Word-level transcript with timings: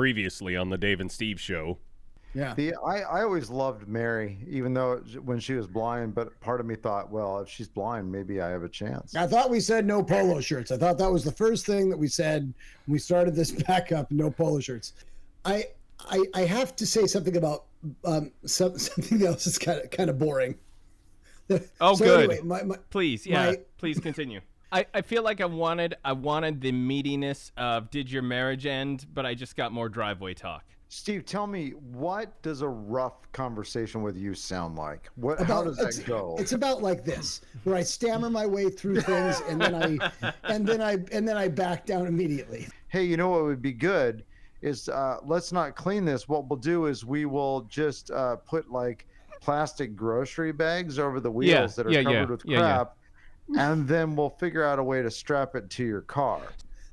previously 0.00 0.56
on 0.56 0.70
the 0.70 0.78
Dave 0.78 0.98
and 1.00 1.12
Steve 1.12 1.38
show. 1.38 1.76
Yeah. 2.32 2.54
The 2.54 2.74
I, 2.76 3.00
I 3.00 3.22
always 3.22 3.50
loved 3.50 3.86
Mary, 3.86 4.38
even 4.48 4.72
though 4.72 4.96
when 5.24 5.38
she 5.40 5.52
was 5.52 5.66
blind. 5.66 6.14
But 6.14 6.40
part 6.40 6.58
of 6.58 6.64
me 6.64 6.74
thought, 6.74 7.10
well, 7.10 7.40
if 7.40 7.50
she's 7.50 7.68
blind, 7.68 8.10
maybe 8.10 8.40
I 8.40 8.48
have 8.48 8.62
a 8.62 8.68
chance. 8.68 9.14
I 9.14 9.26
thought 9.26 9.50
we 9.50 9.60
said 9.60 9.84
no 9.84 10.02
polo 10.02 10.40
shirts. 10.40 10.70
I 10.70 10.78
thought 10.78 10.96
that 10.98 11.10
was 11.10 11.22
the 11.22 11.32
first 11.32 11.66
thing 11.66 11.90
that 11.90 11.98
we 11.98 12.06
said 12.08 12.42
when 12.86 12.92
we 12.94 12.98
started 12.98 13.34
this 13.34 13.50
back 13.66 13.92
up. 13.92 14.10
No 14.10 14.30
polo 14.30 14.58
shirts. 14.60 14.94
I 15.44 15.64
I, 16.08 16.24
I 16.34 16.40
have 16.46 16.74
to 16.76 16.86
say 16.86 17.06
something 17.06 17.36
about 17.36 17.64
um, 18.06 18.30
some, 18.46 18.78
something 18.88 19.26
else 19.26 19.44
that's 19.44 19.58
kind 19.58 19.80
of 19.82 19.90
kind 19.90 20.08
of 20.08 20.18
boring. 20.18 20.56
Oh, 21.80 21.94
So 21.96 22.04
good. 22.04 22.30
anyway, 22.30 22.40
my, 22.44 22.62
my, 22.62 22.76
Please, 22.90 23.26
yeah, 23.26 23.50
My- 23.50 23.58
please 23.76 23.98
continue. 23.98 24.40
I, 24.72 24.86
I 24.94 25.00
feel 25.02 25.22
like 25.22 25.40
I 25.40 25.46
wanted 25.46 25.96
I 26.04 26.12
wanted 26.12 26.60
the 26.60 26.72
meatiness 26.72 27.50
of 27.56 27.90
did 27.90 28.10
your 28.10 28.22
marriage 28.22 28.66
end, 28.66 29.06
but 29.12 29.26
I 29.26 29.34
just 29.34 29.56
got 29.56 29.72
more 29.72 29.88
driveway 29.88 30.34
talk. 30.34 30.64
Steve, 30.92 31.24
tell 31.24 31.46
me, 31.46 31.70
what 31.92 32.40
does 32.42 32.62
a 32.62 32.68
rough 32.68 33.30
conversation 33.30 34.02
with 34.02 34.16
you 34.16 34.34
sound 34.34 34.76
like? 34.76 35.08
What? 35.14 35.38
how 35.38 35.44
about- 35.62 35.64
does 35.66 35.78
it's- 35.78 35.96
that 35.98 36.06
go? 36.06 36.34
It's 36.38 36.52
about 36.52 36.82
like 36.82 37.04
this, 37.04 37.42
where 37.64 37.76
I 37.76 37.82
stammer 37.82 38.28
my 38.28 38.44
way 38.46 38.70
through 38.70 39.00
things, 39.02 39.40
and 39.48 39.60
then 39.60 39.74
I, 39.76 40.32
and 40.44 40.66
then 40.66 40.80
I, 40.80 40.94
and 41.12 41.28
then 41.28 41.36
I 41.36 41.46
back 41.48 41.86
down 41.86 42.06
immediately. 42.08 42.66
hey, 42.88 43.04
you 43.04 43.16
know 43.16 43.28
what 43.28 43.44
would 43.44 43.62
be 43.62 43.72
good 43.72 44.24
is 44.62 44.88
uh, 44.88 45.18
let's 45.24 45.52
not 45.52 45.74
clean 45.76 46.04
this. 46.04 46.28
What 46.28 46.48
we'll 46.48 46.58
do 46.58 46.86
is 46.86 47.04
we 47.04 47.24
will 47.24 47.62
just 47.62 48.10
uh, 48.10 48.36
put 48.36 48.70
like 48.70 49.06
plastic 49.40 49.94
grocery 49.96 50.52
bags 50.52 50.98
over 50.98 51.18
the 51.20 51.30
wheels 51.30 51.50
Yeah, 51.50 51.66
that 51.68 51.86
are 51.86 51.90
yeah, 51.92 52.02
covered 52.02 52.14
yeah, 52.14 52.24
with 52.26 52.42
yeah, 52.44 52.58
yeah. 52.58 52.60
crap, 52.76 52.96
and 53.58 53.86
then 53.86 54.16
we'll 54.16 54.30
figure 54.30 54.64
out 54.64 54.78
a 54.78 54.82
way 54.82 55.02
to 55.02 55.10
strap 55.10 55.54
it 55.54 55.70
to 55.70 55.84
your 55.84 56.02
car. 56.02 56.40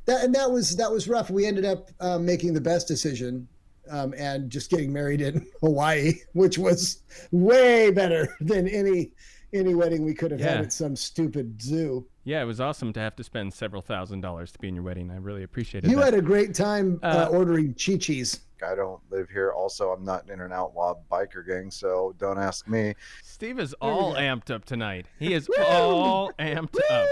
That 0.06 0.24
and 0.24 0.34
that 0.36 0.50
was 0.50 0.76
that 0.78 0.92
was 0.92 1.08
rough. 1.08 1.30
We 1.30 1.46
ended 1.46 1.66
up 1.66 1.90
um, 2.00 2.26
making 2.26 2.54
the 2.54 2.62
best 2.62 2.88
decision, 2.88 3.48
um, 3.90 4.14
and 4.18 4.50
just 4.50 4.70
getting 4.72 4.92
married 4.94 5.22
in 5.22 5.46
Hawaii, 5.62 6.14
which 6.34 6.58
was 6.58 7.04
way 7.32 7.92
better 7.92 8.36
than 8.40 8.68
any 8.68 9.12
any 9.54 9.76
wedding 9.76 10.04
we 10.04 10.14
could 10.14 10.32
have 10.32 10.40
had 10.42 10.58
at 10.60 10.74
some 10.74 10.96
stupid 10.96 11.62
zoo. 11.62 12.06
Yeah, 12.26 12.42
it 12.42 12.46
was 12.46 12.60
awesome 12.60 12.92
to 12.94 13.00
have 13.00 13.16
to 13.16 13.24
spend 13.24 13.54
several 13.54 13.82
thousand 13.82 14.20
dollars 14.22 14.52
to 14.52 14.60
be 14.60 14.68
in 14.68 14.76
your 14.76 14.84
wedding. 14.84 15.10
I 15.10 15.16
really 15.16 15.44
appreciated 15.44 15.88
it. 15.88 15.92
You 15.92 15.98
that. 15.98 16.06
had 16.06 16.14
a 16.16 16.22
great 16.22 16.54
time 16.54 17.00
uh, 17.02 17.28
Uh, 17.30 17.36
ordering 17.38 17.74
chi-chis. 17.74 18.42
I 18.68 18.76
don't 18.76 19.00
live 19.12 19.30
here. 19.30 19.52
Also, 19.52 19.92
I'm 19.92 20.04
not 20.04 20.30
in 20.30 20.42
an 20.42 20.52
outlaw 20.52 20.96
biker 21.12 21.48
gang, 21.48 21.70
so 21.72 22.14
don't 22.18 22.40
ask 22.40 22.68
me. 22.68 22.96
Steve 23.38 23.60
is 23.60 23.74
all 23.74 24.16
amped 24.16 24.50
up 24.50 24.66
tonight. 24.66 25.06
He 25.20 25.36
is 25.36 25.48
all 25.60 26.32
amped 26.40 26.76
up. 26.90 27.08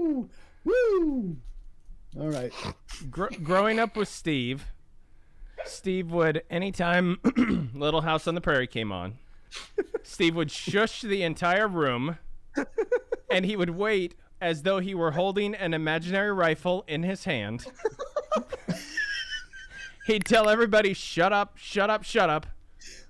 Woo! 0.00 0.30
Woo! 0.64 1.36
All 2.18 2.30
right. 2.30 2.50
Gr- 3.10 3.34
growing 3.42 3.78
up 3.78 3.94
with 3.94 4.08
Steve, 4.08 4.64
Steve 5.66 6.10
would 6.10 6.42
anytime 6.48 7.18
Little 7.74 8.00
House 8.00 8.26
on 8.26 8.34
the 8.34 8.40
Prairie 8.40 8.66
came 8.66 8.90
on, 8.90 9.18
Steve 10.02 10.34
would 10.36 10.50
shush 10.50 11.02
the 11.02 11.22
entire 11.22 11.68
room, 11.68 12.16
and 13.30 13.44
he 13.44 13.54
would 13.54 13.68
wait 13.68 14.14
as 14.40 14.62
though 14.62 14.78
he 14.78 14.94
were 14.94 15.10
holding 15.10 15.54
an 15.54 15.74
imaginary 15.74 16.32
rifle 16.32 16.82
in 16.88 17.02
his 17.02 17.24
hand. 17.24 17.66
He'd 20.06 20.24
tell 20.24 20.48
everybody, 20.48 20.94
"Shut 20.94 21.34
up, 21.34 21.58
shut 21.58 21.90
up, 21.90 22.04
shut 22.04 22.30
up," 22.30 22.46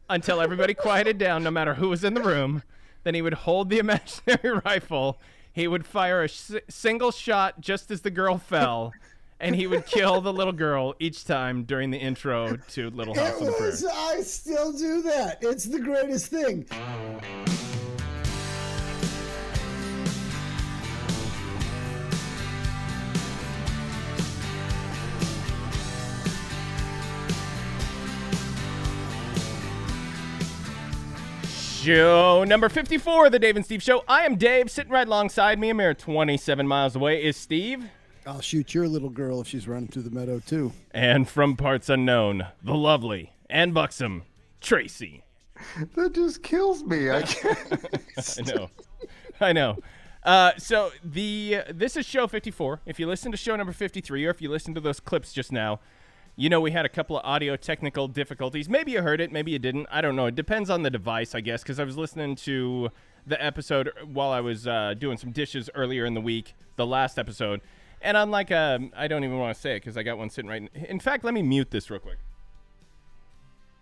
until 0.08 0.40
everybody 0.40 0.74
quieted 0.74 1.18
down, 1.18 1.42
no 1.42 1.50
matter 1.50 1.74
who 1.74 1.88
was 1.88 2.04
in 2.04 2.14
the 2.14 2.22
room. 2.22 2.62
Then 3.04 3.14
he 3.14 3.22
would 3.22 3.34
hold 3.34 3.70
the 3.70 3.78
imaginary 3.80 4.60
rifle. 4.64 5.18
He 5.52 5.66
would 5.68 5.86
fire 5.86 6.20
a 6.22 6.24
s- 6.24 6.52
single 6.68 7.10
shot 7.10 7.60
just 7.60 7.90
as 7.90 8.02
the 8.02 8.10
girl 8.10 8.38
fell, 8.38 8.92
and 9.40 9.54
he 9.56 9.66
would 9.66 9.86
kill 9.86 10.20
the 10.20 10.32
little 10.32 10.52
girl 10.52 10.94
each 10.98 11.24
time 11.24 11.64
during 11.64 11.90
the 11.90 11.98
intro 11.98 12.56
to 12.70 12.90
Little 12.90 13.14
House 13.14 13.40
It 13.40 13.40
on 13.40 13.46
the 13.46 13.52
Prairie. 13.52 13.72
I 14.18 14.20
still 14.22 14.72
do 14.72 15.02
that. 15.02 15.38
It's 15.42 15.64
the 15.64 15.80
greatest 15.80 16.26
thing. 16.26 16.66
Show 31.88 32.44
number 32.44 32.68
54 32.68 33.26
of 33.26 33.32
the 33.32 33.38
Dave 33.38 33.56
and 33.56 33.64
Steve 33.64 33.82
Show. 33.82 34.04
I 34.06 34.26
am 34.26 34.36
Dave. 34.36 34.70
Sitting 34.70 34.92
right 34.92 35.06
alongside 35.06 35.58
me, 35.58 35.70
a 35.70 35.74
mere 35.74 35.94
27 35.94 36.68
miles 36.68 36.94
away, 36.94 37.24
is 37.24 37.34
Steve. 37.34 37.82
I'll 38.26 38.42
shoot 38.42 38.74
your 38.74 38.86
little 38.86 39.08
girl 39.08 39.40
if 39.40 39.48
she's 39.48 39.66
running 39.66 39.88
through 39.88 40.02
the 40.02 40.10
meadow 40.10 40.38
too. 40.38 40.74
And 40.90 41.26
from 41.26 41.56
parts 41.56 41.88
unknown, 41.88 42.46
the 42.62 42.74
lovely 42.74 43.32
and 43.48 43.72
buxom 43.72 44.24
Tracy. 44.60 45.24
That 45.96 46.12
just 46.12 46.42
kills 46.42 46.84
me. 46.84 47.10
I 47.10 47.22
can't. 47.26 47.84
I 48.18 48.42
know. 48.42 48.70
I 49.40 49.52
know. 49.54 49.78
Uh, 50.22 50.52
so 50.58 50.90
the 51.02 51.62
this 51.70 51.96
is 51.96 52.04
show 52.04 52.26
54. 52.26 52.82
If 52.84 53.00
you 53.00 53.06
listen 53.06 53.32
to 53.32 53.38
show 53.38 53.56
number 53.56 53.72
53, 53.72 54.26
or 54.26 54.30
if 54.30 54.42
you 54.42 54.50
listen 54.50 54.74
to 54.74 54.80
those 54.82 55.00
clips 55.00 55.32
just 55.32 55.52
now, 55.52 55.80
you 56.38 56.48
know 56.48 56.60
we 56.60 56.70
had 56.70 56.86
a 56.86 56.88
couple 56.88 57.18
of 57.18 57.24
audio 57.24 57.56
technical 57.56 58.06
difficulties. 58.06 58.68
Maybe 58.68 58.92
you 58.92 59.02
heard 59.02 59.20
it, 59.20 59.32
maybe 59.32 59.50
you 59.50 59.58
didn't. 59.58 59.88
I 59.90 60.00
don't 60.00 60.14
know. 60.14 60.26
It 60.26 60.36
depends 60.36 60.70
on 60.70 60.84
the 60.84 60.90
device, 60.90 61.34
I 61.34 61.40
guess, 61.40 61.64
because 61.64 61.80
I 61.80 61.84
was 61.84 61.96
listening 61.96 62.36
to 62.36 62.90
the 63.26 63.44
episode 63.44 63.90
while 64.06 64.30
I 64.30 64.40
was 64.40 64.64
uh, 64.68 64.94
doing 64.96 65.18
some 65.18 65.32
dishes 65.32 65.68
earlier 65.74 66.06
in 66.06 66.14
the 66.14 66.20
week, 66.20 66.54
the 66.76 66.86
last 66.86 67.18
episode, 67.18 67.60
and 68.00 68.16
unlike 68.16 68.52
um, 68.52 68.92
I 68.96 69.08
don't 69.08 69.24
even 69.24 69.36
want 69.36 69.56
to 69.56 69.60
say 69.60 69.72
it 69.72 69.80
because 69.80 69.96
I 69.96 70.04
got 70.04 70.16
one 70.16 70.30
sitting 70.30 70.48
right. 70.48 70.62
In, 70.72 70.84
in 70.84 71.00
fact, 71.00 71.24
let 71.24 71.34
me 71.34 71.42
mute 71.42 71.72
this 71.72 71.90
real 71.90 71.98
quick. 71.98 72.18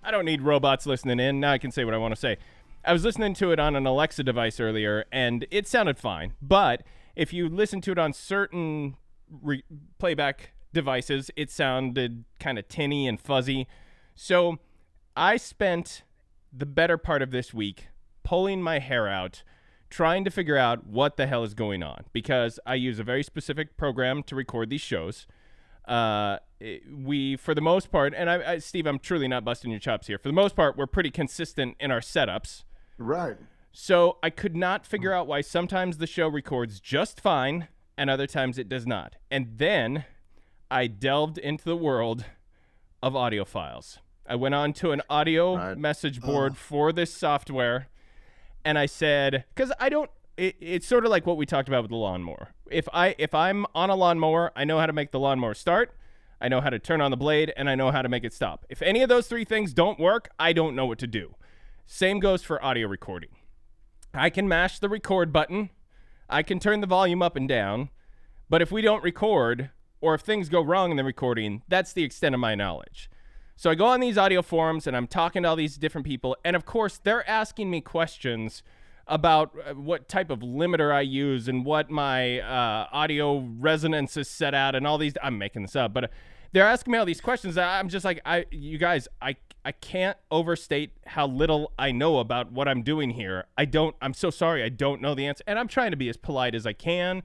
I 0.02 0.10
don't 0.10 0.24
need 0.24 0.40
robots 0.40 0.86
listening 0.86 1.20
in. 1.20 1.40
Now 1.40 1.52
I 1.52 1.58
can 1.58 1.70
say 1.70 1.84
what 1.84 1.92
I 1.92 1.98
want 1.98 2.14
to 2.14 2.20
say. 2.20 2.38
I 2.86 2.94
was 2.94 3.04
listening 3.04 3.34
to 3.34 3.52
it 3.52 3.60
on 3.60 3.76
an 3.76 3.86
Alexa 3.86 4.22
device 4.22 4.60
earlier, 4.60 5.04
and 5.12 5.46
it 5.50 5.68
sounded 5.68 5.98
fine. 5.98 6.32
But 6.40 6.84
if 7.14 7.34
you 7.34 7.50
listen 7.50 7.82
to 7.82 7.92
it 7.92 7.98
on 7.98 8.14
certain 8.14 8.96
re- 9.42 9.64
playback 9.98 10.52
devices, 10.76 11.30
it 11.34 11.50
sounded 11.50 12.24
kind 12.38 12.58
of 12.58 12.68
tinny 12.68 13.08
and 13.08 13.18
fuzzy. 13.20 13.66
So 14.14 14.58
I 15.16 15.38
spent 15.38 16.02
the 16.52 16.66
better 16.66 16.98
part 16.98 17.22
of 17.22 17.30
this 17.32 17.52
week 17.52 17.88
pulling 18.22 18.62
my 18.62 18.78
hair 18.78 19.08
out, 19.08 19.42
trying 19.90 20.24
to 20.24 20.30
figure 20.30 20.56
out 20.56 20.86
what 20.86 21.16
the 21.16 21.26
hell 21.26 21.42
is 21.42 21.54
going 21.54 21.82
on 21.82 22.04
because 22.12 22.60
I 22.66 22.74
use 22.74 22.98
a 22.98 23.04
very 23.04 23.22
specific 23.22 23.76
program 23.76 24.22
to 24.24 24.36
record 24.36 24.70
these 24.70 24.80
shows. 24.80 25.26
Uh, 25.88 26.38
we, 26.92 27.36
for 27.36 27.54
the 27.54 27.60
most 27.60 27.90
part, 27.90 28.12
and 28.14 28.28
I, 28.28 28.52
I, 28.52 28.58
Steve, 28.58 28.86
I'm 28.86 28.98
truly 28.98 29.28
not 29.28 29.44
busting 29.44 29.70
your 29.70 29.80
chops 29.80 30.06
here. 30.06 30.18
For 30.18 30.28
the 30.28 30.34
most 30.34 30.54
part, 30.54 30.76
we're 30.76 30.86
pretty 30.86 31.10
consistent 31.10 31.76
in 31.80 31.90
our 31.90 32.00
setups. 32.00 32.64
right. 32.98 33.36
So 33.78 34.16
I 34.22 34.30
could 34.30 34.56
not 34.56 34.86
figure 34.86 35.12
out 35.12 35.26
why 35.26 35.42
sometimes 35.42 35.98
the 35.98 36.06
show 36.06 36.28
records 36.28 36.80
just 36.80 37.20
fine 37.20 37.68
and 37.98 38.10
other 38.10 38.26
times 38.26 38.58
it 38.58 38.70
does 38.70 38.86
not. 38.86 39.16
And 39.30 39.58
then 39.58 40.06
I 40.70 40.86
delved 40.86 41.38
into 41.38 41.64
the 41.64 41.76
world 41.76 42.24
of 43.02 43.14
audio 43.14 43.44
files. 43.44 43.98
I 44.28 44.34
went 44.34 44.54
on 44.54 44.72
to 44.74 44.90
an 44.92 45.02
audio 45.08 45.56
Right. 45.56 45.78
message 45.78 46.20
board 46.20 46.56
for 46.56 46.92
this 46.92 47.14
software 47.14 47.88
and 48.64 48.76
I 48.78 48.86
said, 48.86 49.44
because 49.54 49.72
I 49.78 49.88
don't, 49.88 50.10
it, 50.36 50.56
it's 50.60 50.86
sort 50.88 51.04
of 51.04 51.10
like 51.12 51.24
what 51.24 51.36
we 51.36 51.46
talked 51.46 51.68
about 51.68 51.82
with 51.82 51.90
the 51.90 51.96
lawnmower. 51.96 52.48
If 52.68 52.88
I 52.92 53.14
if 53.16 53.32
I'm 53.32 53.64
on 53.76 53.90
a 53.90 53.94
lawnmower, 53.94 54.50
I 54.56 54.64
know 54.64 54.80
how 54.80 54.86
to 54.86 54.92
make 54.92 55.12
the 55.12 55.20
lawnmower 55.20 55.54
start. 55.54 55.94
I 56.40 56.48
know 56.48 56.60
how 56.60 56.70
to 56.70 56.78
turn 56.80 57.00
on 57.00 57.12
the 57.12 57.16
blade 57.16 57.52
and 57.56 57.70
I 57.70 57.76
know 57.76 57.92
how 57.92 58.02
to 58.02 58.08
make 58.08 58.24
it 58.24 58.32
stop. 58.34 58.66
If 58.68 58.82
any 58.82 59.02
of 59.02 59.08
those 59.08 59.28
three 59.28 59.44
things 59.44 59.72
don't 59.72 60.00
work, 60.00 60.28
I 60.38 60.52
don't 60.52 60.74
know 60.74 60.84
what 60.84 60.98
to 60.98 61.06
do. 61.06 61.36
Same 61.86 62.18
goes 62.18 62.42
for 62.42 62.62
audio 62.62 62.88
recording. 62.88 63.30
I 64.12 64.28
can 64.30 64.48
mash 64.48 64.80
the 64.80 64.88
record 64.88 65.32
button. 65.32 65.70
I 66.28 66.42
can 66.42 66.58
turn 66.58 66.80
the 66.80 66.86
volume 66.88 67.22
up 67.22 67.36
and 67.36 67.48
down. 67.48 67.90
But 68.50 68.60
if 68.62 68.72
we 68.72 68.82
don't 68.82 69.02
record, 69.04 69.70
or 70.00 70.14
if 70.14 70.20
things 70.20 70.48
go 70.48 70.60
wrong 70.60 70.90
in 70.90 70.96
the 70.96 71.04
recording, 71.04 71.62
that's 71.68 71.92
the 71.92 72.02
extent 72.02 72.34
of 72.34 72.40
my 72.40 72.54
knowledge. 72.54 73.10
So 73.56 73.70
I 73.70 73.74
go 73.74 73.86
on 73.86 74.00
these 74.00 74.18
audio 74.18 74.42
forums 74.42 74.86
and 74.86 74.96
I'm 74.96 75.06
talking 75.06 75.42
to 75.42 75.48
all 75.48 75.56
these 75.56 75.78
different 75.78 76.06
people. 76.06 76.36
And 76.44 76.54
of 76.54 76.66
course, 76.66 77.00
they're 77.02 77.28
asking 77.28 77.70
me 77.70 77.80
questions 77.80 78.62
about 79.06 79.52
uh, 79.64 79.74
what 79.74 80.08
type 80.08 80.30
of 80.30 80.40
limiter 80.40 80.92
I 80.92 81.00
use 81.00 81.48
and 81.48 81.64
what 81.64 81.88
my 81.90 82.40
uh, 82.40 82.88
audio 82.92 83.38
resonance 83.58 84.16
is 84.16 84.28
set 84.28 84.52
at 84.52 84.74
and 84.74 84.86
all 84.86 84.98
these. 84.98 85.14
I'm 85.22 85.38
making 85.38 85.62
this 85.62 85.76
up, 85.76 85.94
but 85.94 86.04
uh, 86.04 86.08
they're 86.52 86.66
asking 86.66 86.92
me 86.92 86.98
all 86.98 87.06
these 87.06 87.20
questions. 87.20 87.56
I'm 87.56 87.88
just 87.88 88.04
like, 88.04 88.20
I, 88.24 88.46
you 88.50 88.78
guys, 88.78 89.08
I, 89.22 89.36
I 89.64 89.72
can't 89.72 90.16
overstate 90.30 90.90
how 91.06 91.26
little 91.26 91.72
I 91.78 91.92
know 91.92 92.18
about 92.18 92.52
what 92.52 92.68
I'm 92.68 92.82
doing 92.82 93.10
here. 93.10 93.44
I 93.56 93.64
don't. 93.64 93.96
I'm 94.00 94.14
so 94.14 94.30
sorry. 94.30 94.62
I 94.62 94.68
don't 94.68 95.00
know 95.00 95.14
the 95.14 95.26
answer, 95.26 95.44
and 95.46 95.58
I'm 95.58 95.68
trying 95.68 95.90
to 95.92 95.96
be 95.96 96.08
as 96.08 96.16
polite 96.16 96.54
as 96.54 96.66
I 96.66 96.72
can. 96.72 97.22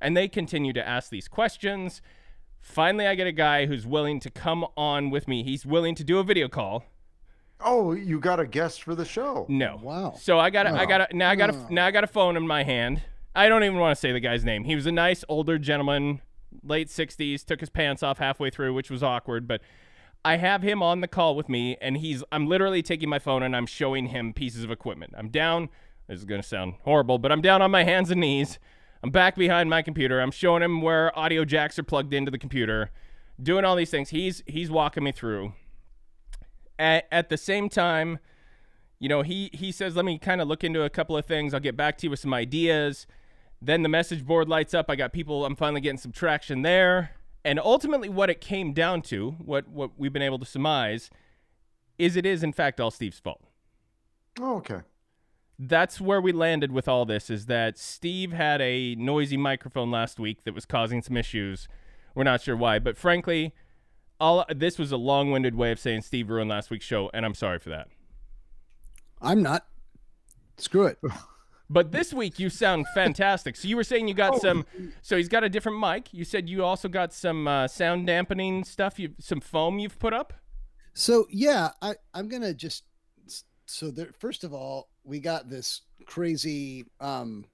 And 0.00 0.16
they 0.16 0.28
continue 0.28 0.72
to 0.74 0.86
ask 0.86 1.10
these 1.10 1.28
questions. 1.28 2.00
Finally, 2.60 3.06
I 3.06 3.14
get 3.14 3.26
a 3.26 3.32
guy 3.32 3.66
who's 3.66 3.86
willing 3.86 4.20
to 4.20 4.30
come 4.30 4.66
on 4.76 5.10
with 5.10 5.26
me. 5.28 5.42
He's 5.42 5.64
willing 5.64 5.94
to 5.94 6.04
do 6.04 6.18
a 6.18 6.24
video 6.24 6.48
call. 6.48 6.84
Oh, 7.60 7.92
you 7.92 8.20
got 8.20 8.38
a 8.38 8.46
guest 8.46 8.82
for 8.82 8.94
the 8.94 9.04
show. 9.04 9.46
No. 9.48 9.80
Wow. 9.82 10.14
So 10.20 10.38
I 10.38 10.50
got 10.50 10.64
to 10.64 10.70
I 10.70 10.86
got 10.86 11.10
to 11.10 11.16
now 11.16 11.30
I 11.30 11.34
got 11.34 11.50
Oh. 11.50 11.66
to 11.66 11.74
now 11.74 11.86
I 11.86 11.90
got 11.90 12.04
a 12.04 12.08
phone 12.08 12.36
in 12.36 12.46
my 12.46 12.62
hand. 12.62 13.02
I 13.34 13.48
don't 13.48 13.64
even 13.64 13.78
want 13.78 13.96
to 13.96 14.00
say 14.00 14.12
the 14.12 14.20
guy's 14.20 14.44
name. 14.44 14.64
He 14.64 14.74
was 14.76 14.86
a 14.86 14.92
nice 14.92 15.24
older 15.28 15.58
gentleman, 15.58 16.20
late 16.62 16.88
60s, 16.88 17.44
took 17.44 17.60
his 17.60 17.68
pants 17.70 18.02
off 18.02 18.18
halfway 18.18 18.50
through, 18.50 18.74
which 18.74 18.90
was 18.90 19.02
awkward, 19.02 19.46
but 19.48 19.60
I 20.24 20.36
have 20.36 20.62
him 20.62 20.82
on 20.82 21.00
the 21.00 21.08
call 21.08 21.36
with 21.36 21.48
me, 21.48 21.76
and 21.80 21.96
he's 21.98 22.22
I'm 22.30 22.46
literally 22.46 22.82
taking 22.82 23.08
my 23.08 23.18
phone 23.18 23.42
and 23.42 23.56
I'm 23.56 23.66
showing 23.66 24.06
him 24.06 24.32
pieces 24.32 24.62
of 24.64 24.70
equipment. 24.70 25.14
I'm 25.16 25.28
down. 25.28 25.68
This 26.06 26.18
is 26.18 26.24
gonna 26.24 26.42
sound 26.42 26.74
horrible, 26.82 27.18
but 27.18 27.32
I'm 27.32 27.40
down 27.42 27.60
on 27.62 27.70
my 27.70 27.82
hands 27.84 28.10
and 28.10 28.20
knees. 28.20 28.58
I'm 29.02 29.10
back 29.10 29.36
behind 29.36 29.70
my 29.70 29.82
computer. 29.82 30.20
I'm 30.20 30.30
showing 30.30 30.62
him 30.62 30.82
where 30.82 31.16
audio 31.18 31.44
jacks 31.44 31.78
are 31.78 31.84
plugged 31.84 32.12
into 32.12 32.30
the 32.30 32.38
computer, 32.38 32.90
doing 33.40 33.64
all 33.64 33.76
these 33.76 33.90
things. 33.90 34.10
He's 34.10 34.42
he's 34.46 34.70
walking 34.70 35.04
me 35.04 35.12
through. 35.12 35.52
At, 36.78 37.06
at 37.10 37.28
the 37.28 37.36
same 37.36 37.68
time, 37.68 38.18
you 38.98 39.08
know, 39.08 39.22
he 39.22 39.50
he 39.52 39.70
says, 39.70 39.94
"Let 39.94 40.04
me 40.04 40.18
kind 40.18 40.40
of 40.40 40.48
look 40.48 40.64
into 40.64 40.82
a 40.82 40.90
couple 40.90 41.16
of 41.16 41.26
things. 41.26 41.54
I'll 41.54 41.60
get 41.60 41.76
back 41.76 41.98
to 41.98 42.06
you 42.06 42.10
with 42.10 42.20
some 42.20 42.34
ideas." 42.34 43.06
Then 43.60 43.82
the 43.82 43.88
message 43.88 44.24
board 44.24 44.48
lights 44.48 44.74
up. 44.74 44.86
I 44.88 44.96
got 44.96 45.12
people. 45.12 45.44
I'm 45.44 45.56
finally 45.56 45.80
getting 45.80 45.98
some 45.98 46.12
traction 46.12 46.62
there. 46.62 47.12
And 47.44 47.58
ultimately, 47.58 48.08
what 48.08 48.30
it 48.30 48.40
came 48.40 48.72
down 48.72 49.02
to, 49.02 49.32
what 49.38 49.68
what 49.68 49.92
we've 49.96 50.12
been 50.12 50.22
able 50.22 50.38
to 50.38 50.44
surmise, 50.44 51.10
is 51.98 52.16
it 52.16 52.26
is 52.26 52.42
in 52.42 52.52
fact 52.52 52.80
all 52.80 52.90
Steve's 52.90 53.18
fault. 53.18 53.42
Oh, 54.40 54.56
okay. 54.56 54.80
That's 55.58 56.00
where 56.00 56.20
we 56.20 56.30
landed 56.32 56.70
with 56.72 56.86
all 56.88 57.04
this. 57.04 57.30
Is 57.30 57.46
that 57.46 57.78
Steve 57.78 58.32
had 58.32 58.60
a 58.60 58.94
noisy 58.94 59.36
microphone 59.36 59.90
last 59.90 60.20
week 60.20 60.44
that 60.44 60.54
was 60.54 60.64
causing 60.64 61.02
some 61.02 61.16
issues. 61.16 61.66
We're 62.14 62.24
not 62.24 62.40
sure 62.42 62.56
why, 62.56 62.78
but 62.78 62.96
frankly, 62.96 63.54
all 64.20 64.44
this 64.54 64.78
was 64.78 64.92
a 64.92 64.96
long-winded 64.96 65.54
way 65.54 65.70
of 65.72 65.78
saying 65.78 66.02
Steve 66.02 66.30
ruined 66.30 66.50
last 66.50 66.70
week's 66.70 66.84
show, 66.84 67.10
and 67.14 67.24
I'm 67.24 67.34
sorry 67.34 67.58
for 67.58 67.70
that. 67.70 67.88
I'm 69.20 69.42
not. 69.42 69.66
Screw 70.56 70.86
it. 70.86 70.98
But 71.70 71.92
this 71.92 72.14
week 72.14 72.38
you 72.38 72.48
sound 72.48 72.86
fantastic. 72.94 73.54
So 73.54 73.68
you 73.68 73.76
were 73.76 73.84
saying 73.84 74.08
you 74.08 74.14
got 74.14 74.36
Oh. 74.36 74.38
some. 74.38 74.64
So 75.02 75.18
he's 75.18 75.28
got 75.28 75.44
a 75.44 75.50
different 75.50 75.78
mic. 75.78 76.14
You 76.14 76.24
said 76.24 76.48
you 76.48 76.64
also 76.64 76.88
got 76.88 77.12
some 77.12 77.46
uh, 77.46 77.68
sound 77.68 78.06
dampening 78.06 78.64
stuff. 78.64 78.98
You 78.98 79.10
some 79.20 79.42
foam 79.42 79.78
you've 79.78 79.98
put 79.98 80.14
up. 80.14 80.32
So 80.94 81.26
yeah, 81.30 81.72
I 81.82 81.96
I'm 82.14 82.28
gonna 82.28 82.54
just 82.54 82.84
so 83.66 83.90
there. 83.90 84.08
First 84.18 84.44
of 84.44 84.54
all, 84.54 84.88
we 85.08 85.18
got 85.18 85.48
this 85.48 85.82
crazy 86.06 86.84
um 87.00 87.44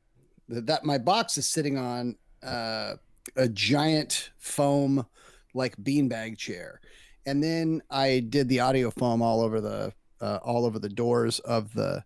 that, 0.49 0.67
that 0.67 0.85
my 0.85 0.99
box 0.99 1.39
is 1.39 1.49
sitting 1.49 1.79
on 1.79 2.17
uh 2.43 2.95
a 3.37 3.49
giant 3.49 4.31
foam 4.39 5.07
like 5.55 5.77
beanbag 5.77 6.37
chair, 6.37 6.81
and 7.27 7.43
then 7.43 7.81
I 7.91 8.21
did 8.29 8.49
the 8.49 8.61
audio 8.61 8.91
foam 8.91 9.23
all 9.23 9.41
over 9.41 9.61
the 9.61 9.93
uh, 10.21 10.39
all 10.43 10.67
over 10.67 10.79
the 10.79 10.89
doors 10.89 11.39
of 11.41 11.73
the. 11.75 12.05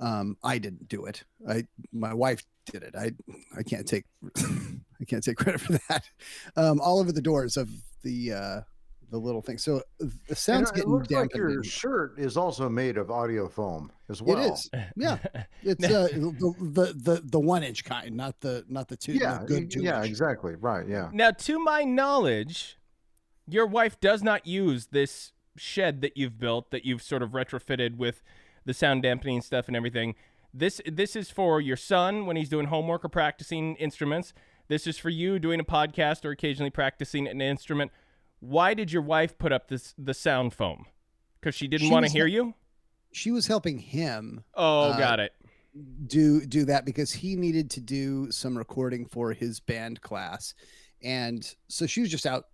Um, 0.00 0.36
I 0.42 0.58
didn't 0.58 0.88
do 0.88 1.06
it. 1.06 1.22
I 1.48 1.66
my 1.92 2.12
wife 2.12 2.42
did 2.66 2.82
it. 2.82 2.94
I 2.96 3.12
I 3.56 3.62
can't 3.62 3.86
take 3.86 4.04
I 4.36 5.04
can't 5.06 5.22
take 5.22 5.36
credit 5.36 5.60
for 5.60 5.78
that. 5.88 6.04
Um, 6.56 6.80
all 6.80 6.98
over 6.98 7.12
the 7.12 7.22
doors 7.22 7.56
of 7.56 7.70
the 8.02 8.32
uh 8.32 8.60
the 9.14 9.20
little 9.20 9.40
thing. 9.40 9.58
So 9.58 9.76
uh, 10.02 10.06
the 10.28 10.34
sound's 10.34 10.70
And 10.70 10.78
it 10.78 10.80
getting 10.80 10.90
looks 10.92 11.10
like 11.10 11.34
your 11.34 11.50
in- 11.50 11.62
shirt 11.62 12.18
is 12.18 12.36
also 12.36 12.68
made 12.68 12.98
of 12.98 13.10
audio 13.12 13.48
foam 13.48 13.92
as 14.08 14.20
well. 14.20 14.38
It 14.38 14.52
is. 14.52 14.70
Yeah. 14.96 15.18
It's 15.62 15.84
uh, 15.84 16.08
the, 16.12 16.54
the 16.60 16.92
the 17.14 17.22
the 17.24 17.40
one 17.40 17.62
inch 17.62 17.84
kind, 17.84 18.14
not 18.16 18.38
the 18.40 18.64
not 18.68 18.88
the 18.88 18.96
two. 18.96 19.12
Yeah, 19.12 19.30
not 19.38 19.46
good 19.46 19.70
two 19.70 19.82
yeah, 19.82 19.98
inch. 20.00 20.08
exactly. 20.08 20.56
Right, 20.56 20.86
yeah. 20.86 21.08
Now, 21.12 21.30
to 21.30 21.58
my 21.58 21.84
knowledge, 21.84 22.76
your 23.48 23.66
wife 23.66 23.98
does 24.00 24.22
not 24.22 24.46
use 24.46 24.88
this 24.88 25.32
shed 25.56 26.02
that 26.02 26.16
you've 26.16 26.38
built 26.38 26.70
that 26.72 26.84
you've 26.84 27.02
sort 27.02 27.22
of 27.22 27.30
retrofitted 27.30 27.96
with 27.96 28.22
the 28.66 28.74
sound 28.74 29.02
dampening 29.04 29.40
stuff 29.40 29.68
and 29.68 29.76
everything. 29.76 30.14
This 30.52 30.80
this 30.86 31.16
is 31.16 31.30
for 31.30 31.60
your 31.60 31.76
son 31.76 32.26
when 32.26 32.36
he's 32.36 32.48
doing 32.50 32.66
homework 32.66 33.04
or 33.04 33.08
practicing 33.08 33.76
instruments. 33.76 34.34
This 34.68 34.86
is 34.86 34.98
for 34.98 35.10
you 35.10 35.38
doing 35.38 35.60
a 35.60 35.64
podcast 35.64 36.24
or 36.24 36.30
occasionally 36.30 36.70
practicing 36.70 37.26
an 37.26 37.40
instrument. 37.40 37.90
Why 38.44 38.74
did 38.74 38.92
your 38.92 39.02
wife 39.02 39.38
put 39.38 39.52
up 39.52 39.68
this 39.68 39.94
the 39.98 40.14
sound 40.14 40.52
foam? 40.54 40.86
Because 41.40 41.54
she 41.54 41.66
didn't 41.68 41.90
want 41.90 42.06
to 42.06 42.12
hear 42.12 42.26
you. 42.26 42.54
She 43.12 43.30
was 43.30 43.46
helping 43.46 43.78
him 43.78 44.44
Oh, 44.54 44.90
uh, 44.90 44.98
got 44.98 45.20
it. 45.20 45.32
do 46.06 46.44
do 46.44 46.64
that 46.66 46.84
because 46.84 47.12
he 47.12 47.36
needed 47.36 47.70
to 47.70 47.80
do 47.80 48.30
some 48.30 48.56
recording 48.56 49.06
for 49.06 49.32
his 49.32 49.60
band 49.60 50.00
class, 50.00 50.54
and 51.02 51.54
so 51.68 51.86
she 51.86 52.00
was 52.00 52.10
just 52.10 52.26
out 52.26 52.44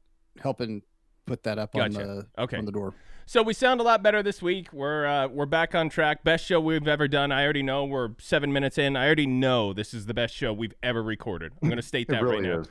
helping 0.41 0.83
put 1.27 1.43
that 1.45 1.59
up 1.59 1.75
on 1.77 1.91
the 1.93 2.27
Okay. 2.39 2.57
on 2.57 2.65
the 2.65 2.73
door. 2.73 2.95
So 3.27 3.43
we 3.43 3.53
sound 3.55 3.81
a 3.81 3.85
lot 3.85 4.03
better 4.03 4.23
this 4.25 4.43
week. 4.43 4.73
We're 4.73 5.07
uh, 5.07 5.29
we're 5.29 5.47
back 5.47 5.75
on 5.75 5.89
track. 5.89 6.25
Best 6.25 6.45
show 6.47 6.61
we've 6.61 6.89
ever 6.89 7.07
done. 7.09 7.31
I 7.31 7.45
already 7.45 7.63
know 7.63 7.85
we're 7.85 8.11
seven 8.19 8.53
minutes 8.53 8.77
in. 8.79 8.97
I 8.97 9.07
already 9.07 9.27
know 9.27 9.73
this 9.73 9.95
is 9.95 10.07
the 10.07 10.15
best 10.15 10.35
show 10.35 10.53
we've 10.53 10.75
ever 10.83 11.03
recorded. 11.03 11.53
I'm 11.63 11.69
going 11.69 11.77
to 11.77 11.83
state 11.83 12.09
It 12.09 12.13
that 12.13 12.23
really 12.25 12.49
right 12.49 12.67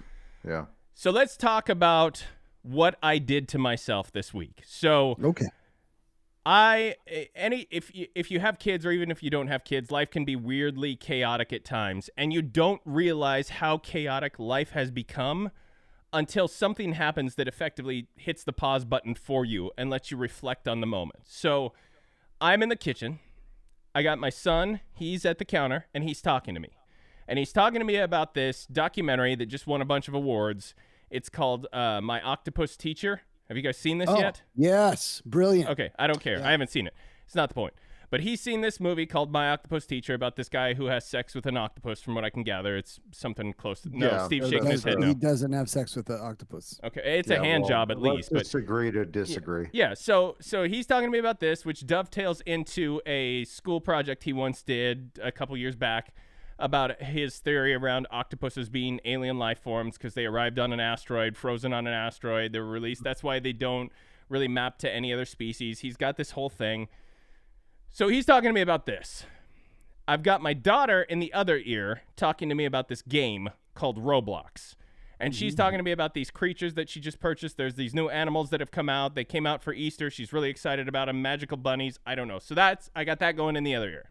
now. 0.45 0.50
Yeah. 0.50 0.66
So 0.95 1.12
let's 1.12 1.38
talk 1.38 1.69
about 1.69 2.25
what 2.61 2.97
I 3.01 3.17
did 3.17 3.47
to 3.50 3.57
myself 3.57 4.11
this 4.11 4.33
week. 4.33 4.61
So 4.65 5.17
Okay. 5.23 5.47
I 6.45 6.95
any 7.35 7.67
if 7.69 7.94
you, 7.94 8.07
if 8.15 8.31
you 8.31 8.39
have 8.39 8.59
kids 8.59 8.85
or 8.85 8.91
even 8.91 9.11
if 9.11 9.21
you 9.21 9.29
don't 9.29 9.47
have 9.47 9.63
kids, 9.63 9.91
life 9.91 10.09
can 10.09 10.25
be 10.25 10.35
weirdly 10.35 10.95
chaotic 10.95 11.53
at 11.53 11.65
times, 11.65 12.09
and 12.17 12.33
you 12.33 12.41
don't 12.41 12.81
realize 12.85 13.50
how 13.50 13.77
chaotic 13.77 14.39
life 14.39 14.71
has 14.71 14.89
become 14.89 15.51
until 16.11 16.47
something 16.47 16.94
happens 16.94 17.35
that 17.35 17.47
effectively 17.47 18.07
hits 18.15 18.44
the 18.44 18.53
pause 18.53 18.83
button 18.83 19.13
for 19.13 19.45
you 19.45 19.71
and 19.77 19.89
lets 19.89 20.09
you 20.09 20.17
reflect 20.17 20.67
on 20.67 20.81
the 20.81 20.88
moment. 20.88 21.19
So 21.27 21.73
I'm 22.41 22.63
in 22.63 22.69
the 22.69 22.75
kitchen. 22.75 23.19
I 23.94 24.01
got 24.01 24.17
my 24.17 24.29
son. 24.29 24.79
He's 24.94 25.25
at 25.25 25.38
the 25.38 25.45
counter 25.45 25.85
and 25.94 26.03
he's 26.03 26.21
talking 26.21 26.56
to 26.56 26.59
me. 26.59 26.69
And 27.27 27.38
he's 27.38 27.53
talking 27.53 27.79
to 27.79 27.85
me 27.85 27.97
about 27.97 28.33
this 28.33 28.65
documentary 28.65 29.35
that 29.35 29.45
just 29.47 29.67
won 29.67 29.81
a 29.81 29.85
bunch 29.85 30.07
of 30.07 30.15
awards. 30.15 30.73
It's 31.09 31.29
called 31.29 31.67
uh, 31.73 32.01
My 32.01 32.21
Octopus 32.21 32.77
Teacher. 32.77 33.21
Have 33.47 33.57
you 33.57 33.63
guys 33.63 33.77
seen 33.77 33.97
this 33.97 34.09
Oh, 34.09 34.19
yet? 34.19 34.44
yes, 34.56 35.21
brilliant. 35.25 35.69
Okay, 35.71 35.89
I 35.97 36.06
don't 36.07 36.21
care. 36.21 36.41
I 36.44 36.51
haven't 36.51 36.69
seen 36.69 36.85
it. 36.88 36.94
It's 37.25 37.35
not 37.35 37.50
the 37.50 37.56
point. 37.56 37.73
But 38.11 38.21
he's 38.21 38.41
seen 38.41 38.61
this 38.61 38.79
movie 38.79 39.06
called 39.06 39.31
My 39.31 39.51
Octopus 39.51 39.85
Teacher 39.85 40.15
about 40.15 40.35
this 40.35 40.50
guy 40.50 40.73
who 40.73 40.85
has 40.85 41.06
sex 41.07 41.35
with 41.35 41.45
an 41.45 41.57
octopus. 41.57 42.01
From 42.01 42.15
what 42.15 42.25
I 42.25 42.31
can 42.31 42.41
gather, 42.41 42.75
it's 42.75 43.00
something 43.11 43.53
close 43.53 43.81
to 43.81 43.89
no. 43.95 44.07
Yeah, 44.07 44.25
Steve 44.25 44.44
shaking 44.50 44.65
his 44.65 44.83
Does- 44.83 44.95
head 44.95 45.03
he 45.03 45.13
doesn't 45.13 45.51
have 45.53 45.69
sex 45.69 45.95
with 45.95 46.07
the 46.07 46.19
octopus. 46.19 46.79
Okay, 46.83 47.19
it's 47.19 47.29
Yeah, 47.29 47.35
a 47.41 47.44
hand 47.44 47.63
well, 47.63 47.69
job 47.69 47.91
at 47.91 48.00
let's 48.00 48.15
least. 48.15 48.29
But 48.31 48.39
Just 48.39 48.56
agree 48.56 48.89
to 48.91 49.06
disagree. 49.06 49.67
yeah, 49.73 49.94
so 49.94 50.38
so 50.41 50.63
he's 50.63 50.88
talking 50.88 51.06
to 51.07 51.11
me 51.11 51.19
about 51.19 51.39
this, 51.39 51.65
which 51.65 51.85
dovetails 51.85 52.41
into 52.47 53.00
a 53.06 53.44
school 53.45 53.79
project 53.79 54.23
he 54.23 54.33
once 54.33 54.63
did 54.63 55.11
a 55.21 55.31
couple 55.31 55.56
years 55.56 55.75
back 55.75 56.13
about 56.59 57.01
his 57.01 57.39
theory 57.39 57.73
around 57.73 58.06
octopuses 58.11 58.69
being 58.69 59.00
alien 59.06 59.39
life 59.39 59.59
forms 59.59 59.97
because 59.97 60.13
they 60.13 60.25
arrived 60.25 60.59
on 60.59 60.73
an 60.73 60.79
asteroid, 60.79 61.38
frozen 61.38 61.73
on 61.73 61.88
an 61.88 61.94
asteroid, 61.94 62.53
they 62.53 62.59
were 62.59 62.69
released. 62.69 63.03
That's 63.03 63.23
why 63.23 63.39
they 63.39 63.53
don't 63.53 63.91
really 64.27 64.47
map 64.47 64.77
to 64.79 64.94
any 64.94 65.13
other 65.13 65.25
species. 65.25 65.79
He's 65.79 65.97
got 65.97 66.17
this 66.17 66.31
whole 66.31 66.50
thing. 66.50 66.87
So 67.89 68.07
he's 68.07 68.25
talking 68.25 68.49
to 68.49 68.54
me 68.54 68.61
about 68.61 68.85
this. 68.85 69.25
I've 70.07 70.23
got 70.23 70.42
my 70.42 70.54
daughter 70.54 71.01
in 71.01 71.19
the 71.19 71.33
other 71.33 71.61
ear 71.63 72.01
talking 72.16 72.49
to 72.49 72.56
me 72.56 72.66
about 72.66 72.87
this 72.87 73.01
game 73.01 73.49
called 73.73 73.97
Roblox. 73.97 74.75
And 75.19 75.35
she's 75.35 75.54
mm-hmm. 75.54 75.61
talking 75.61 75.78
to 75.80 75.83
me 75.83 75.92
about 75.92 76.13
these 76.13 76.31
creatures 76.31 76.75
that 76.75 76.89
she 76.89 76.99
just 76.99 77.19
purchased. 77.19 77.57
There's 77.57 77.75
these 77.75 77.94
new 77.94 78.07
animals 78.09 78.51
that 78.51 78.59
have 78.59 78.71
come 78.71 78.87
out. 78.89 79.16
They 79.16 79.25
came 79.25 79.45
out 79.45 79.61
for 79.61 79.73
Easter. 79.73 80.09
She's 80.09 80.31
really 80.31 80.49
excited 80.49 80.87
about 80.87 81.07
them. 81.07 81.21
Magical 81.21 81.57
bunnies. 81.57 81.99
I 82.06 82.16
don't 82.16 82.28
know. 82.28 82.39
So 82.39 82.56
that's 82.56 82.89
I 82.95 83.04
got 83.04 83.19
that 83.19 83.35
going 83.35 83.56
in 83.56 83.63
the 83.63 83.75
other 83.75 83.89
ear. 83.89 84.09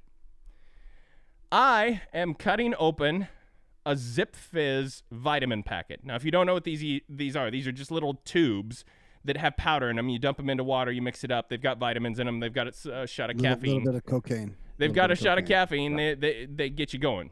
I 1.50 2.02
am 2.12 2.34
cutting 2.34 2.74
open 2.78 3.28
a 3.86 3.92
Zipfizz 3.94 5.02
vitamin 5.10 5.62
packet. 5.62 6.00
Now, 6.04 6.14
if 6.14 6.24
you 6.24 6.30
don't 6.30 6.46
know 6.46 6.54
what 6.54 6.64
these 6.64 7.02
these 7.08 7.36
are, 7.36 7.50
these 7.50 7.66
are 7.66 7.72
just 7.72 7.90
little 7.90 8.20
tubes 8.24 8.84
that 9.24 9.36
have 9.36 9.56
powder 9.56 9.88
in 9.88 9.96
them. 9.96 10.08
You 10.08 10.18
dump 10.18 10.36
them 10.36 10.50
into 10.50 10.64
water, 10.64 10.92
you 10.92 11.02
mix 11.02 11.24
it 11.24 11.30
up. 11.30 11.48
They've 11.48 11.60
got 11.60 11.78
vitamins 11.78 12.18
in 12.18 12.26
them. 12.26 12.40
They've 12.40 12.52
got 12.52 12.68
a 12.68 13.06
shot 13.06 13.30
of 13.30 13.36
Little, 13.36 13.56
caffeine. 13.56 13.70
A 13.70 13.74
little 13.76 13.92
bit 13.92 13.94
of 13.96 14.04
cocaine. 14.04 14.56
They've 14.76 14.92
got 14.92 15.10
a 15.10 15.16
shot 15.16 15.38
of 15.38 15.44
cocaine. 15.44 15.96
caffeine. 15.96 15.96
They, 15.96 16.14
they 16.14 16.46
they 16.46 16.70
get 16.70 16.92
you 16.92 16.98
going. 16.98 17.30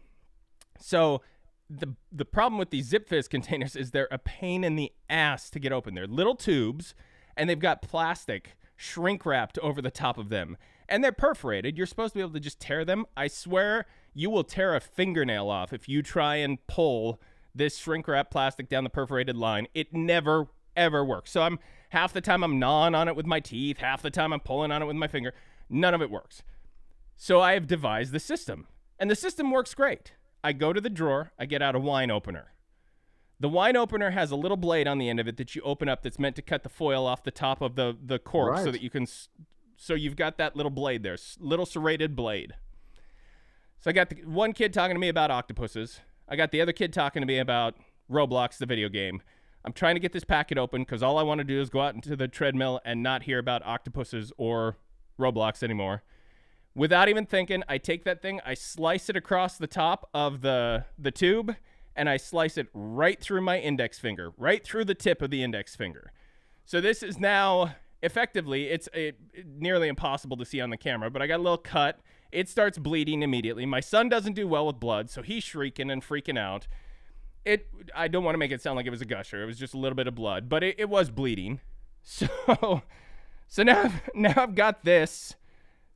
So 0.78 1.20
the 1.68 1.94
the 2.10 2.24
problem 2.24 2.58
with 2.58 2.70
these 2.70 2.90
Zipfizz 2.90 3.28
containers 3.28 3.76
is 3.76 3.90
they're 3.90 4.08
a 4.10 4.18
pain 4.18 4.64
in 4.64 4.76
the 4.76 4.92
ass 5.10 5.50
to 5.50 5.58
get 5.58 5.72
open. 5.72 5.94
They're 5.94 6.06
little 6.06 6.36
tubes, 6.36 6.94
and 7.36 7.50
they've 7.50 7.58
got 7.58 7.82
plastic 7.82 8.56
shrink 8.76 9.24
wrapped 9.26 9.58
over 9.58 9.80
the 9.82 9.90
top 9.90 10.18
of 10.18 10.28
them, 10.28 10.56
and 10.88 11.02
they're 11.02 11.12
perforated. 11.12 11.76
You're 11.76 11.86
supposed 11.86 12.12
to 12.12 12.18
be 12.18 12.22
able 12.22 12.32
to 12.32 12.40
just 12.40 12.60
tear 12.60 12.84
them. 12.84 13.06
I 13.16 13.28
swear 13.28 13.86
you 14.16 14.30
will 14.30 14.44
tear 14.44 14.74
a 14.74 14.80
fingernail 14.80 15.50
off 15.50 15.74
if 15.74 15.90
you 15.90 16.02
try 16.02 16.36
and 16.36 16.66
pull 16.66 17.20
this 17.54 17.76
shrink 17.76 18.08
wrap 18.08 18.30
plastic 18.30 18.66
down 18.66 18.82
the 18.82 18.90
perforated 18.90 19.36
line. 19.36 19.68
It 19.74 19.92
never 19.92 20.48
ever 20.74 21.04
works. 21.04 21.30
So 21.30 21.42
I'm 21.42 21.58
half 21.90 22.14
the 22.14 22.22
time 22.22 22.42
I'm 22.42 22.58
gnawing 22.58 22.94
on 22.94 23.08
it 23.08 23.16
with 23.16 23.26
my 23.26 23.40
teeth, 23.40 23.78
half 23.78 24.00
the 24.00 24.10
time 24.10 24.32
I'm 24.32 24.40
pulling 24.40 24.72
on 24.72 24.80
it 24.80 24.86
with 24.86 24.96
my 24.96 25.06
finger. 25.06 25.34
None 25.68 25.92
of 25.92 26.00
it 26.00 26.10
works. 26.10 26.42
So 27.16 27.40
I 27.40 27.52
have 27.52 27.66
devised 27.66 28.12
the 28.12 28.20
system, 28.20 28.66
and 28.98 29.10
the 29.10 29.16
system 29.16 29.50
works 29.50 29.74
great. 29.74 30.12
I 30.42 30.54
go 30.54 30.72
to 30.72 30.80
the 30.80 30.90
drawer, 30.90 31.32
I 31.38 31.44
get 31.44 31.60
out 31.60 31.74
a 31.74 31.78
wine 31.78 32.10
opener. 32.10 32.52
The 33.38 33.48
wine 33.50 33.76
opener 33.76 34.12
has 34.12 34.30
a 34.30 34.36
little 34.36 34.56
blade 34.56 34.88
on 34.88 34.96
the 34.96 35.10
end 35.10 35.20
of 35.20 35.28
it 35.28 35.36
that 35.36 35.54
you 35.54 35.60
open 35.60 35.90
up 35.90 36.02
that's 36.02 36.18
meant 36.18 36.36
to 36.36 36.42
cut 36.42 36.62
the 36.62 36.70
foil 36.70 37.06
off 37.06 37.22
the 37.22 37.30
top 37.30 37.60
of 37.60 37.76
the 37.76 37.94
the 38.02 38.18
cork 38.18 38.56
so 38.58 38.70
that 38.70 38.80
you 38.80 38.88
can 38.88 39.06
so 39.76 39.92
you've 39.92 40.16
got 40.16 40.38
that 40.38 40.56
little 40.56 40.70
blade 40.70 41.02
there, 41.02 41.18
little 41.38 41.66
serrated 41.66 42.16
blade. 42.16 42.54
So 43.80 43.90
I 43.90 43.92
got 43.92 44.10
the 44.10 44.16
one 44.24 44.52
kid 44.52 44.72
talking 44.72 44.94
to 44.94 45.00
me 45.00 45.08
about 45.08 45.30
octopuses. 45.30 46.00
I 46.28 46.36
got 46.36 46.50
the 46.50 46.60
other 46.60 46.72
kid 46.72 46.92
talking 46.92 47.22
to 47.22 47.26
me 47.26 47.38
about 47.38 47.74
Roblox, 48.10 48.58
the 48.58 48.66
video 48.66 48.88
game. 48.88 49.22
I'm 49.64 49.72
trying 49.72 49.96
to 49.96 50.00
get 50.00 50.12
this 50.12 50.24
packet 50.24 50.58
open 50.58 50.82
because 50.82 51.02
all 51.02 51.18
I 51.18 51.22
want 51.22 51.38
to 51.38 51.44
do 51.44 51.60
is 51.60 51.70
go 51.70 51.80
out 51.80 51.94
into 51.94 52.14
the 52.14 52.28
treadmill 52.28 52.80
and 52.84 53.02
not 53.02 53.24
hear 53.24 53.38
about 53.38 53.66
octopuses 53.66 54.32
or 54.36 54.76
Roblox 55.18 55.62
anymore. 55.62 56.02
Without 56.74 57.08
even 57.08 57.26
thinking, 57.26 57.62
I 57.68 57.78
take 57.78 58.04
that 58.04 58.20
thing, 58.20 58.40
I 58.44 58.54
slice 58.54 59.08
it 59.08 59.16
across 59.16 59.56
the 59.56 59.66
top 59.66 60.08
of 60.12 60.42
the 60.42 60.84
the 60.98 61.10
tube, 61.10 61.56
and 61.96 62.08
I 62.08 62.16
slice 62.16 62.58
it 62.58 62.68
right 62.74 63.20
through 63.20 63.40
my 63.40 63.58
index 63.58 63.98
finger, 63.98 64.32
right 64.36 64.62
through 64.62 64.84
the 64.84 64.94
tip 64.94 65.22
of 65.22 65.30
the 65.30 65.42
index 65.42 65.74
finger. 65.74 66.12
So 66.64 66.80
this 66.80 67.02
is 67.02 67.18
now 67.18 67.74
effectively 68.02 68.66
it's 68.66 68.88
it, 68.92 69.18
nearly 69.44 69.88
impossible 69.88 70.36
to 70.36 70.44
see 70.44 70.60
on 70.60 70.70
the 70.70 70.76
camera, 70.76 71.10
but 71.10 71.22
I 71.22 71.26
got 71.26 71.36
a 71.36 71.42
little 71.42 71.56
cut. 71.56 72.00
It 72.32 72.48
starts 72.48 72.78
bleeding 72.78 73.22
immediately. 73.22 73.66
My 73.66 73.80
son 73.80 74.08
doesn't 74.08 74.34
do 74.34 74.46
well 74.46 74.66
with 74.66 74.80
blood, 74.80 75.10
so 75.10 75.22
he's 75.22 75.44
shrieking 75.44 75.90
and 75.90 76.02
freaking 76.02 76.38
out. 76.38 76.66
It 77.44 77.68
I 77.94 78.08
don't 78.08 78.24
want 78.24 78.34
to 78.34 78.38
make 78.38 78.50
it 78.50 78.60
sound 78.60 78.76
like 78.76 78.86
it 78.86 78.90
was 78.90 79.00
a 79.00 79.06
gusher. 79.06 79.42
It 79.42 79.46
was 79.46 79.58
just 79.58 79.74
a 79.74 79.78
little 79.78 79.96
bit 79.96 80.06
of 80.06 80.14
blood, 80.14 80.48
but 80.48 80.62
it, 80.62 80.76
it 80.78 80.88
was 80.88 81.10
bleeding. 81.10 81.60
So 82.08 82.82
so 83.48 83.64
now 83.64 83.92
now 84.14 84.34
I've 84.36 84.54
got 84.54 84.84
this 84.84 85.34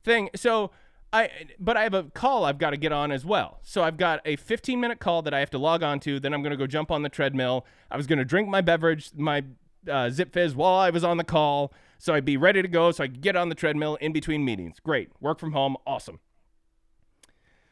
thing. 0.03 0.29
So 0.35 0.71
I 1.13 1.29
but 1.59 1.77
I 1.77 1.83
have 1.83 1.93
a 1.93 2.03
call 2.03 2.45
I've 2.45 2.57
got 2.57 2.71
to 2.71 2.77
get 2.77 2.91
on 2.91 3.11
as 3.11 3.25
well. 3.25 3.59
So 3.63 3.83
I've 3.83 3.97
got 3.97 4.21
a 4.25 4.35
15 4.35 4.79
minute 4.79 4.99
call 4.99 5.21
that 5.21 5.33
I 5.33 5.39
have 5.39 5.49
to 5.51 5.57
log 5.57 5.83
on 5.83 5.99
to. 6.01 6.19
Then 6.19 6.33
I'm 6.33 6.41
going 6.41 6.51
to 6.51 6.57
go 6.57 6.67
jump 6.67 6.91
on 6.91 7.01
the 7.01 7.09
treadmill. 7.09 7.65
I 7.89 7.97
was 7.97 8.07
going 8.07 8.19
to 8.19 8.25
drink 8.25 8.49
my 8.49 8.61
beverage, 8.61 9.11
my 9.15 9.43
uh, 9.87 10.09
Zipfizz 10.09 10.55
while 10.55 10.75
I 10.79 10.89
was 10.89 11.03
on 11.03 11.17
the 11.17 11.23
call, 11.23 11.73
so 12.01 12.15
I'd 12.15 12.25
be 12.25 12.35
ready 12.35 12.63
to 12.63 12.67
go, 12.67 12.91
so 12.91 13.03
I 13.03 13.07
could 13.07 13.21
get 13.21 13.35
on 13.35 13.49
the 13.49 13.55
treadmill 13.55 13.93
in 14.01 14.11
between 14.11 14.43
meetings. 14.43 14.79
Great, 14.79 15.09
work 15.19 15.37
from 15.37 15.51
home, 15.51 15.77
awesome. 15.85 16.19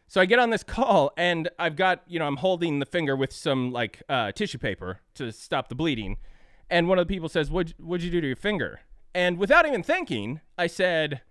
So 0.08 0.22
I 0.22 0.26
get 0.26 0.38
on 0.38 0.52
this 0.52 0.62
call, 0.62 1.12
and 1.18 1.50
I've 1.58 1.76
got 1.76 2.04
you 2.06 2.20
know 2.20 2.28
I'm 2.28 2.38
holding 2.38 2.78
the 2.78 2.86
finger 2.86 3.16
with 3.16 3.34
some 3.34 3.72
like 3.72 4.04
uh, 4.08 4.32
tissue 4.32 4.60
paper 4.60 5.00
to 5.16 5.32
stop 5.32 5.68
the 5.68 5.74
bleeding, 5.74 6.18
and 6.70 6.88
one 6.88 7.00
of 7.00 7.08
the 7.08 7.12
people 7.12 7.28
says, 7.28 7.50
"What 7.50 7.74
what'd 7.80 8.04
you 8.04 8.12
do 8.12 8.22
to 8.22 8.28
your 8.28 8.36
finger?" 8.36 8.82
And 9.16 9.40
without 9.40 9.66
even 9.66 9.82
thinking, 9.82 10.42
I 10.60 10.68
said, 10.68 11.22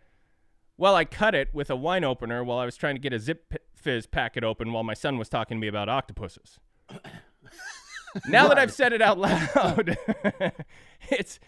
"Well, 0.76 0.97
I 0.97 1.05
cut 1.05 1.37
it 1.37 1.55
with 1.55 1.71
a 1.71 1.76
wine 1.76 2.02
opener 2.02 2.43
while 2.43 2.59
I 2.59 2.64
was 2.64 2.76
trying 2.76 2.97
to 2.97 3.00
get 3.00 3.12
a 3.12 3.21
Zip 3.21 3.55
Fizz 3.76 4.09
packet 4.09 4.43
open 4.43 4.73
while 4.73 4.83
my 4.83 4.95
son 4.95 5.19
was 5.19 5.28
talking 5.28 5.57
to 5.57 5.61
me 5.61 5.69
about 5.69 5.88
octopuses." 5.88 6.59
now 8.28 8.49
that 8.49 8.59
I've 8.59 8.73
said 8.73 8.93
it 8.93 9.00
out 9.00 9.19
loud, 9.19 9.97
it's 11.11 11.38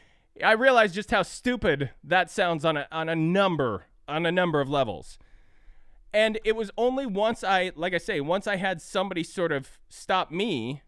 I 0.42 0.52
realize 0.52 0.92
just 0.92 1.10
how 1.10 1.22
stupid 1.22 1.90
that 2.04 2.30
sounds 2.30 2.64
on 2.64 2.76
a 2.76 2.86
on 2.90 3.08
a 3.08 3.16
number 3.16 3.84
on 4.08 4.26
a 4.26 4.32
number 4.32 4.60
of 4.60 4.68
levels. 4.68 5.18
And 6.12 6.40
it 6.44 6.56
was 6.56 6.70
only 6.76 7.06
once 7.06 7.44
I 7.44 7.72
like 7.74 7.94
I 7.94 7.98
say, 7.98 8.20
once 8.20 8.46
I 8.46 8.56
had 8.56 8.82
somebody 8.82 9.22
sort 9.22 9.52
of 9.52 9.78
stop 9.88 10.30
me 10.30 10.82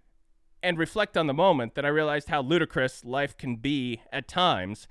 and 0.62 0.78
reflect 0.78 1.16
on 1.16 1.26
the 1.26 1.35
moment 1.35 1.75
that 1.75 1.85
I 1.85 1.88
realized 1.88 2.28
how 2.28 2.40
ludicrous 2.42 3.04
life 3.04 3.37
can 3.37 3.56
be 3.56 4.00
at 4.12 4.28
times. 4.28 4.88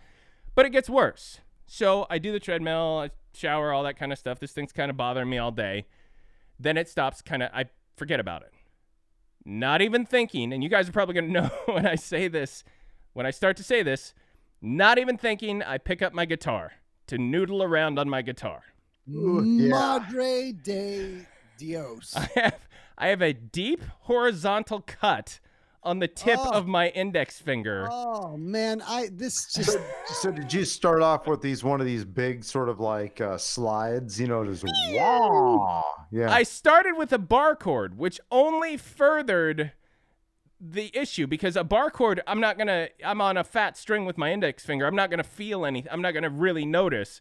But 0.53 0.65
it 0.65 0.71
gets 0.71 0.89
worse. 0.89 1.39
So 1.65 2.05
I 2.09 2.17
do 2.17 2.31
the 2.31 2.39
treadmill, 2.39 2.99
I 3.03 3.11
shower, 3.33 3.71
all 3.71 3.83
that 3.83 3.97
kind 3.97 4.11
of 4.11 4.17
stuff. 4.17 4.39
This 4.39 4.51
thing's 4.51 4.73
kind 4.73 4.91
of 4.91 4.97
bothering 4.97 5.29
me 5.29 5.37
all 5.37 5.51
day. 5.51 5.85
Then 6.59 6.77
it 6.77 6.89
stops 6.89 7.21
kind 7.21 7.43
of 7.43 7.49
I 7.53 7.65
forget 7.95 8.19
about 8.19 8.43
it 8.43 8.53
not 9.45 9.81
even 9.81 10.05
thinking, 10.05 10.53
and 10.53 10.63
you 10.63 10.69
guys 10.69 10.87
are 10.87 10.91
probably 10.91 11.15
going 11.15 11.27
to 11.33 11.41
know 11.41 11.51
when 11.65 11.85
I 11.85 11.95
say 11.95 12.27
this, 12.27 12.63
when 13.13 13.25
I 13.25 13.31
start 13.31 13.57
to 13.57 13.63
say 13.63 13.83
this, 13.83 14.13
not 14.61 14.97
even 14.99 15.17
thinking, 15.17 15.63
I 15.63 15.77
pick 15.77 16.01
up 16.01 16.13
my 16.13 16.25
guitar 16.25 16.73
to 17.07 17.17
noodle 17.17 17.63
around 17.63 17.97
on 17.99 18.09
my 18.09 18.21
guitar. 18.21 18.61
Ooh, 19.09 19.43
yeah. 19.43 19.69
Madre 19.69 20.51
de 20.53 21.25
Dios. 21.57 22.13
I 22.15 22.29
have 22.35 22.67
I 22.97 23.07
have 23.07 23.21
a 23.21 23.33
deep 23.33 23.83
horizontal 24.01 24.81
cut 24.81 25.39
on 25.83 25.97
the 25.97 26.07
tip 26.07 26.37
Oh. 26.39 26.51
of 26.51 26.67
my 26.67 26.89
index 26.89 27.39
finger. 27.39 27.87
Oh 27.89 28.37
man, 28.37 28.83
I 28.87 29.09
this 29.11 29.51
just 29.51 29.77
So 30.21 30.31
did 30.31 30.53
you 30.53 30.63
start 30.63 31.01
off 31.01 31.25
with 31.25 31.41
these 31.41 31.63
one 31.63 31.79
of 31.81 31.87
these 31.87 32.05
big 32.05 32.43
sort 32.43 32.69
of 32.69 32.79
like 32.79 33.19
uh, 33.19 33.37
slides? 33.39 34.21
You 34.21 34.27
know, 34.27 34.45
just 34.45 34.63
wow. 34.91 35.83
Yeah. 36.11 36.31
I 36.31 36.43
started 36.43 36.93
with 36.97 37.11
a 37.11 37.17
bar 37.17 37.55
chord, 37.55 37.97
which 37.97 38.19
only 38.29 38.77
furthered 38.77 39.71
the 40.63 40.91
issue 40.95 41.25
because 41.25 41.55
a 41.55 41.63
bar 41.63 41.89
chord, 41.89 42.21
I'm 42.27 42.39
not 42.39 42.57
gonna, 42.57 42.89
I'm 43.03 43.19
on 43.19 43.35
a 43.35 43.43
fat 43.43 43.75
string 43.77 44.05
with 44.05 44.17
my 44.17 44.31
index 44.31 44.63
finger. 44.63 44.85
I'm 44.85 44.95
not 44.95 45.09
gonna 45.09 45.23
feel 45.23 45.65
anything. 45.65 45.91
I'm 45.91 46.01
not 46.01 46.13
gonna 46.13 46.29
really 46.29 46.65
notice. 46.65 47.19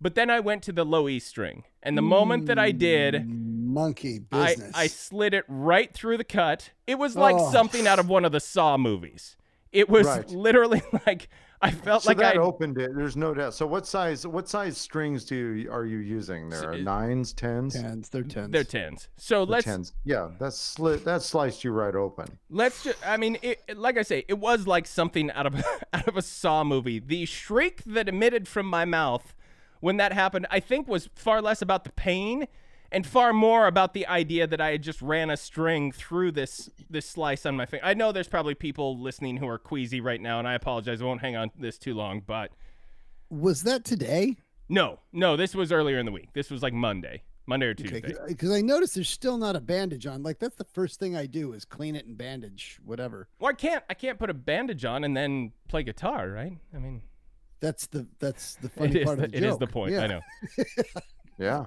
But 0.00 0.14
then 0.14 0.30
I 0.30 0.38
went 0.40 0.62
to 0.62 0.72
the 0.72 0.84
low 0.84 1.08
E 1.08 1.18
string, 1.18 1.64
and 1.82 1.98
the 1.98 2.02
moment 2.02 2.46
that 2.46 2.56
I 2.58 2.70
did, 2.70 3.14
mm, 3.14 3.64
monkey 3.66 4.20
I, 4.30 4.46
business. 4.54 4.72
I 4.74 4.86
slid 4.86 5.34
it 5.34 5.44
right 5.48 5.92
through 5.92 6.18
the 6.18 6.24
cut. 6.24 6.70
It 6.86 6.98
was 7.00 7.16
like 7.16 7.34
Oh. 7.36 7.50
something 7.50 7.86
out 7.86 7.98
of 7.98 8.08
one 8.08 8.24
of 8.24 8.30
the 8.32 8.38
Saw 8.40 8.76
movies. 8.76 9.36
It 9.72 9.88
was 9.88 10.06
Right. 10.06 10.28
literally 10.30 10.82
like 11.06 11.28
I 11.62 11.70
felt 11.72 12.04
so 12.04 12.10
like 12.10 12.18
that 12.18 12.36
I 12.36 12.38
opened 12.38 12.78
it. 12.78 12.90
There's 12.94 13.16
no 13.16 13.34
doubt. 13.34 13.52
So 13.54 13.66
what 13.66 13.86
size 13.86 14.26
what 14.26 14.48
size 14.48 14.78
strings 14.78 15.24
do 15.24 15.34
you, 15.34 15.70
are 15.72 15.84
you 15.84 15.98
using 15.98 16.48
there? 16.50 16.70
are 16.72 16.78
Nines, 16.78 17.32
tens, 17.32 17.74
tens. 17.74 18.08
They're 18.08 18.22
tens. 18.22 18.52
they're 18.52 18.64
tens. 18.64 19.08
So 19.16 19.44
The 19.44 19.52
let's 19.52 19.64
tens. 19.64 19.92
Yeah, 20.04 20.30
that's 20.38 20.58
slit. 20.58 21.04
That 21.04 21.22
sliced 21.22 21.64
you 21.64 21.72
right 21.72 21.94
open. 21.94 22.38
Let's 22.48 22.84
just, 22.84 23.04
I 23.06 23.16
mean, 23.16 23.38
it, 23.42 23.62
it- 23.68 23.76
like 23.78 23.98
I 23.98 24.02
say, 24.02 24.24
it 24.28 24.38
was 24.38 24.66
like 24.66 24.86
something 24.86 25.30
out 25.32 25.46
of 25.46 25.64
out 25.92 26.06
of 26.06 26.16
a 26.16 26.22
Saw 26.22 26.62
movie. 26.64 26.98
The 27.00 27.24
shriek 27.26 27.82
that 27.86 28.08
emitted 28.08 28.46
from 28.46 28.66
my 28.66 28.84
mouth 28.84 29.34
when 29.80 29.96
that 29.96 30.12
happened, 30.12 30.46
I 30.50 30.60
think, 30.60 30.86
was 30.88 31.08
far 31.14 31.40
less 31.42 31.60
about 31.62 31.84
the 31.84 31.92
pain 31.92 32.46
and 32.90 33.06
far 33.06 33.32
more 33.32 33.66
about 33.66 33.92
the 33.94 34.06
idea 34.06 34.46
that 34.46 34.60
I 34.60 34.70
had 34.70 34.82
just 34.82 35.02
ran 35.02 35.30
a 35.30 35.36
string 35.36 35.92
through 35.92 36.32
this 36.32 36.70
this 36.88 37.06
slice 37.06 37.44
on 37.46 37.56
my 37.56 37.66
finger. 37.66 37.84
I 37.84 37.94
know 37.94 38.12
there's 38.12 38.28
probably 38.28 38.54
people 38.54 38.98
listening 38.98 39.36
who 39.36 39.48
are 39.48 39.58
queasy 39.58 40.00
right 40.00 40.20
now, 40.20 40.38
and 40.38 40.48
I 40.48 40.54
apologize. 40.54 41.00
I 41.02 41.04
won't 41.04 41.20
hang 41.20 41.36
on 41.36 41.50
this 41.58 41.78
too 41.78 41.94
long, 41.94 42.22
but 42.26 42.50
Was 43.30 43.62
that 43.64 43.84
today? 43.84 44.36
no, 44.68 44.98
no, 45.12 45.36
this 45.36 45.54
was 45.54 45.72
earlier 45.72 45.98
in 45.98 46.06
the 46.06 46.12
week. 46.12 46.32
This 46.34 46.50
was 46.50 46.62
like 46.62 46.72
Monday, 46.74 47.22
Monday 47.46 47.66
or 47.66 47.74
Tuesday. 47.74 48.14
Because 48.26 48.50
I 48.50 48.60
noticed 48.60 48.94
there's 48.94 49.08
still 49.08 49.38
not 49.38 49.56
a 49.56 49.60
bandage 49.60 50.06
on. 50.06 50.22
Like 50.22 50.38
that's 50.38 50.56
the 50.56 50.64
first 50.64 50.98
thing 51.00 51.16
I 51.16 51.26
do 51.26 51.52
is 51.54 51.64
clean 51.64 51.96
it 51.96 52.06
and 52.06 52.16
bandage 52.18 52.78
whatever. 52.84 53.28
Well, 53.38 53.50
I 53.50 53.54
can't, 53.54 53.82
I 53.90 53.94
can't 53.94 54.18
put 54.18 54.28
a 54.30 54.34
bandage 54.34 54.84
on 54.84 55.04
and 55.04 55.16
then 55.16 55.52
play 55.68 55.82
guitar, 55.82 56.28
right? 56.28 56.52
I 56.74 56.78
mean, 56.78 57.02
That's 57.60 57.86
the 57.86 58.06
that's 58.18 58.54
the 58.56 58.68
funny 58.78 59.04
part 59.04 59.18
the, 59.18 59.24
of 59.24 59.30
the 59.32 59.36
it 59.38 59.42
is 59.44 59.50
joke. 59.52 59.60
the 59.60 59.66
point. 59.66 59.92
Yeah. 59.92 60.02
I 60.02 60.06
know. 60.06 60.20
Yeah. 61.40 61.66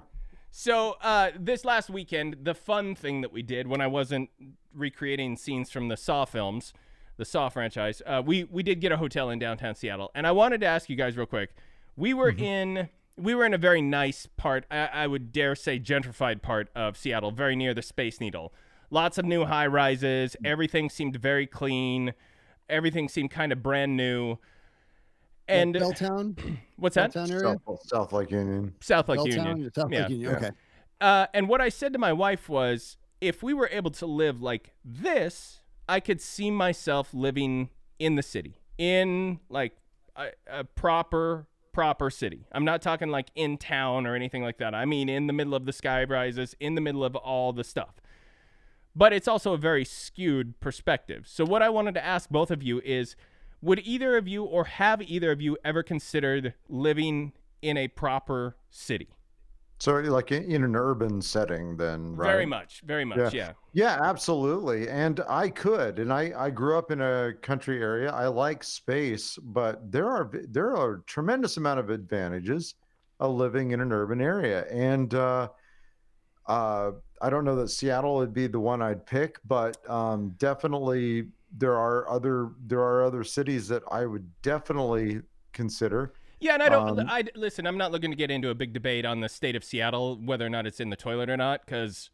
So 0.51 0.98
uh, 1.01 1.31
this 1.39 1.63
last 1.63 1.89
weekend, 1.89 2.38
the 2.43 2.53
fun 2.53 2.93
thing 2.93 3.22
that 3.22 3.31
we 3.31 3.41
did 3.41 3.67
when 3.67 3.79
I 3.79 3.88
wasn't 3.88 4.29
recreating 4.74 5.38
scenes 5.38 5.72
from 5.72 5.88
the 5.88 5.96
Saw 5.96 6.25
films, 6.25 6.74
the 7.17 7.24
Saw 7.25 7.48
franchise, 7.48 8.01
uh, 8.05 8.22
we 8.24 8.43
we 8.43 8.62
did 8.62 8.81
get 8.81 8.91
a 8.91 8.98
hotel 8.98 9.29
in 9.29 9.39
downtown 9.39 9.75
Seattle, 9.75 10.12
and 10.13 10.27
I 10.27 10.31
wanted 10.34 10.60
to 10.62 10.67
ask 10.67 10.89
you 10.89 10.98
guys 10.98 11.15
real 11.15 11.25
quick. 11.25 11.55
We 11.96 12.13
were 12.13 12.29
in 12.29 12.89
we 13.17 13.34
were 13.34 13.46
in 13.46 13.53
a 13.53 13.58
very 13.58 13.81
nice 13.81 14.25
part, 14.38 14.65
I, 14.70 14.88
I 14.88 15.08
would 15.08 15.31
dare 15.31 15.55
say 15.55 15.79
gentrified 15.79 16.41
part 16.41 16.70
of 16.75 16.98
Seattle, 16.98 17.31
very 17.31 17.55
near 17.55 17.74
the 17.74 17.81
Space 17.81 18.20
Needle. 18.20 18.53
Lots 18.89 19.17
of 19.17 19.25
new 19.25 19.46
high 19.46 19.67
rises. 19.67 20.36
Everything 20.43 20.89
seemed 20.89 21.15
very 21.15 21.48
clean. 21.48 22.13
Everything 22.67 23.08
seemed 23.08 23.31
kind 23.31 23.51
of 23.51 23.63
brand 23.63 23.96
new. 23.96 24.38
And 25.48 25.75
Belltown, 25.75 26.57
what's 26.77 26.95
that? 26.95 27.13
Belltown 27.13 27.31
area, 27.31 27.60
South, 27.65 27.88
South 27.88 28.13
Lake 28.13 28.31
Union. 28.31 28.74
South 28.79 29.10
Lake 29.10 29.19
Belltown, 29.19 29.48
Union. 29.48 29.71
South 29.74 29.91
Yeah. 29.91 30.01
Lake 30.01 30.10
Union. 30.10 30.36
Okay. 30.36 30.51
Uh, 31.00 31.27
and 31.33 31.50
what 31.50 31.62
I 31.62 31.69
said 31.69 31.93
to 31.93 32.00
my 32.00 32.13
wife 32.13 32.48
was, 32.48 32.98
if 33.19 33.43
we 33.43 33.53
were 33.53 33.69
able 33.71 33.91
to 33.91 34.05
live 34.05 34.41
like 34.41 34.74
this, 34.83 35.60
I 35.89 36.00
could 36.00 36.21
see 36.21 36.51
myself 36.51 37.13
living 37.13 37.69
in 38.00 38.15
the 38.15 38.24
city, 38.24 38.62
in 38.77 39.39
like 39.50 39.74
a, 40.15 40.27
a 40.48 40.63
proper, 40.63 41.48
proper 41.71 42.10
city. 42.10 42.45
I'm 42.51 42.65
not 42.65 42.81
talking 42.81 43.10
like 43.10 43.27
in 43.36 43.57
town 43.57 44.05
or 44.05 44.15
anything 44.15 44.43
like 44.43 44.57
that. 44.60 44.74
I 44.74 44.86
mean, 44.86 45.10
in 45.10 45.27
the 45.27 45.33
middle 45.33 45.55
of 45.55 45.65
the 45.65 45.74
sky 45.74 46.03
rises, 46.03 46.55
in 46.60 46.75
the 46.75 46.81
middle 46.81 47.03
of 47.03 47.15
all 47.15 47.51
the 47.53 47.63
stuff. 47.63 47.95
But 48.95 49.13
it's 49.13 49.27
also 49.27 49.53
a 49.53 49.57
very 49.57 49.86
skewed 49.86 50.60
perspective. 50.60 51.25
So, 51.27 51.45
what 51.45 51.62
I 51.62 51.69
wanted 51.69 51.93
to 51.95 52.05
ask 52.05 52.29
both 52.29 52.51
of 52.51 52.62
you 52.62 52.81
is 52.83 53.15
would 53.62 53.80
either 53.80 54.18
of 54.18 54.27
you 54.27 54.44
or 54.44 54.65
have 54.65 55.01
either 55.01 55.32
of 55.32 55.41
you 55.41 55.58
ever 55.63 55.84
considered 55.84 56.53
living 56.70 57.34
in 57.62 57.77
a 57.77 57.88
proper 57.88 58.56
city? 58.70 59.10
So 59.80 59.94
like 59.94 60.32
in, 60.32 60.63
an 60.63 60.75
urban 60.75 61.24
setting, 61.24 61.75
then 61.75 62.15
right? 62.15 62.27
Very 62.27 62.46
much, 62.46 62.82
very 62.86 63.03
much, 63.03 63.34
yeah. 63.34 63.53
Yeah, 63.74 63.98
absolutely. 64.00 64.88
And 64.88 65.22
I 65.27 65.50
could. 65.50 65.98
And 65.98 66.13
I, 66.13 66.32
I 66.38 66.50
grew 66.51 66.77
up 66.77 66.91
in 66.91 67.01
a 67.01 67.34
country 67.41 67.82
area. 67.82 68.12
I 68.12 68.27
like 68.27 68.63
space, 68.63 69.39
but 69.41 69.91
there 69.91 70.08
are 70.08 70.30
there 70.50 70.75
are 70.75 70.94
a 70.94 71.01
tremendous 71.08 71.58
amount 71.58 71.80
of 71.80 71.89
advantages 71.89 72.75
of 73.20 73.34
living 73.34 73.72
in 73.72 73.82
an 73.82 73.91
urban 73.91 74.22
area. 74.22 74.65
And 74.70 75.15
uh, 75.15 75.50
uh, 76.46 76.91
I 77.20 77.30
don't 77.32 77.44
know 77.44 77.56
that 77.56 77.70
Seattle 77.70 78.18
would 78.18 78.36
be 78.36 78.46
the 78.46 78.60
one 78.60 78.84
I'd 78.84 79.08
pick, 79.08 79.39
but 79.46 79.77
um, 79.89 80.36
definitely 80.38 81.30
there 81.55 81.77
are 81.77 82.10
other 82.10 82.51
there 82.65 82.79
are 82.79 83.03
other 83.03 83.24
cities 83.24 83.67
that 83.67 83.84
I 83.91 84.05
would 84.05 84.29
definitely 84.41 85.22
consider. 85.53 86.13
Yeah, 86.39 86.53
and 86.55 86.63
I 86.63 86.70
don't. 86.70 87.00
Um, 87.00 87.05
I 87.10 87.24
listen. 87.36 87.67
I'm 87.67 87.77
not 87.77 87.91
looking 87.91 88.10
to 88.12 88.17
get 88.17 88.31
into 88.31 88.50
a 88.50 88.55
big 88.55 88.74
debate 88.74 89.05
on 89.05 89.20
the 89.20 89.29
state 89.29 89.55
of 89.55 89.63
Seattle, 89.63 90.20
whether 90.24 90.46
or 90.46 90.50
not 90.50 90.65
it's 90.65 90.79
in 90.79 90.89
the 90.89 90.96
toilet 90.96 91.29
or 91.29 91.38
not. 91.38 91.65
Because, 91.65 92.10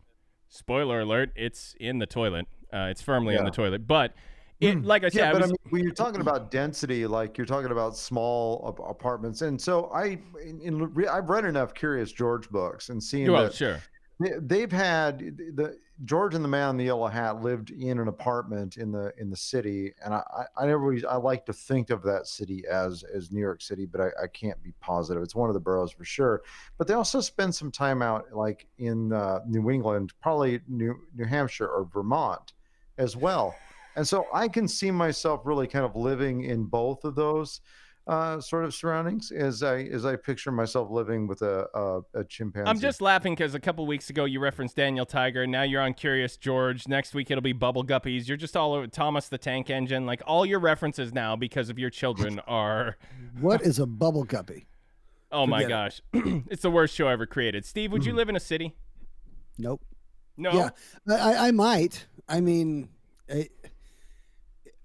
spoiler 0.49 1.01
alert, 1.01 1.31
it's 1.35 1.75
in 1.79 1.99
the 1.99 2.05
toilet. 2.05 2.45
Uh, 2.73 2.87
it's 2.91 3.01
firmly 3.01 3.35
in 3.35 3.39
Yeah. 3.41 3.49
the 3.49 3.55
toilet. 3.55 3.87
But 3.87 4.13
It, 4.59 4.83
like 4.83 5.03
I 5.03 5.09
said, 5.09 5.19
yeah, 5.19 5.29
I 5.29 5.33
was- 5.33 5.43
I 5.43 5.47
mean, 5.47 5.55
when 5.69 5.83
you're 5.83 5.93
talking 5.93 6.19
about 6.19 6.49
density, 6.51 7.05
like 7.07 7.37
you're 7.37 7.45
talking 7.45 7.71
about 7.71 7.95
small 7.95 8.65
ap- 8.67 8.89
apartments, 8.89 9.43
and 9.43 9.61
so 9.61 9.85
I, 9.93 10.19
in, 10.43 10.59
in, 10.61 11.07
I've 11.07 11.29
read 11.29 11.45
enough 11.45 11.73
Curious 11.75 12.11
George 12.11 12.49
books 12.49 12.89
and 12.89 13.01
seen 13.01 13.31
well, 13.31 13.43
that 13.43 13.53
sure. 13.53 13.79
They- 14.19 14.39
they've 14.39 14.71
had 14.71 15.19
the 15.55 15.77
George 16.05 16.35
and 16.35 16.43
the 16.43 16.49
Man 16.49 16.71
in 16.71 16.77
the 16.77 16.85
Yellow 16.85 17.07
Hat 17.07 17.41
lived 17.41 17.71
in 17.71 17.99
an 17.99 18.07
apartment 18.07 18.77
in 18.77 18.91
the 18.91 19.11
in 19.17 19.29
the 19.29 19.35
city, 19.35 19.93
and 20.03 20.13
I 20.13 20.45
I, 20.55 20.67
never 20.67 20.95
I 21.09 21.15
like 21.15 21.45
to 21.47 21.53
think 21.53 21.89
of 21.89 22.03
that 22.03 22.27
city 22.27 22.63
as 22.67 23.03
as 23.03 23.31
New 23.31 23.39
York 23.39 23.61
City, 23.61 23.85
but 23.85 24.01
I, 24.01 24.09
I 24.23 24.27
can't 24.27 24.61
be 24.61 24.73
positive. 24.79 25.23
It's 25.23 25.35
one 25.35 25.49
of 25.49 25.55
the 25.55 25.59
boroughs 25.59 25.91
for 25.91 26.05
sure. 26.05 26.43
But 26.77 26.87
they 26.87 26.93
also 26.93 27.19
spend 27.19 27.55
some 27.55 27.71
time 27.71 28.01
out 28.01 28.31
like 28.31 28.67
in 28.77 29.11
uh, 29.11 29.39
New 29.47 29.71
England, 29.71 30.13
probably 30.21 30.61
New 30.67 30.95
New 31.15 31.25
Hampshire 31.25 31.67
or 31.67 31.85
Vermont 31.85 32.53
as 32.99 33.15
well. 33.15 33.55
And 33.95 34.07
so 34.07 34.27
I 34.31 34.47
can 34.47 34.67
see 34.67 34.91
myself 34.91 35.41
really 35.45 35.65
kind 35.65 35.83
of 35.83 35.95
living 35.95 36.43
in 36.43 36.65
both 36.65 37.03
of 37.05 37.15
those 37.15 37.61
uh, 38.07 38.39
sort 38.39 38.63
of 38.63 38.73
surroundings 38.73 39.31
as 39.31 39.63
I 39.63 39.81
as 39.83 40.05
I 40.05 40.15
picture 40.15 40.51
myself 40.51 40.89
living 40.89 41.27
with 41.27 41.41
a 41.41 41.67
a, 41.73 42.19
a 42.19 42.23
chimpanzee. 42.23 42.69
I'm 42.69 42.79
just 42.79 43.01
laughing 43.01 43.33
because 43.33 43.53
a 43.53 43.59
couple 43.59 43.85
weeks 43.85 44.09
ago 44.09 44.25
you 44.25 44.39
referenced 44.39 44.75
Daniel 44.75 45.05
Tiger. 45.05 45.45
Now 45.45 45.63
you're 45.63 45.81
on 45.81 45.93
Curious 45.93 46.37
George. 46.37 46.87
Next 46.87 47.13
week 47.13 47.29
it'll 47.29 47.41
be 47.41 47.53
Bubble 47.53 47.83
Guppies. 47.83 48.27
You're 48.27 48.37
just 48.37 48.55
all 48.55 48.73
over 48.73 48.87
Thomas 48.87 49.27
the 49.27 49.37
Tank 49.37 49.69
Engine. 49.69 50.05
Like 50.05 50.21
all 50.25 50.45
your 50.45 50.59
references 50.59 51.13
now 51.13 51.35
because 51.35 51.69
of 51.69 51.77
your 51.77 51.89
children 51.89 52.39
are. 52.47 52.97
What 53.39 53.61
is 53.61 53.79
a 53.79 53.85
bubble 53.85 54.23
guppy? 54.23 54.67
Oh 55.29 55.45
my 55.45 55.63
Forget 55.63 55.69
gosh, 55.69 56.01
it's 56.49 56.61
the 56.61 56.71
worst 56.71 56.95
show 56.95 57.09
ever 57.09 57.25
created. 57.25 57.65
Steve, 57.65 57.91
would 57.91 58.05
you 58.05 58.13
live 58.13 58.29
in 58.29 58.37
a 58.37 58.39
city? 58.39 58.77
Nope. 59.57 59.81
No. 60.37 60.53
Yeah, 60.53 60.69
I, 61.09 61.15
I, 61.15 61.47
I 61.47 61.51
might. 61.51 62.05
I 62.29 62.39
mean, 62.39 62.87
I, 63.29 63.49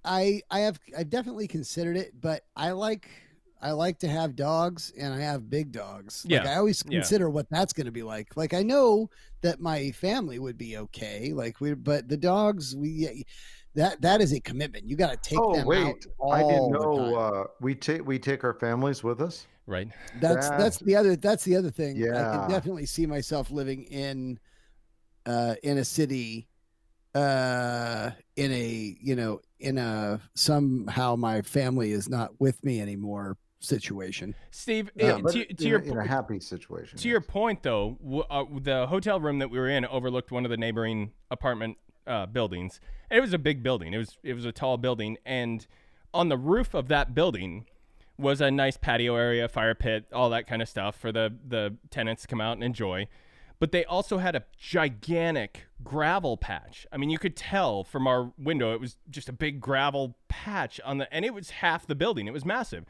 I, 0.05 0.43
I 0.51 0.61
have, 0.61 0.79
I've 0.97 1.11
definitely 1.11 1.47
considered 1.49 1.97
it, 1.97 2.13
but 2.21 2.43
I 2.57 2.73
like, 2.73 3.09
I 3.61 3.71
like 3.71 3.99
to 4.01 4.09
have 4.09 4.35
dogs, 4.35 4.93
and 4.99 5.15
I 5.15 5.21
have 5.21 5.49
big 5.49 5.71
dogs. 5.71 6.25
Like, 6.25 6.43
Yeah, 6.45 6.51
I 6.53 6.57
always 6.57 6.83
yeah. 6.89 6.99
consider 6.99 7.31
what 7.31 7.47
that's 7.51 7.73
going 7.73 7.87
to 7.87 7.93
be 7.93 8.03
like. 8.03 8.37
Like, 8.37 8.55
I 8.55 8.63
know 8.63 9.09
that 9.43 9.61
my 9.61 9.93
family 9.93 10.41
would 10.41 10.59
be 10.59 10.77
okay. 10.79 11.33
Like, 11.33 11.61
we, 11.61 11.75
but 11.75 12.09
the 12.09 12.17
dogs, 12.17 12.75
we, 12.75 13.25
that, 13.77 14.01
that 14.03 14.21
is 14.21 14.33
a 14.33 14.41
commitment. 14.41 14.89
You 14.89 14.97
got 14.97 15.11
to 15.13 15.29
take 15.29 15.39
oh 15.41 15.53
them 15.55 15.61
out. 15.61 15.67
wait, 15.69 16.07
I 16.33 16.43
didn't 16.43 16.73
know 16.73 17.15
uh, 17.15 17.45
we 17.61 17.75
take 17.77 18.05
we 18.07 18.19
take 18.19 18.43
our 18.45 18.55
families 18.55 19.05
with 19.05 19.21
us. 19.23 19.47
Right. 19.67 19.89
That's 20.21 20.49
That- 20.49 20.59
that's 20.59 20.79
the 20.79 20.97
other 20.97 21.15
that's 21.17 21.45
the 21.45 21.55
other 21.57 21.71
thing. 21.71 21.97
Yeah. 21.97 22.09
I 22.09 22.13
Yeah. 22.35 22.39
can 22.41 22.51
definitely 22.51 22.87
see 22.87 23.07
myself 23.07 23.51
living 23.53 23.85
in 23.85 24.41
uh 25.25 25.55
in 25.63 25.79
a 25.79 25.85
city 25.85 26.49
uh 27.15 28.11
in 28.37 28.53
a 28.53 28.97
you 29.01 29.15
know 29.15 29.41
in 29.61 29.79
a 29.79 30.21
somehow 30.35 31.15
my 31.17 31.43
family 31.43 31.93
is 31.93 32.09
not 32.09 32.41
with 32.41 32.65
me 32.65 32.81
anymore 32.81 33.37
situation. 33.63 34.35
Steve, 34.51 34.91
Yeah, 34.97 35.13
uh, 35.13 35.19
but 35.21 35.33
to, 35.33 35.49
in, 35.49 35.57
your 35.69 35.79
in 35.81 35.97
a 35.97 36.07
happy 36.07 36.41
situation. 36.41 36.99
To 36.99 37.09
your 37.09 37.21
point, 37.21 37.63
though, 37.63 37.97
w- 38.03 38.25
uh, 38.29 38.45
the 38.61 38.87
hotel 38.87 39.21
room 39.21 39.39
that 39.39 39.51
we 39.51 39.59
were 39.59 39.69
in 39.69 39.87
overlooked 39.87 40.33
one 40.33 40.45
of 40.45 40.51
the 40.51 40.57
neighboring 40.57 41.13
apartment 41.31 41.79
uh, 42.07 42.27
buildings, 42.27 42.81
and 43.11 43.19
it 43.19 43.21
was 43.21 43.33
a 43.33 43.39
big 43.39 43.63
building. 43.63 43.95
It 43.95 43.99
was 43.99 44.19
it 44.23 44.35
was 44.35 44.45
a 44.45 44.53
tall 44.53 44.77
building, 44.77 45.17
and 45.25 45.67
on 46.13 46.29
the 46.29 46.37
roof 46.37 46.75
of 46.75 46.89
that 46.89 47.15
building 47.15 47.67
was 48.19 48.41
a 48.41 48.51
nice 48.51 48.77
patio 48.77 49.17
area, 49.17 49.49
fire 49.49 49.75
pit, 49.75 50.07
all 50.13 50.31
that 50.31 50.47
kind 50.47 50.61
of 50.61 50.69
stuff 50.69 50.97
for 50.97 51.13
the 51.13 51.33
the 51.47 51.77
tenants 51.91 52.23
to 52.23 52.29
come 52.29 52.41
out 52.41 52.55
and 52.55 52.65
enjoy. 52.65 53.07
But 53.63 53.71
they 53.71 53.85
also 53.85 54.19
had 54.19 54.35
a 54.35 54.43
gigantic 54.59 55.69
gravel 55.85 56.37
patch. 56.37 56.85
I 56.91 56.97
mean, 56.97 57.11
you 57.11 57.19
could 57.21 57.37
tell 57.37 57.85
from 57.85 58.09
our 58.09 58.33
window 58.37 58.75
it 58.75 58.81
was 58.81 58.97
just 59.09 59.29
a 59.29 59.33
big 59.33 59.61
gravel 59.61 60.17
patch 60.27 60.81
on 60.85 60.99
the, 60.99 61.15
and 61.15 61.25
it 61.25 61.33
was 61.33 61.51
half 61.51 61.87
the 61.87 61.95
building. 61.95 62.27
It 62.27 62.33
was 62.33 62.45
massive. 62.45 62.85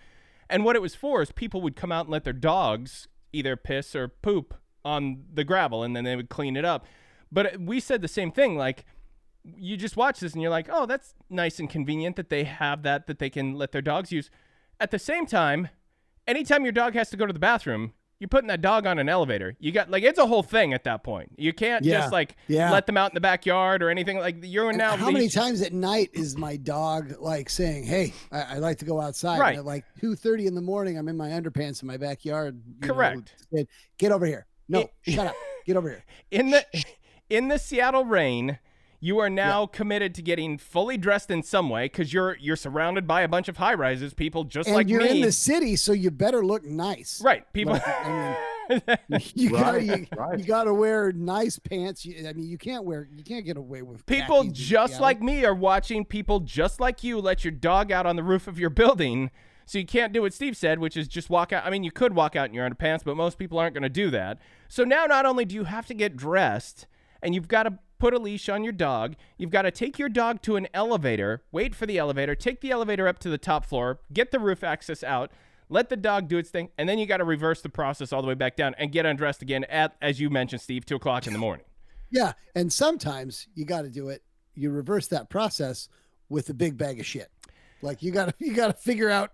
And 0.48 0.64
what 0.64 0.74
it 0.74 0.80
was 0.80 0.94
for 0.94 1.20
is 1.20 1.30
people 1.30 1.60
would 1.60 1.76
come 1.76 1.92
out 1.92 2.06
and 2.06 2.10
let 2.10 2.24
their 2.24 2.32
dogs 2.32 3.06
either 3.34 3.54
piss 3.54 3.94
or 3.94 4.08
poop 4.08 4.54
on 4.82 5.24
the 5.30 5.44
gravel 5.44 5.82
and 5.82 5.94
then 5.94 6.04
they 6.04 6.16
would 6.16 6.30
clean 6.30 6.56
it 6.56 6.64
up. 6.64 6.86
But 7.30 7.60
we 7.60 7.78
said 7.78 8.00
the 8.00 8.08
same 8.08 8.32
thing 8.32 8.56
like 8.56 8.86
you 9.44 9.76
just 9.76 9.98
watch 9.98 10.20
this 10.20 10.32
and 10.32 10.40
you're 10.40 10.50
like, 10.50 10.70
"Oh, 10.72 10.86
that's 10.86 11.12
nice 11.28 11.60
and 11.60 11.68
convenient 11.68 12.16
that 12.16 12.30
they 12.30 12.44
have 12.44 12.82
that 12.84 13.08
that 13.08 13.18
they 13.18 13.28
can 13.28 13.58
let 13.58 13.72
their 13.72 13.82
dogs 13.82 14.10
use." 14.10 14.30
At 14.80 14.90
the 14.90 14.98
same 14.98 15.26
time, 15.26 15.68
anytime 16.26 16.64
your 16.64 16.72
dog 16.72 16.94
has 16.94 17.10
to 17.10 17.18
go 17.18 17.26
to 17.26 17.32
the 17.34 17.38
bathroom, 17.38 17.92
you're 18.22 18.28
putting 18.28 18.46
that 18.46 18.60
dog 18.60 18.86
on 18.86 19.00
an 19.00 19.08
elevator. 19.08 19.56
You 19.58 19.72
got 19.72 19.90
like 19.90 20.04
it's 20.04 20.20
a 20.20 20.26
whole 20.26 20.44
thing 20.44 20.72
at 20.74 20.84
that 20.84 21.02
point. 21.02 21.32
You 21.36 21.52
can't 21.52 21.84
Yeah, 21.84 21.98
just 22.02 22.12
like 22.12 22.36
yeah. 22.46 22.70
let 22.70 22.86
them 22.86 22.96
out 22.96 23.10
in 23.10 23.14
the 23.14 23.20
backyard 23.20 23.82
or 23.82 23.90
anything 23.90 24.16
like 24.18 24.36
you're 24.42 24.68
And 24.68 24.78
now 24.78 24.96
how 24.96 25.10
many 25.10 25.28
times 25.28 25.60
at 25.60 25.72
night 25.72 26.10
is 26.12 26.36
my 26.38 26.56
dog 26.56 27.16
like 27.18 27.50
saying, 27.50 27.82
"Hey, 27.82 28.12
I, 28.30 28.42
I 28.42 28.58
like 28.58 28.78
to 28.78 28.84
go 28.84 29.00
outside." 29.00 29.40
Right. 29.40 29.58
At 29.58 29.64
like 29.64 29.84
two 30.00 30.14
thirty 30.14 30.46
in 30.46 30.54
the 30.54 30.60
morning, 30.60 30.96
I'm 30.96 31.08
in 31.08 31.16
my 31.16 31.30
underpants 31.30 31.82
in 31.82 31.88
my 31.88 31.96
backyard. 31.96 32.62
you 32.80 32.86
know, 32.86 32.94
Correct. 32.94 33.34
Get 33.98 34.12
over 34.12 34.24
here. 34.24 34.46
No, 34.68 34.88
It- 35.04 35.14
shut 35.14 35.26
up. 35.26 35.34
Get 35.66 35.76
over 35.76 35.88
here. 35.88 36.04
in 36.30 36.50
the 36.50 36.64
in 37.28 37.48
the 37.48 37.58
Seattle 37.58 38.04
rain, 38.04 38.60
you 39.04 39.18
are 39.18 39.28
now 39.28 39.66
committed 39.66 40.14
to 40.14 40.22
getting 40.22 40.56
fully 40.56 40.96
dressed 40.96 41.28
in 41.28 41.42
some 41.42 41.68
way 41.68 41.86
because 41.86 42.12
you're 42.12 42.36
you're 42.40 42.54
surrounded 42.54 43.04
by 43.04 43.22
a 43.22 43.28
bunch 43.28 43.48
of 43.48 43.56
high 43.56 43.74
rises, 43.74 44.14
people 44.14 44.44
just 44.44 44.68
and 44.68 44.76
like 44.76 44.88
you're 44.88 45.02
me. 45.02 45.10
in 45.10 45.20
the 45.20 45.32
city, 45.32 45.74
so 45.74 45.92
you 45.92 46.12
better 46.12 46.46
look 46.46 46.64
nice. 46.64 47.20
right, 47.20 47.52
people. 47.52 47.72
Like, 47.72 47.82
I 47.86 48.36
You 49.34 49.50
gotta 49.50 49.82
you, 49.82 50.06
right. 50.16 50.38
you 50.38 50.44
gotta 50.44 50.72
wear 50.72 51.10
nice 51.10 51.58
pants. 51.58 52.06
You, 52.06 52.28
I 52.28 52.32
mean, 52.32 52.46
you 52.46 52.56
can't 52.56 52.84
wear 52.84 53.08
you 53.12 53.24
can't 53.24 53.44
get 53.44 53.56
away 53.56 53.82
with 53.82 54.06
people 54.06 54.44
just 54.44 54.92
Seattle. 54.94 55.02
like 55.02 55.20
me 55.20 55.44
are 55.44 55.54
watching 55.54 56.04
people 56.04 56.38
just 56.38 56.78
like 56.78 57.02
you 57.02 57.18
let 57.18 57.44
your 57.44 57.50
dog 57.50 57.90
out 57.90 58.06
on 58.06 58.14
the 58.14 58.22
roof 58.22 58.46
of 58.46 58.56
your 58.56 58.70
building. 58.70 59.32
So 59.66 59.78
you 59.78 59.86
can't 59.86 60.12
do 60.12 60.22
what 60.22 60.32
Steve 60.32 60.56
said, 60.56 60.78
which 60.78 60.96
is 60.96 61.08
just 61.08 61.28
walk 61.28 61.52
out. 61.52 61.66
I 61.66 61.70
mean, 61.70 61.82
you 61.82 61.90
could 61.90 62.14
walk 62.14 62.36
out 62.36 62.48
in 62.48 62.54
your 62.54 62.68
underpants, 62.68 63.02
but 63.04 63.16
most 63.16 63.36
people 63.36 63.58
aren't 63.58 63.74
going 63.74 63.82
to 63.84 63.88
do 63.88 64.10
that. 64.10 64.38
So 64.68 64.84
now 64.84 65.06
not 65.06 65.24
only 65.26 65.44
do 65.44 65.54
you 65.54 65.64
have 65.64 65.86
to 65.86 65.94
get 65.94 66.16
dressed 66.16 66.86
and 67.22 67.34
you've 67.34 67.48
got 67.48 67.64
to 67.64 67.78
put 68.02 68.12
a 68.12 68.18
leash 68.18 68.48
on 68.48 68.64
your 68.64 68.72
dog, 68.72 69.14
you've 69.38 69.52
got 69.52 69.62
to 69.62 69.70
take 69.70 69.96
your 69.96 70.08
dog 70.08 70.42
to 70.42 70.56
an 70.56 70.66
elevator, 70.74 71.40
wait 71.52 71.72
for 71.72 71.86
the 71.86 71.98
elevator, 71.98 72.34
take 72.34 72.60
the 72.60 72.72
elevator 72.72 73.06
up 73.06 73.20
to 73.20 73.28
the 73.30 73.38
top 73.38 73.64
floor, 73.64 74.00
get 74.12 74.32
the 74.32 74.40
roof 74.40 74.64
access 74.64 75.04
out, 75.04 75.30
let 75.68 75.88
the 75.88 75.96
dog 75.96 76.26
do 76.26 76.36
its 76.36 76.50
thing, 76.50 76.68
and 76.76 76.88
then 76.88 76.98
you 76.98 77.06
got 77.06 77.18
to 77.18 77.24
reverse 77.24 77.62
the 77.62 77.68
process 77.68 78.12
all 78.12 78.20
the 78.20 78.26
way 78.26 78.34
back 78.34 78.56
down 78.56 78.74
and 78.76 78.90
get 78.90 79.06
undressed 79.06 79.40
again 79.40 79.62
at, 79.66 79.94
as 80.02 80.18
you 80.18 80.30
mentioned, 80.30 80.60
Steve, 80.60 80.84
two 80.84 80.96
o'clock 80.96 81.28
in 81.28 81.32
the 81.32 81.38
morning. 81.38 81.64
Yeah, 82.10 82.32
and 82.56 82.72
sometimes 82.72 83.46
you 83.54 83.64
got 83.64 83.82
to 83.82 83.88
do 83.88 84.08
it. 84.08 84.24
You 84.56 84.72
reverse 84.72 85.06
that 85.06 85.30
process 85.30 85.88
with 86.28 86.50
a 86.50 86.54
big 86.54 86.76
bag 86.76 86.98
of 86.98 87.06
shit. 87.06 87.30
Like 87.82 88.02
you 88.02 88.10
got 88.10 88.30
to 88.30 88.34
you 88.44 88.52
got 88.52 88.66
to 88.66 88.82
figure 88.82 89.10
out. 89.10 89.30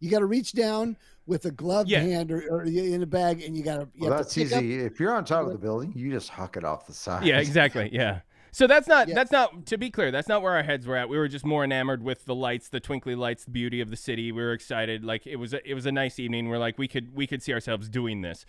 You 0.00 0.10
got 0.10 0.20
to 0.20 0.26
reach 0.26 0.54
down 0.54 0.96
with 1.28 1.44
a 1.44 1.50
gloved 1.52 1.88
Yeah. 1.88 2.00
hand 2.00 2.32
or, 2.32 2.42
or 2.50 2.64
in 2.64 3.02
a 3.02 3.06
bag, 3.06 3.42
and 3.42 3.56
you 3.56 3.62
got 3.62 3.76
to. 3.76 3.88
Well, 3.98 4.10
that's 4.10 4.36
easy. 4.36 4.80
If 4.80 4.98
you're 4.98 5.14
on 5.14 5.24
top 5.24 5.46
of 5.46 5.52
the 5.52 5.58
building, 5.58 5.92
you 5.94 6.10
just 6.10 6.30
huck 6.30 6.56
it 6.56 6.64
off 6.64 6.86
the 6.86 6.92
side. 6.94 7.24
Yeah, 7.24 7.38
exactly. 7.38 7.90
Yeah. 7.92 8.20
So 8.50 8.66
that's 8.66 8.88
not 8.88 9.08
Yeah. 9.08 9.14
that's 9.14 9.30
not 9.30 9.66
to 9.66 9.76
be 9.76 9.90
clear, 9.90 10.10
that's 10.10 10.26
not 10.26 10.40
where 10.42 10.54
our 10.54 10.62
heads 10.62 10.86
were 10.86 10.96
at. 10.96 11.08
We 11.10 11.18
were 11.18 11.28
just 11.28 11.44
more 11.44 11.62
enamored 11.64 12.02
with 12.02 12.24
the 12.24 12.34
lights, 12.34 12.70
the 12.70 12.80
twinkly 12.80 13.14
lights, 13.14 13.44
the 13.44 13.50
beauty 13.50 13.80
of 13.82 13.90
the 13.90 13.96
city. 13.96 14.32
We 14.32 14.42
were 14.42 14.52
excited. 14.54 15.04
Like 15.04 15.26
it 15.26 15.36
was 15.36 15.52
a, 15.52 15.70
it 15.70 15.74
was 15.74 15.84
a 15.84 15.92
nice 15.92 16.18
evening. 16.18 16.48
We're 16.48 16.58
like 16.58 16.78
we 16.78 16.88
could 16.88 17.14
we 17.14 17.26
could 17.26 17.42
see 17.42 17.52
ourselves 17.52 17.88
doing 17.90 18.22
this. 18.22 18.46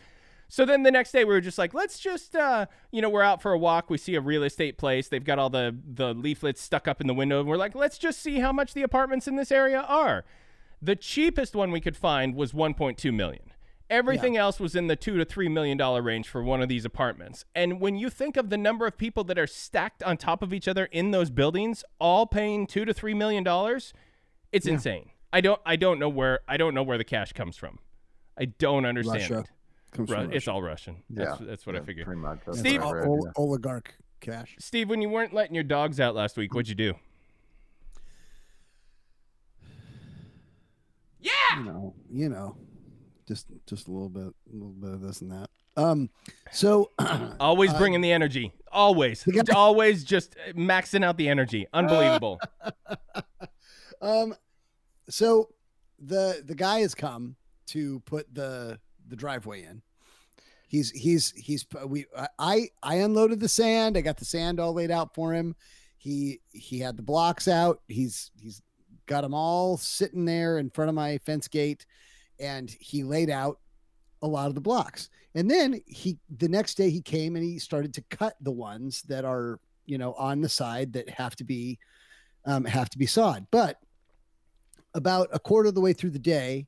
So 0.47 0.65
then 0.65 0.81
the 0.83 0.89
next 0.89 1.11
day 1.11 1.25
we 1.25 1.33
were 1.33 1.41
just 1.41 1.57
like, 1.59 1.73
let's 1.73 1.99
just 1.99 2.35
uh, 2.35 2.65
you 2.91 3.01
know, 3.01 3.09
we're 3.09 3.21
out 3.21 3.41
for 3.41 3.51
a 3.51 3.57
walk. 3.57 3.89
We 3.89 3.97
see 3.97 4.15
a 4.15 4.21
real 4.21 4.43
estate 4.43 4.77
place. 4.77 5.09
They've 5.09 5.23
got 5.23 5.37
all 5.37 5.49
the 5.49 5.75
the 5.85 6.13
leaflets 6.13 6.61
stuck 6.61 6.87
up 6.87 7.01
in 7.01 7.07
the 7.07 7.13
window 7.13 7.41
and 7.41 7.49
we're 7.49 7.57
like, 7.57 7.75
let's 7.75 7.97
just 7.97 8.19
see 8.21 8.39
how 8.39 8.53
much 8.53 8.73
the 8.73 8.83
apartments 8.83 9.27
in 9.27 9.35
this 9.35 9.51
area 9.51 9.81
are. 9.81 10.23
The 10.81 10.95
cheapest 10.95 11.55
one 11.55 11.71
we 11.71 11.81
could 11.81 11.97
find 11.97 12.35
was 12.35 12.51
1.2 12.53 13.13
million. 13.13 13.51
Everything 13.89 14.37
else 14.37 14.59
was 14.59 14.75
in 14.75 14.85
the 14.87 14.95
two 14.95 15.17
to 15.17 15.25
three 15.25 15.49
million 15.49 15.75
dollar 15.75 16.03
range 16.03 16.27
for 16.29 16.43
one 16.43 16.61
of 16.61 16.69
these 16.69 16.85
apartments. 16.85 17.43
And 17.55 17.81
when 17.81 17.95
you 17.95 18.11
think 18.11 18.37
of 18.37 18.51
the 18.51 18.57
number 18.57 18.85
of 18.85 18.97
people 18.99 19.23
that 19.23 19.39
are 19.39 19.47
stacked 19.47 20.03
on 20.03 20.15
top 20.15 20.43
of 20.43 20.53
each 20.53 20.67
other 20.67 20.85
in 20.85 21.09
those 21.09 21.31
buildings, 21.31 21.83
all 21.99 22.27
paying 22.27 22.67
two 22.67 22.85
to 22.85 22.93
three 22.93 23.15
million 23.15 23.43
dollars, 23.43 23.91
it's 24.51 24.67
insane. 24.67 25.09
I 25.33 25.41
don't 25.41 25.59
I 25.65 25.75
don't 25.75 25.97
know 25.97 26.07
where 26.09 26.41
I 26.47 26.55
don't 26.55 26.75
know 26.75 26.83
where 26.83 26.99
the 26.99 27.03
cash 27.03 27.33
comes 27.33 27.57
from. 27.57 27.79
I 28.37 28.45
don't 28.45 28.85
understand. 28.85 29.21
Russia. 29.21 29.39
it. 29.39 29.49
comes 29.91 30.09
Ru- 30.11 30.15
from 30.17 30.33
it's 30.33 30.47
all 30.47 30.61
Russian. 30.61 30.97
That's, 31.09 31.39
Yeah, 31.41 31.47
that's 31.47 31.65
what 31.65 31.75
I 31.75 31.79
yeah, 31.79 31.85
figured. 31.85 32.05
Pretty 32.05 32.21
much. 32.21 32.39
That's 32.45 32.59
Steve- 32.59 32.81
what 32.83 32.87
I 32.89 32.89
O- 32.89 32.93
read, 32.93 33.07
ol- 33.07 33.21
yeah. 33.25 33.31
oligarch 33.37 33.95
cash. 34.21 34.55
Steve, 34.59 34.87
when 34.87 35.01
you 35.01 35.09
weren't 35.09 35.33
letting 35.33 35.55
your 35.55 35.63
dogs 35.63 35.99
out 35.99 36.13
last 36.13 36.37
week, 36.37 36.53
what'd 36.53 36.69
you 36.69 36.75
do? 36.75 36.93
You 41.21 41.63
know, 41.63 41.93
you 42.11 42.29
know, 42.29 42.57
just 43.27 43.47
just 43.67 43.87
a 43.87 43.91
little 43.91 44.09
bit, 44.09 44.23
a 44.27 44.53
little 44.53 44.69
bit 44.73 44.91
of 44.93 45.01
this 45.01 45.21
and 45.21 45.31
that. 45.31 45.49
Um, 45.77 46.09
so 46.51 46.91
Always 47.39 47.71
Uh, 47.71 47.77
bringing 47.77 48.01
the 48.01 48.11
energy. 48.11 48.51
Always. 48.71 49.23
guy- 49.23 49.53
Always 49.55 50.03
just 50.03 50.35
maxing 50.55 51.03
out 51.05 51.17
the 51.17 51.29
energy. 51.29 51.67
Unbelievable. 51.73 52.39
um, 54.01 54.35
so 55.09 55.49
the 55.99 56.43
the 56.45 56.55
guy 56.55 56.79
has 56.79 56.95
come 56.95 57.35
to 57.67 57.99
put 58.01 58.33
the 58.33 58.79
the 59.07 59.15
driveway 59.15 59.63
in. 59.63 59.81
He's 60.67 60.91
he's 60.91 61.31
he's 61.31 61.65
we 61.85 62.05
I 62.37 62.69
I 62.83 62.95
unloaded 62.95 63.39
the 63.39 63.49
sand. 63.49 63.97
I 63.97 64.01
got 64.01 64.17
the 64.17 64.25
sand 64.25 64.59
all 64.59 64.73
laid 64.73 64.91
out 64.91 65.15
for 65.15 65.33
him. 65.33 65.55
he 65.97 66.41
he 66.51 66.79
had 66.79 66.95
the 66.97 67.03
blocks 67.03 67.47
out. 67.47 67.81
He's 67.87 68.31
he's 68.37 68.61
got 69.09 69.21
them 69.21 69.33
all 69.33 69.75
sitting 69.75 70.23
there 70.23 70.59
in 70.59 70.69
front 70.69 70.87
of 70.87 70.95
my 70.95 71.17
fence 71.17 71.47
gate, 71.47 71.85
and 72.39 72.69
he 72.79 73.03
laid 73.03 73.29
out 73.29 73.59
a 74.21 74.27
lot 74.27 74.47
of 74.47 74.55
the 74.55 74.61
blocks. 74.61 75.09
And 75.35 75.49
then 75.49 75.81
he 75.85 76.17
the 76.37 76.47
next 76.47 76.75
day 76.75 76.89
he 76.89 77.01
came 77.01 77.35
and 77.35 77.43
he 77.43 77.59
started 77.59 77.93
to 77.95 78.03
cut 78.09 78.35
the 78.41 78.51
ones 78.51 79.01
that 79.03 79.25
are 79.25 79.59
you 79.85 79.97
know 79.97 80.13
on 80.13 80.41
the 80.41 80.49
side 80.49 80.93
that 80.93 81.09
have 81.09 81.35
to 81.37 81.43
be 81.43 81.79
um, 82.45 82.63
have 82.65 82.89
to 82.91 82.97
be 82.97 83.07
sawed. 83.07 83.47
But 83.51 83.79
about 84.93 85.29
a 85.33 85.39
quarter 85.39 85.69
of 85.69 85.75
the 85.75 85.81
way 85.81 85.93
through 85.93 86.11
the 86.11 86.19
day, 86.19 86.67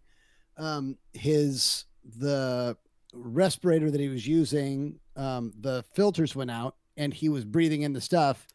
um, 0.58 0.97
his 1.13 1.86
the 2.17 2.75
respirator 3.13 3.91
that 3.91 4.01
he 4.01 4.10
was 4.10 4.27
using, 4.27 4.99
um, 5.15 5.54
the 5.62 5.84
filters 5.93 6.36
went 6.36 6.49
out, 6.51 6.75
and 6.97 7.13
he 7.13 7.30
was 7.30 7.45
breathing 7.45 7.84
in 7.84 7.93
the 7.93 8.01
stuff, 8.01 8.47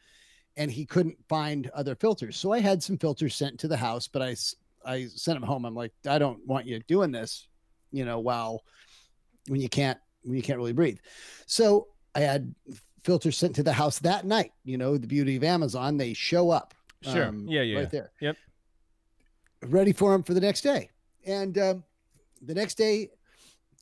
and 0.57 0.71
he 0.71 0.87
couldn't 0.87 1.19
find 1.29 1.71
other 1.75 1.95
filters. 1.95 2.37
So 2.37 2.53
I 2.53 2.61
had 2.61 2.83
some 2.83 2.99
filters 2.99 3.35
sent 3.35 3.61
to 3.61 3.69
the 3.69 3.77
house, 3.77 4.09
but 4.09 4.23
I 4.23 4.37
I 4.85 5.07
sent 5.07 5.37
him 5.37 5.43
home. 5.43 5.65
I'm 5.65 5.75
like, 5.75 5.93
I 6.09 6.19
don't 6.19 6.45
want 6.47 6.67
you 6.67 6.81
doing 6.87 7.11
this, 7.11 7.49
you 7.91 8.05
know, 8.05 8.21
while 8.21 8.63
when 9.49 9.61
you 9.61 9.69
can't 9.69 9.99
when 10.23 10.37
you 10.37 10.43
can't 10.43 10.59
really 10.59 10.73
breathe. 10.73 10.99
So 11.47 11.89
I 12.15 12.21
had 12.21 12.55
filters 13.05 13.37
sent 13.37 13.55
to 13.57 13.63
the 13.63 13.73
house 13.73 13.99
that 14.01 14.25
night. 14.25 14.53
You 14.65 14.79
know, 14.79 14.97
the 14.97 15.07
beauty 15.07 15.37
of 15.37 15.45
Amazon, 15.45 15.97
they 15.97 16.13
show 16.13 16.51
up. 16.51 16.75
Sure. 17.03 17.27
um, 17.27 17.47
Yeah, 17.49 17.63
yeah, 17.63 17.79
Right 17.79 17.91
there. 17.91 18.11
Yep. 18.21 18.37
Ready 19.67 19.93
for 19.93 20.15
him 20.15 20.23
for 20.23 20.35
the 20.35 20.41
next 20.41 20.63
day. 20.63 20.91
And 21.25 21.57
um, 21.59 21.85
the 22.43 22.55
next 22.55 22.75
day 22.75 23.11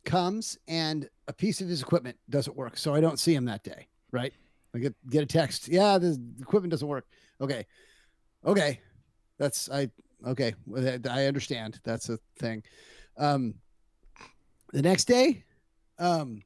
comes 0.04 0.58
and 0.68 1.08
a 1.28 1.32
piece 1.32 1.60
of 1.60 1.68
his 1.68 1.82
equipment 1.82 2.16
doesn't 2.28 2.56
work. 2.56 2.76
So 2.76 2.94
I 2.94 3.00
don't 3.00 3.18
see 3.18 3.34
him 3.34 3.46
that 3.46 3.64
day. 3.64 3.88
Right. 4.12 4.32
I 4.74 4.78
get 4.78 4.94
get 5.08 5.22
a 5.22 5.26
text. 5.26 5.68
Yeah, 5.68 5.98
the 5.98 6.20
equipment 6.40 6.70
doesn't 6.70 6.88
work. 6.88 7.06
Okay. 7.40 7.66
Okay. 8.44 8.80
That's 9.38 9.70
I 9.70 9.88
okay. 10.26 10.54
I 11.10 11.26
understand. 11.26 11.80
That's 11.84 12.08
a 12.08 12.18
thing. 12.38 12.62
Um 13.16 13.54
the 14.72 14.82
next 14.82 15.04
day, 15.04 15.44
um 15.98 16.42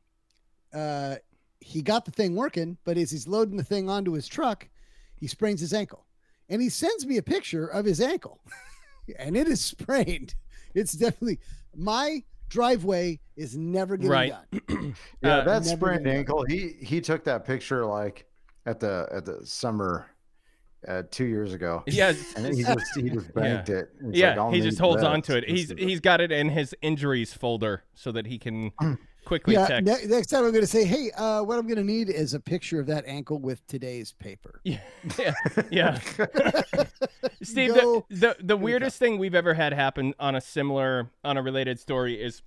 uh 0.75 1.17
he 1.61 1.83
got 1.83 2.05
the 2.05 2.11
thing 2.11 2.37
working, 2.37 2.77
but 2.85 2.97
as 2.97 3.11
he's 3.11 3.27
loading 3.27 3.57
the 3.57 3.65
thing 3.65 3.89
onto 3.89 4.13
his 4.13 4.29
truck, 4.29 4.69
he 5.17 5.27
sprains 5.27 5.61
his 5.61 5.73
ankle. 5.73 6.07
And 6.49 6.63
he 6.63 6.69
sends 6.69 7.05
me 7.05 7.17
a 7.17 7.23
picture 7.23 7.67
of 7.67 7.85
his 7.85 8.01
ankle. 8.01 8.41
and 9.19 9.37
it 9.37 9.49
is 9.49 9.61
sprained. 9.61 10.35
It's 10.75 10.93
definitely 10.93 11.41
my 11.75 12.23
driveway 12.49 13.19
is 13.37 13.57
never 13.57 13.97
getting 13.97 14.11
Right. 14.11 14.33
done. 14.67 14.97
Yeah, 15.23 15.37
Uh, 15.39 15.45
that 15.45 15.65
sprained 15.65 16.05
gonna- 16.05 16.17
ankle. 16.17 16.45
He 16.49 16.75
he 16.81 17.01
took 17.01 17.25
that 17.25 17.45
picture 17.45 17.85
like 17.85 18.27
at 18.67 18.81
the 18.81 19.09
at 19.13 19.25
the 19.25 19.45
summer 19.47 20.07
uh, 20.87 21.03
two 21.11 21.25
years 21.25 21.55
ago, 21.55 21.83
Yeah. 21.87 22.13
and 22.37 22.45
then 22.45 22.55
he 22.57 22.63
just 22.63 22.85
he 22.97 23.11
just 23.11 23.33
banked 23.35 23.69
it. 23.69 23.91
It's 24.01 24.17
yeah, 24.17 24.41
like, 24.41 24.55
he 24.55 24.61
just 24.61 24.79
holds 24.79 25.01
this. 25.03 25.07
on 25.09 25.23
to 25.23 25.37
it. 25.39 25.49
He's 25.49 25.71
he's 25.77 26.01
got 26.01 26.21
it 26.21 26.31
in 26.31 26.49
his 26.51 26.75
injuries 26.83 27.33
folder 27.35 27.83
so 27.95 28.13
that 28.13 28.27
he 28.27 28.39
can 28.39 28.71
quickly 29.29 29.53
Yeah, 29.55 29.67
text. 29.67 29.85
ne- 29.87 30.07
next 30.09 30.29
time 30.29 30.43
I'm 30.45 30.53
going 30.53 30.63
to 30.63 30.67
say, 30.67 30.85
hey, 30.85 31.11
uh, 31.11 31.43
what 31.43 31.59
I'm 31.59 31.67
going 31.67 31.77
to 31.77 31.85
need 31.85 32.09
is 32.09 32.33
a 32.33 32.41
picture 32.41 32.81
of 32.81 32.87
that 32.87 33.05
ankle 33.07 33.39
with 33.39 33.65
today's 33.67 34.13
paper. 34.13 34.61
yeah, 34.65 34.79
yeah, 35.19 35.35
yeah. 35.71 36.01
Steve, 37.43 37.75
Go- 37.75 38.07
the, 38.09 38.17
the 38.17 38.37
the 38.43 38.57
weirdest 38.57 38.99
thing 38.99 39.19
we've 39.19 39.35
ever 39.35 39.53
had 39.53 39.75
happen 39.75 40.15
on 40.19 40.35
a 40.35 40.41
similar 40.41 41.11
on 41.23 41.37
a 41.37 41.43
related 41.43 41.79
story 41.79 42.15
is 42.21 42.41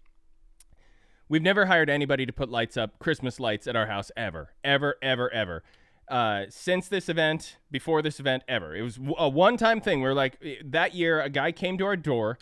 we've 1.30 1.44
never 1.44 1.68
hired 1.68 1.88
anybody 1.90 2.26
to 2.26 2.34
put 2.34 2.50
lights 2.50 2.78
up, 2.78 2.98
Christmas 2.98 3.40
lights 3.40 3.68
at 3.68 3.76
our 3.76 3.86
house 3.86 4.10
ever, 4.18 4.50
ever, 4.64 4.96
ever, 5.04 5.32
ever. 5.32 5.64
Uh, 6.08 6.46
since 6.50 6.88
this 6.88 7.08
event, 7.08 7.58
before 7.70 8.02
this 8.02 8.20
event, 8.20 8.44
ever. 8.48 8.76
It 8.76 8.82
was 8.82 9.00
a 9.18 9.30
one-time 9.30 9.80
thing. 9.82 10.02
Where 10.02 10.16
like 10.16 10.38
eh, 10.44 10.56
that 10.66 10.96
year, 10.96 11.22
a 11.22 11.30
guy 11.30 11.52
came 11.52 11.78
to 11.78 11.86
our 11.86 11.96
door. 11.96 12.40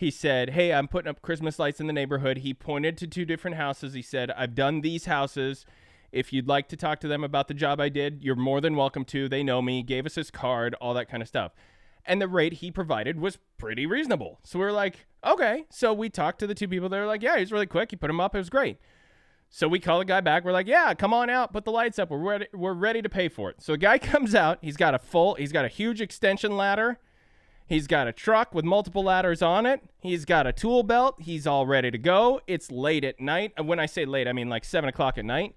He 0.00 0.10
said, 0.10 0.50
"Hey, 0.50 0.72
I'm 0.72 0.88
putting 0.88 1.10
up 1.10 1.20
Christmas 1.20 1.58
lights 1.58 1.78
in 1.78 1.86
the 1.86 1.92
neighborhood." 1.92 2.38
He 2.38 2.54
pointed 2.54 2.96
to 2.98 3.06
two 3.06 3.26
different 3.26 3.58
houses. 3.58 3.92
He 3.92 4.00
said, 4.00 4.30
"I've 4.30 4.54
done 4.54 4.80
these 4.80 5.04
houses. 5.04 5.66
If 6.10 6.32
you'd 6.32 6.48
like 6.48 6.68
to 6.68 6.76
talk 6.76 7.00
to 7.00 7.08
them 7.08 7.22
about 7.22 7.48
the 7.48 7.54
job 7.54 7.80
I 7.80 7.90
did, 7.90 8.22
you're 8.22 8.34
more 8.34 8.62
than 8.62 8.76
welcome 8.76 9.04
to. 9.04 9.28
They 9.28 9.42
know 9.42 9.60
me. 9.60 9.82
Gave 9.82 10.06
us 10.06 10.14
his 10.14 10.30
card, 10.30 10.74
all 10.80 10.94
that 10.94 11.10
kind 11.10 11.22
of 11.22 11.28
stuff." 11.28 11.52
And 12.06 12.18
the 12.18 12.28
rate 12.28 12.54
he 12.54 12.70
provided 12.70 13.20
was 13.20 13.38
pretty 13.58 13.84
reasonable. 13.84 14.40
So 14.42 14.58
we 14.58 14.64
are 14.64 14.72
like, 14.72 15.06
okay. 15.24 15.66
So 15.68 15.92
we 15.92 16.08
talked 16.08 16.38
to 16.38 16.46
the 16.46 16.54
two 16.54 16.66
people. 16.66 16.88
They 16.88 16.98
were 16.98 17.06
like, 17.06 17.22
yeah, 17.22 17.38
he's 17.38 17.52
really 17.52 17.66
quick. 17.66 17.90
He 17.90 17.96
put 17.96 18.08
him 18.08 18.20
up. 18.20 18.34
It 18.34 18.38
was 18.38 18.48
great. 18.48 18.78
So 19.50 19.68
we 19.68 19.80
call 19.80 19.98
the 19.98 20.04
guy 20.04 20.20
back. 20.20 20.44
We're 20.44 20.52
like, 20.52 20.66
yeah, 20.66 20.94
come 20.94 21.12
on 21.12 21.28
out. 21.28 21.52
Put 21.52 21.64
the 21.64 21.72
lights 21.72 21.98
up. 21.98 22.10
We're 22.10 22.18
ready. 22.18 22.46
We're 22.54 22.72
ready 22.72 23.02
to 23.02 23.08
pay 23.08 23.28
for 23.28 23.50
it. 23.50 23.60
So 23.60 23.72
the 23.72 23.78
guy 23.78 23.98
comes 24.12 24.34
out. 24.34 24.58
He's 24.62 24.76
got 24.76 24.94
a 24.94 24.98
full. 24.98 25.34
He's 25.34 25.52
got 25.52 25.64
a 25.64 25.68
huge 25.68 26.00
extension 26.00 26.56
ladder. 26.56 26.98
He's 27.70 27.86
got 27.86 28.08
a 28.08 28.12
truck 28.12 28.52
with 28.52 28.64
multiple 28.64 29.04
ladders 29.04 29.42
on 29.42 29.64
it. 29.64 29.80
He's 30.00 30.24
got 30.24 30.44
a 30.44 30.52
tool 30.52 30.82
belt. 30.82 31.20
He's 31.20 31.46
all 31.46 31.66
ready 31.68 31.92
to 31.92 31.98
go. 31.98 32.40
It's 32.48 32.68
late 32.72 33.04
at 33.04 33.20
night. 33.20 33.52
And 33.56 33.68
When 33.68 33.78
I 33.78 33.86
say 33.86 34.04
late, 34.04 34.26
I 34.26 34.32
mean 34.32 34.48
like 34.48 34.64
seven 34.64 34.88
o'clock 34.88 35.18
at 35.18 35.24
night. 35.24 35.54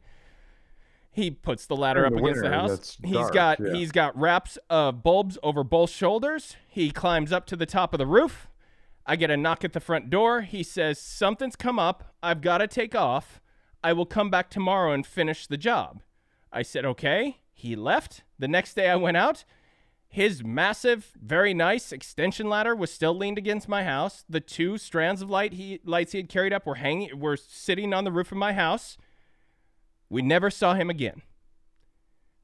He 1.12 1.32
puts 1.32 1.66
the 1.66 1.76
ladder 1.76 2.06
up 2.06 2.14
the 2.14 2.20
against 2.20 2.44
the 2.44 2.52
house. 2.52 2.70
that's 2.70 2.98
He's 3.04 3.14
dark, 3.14 3.34
got 3.34 3.60
yeah. 3.60 3.74
he's 3.74 3.92
got 3.92 4.16
wraps 4.16 4.60
of 4.70 5.02
bulbs 5.02 5.40
over 5.42 5.64
both 5.64 5.90
shoulders. 5.90 6.56
He 6.68 6.92
climbs 6.92 7.32
up 7.32 7.48
to 7.48 7.56
the 7.56 7.66
top 7.66 7.96
of 7.96 7.98
the 7.98 8.06
roof. 8.06 8.48
I 9.08 9.16
get 9.16 9.32
a 9.32 9.38
knock 9.38 9.64
at 9.66 9.74
the 9.74 9.80
front 9.80 10.12
door. 10.12 10.42
He 10.42 10.62
says, 10.62 11.00
Something's 11.00 11.56
come 11.56 11.80
up. 11.80 12.14
I've 12.22 12.42
got 12.42 12.60
to 12.60 12.68
take 12.68 12.94
off. 12.94 13.42
I 13.84 13.92
will 13.92 14.06
come 14.06 14.30
back 14.30 14.52
tomorrow 14.52 14.94
and 14.94 15.04
finish 15.04 15.48
the 15.48 15.58
job. 15.58 16.04
I 16.52 16.62
said, 16.62 16.86
Okay. 16.86 17.40
He 17.56 17.76
left. 17.76 18.22
The 18.38 18.48
next 18.48 18.76
day 18.76 18.88
I 18.88 18.98
went 18.98 19.18
out. 19.18 19.46
His 20.14 20.44
massive, 20.44 21.12
very 21.20 21.56
nice 21.56 21.92
extension 21.92 22.48
ladder 22.48 22.76
was 22.76 22.94
still 22.94 23.18
leaned 23.18 23.40
against 23.40 23.68
my 23.68 23.84
house. 23.84 24.24
The 24.30 24.40
two 24.40 24.78
strands 24.78 25.24
of 25.24 25.30
light 25.32 25.54
he 25.54 25.80
lights 25.84 26.12
he 26.12 26.20
had 26.20 26.30
carried 26.30 26.54
up 26.54 26.68
were 26.68 26.76
hanging 26.76 27.20
were 27.20 27.36
sitting 27.36 27.96
on 27.96 28.04
the 28.04 28.12
roof 28.12 28.32
of 28.32 28.38
my 28.38 28.54
house. 28.54 28.96
We 30.12 30.22
never 30.22 30.52
saw 30.52 30.76
him 30.76 30.92
again. 30.92 31.24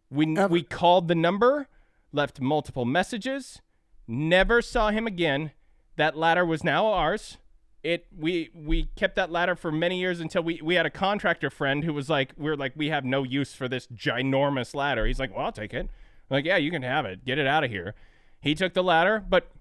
We 0.10 0.36
Ever. 0.36 0.52
we 0.52 0.64
called 0.64 1.10
the 1.10 1.14
number, 1.14 1.68
left 2.12 2.42
multiple 2.42 2.86
messages, 2.86 3.62
never 4.08 4.64
saw 4.64 4.90
him 4.90 5.06
again. 5.06 5.52
That 5.96 6.18
ladder 6.18 6.48
was 6.48 6.64
now 6.64 6.88
ours. 6.88 7.38
It 7.84 8.08
we 8.18 8.50
we 8.56 8.86
kept 8.96 9.16
that 9.18 9.32
ladder 9.32 9.56
for 9.56 9.72
many 9.72 10.00
years 10.00 10.20
until 10.20 10.42
we 10.42 10.60
we 10.64 10.74
had 10.74 10.88
a 10.88 10.90
contractor 10.90 11.52
friend 11.52 11.84
who 11.84 11.94
was 11.94 12.10
like 12.10 12.34
we 12.36 12.50
are 12.50 12.58
like 12.58 12.74
we 12.76 12.90
have 12.90 13.06
no 13.06 13.22
use 13.22 13.54
for 13.54 13.68
this 13.68 13.86
ginormous 13.86 14.74
ladder. 14.74 15.06
He's 15.06 15.20
like, 15.20 15.36
"Well, 15.36 15.46
I'll 15.46 15.52
take 15.52 15.76
it." 15.76 15.88
I'm 16.30 16.36
like, 16.38 16.46
"Yeah, 16.46 16.58
you 16.58 16.72
can 16.72 16.82
have 16.84 17.06
it. 17.06 17.26
Get 17.26 17.38
it 17.38 17.48
out 17.48 17.64
of 17.64 17.70
here." 17.72 17.96
He 18.42 18.56
took 18.56 18.74
the 18.74 18.84
ladder, 18.84 19.24
but 19.28 19.52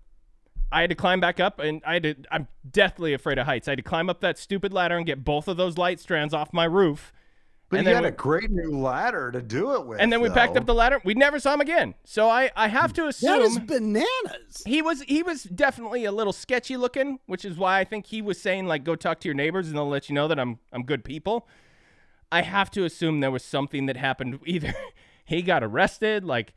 I 0.70 0.82
had 0.82 0.90
to 0.90 0.96
climb 0.96 1.18
back 1.20 1.40
up 1.40 1.58
and 1.60 1.82
I 1.86 1.94
had 1.94 2.02
to 2.04 2.14
I'm 2.30 2.46
deathly 2.70 3.12
afraid 3.14 3.38
of 3.38 3.46
heights. 3.46 3.68
I 3.68 3.72
had 3.72 3.78
to 3.78 3.82
climb 3.82 4.08
up 4.10 4.20
that 4.20 4.38
stupid 4.38 4.72
ladder 4.72 4.96
and 4.96 5.06
get 5.06 5.24
both 5.24 5.48
of 5.48 5.56
those 5.56 5.78
light 5.78 5.98
strands 6.00 6.34
off 6.34 6.52
my 6.52 6.64
roof. 6.64 7.12
But 7.70 7.80
and 7.80 7.88
you 7.88 7.94
had 7.94 8.02
we- 8.04 8.08
a 8.08 8.12
great 8.12 8.50
new 8.50 8.70
ladder 8.78 9.30
to 9.30 9.42
do 9.42 9.74
it 9.74 9.84
with. 9.86 10.00
And 10.00 10.10
then 10.12 10.20
we 10.22 10.30
packed 10.30 10.56
up 10.56 10.64
the 10.64 10.72
ladder. 10.74 11.02
We 11.04 11.12
never 11.14 11.38
saw 11.38 11.52
him 11.52 11.60
again. 11.60 11.94
So 12.04 12.28
I, 12.30 12.50
I 12.56 12.68
have 12.68 12.94
to 12.94 13.08
assume 13.08 13.30
That 13.30 13.42
is 13.42 13.58
bananas. 13.58 14.62
he 14.66 14.80
was 14.80 15.02
he 15.02 15.22
was 15.22 15.42
definitely 15.42 16.04
a 16.06 16.12
little 16.12 16.32
sketchy 16.32 16.76
looking, 16.78 17.18
which 17.26 17.44
is 17.44 17.56
why 17.58 17.80
I 17.80 17.84
think 17.84 18.06
he 18.06 18.22
was 18.22 18.40
saying 18.40 18.66
like 18.66 18.84
go 18.84 18.94
talk 18.96 19.20
to 19.20 19.28
your 19.28 19.34
neighbors 19.34 19.68
and 19.68 19.76
they'll 19.76 19.88
let 19.88 20.08
you 20.08 20.14
know 20.14 20.28
that 20.28 20.38
I'm 20.38 20.58
I'm 20.72 20.82
good 20.82 21.04
people. 21.04 21.46
I 22.30 22.42
have 22.42 22.70
to 22.72 22.84
assume 22.84 23.20
there 23.20 23.30
was 23.30 23.44
something 23.44 23.86
that 23.86 23.96
happened 23.96 24.38
either 24.46 24.74
he 25.28 25.42
got 25.42 25.62
arrested 25.62 26.24
like 26.24 26.52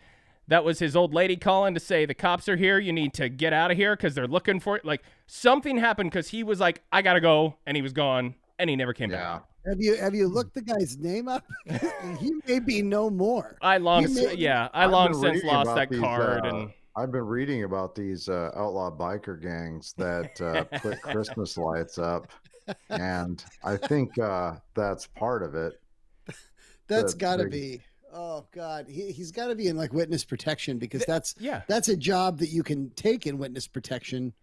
that 0.48 0.64
was 0.64 0.80
his 0.80 0.96
old 0.96 1.14
lady 1.14 1.36
calling 1.36 1.74
to 1.74 1.80
say 1.80 2.06
the 2.06 2.14
cops 2.14 2.50
are 2.50 2.56
here 2.58 2.80
you 2.80 2.92
need 2.94 3.14
to 3.14 3.30
get 3.30 3.54
out 3.54 3.70
of 3.72 3.78
here 3.78 3.96
cuz 3.96 4.16
they're 4.16 4.28
looking 4.28 4.60
for 4.60 4.76
it 4.78 4.84
like 4.86 5.02
something 5.28 5.78
happened 5.78 6.12
cuz 6.12 6.30
he 6.30 6.44
was 6.44 6.60
like 6.60 6.82
I 6.92 7.02
got 7.02 7.14
to 7.14 7.22
go 7.22 7.56
and 7.66 7.76
he 7.76 7.82
was 7.82 7.94
gone 7.94 8.36
and 8.58 8.70
he 8.70 8.76
never 8.76 8.94
came 8.94 9.12
Yeah. 9.12 9.40
back. 9.40 9.44
Have 9.68 9.78
you 9.80 9.96
have 9.98 10.16
you 10.16 10.28
looked 10.28 10.56
the 10.56 10.62
guy's 10.62 10.98
name 10.98 11.28
up? 11.28 11.44
he 12.20 12.34
may 12.48 12.60
be 12.60 12.82
no 12.82 13.10
more. 13.10 13.58
I 13.62 13.78
long 13.78 14.08
He 14.08 14.14
may- 14.16 14.36
yeah, 14.36 14.70
I 14.74 14.86
I've 14.86 14.92
long 14.92 15.14
since 15.14 15.44
lost 15.44 15.76
that 15.76 15.90
these, 15.90 16.00
card 16.00 16.46
uh, 16.46 16.50
and 16.50 16.74
I've 16.96 17.12
been 17.12 17.26
reading 17.28 17.64
about 17.64 17.94
these 17.96 18.28
uh, 18.28 18.52
outlaw 18.56 18.90
biker 18.90 19.40
gangs 19.42 19.94
that 19.98 20.42
uh, 20.42 20.64
put 20.80 21.00
Christmas 21.14 21.58
lights 21.58 21.98
up, 22.00 22.28
and 22.90 23.44
I 23.64 23.78
think 23.90 24.18
uh, 24.18 24.56
that's 24.74 25.06
part 25.08 25.44
of 25.44 25.54
it. 25.56 25.80
That's 26.88 27.14
the 27.14 27.20
got 27.20 27.36
to 27.38 27.44
big- 27.44 27.52
be. 27.52 27.82
Oh 28.14 28.46
God, 28.52 28.88
he 28.90 29.12
he's 29.12 29.32
got 29.32 29.48
to 29.48 29.56
be 29.56 29.68
in 29.68 29.78
like 29.78 29.94
witness 29.94 30.24
protection 30.26 30.78
because 30.78 31.04
that's 31.06 31.36
yeah. 31.40 31.62
that's 31.68 31.88
a 31.88 31.96
job 31.98 32.40
that 32.40 32.50
you 32.50 32.64
can 32.64 32.90
take 32.92 33.26
in 33.28 33.38
witness 33.38 33.68
protection 33.68 34.34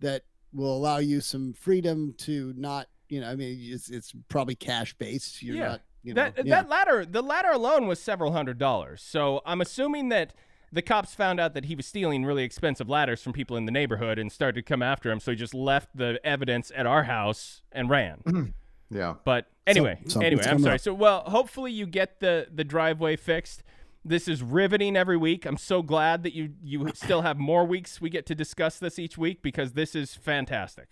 that 0.00 0.22
will 0.52 0.76
allow 0.76 0.98
you 0.98 1.20
some 1.20 1.52
freedom 1.52 2.14
to 2.18 2.52
not, 2.56 2.88
you 3.08 3.20
know, 3.20 3.30
I 3.30 3.36
mean, 3.36 3.58
it's 3.62 3.88
it's 3.90 4.12
probably 4.28 4.54
cash 4.54 4.94
based. 4.94 5.42
You're 5.42 5.56
Yeah. 5.56 5.68
not, 5.68 5.80
you 6.02 6.14
know, 6.14 6.24
that 6.34 6.44
yeah. 6.46 6.56
that 6.62 6.68
ladder 6.68 7.04
the 7.06 7.22
ladder 7.22 7.50
alone 7.50 7.86
was 7.86 8.00
several 8.00 8.32
hundred 8.32 8.58
dollars 8.58 9.00
so 9.00 9.40
i'm 9.46 9.60
assuming 9.60 10.08
that 10.08 10.34
the 10.72 10.82
cops 10.82 11.14
found 11.14 11.38
out 11.38 11.54
that 11.54 11.66
he 11.66 11.76
was 11.76 11.86
stealing 11.86 12.24
really 12.24 12.42
expensive 12.42 12.88
ladders 12.88 13.22
from 13.22 13.32
people 13.32 13.56
in 13.56 13.66
the 13.66 13.70
neighborhood 13.70 14.18
and 14.18 14.32
started 14.32 14.56
to 14.56 14.62
come 14.62 14.82
after 14.82 15.12
him 15.12 15.20
so 15.20 15.30
he 15.30 15.36
just 15.36 15.54
left 15.54 15.96
the 15.96 16.18
evidence 16.24 16.72
at 16.74 16.86
our 16.86 17.04
house 17.04 17.62
and 17.70 17.88
ran 17.88 18.20
Yeah. 18.92 19.14
but 19.24 19.46
anyway 19.66 19.98
so 20.06 20.20
anyway 20.20 20.42
i'm 20.46 20.58
sorry 20.60 20.74
up. 20.74 20.80
so 20.80 20.92
well 20.92 21.20
hopefully 21.26 21.72
you 21.72 21.86
get 21.86 22.20
the 22.20 22.46
the 22.52 22.64
driveway 22.64 23.16
fixed 23.16 23.62
This 24.04 24.26
is 24.26 24.42
riveting 24.42 24.96
every 24.96 25.16
week. 25.16 25.46
I'm 25.46 25.56
so 25.56 25.80
glad 25.82 26.24
that 26.24 26.34
you 26.34 26.50
you 26.62 26.90
still 26.94 27.22
have 27.22 27.38
more 27.38 27.64
weeks 27.64 28.00
we 28.00 28.10
get 28.10 28.26
to 28.26 28.34
discuss 28.34 28.78
this 28.80 28.98
each 28.98 29.16
week 29.16 29.42
because 29.42 29.72
this 29.74 29.94
is 29.94 30.16
fantastic. 30.16 30.88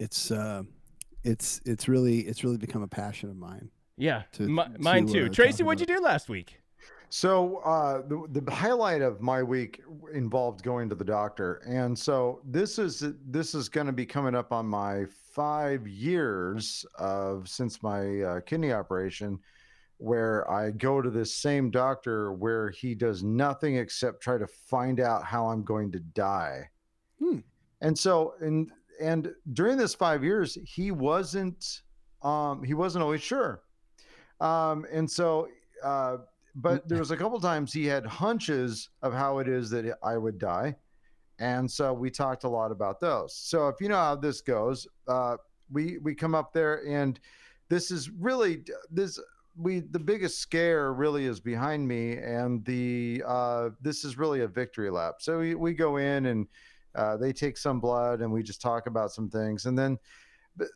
It's 0.00 0.30
uh, 0.32 0.64
it's 1.22 1.60
it's 1.64 1.86
really 1.88 2.18
it's 2.26 2.42
really 2.44 2.58
become 2.58 2.82
a 2.82 2.88
passion 2.88 3.30
of 3.30 3.36
mine. 3.36 3.70
Yeah, 3.96 4.22
To- 4.32 4.48
mi- 4.48 4.76
mine 4.78 5.06
to, 5.06 5.12
too. 5.12 5.24
uh, 5.26 5.28
Tracy, 5.34 5.62
what'd 5.62 5.80
you 5.80 5.86
do 5.96 6.02
last 6.02 6.28
week? 6.28 6.60
So 7.08 7.58
uh, 7.58 8.02
the 8.06 8.40
the 8.40 8.50
highlight 8.50 9.00
of 9.00 9.20
my 9.20 9.42
week 9.42 9.82
involved 10.12 10.62
going 10.62 10.88
to 10.88 10.94
the 10.94 11.04
doctor, 11.04 11.62
and 11.66 11.96
so 11.96 12.40
this 12.44 12.78
is 12.78 13.04
this 13.26 13.54
is 13.54 13.68
going 13.68 13.86
to 13.86 13.92
be 13.92 14.04
coming 14.04 14.34
up 14.34 14.52
on 14.52 14.66
my 14.66 15.04
five 15.32 15.86
years 15.86 16.84
of 16.98 17.48
since 17.48 17.82
my 17.82 18.20
uh, 18.22 18.40
kidney 18.40 18.72
operation, 18.72 19.38
where 19.98 20.50
I 20.50 20.72
go 20.72 21.00
to 21.00 21.08
this 21.08 21.32
same 21.32 21.70
doctor 21.70 22.32
where 22.32 22.70
he 22.70 22.94
does 22.94 23.22
nothing 23.22 23.76
except 23.76 24.20
try 24.20 24.36
to 24.36 24.46
find 24.46 24.98
out 24.98 25.24
how 25.24 25.46
I'm 25.46 25.62
going 25.62 25.92
to 25.92 26.00
die, 26.00 26.68
Hmm. 27.20 27.38
and 27.82 27.96
so 27.96 28.34
and 28.40 28.72
and 29.00 29.32
during 29.52 29.78
this 29.78 29.94
five 29.94 30.24
years 30.24 30.58
he 30.64 30.90
wasn't 30.90 31.82
um, 32.22 32.64
he 32.64 32.74
wasn't 32.74 33.04
always 33.04 33.22
sure, 33.22 33.62
um, 34.40 34.84
and 34.92 35.08
so. 35.08 35.48
Uh, 35.84 36.16
but 36.56 36.88
there 36.88 36.98
was 36.98 37.10
a 37.10 37.16
couple 37.16 37.38
times 37.38 37.72
he 37.72 37.86
had 37.86 38.06
hunches 38.06 38.88
of 39.02 39.12
how 39.12 39.38
it 39.38 39.48
is 39.48 39.70
that 39.70 39.98
I 40.02 40.16
would 40.16 40.38
die, 40.38 40.76
and 41.38 41.70
so 41.70 41.92
we 41.92 42.10
talked 42.10 42.44
a 42.44 42.48
lot 42.48 42.72
about 42.72 42.98
those. 42.98 43.36
So 43.36 43.68
if 43.68 43.76
you 43.80 43.88
know 43.88 43.96
how 43.96 44.16
this 44.16 44.40
goes, 44.40 44.86
uh, 45.06 45.36
we 45.70 45.98
we 45.98 46.14
come 46.14 46.34
up 46.34 46.52
there, 46.52 46.86
and 46.86 47.20
this 47.68 47.90
is 47.90 48.10
really 48.10 48.64
this 48.90 49.20
we 49.56 49.80
the 49.80 49.98
biggest 49.98 50.38
scare 50.38 50.92
really 50.94 51.26
is 51.26 51.40
behind 51.40 51.86
me, 51.86 52.16
and 52.16 52.64
the 52.64 53.22
uh, 53.26 53.70
this 53.82 54.04
is 54.04 54.16
really 54.16 54.40
a 54.40 54.48
victory 54.48 54.90
lap. 54.90 55.16
So 55.20 55.38
we 55.38 55.54
we 55.54 55.74
go 55.74 55.98
in 55.98 56.26
and 56.26 56.46
uh, 56.94 57.18
they 57.18 57.32
take 57.32 57.58
some 57.58 57.80
blood, 57.80 58.20
and 58.22 58.32
we 58.32 58.42
just 58.42 58.62
talk 58.62 58.86
about 58.86 59.12
some 59.12 59.28
things, 59.28 59.66
and 59.66 59.78
then 59.78 59.98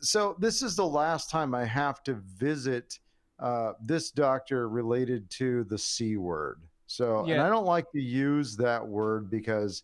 so 0.01 0.35
this 0.39 0.61
is 0.61 0.75
the 0.75 0.85
last 0.85 1.31
time 1.31 1.55
I 1.55 1.65
have 1.65 2.03
to 2.03 2.13
visit 2.13 2.99
uh, 3.41 3.73
this 3.81 4.11
doctor 4.11 4.69
related 4.69 5.29
to 5.31 5.63
the 5.65 5.77
C 5.77 6.15
word. 6.17 6.61
So, 6.87 7.25
and 7.25 7.41
I 7.41 7.49
don't 7.49 7.65
like 7.65 7.91
to 7.93 8.01
use 8.01 8.55
that 8.57 8.85
word 8.85 9.29
because, 9.29 9.83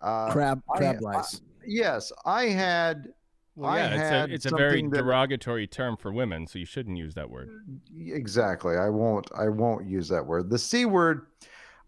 uh, 0.00 0.30
crab 0.32 0.62
crab 0.68 0.96
I- 0.96 0.98
lice. 1.00 1.40
yes, 1.66 2.10
I 2.24 2.44
had, 2.46 3.08
Well, 3.54 3.70
I 3.70 3.78
yeah, 3.78 3.88
had 3.88 4.30
it's 4.30 4.44
a 4.46 4.48
it's 4.48 4.52
a 4.54 4.56
very 4.56 4.82
that- 4.82 4.90
derogatory 4.96 5.66
term 5.66 5.96
for 5.96 6.12
women, 6.12 6.46
so 6.46 6.58
you 6.58 6.64
shouldn't 6.66 6.96
use 6.96 7.14
that 7.14 7.30
word. 7.30 7.48
exactly. 7.96 8.76
I 8.76 8.88
won't, 8.88 9.30
I 9.36 9.48
won't 9.48 9.86
use 9.86 10.08
that 10.08 10.26
word. 10.26 10.50
The 10.50 10.58
C 10.58 10.84
word, 10.86 11.26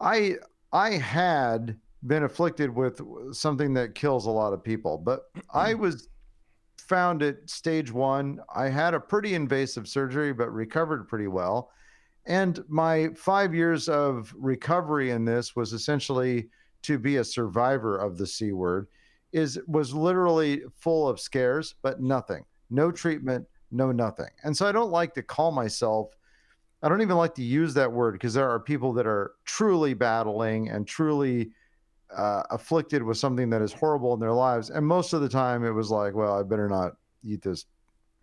I, 0.00 0.36
I 0.72 0.90
had 0.92 1.76
been 2.06 2.22
afflicted 2.24 2.72
with 2.74 3.00
something 3.32 3.74
that 3.74 3.94
kills 3.94 4.26
a 4.26 4.30
lot 4.30 4.52
of 4.52 4.62
people, 4.62 4.98
but 4.98 5.30
I 5.52 5.74
was 5.74 6.08
found 6.88 7.22
at 7.22 7.48
stage 7.48 7.92
one. 7.92 8.40
I 8.54 8.68
had 8.68 8.94
a 8.94 9.00
pretty 9.00 9.34
invasive 9.34 9.86
surgery, 9.86 10.32
but 10.32 10.52
recovered 10.52 11.06
pretty 11.08 11.28
well. 11.28 11.70
And 12.26 12.62
my 12.68 13.08
five 13.16 13.54
years 13.54 13.88
of 13.88 14.34
recovery 14.36 15.10
in 15.10 15.24
this 15.24 15.54
was 15.54 15.72
essentially 15.72 16.48
to 16.82 16.98
be 16.98 17.16
a 17.16 17.24
survivor 17.24 17.98
of 17.98 18.16
the 18.18 18.26
C 18.26 18.52
word, 18.52 18.86
is 19.32 19.60
was 19.66 19.94
literally 19.94 20.62
full 20.78 21.08
of 21.08 21.20
scares, 21.20 21.74
but 21.82 22.00
nothing, 22.00 22.44
no 22.70 22.90
treatment, 22.90 23.46
no 23.70 23.92
nothing. 23.92 24.30
And 24.44 24.56
so 24.56 24.66
I 24.66 24.72
don't 24.72 24.90
like 24.90 25.14
to 25.14 25.22
call 25.22 25.50
myself, 25.50 26.10
I 26.82 26.88
don't 26.88 27.02
even 27.02 27.16
like 27.16 27.34
to 27.36 27.42
use 27.42 27.74
that 27.74 27.92
word 27.92 28.12
because 28.12 28.34
there 28.34 28.48
are 28.48 28.60
people 28.60 28.92
that 28.94 29.06
are 29.06 29.32
truly 29.44 29.94
battling 29.94 30.68
and 30.68 30.86
truly 30.86 31.50
uh, 32.16 32.42
afflicted 32.50 33.02
with 33.02 33.18
something 33.18 33.50
that 33.50 33.62
is 33.62 33.72
horrible 33.72 34.14
in 34.14 34.20
their 34.20 34.32
lives. 34.32 34.70
And 34.70 34.86
most 34.86 35.12
of 35.12 35.20
the 35.20 35.28
time 35.28 35.64
it 35.64 35.70
was 35.72 35.90
like, 35.90 36.14
well, 36.14 36.38
I 36.38 36.42
better 36.42 36.68
not 36.68 36.96
eat 37.22 37.42
this 37.42 37.66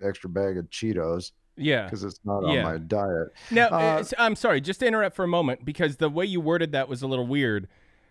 extra 0.04 0.30
bag 0.30 0.58
of 0.58 0.70
Cheetos 0.70 1.32
Yeah. 1.56 1.84
because 1.86 2.04
it's 2.04 2.20
not 2.26 2.42
Yeah. 2.48 2.60
on 2.60 2.64
my 2.64 2.78
diet. 2.80 3.28
Now, 3.52 3.68
Uh, 3.68 4.02
uh, 4.02 4.04
I'm 4.18 4.36
sorry, 4.36 4.60
just 4.62 4.80
to 4.82 4.88
interrupt 4.88 5.16
for 5.16 5.24
a 5.24 5.28
moment 5.28 5.66
because 5.66 5.98
the 5.98 6.10
way 6.10 6.26
you 6.26 6.42
worded 6.42 6.72
that 6.72 6.90
was 6.90 7.02
a 7.02 7.08
little 7.08 7.28
weird. 7.28 7.68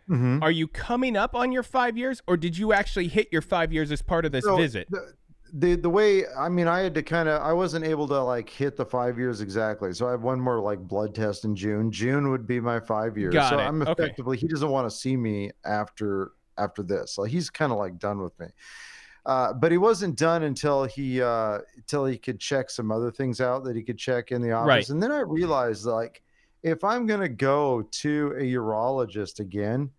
Mhm. 0.09 0.43
Are 0.43 0.51
you 0.51 0.69
coming 0.69 1.17
up 1.17 1.35
on 1.35 1.51
your 1.51 1.63
five 1.63 1.97
years, 1.97 2.23
or 2.27 2.37
did 2.37 2.59
you 2.59 2.73
actually 2.75 3.09
hit 3.09 3.29
your 3.33 3.41
five 3.43 3.73
years 3.73 3.91
as 3.91 4.03
part 4.03 4.25
of 4.27 4.33
this 4.33 4.45
So 4.45 4.57
visit? 4.57 4.87
The, 4.91 5.15
the 5.57 5.77
the 5.77 5.89
way 5.89 6.27
I 6.37 6.49
mean, 6.49 6.67
I 6.67 6.81
had 6.81 6.95
to 6.95 7.03
kind 7.03 7.29
of 7.29 7.41
I 7.41 7.53
wasn't 7.53 7.85
able 7.85 8.09
to 8.09 8.21
like 8.21 8.51
hit 8.51 8.77
the 8.77 8.85
five 8.85 9.19
years 9.19 9.41
exactly. 9.41 9.93
So 9.95 10.09
I 10.09 10.11
have 10.11 10.23
one 10.23 10.41
more 10.41 10.61
like 10.61 10.81
blood 10.81 11.15
test 11.15 11.45
in 11.45 11.55
June. 11.55 11.93
June 11.93 12.31
would 12.31 12.47
be 12.47 12.59
my 12.61 12.81
five 12.81 13.17
years. 13.17 13.33
Got 13.33 13.51
so 13.51 13.59
it. 13.59 13.63
I'm 13.63 13.81
Okay. 13.83 13.93
effectively 13.93 14.37
he 14.37 14.49
doesn't 14.49 14.69
want 14.69 14.91
to 14.91 14.97
see 14.97 15.17
me 15.17 15.53
after 15.65 16.33
after 16.59 16.83
this. 16.83 17.13
So 17.13 17.23
he's 17.23 17.51
kind 17.51 17.71
of 17.71 17.79
like 17.79 17.99
done 17.99 18.21
with 18.21 18.39
me. 18.41 18.47
Uh, 19.27 19.53
but 19.53 19.71
he 19.73 19.79
wasn't 19.79 20.19
done 20.19 20.43
until 20.43 20.85
he 20.85 21.23
uh, 21.23 21.61
until 21.77 22.05
he 22.05 22.19
could 22.19 22.41
check 22.41 22.69
some 22.69 22.91
other 22.91 23.13
things 23.13 23.41
out 23.41 23.63
that 23.65 23.77
he 23.77 23.83
could 23.83 23.97
check 23.97 24.33
in 24.33 24.43
the 24.43 24.51
office. 24.51 24.69
Right. 24.69 24.89
And 24.89 25.01
then 25.01 25.13
I 25.13 25.21
realized 25.21 25.87
like 25.87 26.23
if 26.65 26.83
I'm 26.83 27.07
gonna 27.07 27.29
go 27.29 27.83
to 27.83 28.35
a 28.37 28.43
urologist 28.43 29.39
again, 29.39 29.91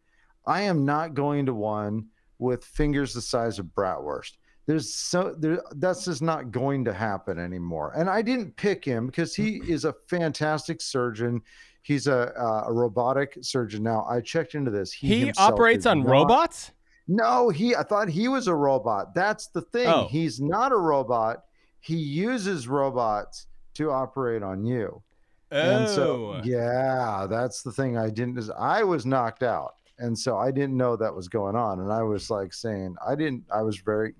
I 0.45 0.63
am 0.63 0.83
not 0.83 1.13
going 1.13 1.45
to 1.45 1.53
one 1.53 2.07
with 2.39 2.65
fingers 2.65 3.13
the 3.13 3.21
size 3.21 3.57
of 3.57 3.67
bratwurst. 3.67 4.33
There's 4.67 4.93
so 4.93 5.35
there 5.37 5.61
that's 5.75 6.05
just 6.05 6.21
not 6.21 6.51
going 6.51 6.85
to 6.85 6.93
happen 6.93 7.37
anymore. 7.37 7.93
And 7.95 8.09
I 8.09 8.21
didn't 8.21 8.55
pick 8.55 8.83
him 8.83 9.05
because 9.05 9.35
he 9.35 9.57
is 9.67 9.85
a 9.85 9.93
fantastic 10.07 10.81
surgeon. 10.81 11.41
He's 11.83 12.07
a 12.07 12.33
uh, 12.35 12.63
a 12.67 12.73
robotic 12.73 13.37
surgeon. 13.41 13.83
Now 13.83 14.05
I 14.09 14.21
checked 14.21 14.55
into 14.55 14.71
this. 14.71 14.91
He 14.91 15.19
himself 15.19 15.51
operates 15.51 15.85
on 15.85 15.99
not- 15.99 16.09
robots. 16.09 16.71
No, 17.07 17.49
he 17.49 17.75
I 17.75 17.83
thought 17.83 18.09
he 18.09 18.27
was 18.27 18.47
a 18.47 18.55
robot. 18.55 19.13
That's 19.13 19.47
the 19.47 19.61
thing. 19.61 19.87
Oh. 19.87 20.07
He's 20.09 20.41
not 20.41 20.71
a 20.71 20.77
robot. 20.77 21.43
He 21.79 21.95
uses 21.97 22.67
robots 22.67 23.45
to 23.75 23.91
operate 23.91 24.41
on 24.41 24.65
you. 24.65 25.03
oh. 25.51 25.55
And 25.55 25.87
so, 25.87 26.33
Oh. 26.37 26.41
yeah, 26.43 27.27
that's 27.29 27.61
the 27.61 27.71
thing. 27.71 27.95
I 27.99 28.09
didn't. 28.09 28.39
Is 28.39 28.49
I 28.49 28.81
was 28.81 29.05
knocked 29.05 29.43
out, 29.43 29.75
and 29.99 30.17
so 30.17 30.39
I 30.39 30.49
didn't 30.49 30.75
know 30.75 30.95
that 30.95 31.13
was 31.13 31.27
going 31.27 31.55
on. 31.55 31.79
And 31.81 31.93
I 31.93 32.01
was 32.01 32.31
like 32.31 32.51
saying, 32.51 32.95
I 33.07 33.13
didn't. 33.13 33.43
I 33.53 33.61
was 33.61 33.77
very. 33.77 34.15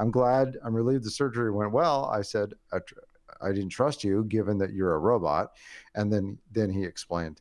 I'm 0.00 0.10
glad. 0.10 0.56
I'm 0.64 0.74
relieved 0.74 1.04
the 1.04 1.10
surgery 1.10 1.50
went 1.50 1.72
well. 1.72 2.06
I 2.06 2.22
said, 2.22 2.54
I, 2.72 2.78
tr- 2.78 2.94
I 3.42 3.48
didn't 3.48 3.68
trust 3.68 4.02
you, 4.02 4.24
given 4.24 4.56
that 4.58 4.72
you're 4.72 4.94
a 4.94 4.98
robot. 4.98 5.52
And 5.94 6.10
then 6.10 6.38
then 6.50 6.70
he 6.70 6.84
explained 6.84 7.40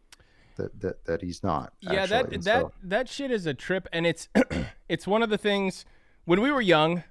that 0.58 0.80
that 0.82 1.06
that 1.06 1.22
he's 1.22 1.42
not. 1.42 1.72
yeah, 1.80 2.02
actually. 2.04 2.08
that 2.10 2.34
And 2.34 2.44
that 2.44 2.62
so- 2.62 2.72
that 2.84 3.10
shit 3.10 3.32
is 3.32 3.46
a 3.46 3.54
trip, 3.54 3.88
and 3.94 4.06
it's 4.06 4.28
it's 4.90 5.08
one 5.08 5.24
of 5.24 5.30
the 5.30 5.38
things 5.38 5.86
when 6.26 6.42
we 6.42 6.52
were 6.52 6.62
young. 6.62 7.04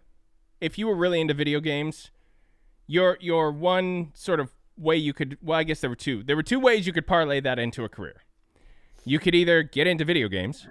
If 0.61 0.77
you 0.77 0.87
were 0.89 0.97
really 0.97 1.21
into 1.21 1.35
video 1.35 1.61
games, 1.61 2.11
your 2.87 3.17
your 3.21 3.51
one 3.51 4.11
sort 4.15 4.41
of 4.41 4.51
way 4.77 4.97
you 4.97 5.15
could 5.15 5.39
well, 5.41 5.59
I 5.59 5.63
guess 5.65 5.81
there 5.81 5.91
were 5.91 5.97
two. 5.97 6.23
There 6.23 6.37
were 6.37 6.43
two 6.43 6.61
ways 6.61 6.87
you 6.87 6.93
could 6.93 7.07
parlay 7.07 7.41
that 7.41 7.59
into 7.59 7.85
a 7.85 7.89
career. 7.89 8.23
You 9.05 9.19
could 9.19 9.35
either 9.35 9.63
get 9.63 9.87
into 9.87 10.05
video 10.05 10.29
games, 10.29 10.67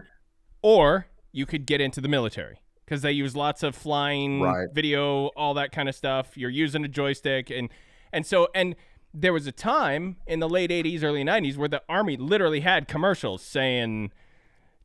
or 0.62 1.08
you 1.32 1.46
could 1.48 1.66
get 1.66 1.82
into 1.82 2.00
the 2.02 2.08
military 2.08 2.60
because 2.88 3.02
they 3.02 3.12
use 3.12 3.36
lots 3.36 3.64
of 3.64 3.76
flying 3.76 4.40
Right. 4.42 4.70
video, 4.74 5.28
all 5.36 5.54
that 5.56 5.74
kind 5.74 5.90
of 5.90 5.96
stuff. 5.96 6.38
You're 6.38 6.50
using 6.50 6.86
a 6.86 6.88
joystick, 6.88 7.50
and 7.50 7.70
and 8.14 8.26
so 8.26 8.48
and 8.56 8.76
there 9.14 9.34
was 9.34 9.46
a 9.46 9.52
time 9.52 10.16
in 10.26 10.40
the 10.40 10.48
late 10.48 10.70
80s, 10.72 11.04
early 11.04 11.24
90s 11.24 11.58
where 11.58 11.68
the 11.68 11.82
army 11.90 12.16
literally 12.18 12.60
had 12.62 12.88
commercials 12.88 13.42
saying, 13.42 14.12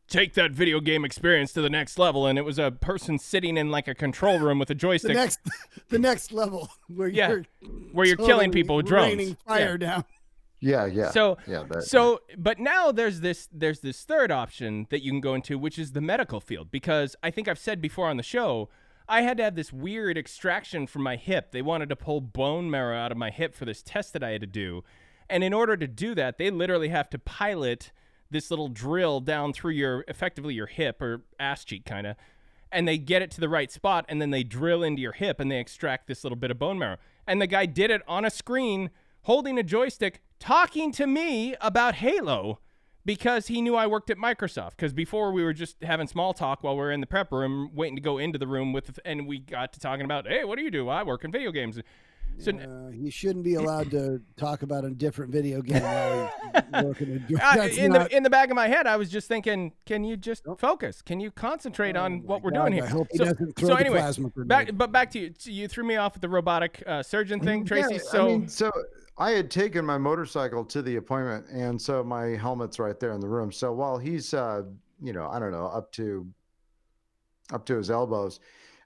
take 0.08 0.34
that 0.34 0.52
video 0.52 0.80
game 0.80 1.04
experience 1.04 1.52
to 1.52 1.60
the 1.60 1.68
next 1.70 1.98
level. 1.98 2.26
And 2.26 2.38
it 2.38 2.42
was 2.42 2.58
a 2.58 2.70
person 2.70 3.18
sitting 3.18 3.56
in 3.56 3.70
like 3.70 3.88
a 3.88 3.94
control 3.94 4.38
room 4.38 4.58
with 4.58 4.70
a 4.70 4.74
The 4.74 4.78
joystick 4.78 5.14
next 5.14 5.40
the 5.90 5.98
next 5.98 6.32
level 6.32 6.70
where 6.88 7.08
Yeah, 7.08 7.28
you're 7.28 7.44
where 7.92 8.06
you're 8.06 8.16
killing 8.16 8.50
people 8.52 8.76
with 8.76 8.86
drones. 8.86 9.08
raining 9.10 9.36
fire 9.46 9.76
down. 9.78 10.04
Yeah, 10.62 10.86
yeah. 10.86 11.10
So, 11.10 11.36
yeah, 11.46 11.64
that, 11.68 11.82
so, 11.82 12.20
but 12.38 12.58
now 12.58 12.92
there's 12.92 13.20
this 13.20 13.48
there's 13.52 13.80
this 13.80 14.04
third 14.04 14.30
option 14.30 14.86
that 14.90 15.02
you 15.02 15.10
can 15.10 15.20
go 15.20 15.34
into, 15.34 15.58
which 15.58 15.78
is 15.78 15.92
the 15.92 16.00
medical 16.00 16.40
field, 16.40 16.70
because 16.70 17.16
I 17.22 17.30
think 17.30 17.48
I've 17.48 17.58
said 17.58 17.82
before 17.82 18.08
on 18.08 18.16
the 18.16 18.22
show, 18.22 18.68
I 19.08 19.22
had 19.22 19.36
to 19.38 19.42
have 19.42 19.56
this 19.56 19.72
weird 19.72 20.16
extraction 20.16 20.86
from 20.86 21.02
my 21.02 21.16
hip. 21.16 21.52
They 21.52 21.62
wanted 21.62 21.88
to 21.88 21.96
pull 21.96 22.20
bone 22.20 22.70
marrow 22.70 22.96
out 22.96 23.12
of 23.12 23.18
my 23.18 23.30
hip 23.30 23.54
for 23.54 23.64
this 23.64 23.82
test 23.82 24.12
that 24.14 24.22
I 24.22 24.30
had 24.30 24.40
to 24.40 24.46
do, 24.46 24.84
and 25.28 25.44
in 25.44 25.52
order 25.52 25.76
to 25.76 25.88
do 25.88 26.14
that, 26.14 26.38
they 26.38 26.50
literally 26.50 26.88
have 26.88 27.10
to 27.10 27.18
pilot 27.18 27.92
this 28.30 28.50
little 28.50 28.68
drill 28.68 29.20
down 29.20 29.52
through 29.52 29.72
your 29.72 30.04
effectively 30.08 30.54
your 30.54 30.66
hip 30.66 31.02
or 31.02 31.22
ass 31.38 31.64
cheek 31.64 31.84
kind 31.84 32.06
of 32.06 32.16
and 32.72 32.88
they 32.88 32.98
get 32.98 33.22
it 33.22 33.30
to 33.30 33.40
the 33.40 33.48
right 33.48 33.70
spot 33.70 34.06
and 34.08 34.20
then 34.20 34.30
they 34.30 34.42
drill 34.42 34.82
into 34.82 35.02
your 35.02 35.12
hip 35.12 35.38
and 35.38 35.50
they 35.50 35.58
extract 35.58 36.08
this 36.08 36.24
little 36.24 36.36
bit 36.36 36.50
of 36.50 36.58
bone 36.58 36.78
marrow. 36.78 36.96
And 37.26 37.40
the 37.40 37.46
guy 37.46 37.66
did 37.66 37.90
it 37.90 38.00
on 38.08 38.24
a 38.24 38.30
screen 38.30 38.90
holding 39.22 39.58
a 39.58 39.62
joystick 39.62 40.22
talking 40.46 40.90
to 40.90 41.06
me 41.06 41.54
about 41.60 41.94
Halo 41.94 42.58
because 43.04 43.46
he 43.46 43.62
knew 43.62 43.76
I 43.76 43.86
worked 43.86 44.10
at 44.10 44.16
Microsoft 44.18 44.76
cuz 44.76 44.92
before 44.92 45.30
we 45.30 45.44
were 45.44 45.52
just 45.52 45.80
having 45.84 46.08
small 46.08 46.34
talk 46.34 46.64
while 46.64 46.74
we 46.74 46.80
were 46.80 46.90
in 46.90 47.00
the 47.00 47.06
prep 47.06 47.30
room 47.30 47.70
waiting 47.72 47.94
to 47.94 48.02
go 48.02 48.18
into 48.18 48.40
the 48.40 48.48
room 48.48 48.72
with 48.72 48.98
and 49.04 49.28
we 49.28 49.38
got 49.38 49.72
to 49.74 49.78
talking 49.80 50.04
about, 50.04 50.26
"Hey, 50.26 50.42
what 50.42 50.58
do 50.58 50.64
you 50.64 50.70
do? 50.70 50.88
I 50.88 51.04
work 51.04 51.24
in 51.24 51.30
video 51.30 51.52
games." 51.52 51.78
So 52.38 52.50
Uh, 52.50 52.90
he 52.90 53.08
shouldn't 53.08 53.44
be 53.44 53.54
allowed 53.54 53.92
to 53.92 54.20
talk 54.36 54.62
about 54.62 54.84
a 54.84 54.90
different 54.90 55.30
video 55.30 55.62
game 55.62 55.80
while 55.80 56.32
working. 56.82 57.10
And 57.10 57.28
doing, 57.28 57.40
in 57.78 57.92
not, 57.92 58.10
the 58.10 58.16
in 58.16 58.22
the 58.24 58.30
back 58.30 58.50
of 58.50 58.56
my 58.56 58.66
head, 58.66 58.88
I 58.88 58.96
was 58.96 59.10
just 59.10 59.28
thinking, 59.28 59.74
can 59.86 60.02
you 60.02 60.16
just 60.16 60.44
Nope. 60.44 60.58
focus? 60.58 61.02
Can 61.02 61.20
you 61.20 61.30
concentrate 61.30 61.96
Oh 61.96 62.02
on 62.02 62.14
my 62.14 62.18
what 62.24 62.42
we're 62.42 62.50
God, 62.50 62.62
doing 62.62 62.72
here? 62.72 62.84
I 62.84 62.88
hope 62.88 63.06
he 63.12 63.18
so, 63.18 63.24
doesn't 63.26 63.56
throw 63.56 63.68
so 63.68 63.74
the 63.74 63.80
anyway, 63.80 63.98
plasma 63.98 64.30
back, 64.46 64.70
but 64.74 64.90
back 64.90 65.10
to 65.12 65.20
you. 65.20 65.34
So 65.38 65.50
You 65.50 65.68
threw 65.68 65.84
me 65.84 65.94
off 65.96 66.14
with 66.14 66.22
the 66.22 66.28
robotic 66.28 66.82
uh, 66.84 67.02
surgeon 67.04 67.38
thing, 67.38 67.64
Tracy. 67.64 67.94
Yeah, 67.94 68.00
so 68.00 68.24
I 68.24 68.26
mean, 68.26 68.48
so 68.48 68.70
I 69.18 69.32
had 69.32 69.50
taken 69.50 69.84
my 69.84 69.98
motorcycle 69.98 70.64
to 70.66 70.82
the 70.82 70.96
appointment, 70.96 71.46
and 71.48 71.80
so 71.80 72.02
my 72.02 72.28
helmet's 72.28 72.78
right 72.78 72.98
there 72.98 73.12
in 73.12 73.20
the 73.20 73.28
room. 73.28 73.52
So 73.52 73.72
while 73.72 73.98
he's, 73.98 74.32
uh, 74.32 74.62
you 75.02 75.12
know, 75.12 75.28
I 75.28 75.38
don't 75.38 75.52
know, 75.52 75.66
up 75.66 75.92
to 75.92 76.26
up 77.52 77.66
to 77.66 77.76
his 77.76 77.90
elbows, 77.90 78.40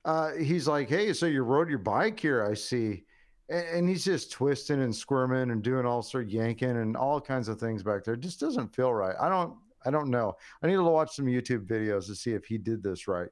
uh, 0.05 0.33
he's 0.33 0.67
like, 0.67 0.89
"Hey, 0.89 1.13
so 1.13 1.27
you 1.27 1.43
rode 1.43 1.69
your 1.69 1.79
bike 1.79 2.19
here? 2.19 2.45
I 2.45 2.55
see." 2.55 3.05
And, 3.49 3.67
and 3.69 3.89
he's 3.89 4.05
just 4.05 4.33
twisting 4.33 4.83
and 4.83 4.95
squirming 4.95 5.51
and 5.53 5.63
doing 5.63 5.87
all 5.87 6.03
sort 6.03 6.25
of 6.25 6.31
yanking 6.31 6.77
and 6.77 6.97
all 6.97 7.21
kinds 7.21 7.49
of 7.49 7.61
things 7.61 7.83
back 7.85 8.03
there. 8.05 8.15
It 8.15 8.21
just 8.21 8.41
doesn't 8.41 8.75
feel 8.75 8.93
right. 8.93 9.15
I 9.21 9.29
don't. 9.29 9.57
I 9.85 9.91
don't 9.91 10.11
know. 10.11 10.35
I 10.63 10.67
need 10.67 10.75
to 10.75 10.83
watch 10.83 11.15
some 11.15 11.27
YouTube 11.27 11.67
videos 11.67 12.07
to 12.07 12.17
see 12.17 12.33
if 12.33 12.45
he 12.45 12.59
did 12.59 12.83
this 12.83 13.07
right. 13.07 13.29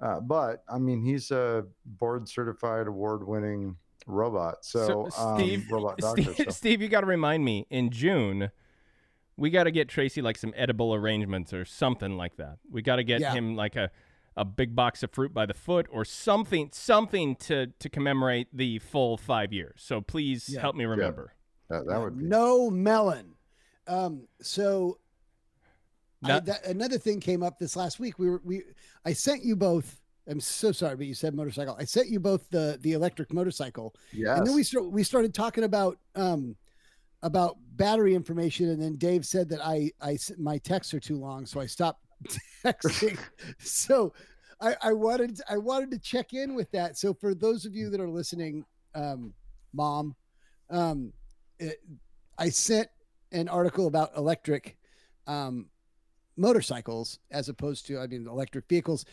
Uh, 0.00 0.20
but 0.20 0.62
I 0.68 0.78
mean, 0.78 1.02
he's 1.02 1.32
a 1.32 1.64
board 1.84 2.28
certified, 2.28 2.86
award 2.86 3.26
winning 3.26 3.76
robot. 4.06 4.64
So, 4.64 5.08
So, 5.10 5.22
um, 5.22 5.38
Steve- 5.40 5.70
robot 5.70 5.98
doctor. 5.98 6.22
Steve, 6.22 6.36
so. 6.36 6.50
Steve, 6.50 6.82
you 6.82 6.88
got 6.88 7.00
to 7.00 7.06
remind 7.06 7.44
me 7.44 7.66
in 7.70 7.90
June. 7.90 8.50
We 9.36 9.50
got 9.50 9.64
to 9.64 9.70
get 9.70 9.88
Tracy 9.88 10.22
like 10.22 10.38
some 10.38 10.54
edible 10.56 10.94
arrangements 10.94 11.52
or 11.52 11.64
something 11.64 12.16
like 12.16 12.36
that. 12.36 12.58
We 12.70 12.82
got 12.82 12.96
to 12.96 13.04
get 13.04 13.20
Yeah. 13.20 13.32
him 13.34 13.54
like 13.56 13.76
a, 13.76 13.90
a 14.36 14.44
big 14.44 14.74
box 14.74 15.02
of 15.02 15.10
fruit 15.10 15.34
by 15.34 15.44
the 15.46 15.54
foot 15.54 15.86
or 15.90 16.04
something, 16.04 16.70
something 16.72 17.36
to 17.36 17.66
to 17.78 17.88
commemorate 17.90 18.48
the 18.52 18.78
full 18.78 19.16
five 19.16 19.52
years. 19.52 19.80
So 19.84 20.00
please 20.00 20.48
Yeah. 20.48 20.60
help 20.60 20.76
me 20.76 20.84
remember. 20.86 21.34
That, 21.68 21.86
that 21.86 22.00
would 22.00 22.16
be. 22.18 22.24
no 22.24 22.70
melon. 22.70 23.34
Um, 23.88 24.26
so 24.40 24.98
I, 26.24 26.40
that, 26.40 26.64
another 26.66 26.96
thing 26.98 27.20
came 27.20 27.42
up 27.42 27.58
this 27.58 27.76
last 27.76 28.00
week. 28.00 28.18
We 28.18 28.30
were 28.30 28.40
we 28.44 28.62
I 29.04 29.12
sent 29.12 29.44
you 29.44 29.54
both. 29.56 30.00
I'm 30.28 30.40
so 30.40 30.72
sorry, 30.72 30.96
but 30.96 31.06
you 31.06 31.14
said 31.14 31.34
motorcycle. 31.34 31.76
I 31.78 31.84
sent 31.84 32.08
you 32.08 32.18
both 32.20 32.48
the 32.50 32.78
the 32.82 32.92
electric 32.92 33.32
motorcycle, 33.32 33.94
Yes. 34.12 34.38
and 34.38 34.46
then 34.46 34.54
we 34.54 34.62
start 34.62 34.90
we 34.90 35.02
started 35.02 35.32
talking 35.34 35.64
about 35.64 35.98
um 36.14 36.56
about 37.22 37.56
battery 37.76 38.14
information, 38.14 38.70
and 38.70 38.80
then 38.82 38.96
Dave 38.96 39.24
said 39.24 39.48
that 39.50 39.64
I 39.64 39.90
I 40.00 40.18
my 40.38 40.58
texts 40.58 40.92
are 40.94 41.00
too 41.00 41.16
long, 41.16 41.46
so 41.46 41.60
I 41.60 41.66
stopped 41.66 42.00
texting. 42.64 43.18
so 43.58 44.12
I 44.60 44.74
I 44.82 44.92
wanted 44.92 45.40
I 45.48 45.58
wanted 45.58 45.90
to 45.92 45.98
check 45.98 46.32
in 46.32 46.54
with 46.54 46.70
that. 46.72 46.98
So 46.98 47.14
for 47.14 47.34
those 47.34 47.64
of 47.64 47.74
you 47.74 47.88
that 47.90 48.00
are 48.00 48.08
listening, 48.08 48.64
um, 48.94 49.32
mom, 49.72 50.16
um, 50.70 51.12
it, 51.58 51.80
I 52.38 52.48
sent 52.48 52.88
an 53.32 53.48
article 53.48 53.86
about 53.86 54.16
electric 54.16 54.76
um, 55.26 55.66
motorcycles 56.36 57.18
as 57.30 57.48
opposed 57.48 57.86
to, 57.86 57.98
I 57.98 58.06
mean, 58.06 58.26
electric 58.26 58.68
vehicles. 58.68 59.04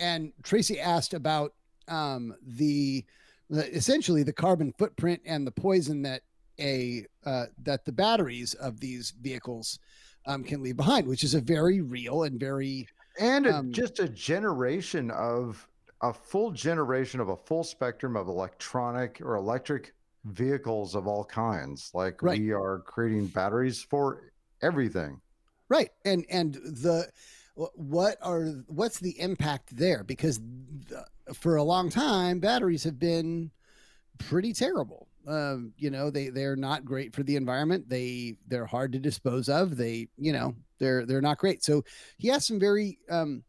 And 0.00 0.32
Tracy 0.42 0.80
asked 0.80 1.14
about 1.14 1.52
um, 1.86 2.34
the, 2.42 3.04
the 3.50 3.72
essentially 3.76 4.22
the 4.22 4.32
carbon 4.32 4.72
footprint 4.78 5.20
and 5.26 5.46
the 5.46 5.50
poison 5.52 6.02
that 6.02 6.22
a 6.58 7.06
uh, 7.24 7.46
that 7.62 7.84
the 7.84 7.92
batteries 7.92 8.54
of 8.54 8.80
these 8.80 9.12
vehicles 9.20 9.78
um, 10.26 10.42
can 10.44 10.62
leave 10.62 10.76
behind, 10.76 11.06
which 11.06 11.22
is 11.24 11.34
a 11.34 11.40
very 11.40 11.80
real 11.80 12.24
and 12.24 12.38
very 12.40 12.86
and 13.18 13.46
a- 13.46 13.54
um, 13.54 13.72
just 13.72 13.98
a 14.00 14.08
generation 14.08 15.10
of 15.10 15.66
a 16.02 16.12
full 16.12 16.50
generation 16.50 17.20
of 17.20 17.28
a 17.28 17.36
full 17.36 17.62
spectrum 17.64 18.16
of 18.16 18.28
electronic 18.28 19.20
or 19.22 19.36
electric 19.36 19.92
vehicles 20.24 20.94
of 20.94 21.06
all 21.06 21.24
kinds. 21.24 21.90
Like 21.94 22.22
Right. 22.22 22.38
we 22.38 22.52
are 22.52 22.80
creating 22.86 23.28
batteries 23.28 23.82
for 23.82 24.32
everything. 24.62 25.20
right 25.68 25.90
and 26.04 26.24
and 26.30 26.54
the 26.54 27.08
what 27.74 28.16
are 28.22 28.46
what's 28.68 28.98
the 29.00 29.18
impact 29.20 29.76
there? 29.76 30.04
Because 30.04 30.40
for 31.34 31.56
a 31.56 31.62
long 31.62 31.90
time 31.90 32.40
batteries 32.40 32.84
have 32.84 32.98
been 32.98 33.50
pretty 34.18 34.52
terrible. 34.52 35.08
Um 35.26 35.72
you 35.76 35.90
know 35.90 36.10
they 36.10 36.28
they're 36.28 36.56
not 36.56 36.84
great 36.84 37.14
for 37.14 37.22
the 37.22 37.36
environment. 37.36 37.88
They 37.88 38.36
they're 38.48 38.66
hard 38.66 38.92
to 38.92 38.98
dispose 38.98 39.48
of. 39.48 39.76
They 39.76 40.08
you 40.16 40.32
know 40.32 40.54
they're 40.78 41.04
they're 41.04 41.20
not 41.20 41.38
great. 41.38 41.62
So 41.62 41.84
he 42.16 42.28
has 42.28 42.46
some 42.46 42.58
very 42.58 42.98
um 43.10 43.42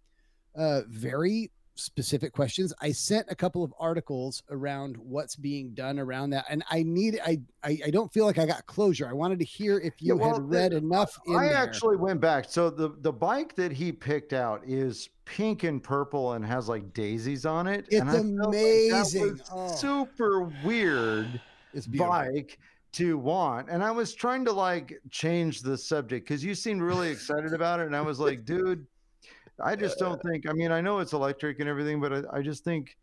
uh 0.55 0.81
very 0.87 1.51
specific 1.75 2.33
questions 2.33 2.73
i 2.81 2.91
sent 2.91 3.25
a 3.29 3.35
couple 3.35 3.63
of 3.63 3.73
articles 3.79 4.43
around 4.49 4.97
what's 4.97 5.35
being 5.35 5.73
done 5.73 5.97
around 5.99 6.29
that 6.29 6.45
and 6.49 6.63
i 6.69 6.83
need 6.83 7.19
i 7.25 7.39
i, 7.63 7.77
I 7.85 7.89
don't 7.89 8.11
feel 8.11 8.25
like 8.25 8.37
i 8.37 8.45
got 8.45 8.65
closure 8.65 9.07
i 9.07 9.13
wanted 9.13 9.39
to 9.39 9.45
hear 9.45 9.79
if 9.79 9.93
Yeah, 9.99 10.13
you 10.13 10.19
well, 10.19 10.33
had 10.33 10.49
read 10.49 10.71
the- 10.73 10.77
enough 10.77 11.17
in 11.25 11.35
I 11.35 11.47
there. 11.47 11.55
actually 11.57 11.95
went 11.97 12.19
back. 12.19 12.45
So 12.49 12.69
the 12.69 12.89
the 12.99 13.11
bike 13.13 13.55
that 13.55 13.71
he 13.71 13.91
picked 13.91 14.33
out 14.33 14.61
is 14.65 15.09
pink 15.25 15.63
and 15.63 15.81
purple 15.81 16.33
and 16.33 16.45
has 16.45 16.67
like 16.67 16.93
daisies 16.93 17.45
on 17.45 17.67
it. 17.67 17.85
It's 17.89 18.01
and 18.01 18.09
I 18.09 18.13
felt 18.13 18.25
like 18.25 18.35
that 18.51 18.89
amazing. 18.93 19.31
was 19.33 19.41
Oh. 19.51 19.75
super 19.75 20.51
weird. 20.63 21.39
it's 21.73 21.87
beautiful. 21.87 22.11
bike 22.11 22.59
to 22.93 23.17
want 23.17 23.69
and 23.69 23.81
i 23.81 23.89
was 23.89 24.13
trying 24.13 24.43
to 24.43 24.51
like 24.51 24.99
change 25.09 25.61
the 25.61 25.77
subject 25.77 26.27
because 26.27 26.43
you 26.43 26.53
seemed 26.53 26.81
really 26.81 27.09
excited 27.09 27.53
about 27.53 27.79
it 27.79 27.85
and 27.85 27.95
i 27.95 28.01
was 28.01 28.19
like 28.19 28.43
dude 28.43 28.85
i 29.63 29.75
just 29.75 29.97
don't 29.99 30.21
think 30.21 30.49
i 30.49 30.53
mean 30.53 30.71
i 30.71 30.81
know 30.81 30.99
it's 30.99 31.13
electric 31.13 31.59
and 31.59 31.69
everything 31.69 31.99
but 32.01 32.13
i, 32.13 32.37
I 32.37 32.41
just 32.41 32.63
think 32.63 32.97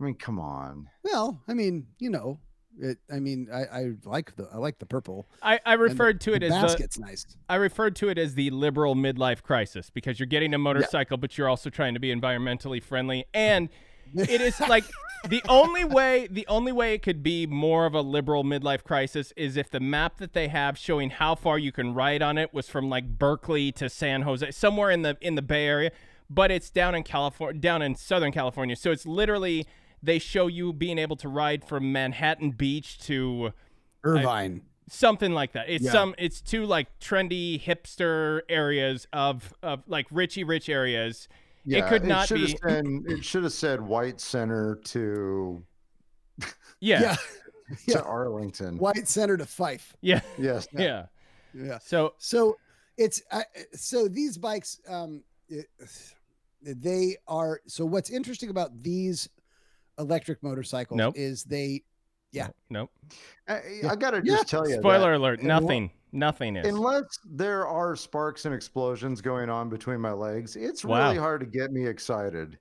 i 0.00 0.04
mean 0.04 0.14
come 0.14 0.38
on 0.38 0.88
Well, 1.02 1.40
I 1.48 1.54
mean, 1.54 1.86
you 1.98 2.10
know, 2.10 2.38
it. 2.78 2.98
I 3.12 3.20
mean, 3.20 3.48
I, 3.52 3.64
I 3.64 3.90
like 4.04 4.34
the 4.36 4.48
I 4.52 4.56
like 4.56 4.78
the 4.78 4.86
purple. 4.86 5.28
I, 5.42 5.60
I 5.64 5.74
referred 5.74 6.20
to 6.22 6.30
The 6.30 6.36
it 6.36 6.42
as 6.42 6.50
the 6.50 6.66
basket's 6.66 6.98
nice. 6.98 7.24
I 7.48 7.56
referred 7.56 7.94
to 7.96 8.08
it 8.08 8.18
as 8.18 8.34
the 8.34 8.50
liberal 8.50 8.94
midlife 8.96 9.42
crisis 9.42 9.90
because 9.90 10.18
you're 10.18 10.26
getting 10.26 10.54
a 10.54 10.58
motorcycle, 10.58 11.16
but 11.16 11.38
you're 11.38 11.48
also 11.48 11.70
trying 11.70 11.94
to 11.94 12.00
be 12.00 12.12
environmentally 12.14 12.82
friendly. 12.82 13.26
And 13.32 13.68
it 14.14 14.40
is 14.40 14.58
like 14.60 14.84
the 15.28 15.42
only 15.48 15.84
way 15.84 16.26
the 16.30 16.46
only 16.48 16.72
way 16.72 16.94
it 16.94 17.02
could 17.02 17.22
be 17.22 17.46
more 17.46 17.86
of 17.86 17.94
a 17.94 18.00
liberal 18.02 18.44
midlife 18.44 18.82
crisis 18.84 19.32
is 19.36 19.56
if 19.56 19.70
the 19.70 19.80
map 19.80 20.18
that 20.18 20.32
they 20.34 20.48
have 20.48 20.76
showing 20.76 21.10
how 21.10 21.34
far 21.34 21.58
you 21.58 21.72
can 21.72 21.94
ride 21.94 22.22
on 22.22 22.36
it 22.38 22.52
was 22.52 22.68
from 22.68 22.88
like 22.90 23.18
Berkeley 23.18 23.72
to 23.72 23.88
San 23.88 24.22
Jose, 24.22 24.50
somewhere 24.50 24.90
in 24.90 25.02
the 25.02 25.16
in 25.20 25.34
the 25.34 25.42
Bay 25.42 25.66
Area, 25.66 25.90
but 26.28 26.50
it's 26.50 26.70
down 26.70 26.94
in 26.94 27.02
California, 27.02 27.60
down 27.60 27.80
in 27.82 27.94
Southern 27.94 28.32
California. 28.32 28.76
So 28.76 28.90
it's 28.90 29.06
literally 29.06 29.66
they 30.02 30.18
show 30.18 30.46
you 30.46 30.72
being 30.74 30.98
able 30.98 31.16
to 31.16 31.28
ride 31.28 31.64
from 31.64 31.90
Manhattan 31.90 32.50
Beach 32.50 32.98
to 33.06 33.46
uh, 33.46 34.08
Irvine. 34.08 34.60
something 34.90 35.32
like 35.32 35.52
that. 35.52 35.70
It's 35.70 35.84
Yeah. 35.84 35.92
some 35.92 36.14
it's 36.18 36.42
two 36.42 36.66
like 36.66 36.98
trendy 37.00 37.58
hipster 37.62 38.42
areas 38.50 39.06
of 39.14 39.54
of 39.62 39.82
like 39.86 40.06
richy 40.10 40.46
rich 40.46 40.68
areas. 40.68 41.28
Yeah 41.64 41.88
could 41.88 42.04
not 42.04 42.28
should 42.28 42.36
be- 42.36 42.50
have 42.50 42.58
said, 42.62 42.86
it 43.06 43.24
should 43.24 43.42
have 43.44 43.52
said 43.52 43.80
white 43.80 44.20
center 44.20 44.80
to 44.84 45.62
Yeah. 46.80 47.00
yeah. 47.00 47.16
Yeah. 47.86 47.98
arlington 48.00 48.76
White 48.76 49.08
center 49.08 49.36
to 49.38 49.46
Fife. 49.46 49.96
Yeah. 50.02 50.20
yes 50.38 50.68
Yeah. 50.76 51.06
Yeah. 51.54 51.78
So 51.78 52.12
So 52.18 52.56
it's 52.98 53.22
I 53.32 53.44
so 53.72 54.06
these 54.08 54.36
bikes 54.36 54.80
um 54.88 55.22
it, 55.48 55.66
they 56.62 57.16
are 57.26 57.60
so 57.66 57.84
what's 57.86 58.10
interesting 58.10 58.50
about 58.50 58.82
these 58.82 59.28
electric 59.98 60.42
motorcycles 60.42 60.98
Nope. 60.98 61.14
is 61.16 61.44
they 61.44 61.82
Yeah. 62.32 62.48
Nope. 62.68 62.90
i, 63.48 63.60
I 63.88 63.96
gotta 63.96 64.20
Yeah. 64.24 64.36
just 64.36 64.48
tell 64.48 64.68
you 64.68 64.74
that 64.76 64.80
Spoiler 64.82 65.14
alert, 65.14 65.42
nothing. 65.42 65.90
Nothing 66.14 66.54
is. 66.56 66.66
Unless 66.72 67.18
there 67.24 67.66
are 67.66 67.96
sparks 67.96 68.44
and 68.44 68.54
explosions 68.54 69.20
going 69.20 69.50
on 69.50 69.68
between 69.68 70.00
my 70.00 70.12
legs, 70.12 70.54
it's 70.54 70.84
Wow. 70.84 71.08
really 71.08 71.18
hard 71.18 71.40
to 71.40 71.46
get 71.46 71.72
me 71.72 71.86
excited. 71.86 72.56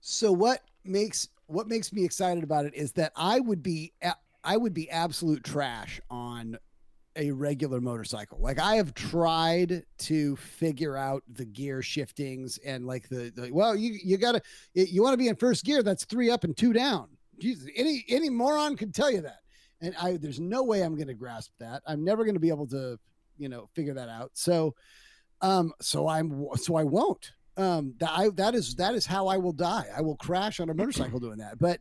So 0.00 0.32
what 0.32 0.62
makes 0.84 1.28
what 1.46 1.66
makes 1.68 1.92
me 1.92 2.04
excited 2.04 2.42
about 2.44 2.64
it 2.64 2.74
is 2.74 2.92
that 2.92 3.12
I 3.16 3.40
would 3.40 3.62
be 3.62 3.92
I 4.44 4.56
would 4.56 4.72
be 4.72 4.88
absolute 4.90 5.44
trash 5.44 6.00
on 6.08 6.56
a 7.16 7.30
regular 7.32 7.80
motorcycle. 7.80 8.38
Like 8.40 8.58
I 8.58 8.76
have 8.76 8.94
tried 8.94 9.84
to 9.98 10.36
figure 10.36 10.96
out 10.96 11.22
the 11.28 11.44
gear 11.44 11.82
shiftings 11.82 12.58
and 12.64 12.86
like 12.86 13.08
the, 13.08 13.30
the 13.34 13.50
well 13.50 13.76
you 13.76 13.98
you 14.02 14.16
got 14.16 14.32
to 14.32 14.42
you 14.74 15.02
want 15.02 15.12
to 15.14 15.18
be 15.18 15.28
in 15.28 15.36
first 15.36 15.64
gear 15.64 15.82
that's 15.82 16.04
3 16.04 16.30
up 16.30 16.44
and 16.44 16.56
2 16.56 16.72
down. 16.72 17.08
Jesus, 17.38 17.68
any 17.74 18.04
any 18.08 18.30
moron 18.30 18.76
could 18.76 18.94
tell 18.94 19.10
you 19.10 19.20
that. 19.22 19.41
And 19.82 19.94
I 20.00 20.16
there's 20.16 20.40
no 20.40 20.62
way 20.62 20.82
I'm 20.82 20.94
going 20.94 21.08
to 21.08 21.14
grasp 21.14 21.52
that. 21.58 21.82
I'm 21.86 22.04
never 22.04 22.24
going 22.24 22.34
to 22.34 22.40
be 22.40 22.48
able 22.48 22.68
to, 22.68 22.98
you 23.36 23.48
know, 23.48 23.68
figure 23.74 23.94
that 23.94 24.08
out. 24.08 24.30
So 24.34 24.74
um 25.40 25.72
so 25.80 26.08
I'm 26.08 26.46
so 26.56 26.76
I 26.76 26.84
won't 26.84 27.32
um 27.56 27.94
that 27.98 28.10
I 28.10 28.28
that 28.36 28.54
is 28.54 28.76
that 28.76 28.94
is 28.94 29.04
how 29.04 29.26
I 29.26 29.36
will 29.36 29.52
die. 29.52 29.86
I 29.94 30.00
will 30.00 30.16
crash 30.16 30.60
on 30.60 30.70
a 30.70 30.74
motorcycle 30.74 31.20
doing 31.20 31.38
that. 31.38 31.58
But 31.58 31.80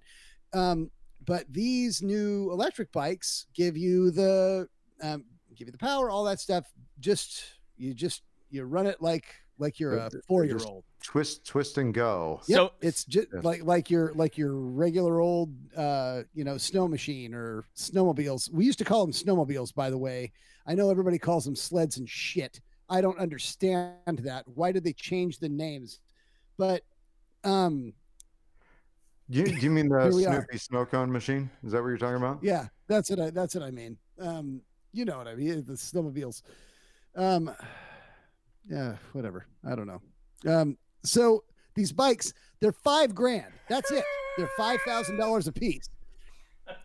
um 0.54 0.90
but 1.26 1.46
these 1.50 2.02
new 2.02 2.52
electric 2.52 2.92
bikes 2.92 3.46
give 3.54 3.78
you 3.78 4.12
the 4.12 4.68
um 5.02 5.24
give 5.56 5.68
you 5.68 5.72
the 5.72 5.78
power, 5.78 6.10
all 6.10 6.24
that 6.26 6.40
stuff. 6.40 6.66
Just 7.00 7.44
you 7.78 7.94
just 7.94 8.24
you 8.50 8.64
run 8.66 8.88
it 8.88 9.02
like 9.02 9.26
like 9.60 9.80
you're 9.80 9.94
a 9.98 10.10
four 10.28 10.44
year 10.44 10.58
old. 10.68 10.84
Twist, 11.02 11.46
twist 11.46 11.78
and 11.78 11.94
go. 11.94 12.42
Yep, 12.48 12.58
So- 12.58 12.72
it's 12.82 13.06
just 13.06 13.28
Yeah. 13.34 13.40
like 13.44 13.64
like 13.64 13.90
your 13.90 14.14
like 14.14 14.38
your 14.38 14.54
regular 14.56 15.20
old 15.20 15.54
uh 15.76 16.24
you 16.34 16.44
know 16.44 16.58
snow 16.58 16.88
machine 16.88 17.34
or 17.34 17.66
snowmobiles. 17.76 18.52
We 18.52 18.66
used 18.66 18.80
to 18.80 18.86
call 18.86 19.06
them 19.06 19.14
snowmobiles, 19.14 19.74
by 19.74 19.90
the 19.90 19.98
way. 19.98 20.32
I 20.68 20.76
know 20.76 20.90
everybody 20.92 21.18
calls 21.18 21.44
them 21.46 21.56
sleds 21.56 21.98
and 21.98 22.08
shit. 22.10 22.62
I 22.90 23.02
don't 23.02 23.18
understand 23.18 24.20
that. 24.20 24.48
Why 24.48 24.72
did 24.72 24.84
they 24.84 24.94
change 24.94 25.40
the 25.40 25.50
names? 25.50 26.00
But 26.58 26.84
um 27.44 27.94
You, 29.28 29.46
do 29.46 29.56
you 29.56 29.72
mean 29.72 29.90
the 29.90 30.02
Here 30.04 30.14
we 30.14 30.26
are. 30.26 30.34
Snoopy 30.42 30.58
snow 30.58 30.86
cone 30.86 31.12
machine? 31.12 31.50
Is 31.64 31.72
that 31.72 31.82
what 31.82 31.88
you're 31.90 31.98
talking 31.98 32.18
about? 32.18 32.40
yeah, 32.44 32.68
that's 32.88 33.10
what 33.10 33.20
I 33.20 33.30
that's 33.32 33.56
what 33.56 33.64
I 33.64 33.72
mean. 33.72 33.98
Um 34.20 34.62
you 34.94 35.06
know 35.06 35.18
what 35.18 35.28
I 35.28 35.36
mean, 35.36 35.64
the 35.66 35.74
snowmobiles. 35.74 36.44
Um 37.16 37.52
yeah, 38.70 38.98
whatever. 39.14 39.46
I 39.66 39.74
don't 39.76 39.88
know. 39.88 40.02
Um 40.48 40.78
so 41.04 41.44
these 41.76 41.92
bikes, 41.92 42.34
they're 42.60 42.72
5 42.72 43.16
grand. 43.16 43.54
That's 43.70 43.92
it. 43.92 44.04
They're 44.38 44.50
$5,000 44.60 45.48
a 45.48 45.52
piece. 45.52 45.90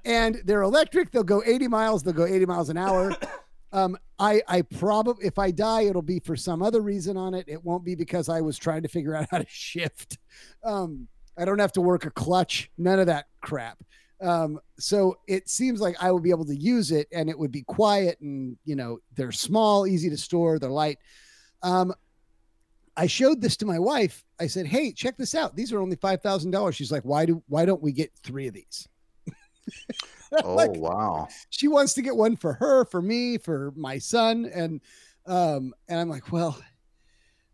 And 0.05 0.41
they're 0.45 0.63
electric, 0.63 1.13
they'll 1.13 1.23
go 1.23 1.43
80 1.45 1.69
miles, 1.69 2.03
they'll 2.03 2.13
go 2.13 2.27
80 2.27 2.47
miles 2.47 2.69
an 2.71 2.77
hour. 2.77 3.17
Um 3.73 3.99
I 4.19 4.41
I 4.47 4.63
probably 4.63 5.27
if 5.27 5.41
I 5.41 5.51
die 5.51 5.83
it'll 5.83 6.01
be 6.01 6.21
for 6.21 6.37
some 6.37 6.63
other 6.63 6.81
reason 6.81 7.17
on 7.17 7.35
it. 7.35 7.47
It 7.49 7.63
won't 7.65 7.85
be 7.85 7.97
because 7.97 8.29
I 8.29 8.41
was 8.41 8.57
trying 8.57 8.83
to 8.83 8.89
figure 8.89 9.15
out 9.15 9.27
how 9.29 9.39
to 9.39 9.47
shift. 9.49 10.19
Um 10.63 11.09
I 11.37 11.45
don't 11.45 11.59
have 11.59 11.73
to 11.73 11.81
work 11.81 12.07
a 12.07 12.11
clutch, 12.11 12.71
none 12.79 13.01
of 13.01 13.07
that 13.07 13.27
crap. 13.43 13.79
Um, 14.23 14.59
so 14.79 15.19
it 15.27 15.49
seems 15.49 15.81
like 15.81 15.97
I 16.01 16.11
will 16.11 16.21
be 16.21 16.31
able 16.31 16.47
to 16.47 16.57
use 16.57 16.91
it 16.91 17.07
and 17.13 17.29
it 17.29 17.39
would 17.39 17.53
be 17.53 17.63
quiet 17.63 18.19
and 18.21 18.57
you 18.65 18.77
know 18.77 18.99
they're 19.15 19.33
small, 19.33 19.87
easy 19.87 20.09
to 20.11 20.17
store, 20.17 20.59
they're 20.59 20.71
light. 20.71 20.99
Um, 21.63 21.93
I 22.97 23.07
showed 23.07 23.41
this 23.41 23.57
to 23.59 23.67
my 23.67 23.79
wife. 23.79 24.25
I 24.41 24.47
said, 24.47 24.67
"Hey, 24.67 24.93
check 24.93 25.17
this 25.17 25.35
out. 25.35 25.55
These 25.57 25.73
are 25.73 25.81
only 25.81 25.97
five 25.97 26.23
thousand 26.23 26.51
dollars." 26.53 26.77
She's 26.77 26.93
like, 26.93 27.05
"Why 27.05 27.27
do 27.27 27.43
why 27.49 27.65
don't 27.65 27.83
we 27.83 27.93
get 27.93 28.13
three 28.23 28.47
of 28.49 28.55
these?" 28.55 28.89
Oh 30.45 30.55
Like, 30.55 30.73
wow. 30.73 31.29
she 31.51 31.69
wants 31.69 31.95
to 31.95 32.03
get 32.03 32.17
one 32.17 32.37
for 32.37 32.55
her, 32.55 32.85
for 32.85 33.01
me, 33.01 33.39
for 33.39 33.73
my 33.77 33.99
son, 33.99 34.45
and 34.53 34.81
um, 35.27 35.73
and 35.89 36.01
I'm 36.01 36.09
like, 36.09 36.33
well, 36.33 36.61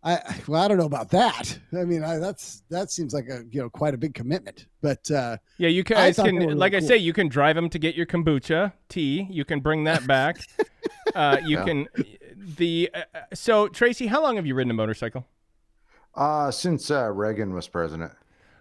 I 0.05 0.19
well, 0.49 0.63
I 0.63 0.69
don't 0.69 0.79
know 0.79 0.87
about 0.87 1.11
that. 1.11 1.59
I 1.73 1.85
mean, 1.85 2.03
I, 2.03 2.19
that's 2.19 2.63
that 2.71 2.91
seems 2.91 3.15
like 3.15 3.29
a 3.29 3.45
you 3.51 3.61
know 3.61 3.71
quite 3.71 3.95
a 3.95 3.99
big 3.99 4.15
commitment, 4.15 4.67
but 4.81 5.09
uh, 5.11 5.37
Yeah, 5.59 5.69
you 5.69 5.81
I 5.81 5.83
guys 5.83 6.17
thought 6.17 6.25
they 6.25 6.31
can, 6.31 6.39
really 6.41 6.55
like 6.55 6.75
I 6.75 6.81
say, 6.81 6.97
you 6.97 7.13
can 7.13 7.29
drive 7.29 7.57
them 7.57 7.69
to 7.71 7.79
get 7.79 7.95
your 7.95 8.07
kombucha 8.07 8.73
tea. 8.89 9.27
You 9.31 9.45
can 9.45 9.61
bring 9.61 9.85
that 9.85 10.07
back. 10.07 10.39
uh, 11.15 11.39
you 11.45 11.59
Yeah. 11.59 11.65
can 11.65 11.87
the 12.57 12.91
uh, 12.95 12.99
uh, 13.15 13.21
so 13.35 13.69
Tracy, 13.69 14.07
how 14.09 14.23
long 14.23 14.37
have 14.37 14.47
you 14.47 14.55
ridden 14.55 14.71
a 14.71 14.75
motorcycle? 14.75 15.27
Uh, 16.15 16.51
since 16.51 16.91
uh, 16.91 17.11
Reagan 17.11 17.55
was 17.55 17.69
president. 17.69 18.13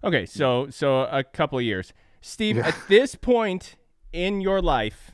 Okay, 0.04 0.26
so 0.26 0.70
so 0.70 1.02
a 1.02 1.24
couple 1.24 1.58
of 1.58 1.66
years. 1.66 1.94
Steve, 2.22 2.58
Yeah. 2.58 2.68
at 2.68 2.76
this 2.88 3.16
point 3.16 3.76
in 4.14 4.42
your 4.42 4.62
life, 4.62 5.12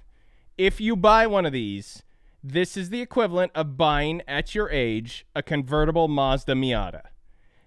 if 0.57 0.81
you 0.81 0.95
buy 0.95 1.25
one 1.27 1.45
of 1.45 1.53
these, 1.53 2.03
this 2.51 2.77
is 2.77 2.89
the 2.89 3.01
equivalent 3.01 3.51
of 3.55 3.77
buying 3.77 4.21
at 4.27 4.55
your 4.55 4.69
age 4.69 5.25
a 5.35 5.43
convertible 5.43 6.07
Mazda 6.07 6.53
Miata. 6.53 7.01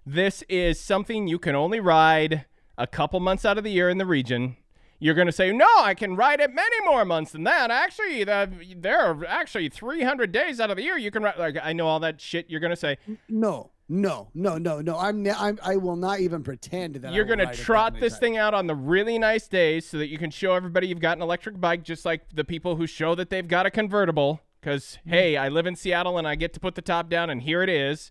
This 0.06 0.42
is 0.48 0.80
something 0.80 1.28
you 1.28 1.38
can 1.38 1.54
only 1.54 1.80
ride 1.80 2.46
a 2.78 2.86
couple 2.86 3.20
months 3.20 3.44
out 3.44 3.58
of 3.58 3.64
the 3.64 3.70
year 3.70 3.90
in 3.90 3.98
the 3.98 4.06
region. 4.06 4.56
You're 4.98 5.14
going 5.14 5.26
to 5.26 5.32
say, 5.32 5.52
"No, 5.52 5.68
I 5.78 5.94
can 5.94 6.16
ride 6.16 6.40
it 6.40 6.54
many 6.54 6.76
more 6.84 7.04
months 7.04 7.32
than 7.32 7.44
that." 7.44 7.70
Actually, 7.70 8.24
the, 8.24 8.50
there 8.76 9.00
are 9.00 9.24
actually 9.26 9.68
300 9.68 10.32
days 10.32 10.60
out 10.60 10.70
of 10.70 10.76
the 10.76 10.82
year 10.82 10.96
you 10.96 11.10
can 11.10 11.22
ride. 11.22 11.38
Like 11.38 11.56
I 11.62 11.72
know 11.72 11.86
all 11.86 12.00
that 12.00 12.20
shit 12.20 12.48
you're 12.48 12.60
going 12.60 12.70
to 12.70 12.76
say. 12.76 12.96
no, 13.28 13.70
no, 13.88 14.28
no, 14.34 14.56
no, 14.56 14.80
no. 14.80 14.98
I'm, 14.98 15.26
I'm 15.36 15.58
I 15.62 15.76
will 15.76 15.96
not 15.96 16.20
even 16.20 16.42
pretend 16.42 16.96
that 16.96 17.12
You're 17.12 17.24
will 17.24 17.30
gonna 17.30 17.44
ride 17.44 17.54
it 17.54 17.56
that 17.58 17.64
trot 17.64 17.94
this 18.00 18.14
times. 18.14 18.20
thing 18.20 18.36
out 18.38 18.54
on 18.54 18.66
the 18.66 18.74
really 18.74 19.18
nice 19.18 19.48
days 19.48 19.86
so 19.86 19.98
that 19.98 20.08
you 20.08 20.18
can 20.18 20.30
show 20.30 20.54
everybody 20.54 20.86
you've 20.86 21.00
got 21.00 21.16
an 21.16 21.22
electric 21.22 21.60
bike, 21.60 21.82
just 21.82 22.04
like 22.04 22.22
the 22.34 22.44
people 22.44 22.76
who 22.76 22.86
show 22.86 23.14
that 23.14 23.30
they've 23.30 23.48
got 23.48 23.66
a 23.66 23.70
convertible. 23.70 24.40
Because 24.60 24.98
Mm-hmm. 25.00 25.10
hey, 25.10 25.36
I 25.36 25.48
live 25.48 25.66
in 25.66 25.76
Seattle 25.76 26.18
and 26.18 26.26
I 26.28 26.34
get 26.34 26.52
to 26.54 26.60
put 26.60 26.74
the 26.74 26.82
top 26.82 27.08
down, 27.08 27.30
and 27.30 27.42
here 27.42 27.62
it 27.62 27.68
is. 27.68 28.10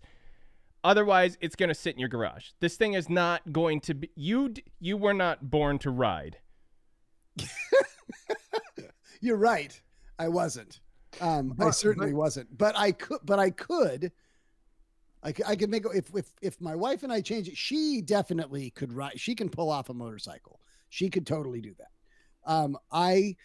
Otherwise, 0.82 1.36
it's 1.40 1.56
gonna 1.56 1.74
sit 1.74 1.94
in 1.94 2.00
your 2.00 2.08
garage. 2.08 2.48
This 2.60 2.76
thing 2.76 2.94
is 2.94 3.08
not 3.10 3.52
going 3.52 3.80
to 3.82 3.94
be. 3.94 4.10
You 4.14 4.54
you 4.80 4.96
were 4.96 5.14
not 5.14 5.50
born 5.50 5.78
to 5.80 5.90
ride. 5.90 6.38
You're 9.20 9.36
right. 9.36 9.78
I 10.18 10.28
wasn't. 10.28 10.80
Um, 11.20 11.54
I 11.60 11.70
certainly 11.70 12.12
but- 12.12 12.16
wasn't. 12.18 12.56
But 12.56 12.76
I 12.78 12.92
could. 12.92 13.18
But 13.24 13.38
I 13.38 13.50
could. 13.50 14.12
I 15.22 15.32
could, 15.32 15.44
I 15.46 15.54
could 15.56 15.68
make 15.70 15.84
if 15.94 16.14
if 16.14 16.32
if 16.40 16.60
my 16.62 16.74
wife 16.74 17.02
and 17.02 17.12
I 17.12 17.20
change 17.20 17.46
it, 17.48 17.56
she 17.56 18.00
definitely 18.00 18.70
could 18.70 18.90
ride. 18.92 19.20
She 19.20 19.34
can 19.34 19.50
pull 19.50 19.68
off 19.70 19.90
a 19.90 19.94
motorcycle. 19.94 20.60
She 20.88 21.10
could 21.10 21.26
totally 21.26 21.60
do 21.60 21.74
that. 21.78 21.90
Um, 22.50 22.78
I 22.90 23.36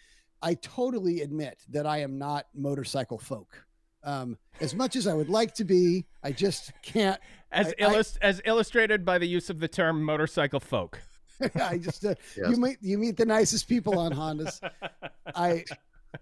I 0.42 0.54
totally 0.54 1.20
admit 1.22 1.58
that 1.70 1.86
I 1.86 1.98
am 1.98 2.18
not 2.18 2.46
motorcycle 2.54 3.18
folk. 3.18 3.64
Um, 4.04 4.38
as 4.60 4.74
much 4.74 4.94
as 4.94 5.06
I 5.06 5.14
would 5.14 5.28
like 5.28 5.54
to 5.54 5.64
be, 5.64 6.06
I 6.22 6.30
just 6.32 6.72
can't. 6.82 7.20
As 7.50 7.74
I- 7.80 7.84
I- 7.86 8.02
as 8.22 8.40
illustrated 8.44 9.04
by 9.04 9.18
the 9.18 9.26
use 9.26 9.50
of 9.50 9.58
the 9.60 9.68
term 9.68 10.02
motorcycle 10.02 10.60
folk. 10.60 11.00
I 11.60 11.78
just 11.78 12.04
uh, 12.04 12.14
Yes. 12.36 12.50
you 12.50 12.56
meet 12.56 12.76
you 12.80 12.98
meet 12.98 13.16
the 13.16 13.26
nicest 13.26 13.68
people 13.68 13.98
on 13.98 14.12
Hondas. 14.12 14.60
I 15.34 15.64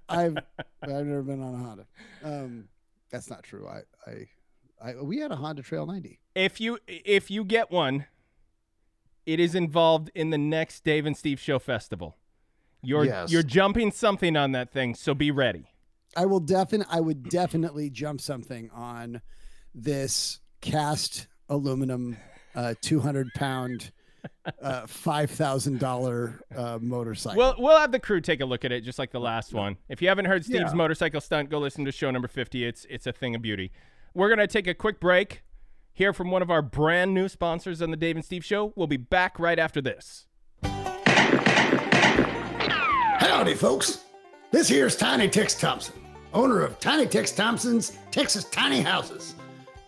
I've 0.09 0.37
I've 0.83 0.89
never 1.07 1.23
been 1.23 1.43
on 1.43 1.55
a 1.55 1.59
Honda. 1.59 1.87
Um, 2.25 2.69
that's 3.11 3.31
not 3.31 3.43
true. 3.45 3.69
I 3.69 3.83
I, 4.11 4.91
I 4.91 4.95
we 5.03 5.19
had 5.19 5.31
a 5.31 5.37
Honda 5.37 5.63
Trail 5.63 5.87
90. 5.87 6.19
If 6.35 6.61
you 6.61 6.79
if 6.89 7.31
you 7.31 7.45
get 7.45 7.71
one, 7.71 8.07
it 9.27 9.39
is 9.39 9.55
involved 9.55 10.11
in 10.15 10.31
the 10.31 10.39
next 10.39 10.83
Dave 10.85 11.07
and 11.07 11.17
Steve 11.17 11.39
Show 11.39 11.59
festival. 11.59 12.17
You're 12.85 13.05
Yes. 13.05 13.31
you're 13.33 13.43
jumping 13.43 13.91
something 13.91 14.37
on 14.37 14.53
that 14.53 14.71
thing, 14.73 14.95
so 14.95 15.15
be 15.15 15.31
ready. 15.31 15.67
I 16.17 16.27
will 16.27 16.41
definitely 16.41 16.87
I 16.97 17.01
would 17.01 17.29
definitely 17.29 17.91
jump 17.91 18.21
something 18.21 18.71
on 18.71 19.21
this 19.75 20.41
cast 20.61 21.27
aluminum 21.49 22.17
uh 22.55 22.75
200 22.81 23.29
pound 23.35 23.91
uh 24.63 24.87
five 24.87 25.31
thousand 25.31 25.81
dollar 25.81 26.41
uh 26.57 26.79
motorcycle. 26.81 27.37
We'll 27.39 27.55
we'll 27.59 27.79
have 27.79 27.93
the 27.93 27.99
crew 27.99 28.21
take 28.21 28.41
a 28.41 28.45
look 28.47 28.65
at 28.65 28.73
it, 28.73 28.83
just 28.83 28.99
like 28.99 29.11
the 29.11 29.21
last 29.21 29.53
one. 29.53 29.77
If 29.89 30.01
you 30.01 30.09
haven't 30.09 30.27
heard 30.27 30.45
Steve's 30.45 30.71
Yeah. 30.71 30.75
motorcycle 30.75 31.21
stunt, 31.21 31.51
go 31.51 31.59
listen 31.59 31.85
to 31.85 31.93
show 31.93 32.11
number 32.11 32.29
fifty. 32.29 32.65
It's 32.65 32.87
it's 32.89 33.07
a 33.07 33.13
thing 33.13 33.35
of 33.35 33.43
beauty. 33.43 33.73
We're 34.15 34.29
gonna 34.29 34.47
take 34.47 34.67
a 34.67 34.75
quick 34.75 35.01
break. 35.01 35.43
Hear 35.93 36.13
from 36.13 36.31
one 36.31 36.43
of 36.43 36.51
our 36.51 36.63
brand 36.63 37.15
new 37.15 37.29
sponsors 37.29 37.81
on 37.83 37.91
the 37.91 37.97
Dave 37.97 38.17
and 38.17 38.25
Steve 38.25 38.45
Show. 38.45 38.73
We'll 38.77 38.87
be 38.89 38.97
back 38.97 39.39
right 39.39 39.59
after 39.59 39.81
this. 39.81 40.27
Howdy, 43.35 43.55
folks. 43.57 44.05
This 44.53 44.69
here's 44.69 44.95
Tiny 44.95 45.29
Tex 45.29 45.57
Thompson, 45.57 45.97
owner 46.33 46.63
of 46.63 46.79
Tiny 46.79 47.05
Tex 47.05 47.33
Thompson's 47.33 47.99
Texas 48.13 48.45
Tiny 48.45 48.81
Houses. 48.81 49.35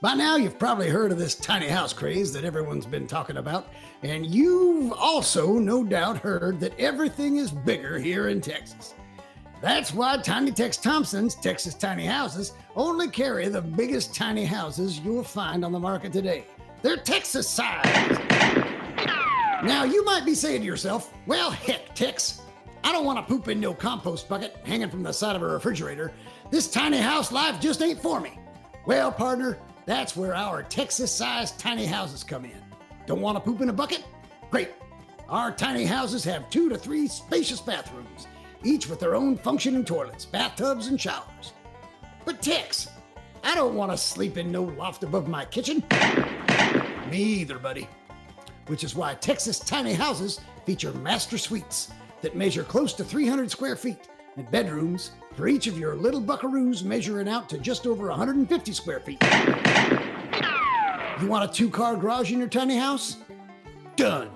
By 0.00 0.14
now, 0.14 0.34
you've 0.34 0.58
probably 0.58 0.88
heard 0.88 1.12
of 1.12 1.18
this 1.18 1.36
tiny 1.36 1.68
house 1.68 1.92
craze 1.92 2.32
that 2.32 2.44
everyone's 2.44 2.86
been 2.86 3.06
talking 3.06 3.36
about, 3.36 3.68
and 4.02 4.26
you've 4.26 4.92
also 4.94 5.60
no 5.60 5.84
doubt 5.84 6.18
heard 6.18 6.58
that 6.58 6.76
everything 6.76 7.36
is 7.36 7.52
bigger 7.52 8.00
here 8.00 8.30
in 8.30 8.40
Texas. 8.40 8.94
That's 9.62 9.94
why 9.94 10.16
Tiny 10.16 10.50
Tex 10.50 10.76
Thompson's 10.76 11.36
Texas 11.36 11.74
Tiny 11.74 12.04
Houses 12.04 12.52
only 12.74 13.08
carry 13.08 13.46
the 13.46 13.62
biggest 13.62 14.12
tiny 14.12 14.44
houses 14.44 14.98
you'll 14.98 15.22
find 15.22 15.64
on 15.64 15.70
the 15.70 15.78
market 15.78 16.12
today. 16.12 16.46
They're 16.82 16.96
Texas 16.96 17.48
sized. 17.48 18.20
Now, 19.62 19.84
you 19.84 20.04
might 20.04 20.24
be 20.24 20.34
saying 20.34 20.62
to 20.62 20.66
yourself, 20.66 21.14
well, 21.26 21.52
heck, 21.52 21.94
Tex, 21.94 22.40
I 22.86 22.92
don't 22.92 23.04
want 23.04 23.18
to 23.18 23.24
poop 23.24 23.48
in 23.48 23.58
no 23.58 23.74
compost 23.74 24.28
bucket 24.28 24.58
hanging 24.64 24.88
from 24.88 25.02
the 25.02 25.10
side 25.10 25.34
of 25.34 25.42
a 25.42 25.46
refrigerator. 25.46 26.12
This 26.52 26.70
tiny 26.70 26.98
house 26.98 27.32
life 27.32 27.58
just 27.60 27.82
ain't 27.82 28.00
for 28.00 28.20
me. 28.20 28.38
Well, 28.86 29.10
partner, 29.10 29.58
that's 29.86 30.16
where 30.16 30.36
our 30.36 30.62
Texas 30.62 31.10
sized 31.10 31.58
tiny 31.58 31.84
houses 31.84 32.22
come 32.22 32.44
in. 32.44 32.62
Don't 33.04 33.20
want 33.20 33.36
to 33.36 33.40
poop 33.40 33.60
in 33.60 33.70
a 33.70 33.72
bucket? 33.72 34.04
Great. 34.50 34.68
Our 35.28 35.50
tiny 35.50 35.84
houses 35.84 36.22
have 36.26 36.48
two 36.48 36.68
to 36.68 36.78
three 36.78 37.08
spacious 37.08 37.60
bathrooms, 37.60 38.28
each 38.62 38.88
with 38.88 39.00
their 39.00 39.16
own 39.16 39.36
functioning 39.36 39.84
toilets, 39.84 40.24
bathtubs, 40.24 40.86
and 40.86 41.00
showers. 41.00 41.54
But 42.24 42.40
Tex, 42.40 42.86
I 43.42 43.56
don't 43.56 43.74
want 43.74 43.90
to 43.90 43.98
sleep 43.98 44.36
in 44.36 44.52
no 44.52 44.62
loft 44.62 45.02
above 45.02 45.26
my 45.26 45.44
kitchen. 45.44 45.82
Me 47.10 47.18
either, 47.18 47.58
buddy 47.58 47.88
which 48.68 48.82
is 48.84 48.94
why 48.94 49.14
Texas 49.14 49.58
tiny 49.58 49.92
houses 49.92 50.40
feature 50.64 50.92
master 50.94 51.38
suites 51.38 51.90
that 52.26 52.34
measure 52.34 52.64
close 52.64 52.92
to 52.92 53.04
300 53.04 53.48
square 53.48 53.76
feet 53.76 54.08
and 54.36 54.50
bedrooms 54.50 55.12
for 55.36 55.46
each 55.46 55.68
of 55.68 55.78
your 55.78 55.94
little 55.94 56.20
buckaroos 56.20 56.82
measuring 56.82 57.28
out 57.28 57.48
to 57.48 57.56
just 57.56 57.86
over 57.86 58.08
150 58.08 58.72
square 58.72 58.98
feet. 58.98 59.22
You 61.20 61.28
want 61.28 61.48
a 61.48 61.54
two 61.54 61.70
car 61.70 61.94
garage 61.96 62.32
in 62.32 62.40
your 62.40 62.48
tiny 62.48 62.76
house? 62.76 63.18
Done. 63.94 64.28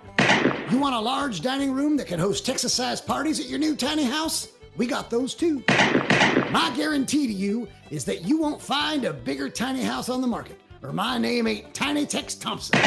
You 0.70 0.78
want 0.78 0.94
a 0.94 1.00
large 1.00 1.40
dining 1.40 1.72
room 1.72 1.96
that 1.96 2.06
can 2.06 2.20
host 2.20 2.46
Texas 2.46 2.72
sized 2.72 3.08
parties 3.08 3.40
at 3.40 3.48
your 3.48 3.58
new 3.58 3.74
tiny 3.74 4.04
house? 4.04 4.52
We 4.76 4.86
got 4.86 5.10
those 5.10 5.34
too. 5.34 5.64
My 6.52 6.72
guarantee 6.76 7.26
to 7.26 7.32
you 7.32 7.66
is 7.90 8.04
that 8.04 8.22
you 8.22 8.40
won't 8.40 8.62
find 8.62 9.04
a 9.04 9.12
bigger 9.12 9.48
tiny 9.48 9.82
house 9.82 10.08
on 10.08 10.20
the 10.20 10.28
market 10.28 10.60
or 10.84 10.92
my 10.92 11.18
name 11.18 11.48
ain't 11.48 11.74
Tiny 11.74 12.06
Tex 12.06 12.36
Thompson. 12.36 12.78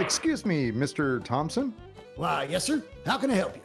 Excuse 0.00 0.44
me, 0.44 0.72
Mr. 0.72 1.22
Thompson? 1.22 1.72
Why, 2.16 2.46
yes, 2.50 2.64
sir. 2.64 2.82
How 3.06 3.18
can 3.18 3.30
I 3.30 3.34
help 3.34 3.56
you? 3.56 3.62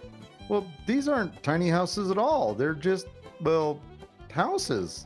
Well, 0.48 0.66
these 0.86 1.08
aren't 1.08 1.42
tiny 1.44 1.70
houses 1.70 2.12
at 2.12 2.18
all. 2.18 2.54
They're 2.54 2.74
just, 2.74 3.08
well, 3.42 3.82
houses. 4.32 5.06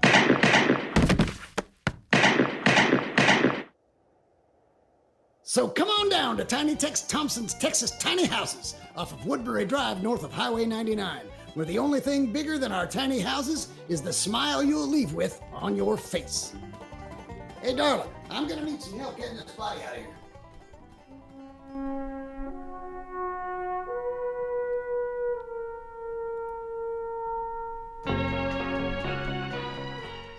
So 5.43 5.67
come 5.67 5.87
on 5.87 6.09
down 6.09 6.37
to 6.37 6.45
Tiny 6.45 6.75
Tex 6.75 7.01
Thompson's 7.01 7.55
Texas 7.55 7.89
Tiny 7.97 8.25
Houses 8.25 8.75
off 8.95 9.13
of 9.13 9.25
Woodbury 9.25 9.65
Drive 9.65 10.03
north 10.03 10.23
of 10.23 10.31
Highway 10.31 10.65
99, 10.65 11.21
where 11.55 11.65
the 11.65 11.79
only 11.79 11.99
thing 11.99 12.31
bigger 12.31 12.59
than 12.59 12.71
our 12.71 12.85
tiny 12.85 13.19
houses 13.19 13.69
is 13.87 14.01
the 14.01 14.13
smile 14.13 14.61
you'll 14.61 14.87
leave 14.87 15.13
with 15.13 15.41
on 15.53 15.75
your 15.75 15.97
face. 15.97 16.53
Hey, 17.63 17.75
darling, 17.75 18.09
I'm 18.29 18.47
gonna 18.47 18.63
need 18.63 18.79
some 18.79 18.99
help 18.99 19.17
getting 19.17 19.37
this 19.37 19.51
body 19.53 19.81
out 19.81 19.97
of 19.97 20.03
here. 21.73 22.18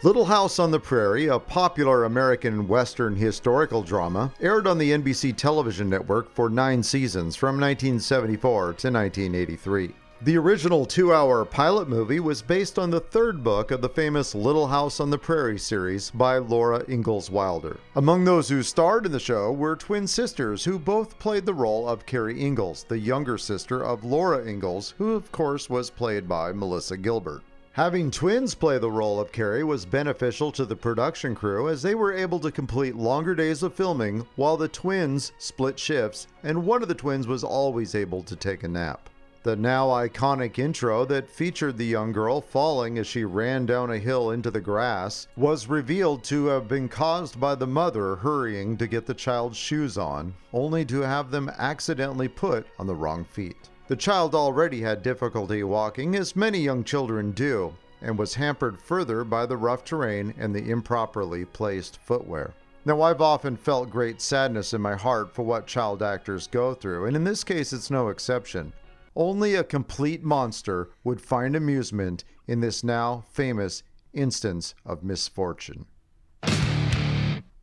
Little 0.02 0.24
House 0.24 0.58
on 0.58 0.70
the 0.70 0.80
Prairie, 0.80 1.26
a 1.26 1.38
popular 1.38 2.04
American 2.04 2.66
Western 2.66 3.14
historical 3.14 3.82
drama, 3.82 4.32
aired 4.40 4.66
on 4.66 4.78
the 4.78 4.92
NBC 4.92 5.36
television 5.36 5.90
network 5.90 6.34
for 6.34 6.48
nine 6.48 6.82
seasons 6.82 7.36
from 7.36 7.60
1974 7.60 8.62
to 8.62 8.90
1983. 8.90 9.94
The 10.22 10.38
original 10.38 10.86
two 10.86 11.12
hour 11.12 11.44
pilot 11.44 11.86
movie 11.86 12.18
was 12.18 12.40
based 12.40 12.78
on 12.78 12.88
the 12.88 13.00
third 13.00 13.44
book 13.44 13.70
of 13.70 13.82
the 13.82 13.90
famous 13.90 14.34
Little 14.34 14.68
House 14.68 15.00
on 15.00 15.10
the 15.10 15.18
Prairie 15.18 15.58
series 15.58 16.10
by 16.10 16.38
Laura 16.38 16.82
Ingalls 16.88 17.30
Wilder. 17.30 17.76
Among 17.94 18.24
those 18.24 18.48
who 18.48 18.62
starred 18.62 19.04
in 19.04 19.12
the 19.12 19.20
show 19.20 19.52
were 19.52 19.76
twin 19.76 20.06
sisters 20.06 20.64
who 20.64 20.78
both 20.78 21.18
played 21.18 21.44
the 21.44 21.52
role 21.52 21.86
of 21.86 22.06
Carrie 22.06 22.42
Ingalls, 22.42 22.84
the 22.84 22.98
younger 22.98 23.36
sister 23.36 23.84
of 23.84 24.02
Laura 24.02 24.46
Ingalls, 24.46 24.94
who 24.96 25.12
of 25.12 25.30
course 25.30 25.68
was 25.68 25.90
played 25.90 26.26
by 26.26 26.52
Melissa 26.52 26.96
Gilbert. 26.96 27.42
Having 27.74 28.10
twins 28.10 28.56
play 28.56 28.78
the 28.78 28.90
role 28.90 29.20
of 29.20 29.30
Carrie 29.30 29.62
was 29.62 29.86
beneficial 29.86 30.50
to 30.52 30.64
the 30.64 30.74
production 30.74 31.36
crew 31.36 31.68
as 31.68 31.82
they 31.82 31.94
were 31.94 32.12
able 32.12 32.40
to 32.40 32.50
complete 32.50 32.96
longer 32.96 33.32
days 33.32 33.62
of 33.62 33.74
filming 33.74 34.26
while 34.34 34.56
the 34.56 34.66
twins 34.66 35.30
split 35.38 35.78
shifts 35.78 36.26
and 36.42 36.66
one 36.66 36.82
of 36.82 36.88
the 36.88 36.96
twins 36.96 37.28
was 37.28 37.44
always 37.44 37.94
able 37.94 38.24
to 38.24 38.34
take 38.34 38.64
a 38.64 38.68
nap. 38.68 39.08
The 39.44 39.54
now 39.54 39.86
iconic 39.86 40.58
intro 40.58 41.04
that 41.06 41.30
featured 41.30 41.78
the 41.78 41.86
young 41.86 42.10
girl 42.10 42.40
falling 42.40 42.98
as 42.98 43.06
she 43.06 43.22
ran 43.22 43.66
down 43.66 43.92
a 43.92 43.98
hill 43.98 44.32
into 44.32 44.50
the 44.50 44.60
grass 44.60 45.28
was 45.36 45.68
revealed 45.68 46.24
to 46.24 46.46
have 46.46 46.66
been 46.66 46.88
caused 46.88 47.38
by 47.38 47.54
the 47.54 47.68
mother 47.68 48.16
hurrying 48.16 48.76
to 48.78 48.88
get 48.88 49.06
the 49.06 49.14
child's 49.14 49.56
shoes 49.56 49.96
on, 49.96 50.34
only 50.52 50.84
to 50.86 51.02
have 51.02 51.30
them 51.30 51.48
accidentally 51.56 52.26
put 52.26 52.66
on 52.80 52.88
the 52.88 52.94
wrong 52.96 53.24
feet. 53.24 53.69
The 53.90 53.96
child 53.96 54.36
already 54.36 54.82
had 54.82 55.02
difficulty 55.02 55.64
walking, 55.64 56.14
as 56.14 56.36
many 56.36 56.60
young 56.60 56.84
children 56.84 57.32
do, 57.32 57.74
and 58.00 58.16
was 58.16 58.34
hampered 58.34 58.80
further 58.80 59.24
by 59.24 59.46
the 59.46 59.56
rough 59.56 59.82
terrain 59.82 60.32
and 60.38 60.54
the 60.54 60.70
improperly 60.70 61.44
placed 61.44 61.98
footwear. 61.98 62.54
Now, 62.84 63.02
I've 63.02 63.20
often 63.20 63.56
felt 63.56 63.90
great 63.90 64.20
sadness 64.20 64.72
in 64.74 64.80
my 64.80 64.94
heart 64.94 65.34
for 65.34 65.42
what 65.42 65.66
child 65.66 66.04
actors 66.04 66.46
go 66.46 66.72
through, 66.72 67.06
and 67.06 67.16
in 67.16 67.24
this 67.24 67.42
case, 67.42 67.72
it's 67.72 67.90
no 67.90 68.10
exception. 68.10 68.72
Only 69.16 69.56
a 69.56 69.64
complete 69.64 70.22
monster 70.22 70.90
would 71.02 71.20
find 71.20 71.56
amusement 71.56 72.22
in 72.46 72.60
this 72.60 72.84
now 72.84 73.24
famous 73.32 73.82
instance 74.12 74.72
of 74.86 75.02
misfortune. 75.02 75.84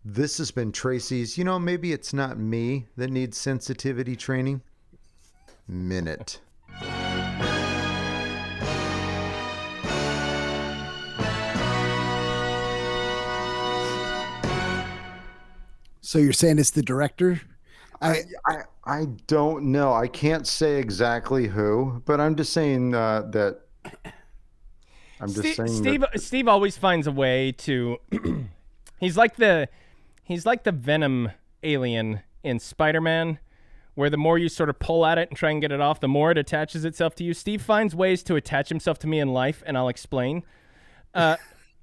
This 0.04 0.40
has 0.40 0.52
been 0.52 0.74
Tracy's, 0.74 1.38
you 1.38 1.46
know, 1.46 1.58
maybe 1.58 1.94
it's 1.94 2.14
not 2.14 2.38
me 2.38 2.88
that 2.98 3.12
needs 3.12 3.38
sensitivity 3.38 4.18
training. 4.18 4.62
Minute. 5.68 6.40
So 16.02 16.20
you're 16.20 16.32
saying 16.32 16.58
it's 16.58 16.72
the 16.72 16.82
director? 16.82 17.42
I, 18.02 18.22
I 18.46 18.62
I 18.86 19.06
don't 19.28 19.66
know. 19.66 19.94
I 19.94 20.08
can't 20.08 20.48
say 20.48 20.80
exactly 20.80 21.48
who, 21.48 22.02
but 22.06 22.22
I'm 22.22 22.38
just 22.38 22.54
saying 22.54 22.96
uh, 22.96 23.24
that. 23.32 23.60
I'm 25.20 25.28
just 25.28 25.40
Steve, 25.40 25.56
saying 25.56 25.68
Steve, 25.68 26.02
that 26.02 26.22
Steve 26.22 26.48
always 26.48 26.78
finds 26.78 27.08
a 27.08 27.12
way 27.12 27.52
to. 27.52 27.98
he's 29.00 29.18
like 29.18 29.36
the, 29.36 29.68
he's 30.24 30.46
like 30.46 30.64
the 30.64 30.72
Venom 30.72 31.32
alien 31.64 32.22
in 32.44 32.60
Spider-Man, 32.60 33.40
where 33.98 34.12
the 34.12 34.18
more 34.18 34.38
you 34.38 34.48
sort 34.48 34.70
of 34.70 34.78
pull 34.78 35.04
at 35.08 35.18
it 35.18 35.28
and 35.28 35.36
try 35.36 35.50
and 35.50 35.60
get 35.60 35.72
it 35.72 35.82
off, 35.82 36.00
the 36.00 36.08
more 36.08 36.30
it 36.30 36.38
attaches 36.38 36.86
itself 36.86 37.16
to 37.16 37.24
you. 37.24 37.34
Steve 37.34 37.64
finds 37.64 37.96
ways 37.96 38.22
to 38.22 38.36
attach 38.36 38.70
himself 38.70 39.00
to 39.00 39.08
me 39.08 39.20
in 39.20 39.34
life, 39.34 39.64
and 39.66 39.76
I'll 39.76 39.88
explain. 39.88 40.44
Uh, 41.16 41.38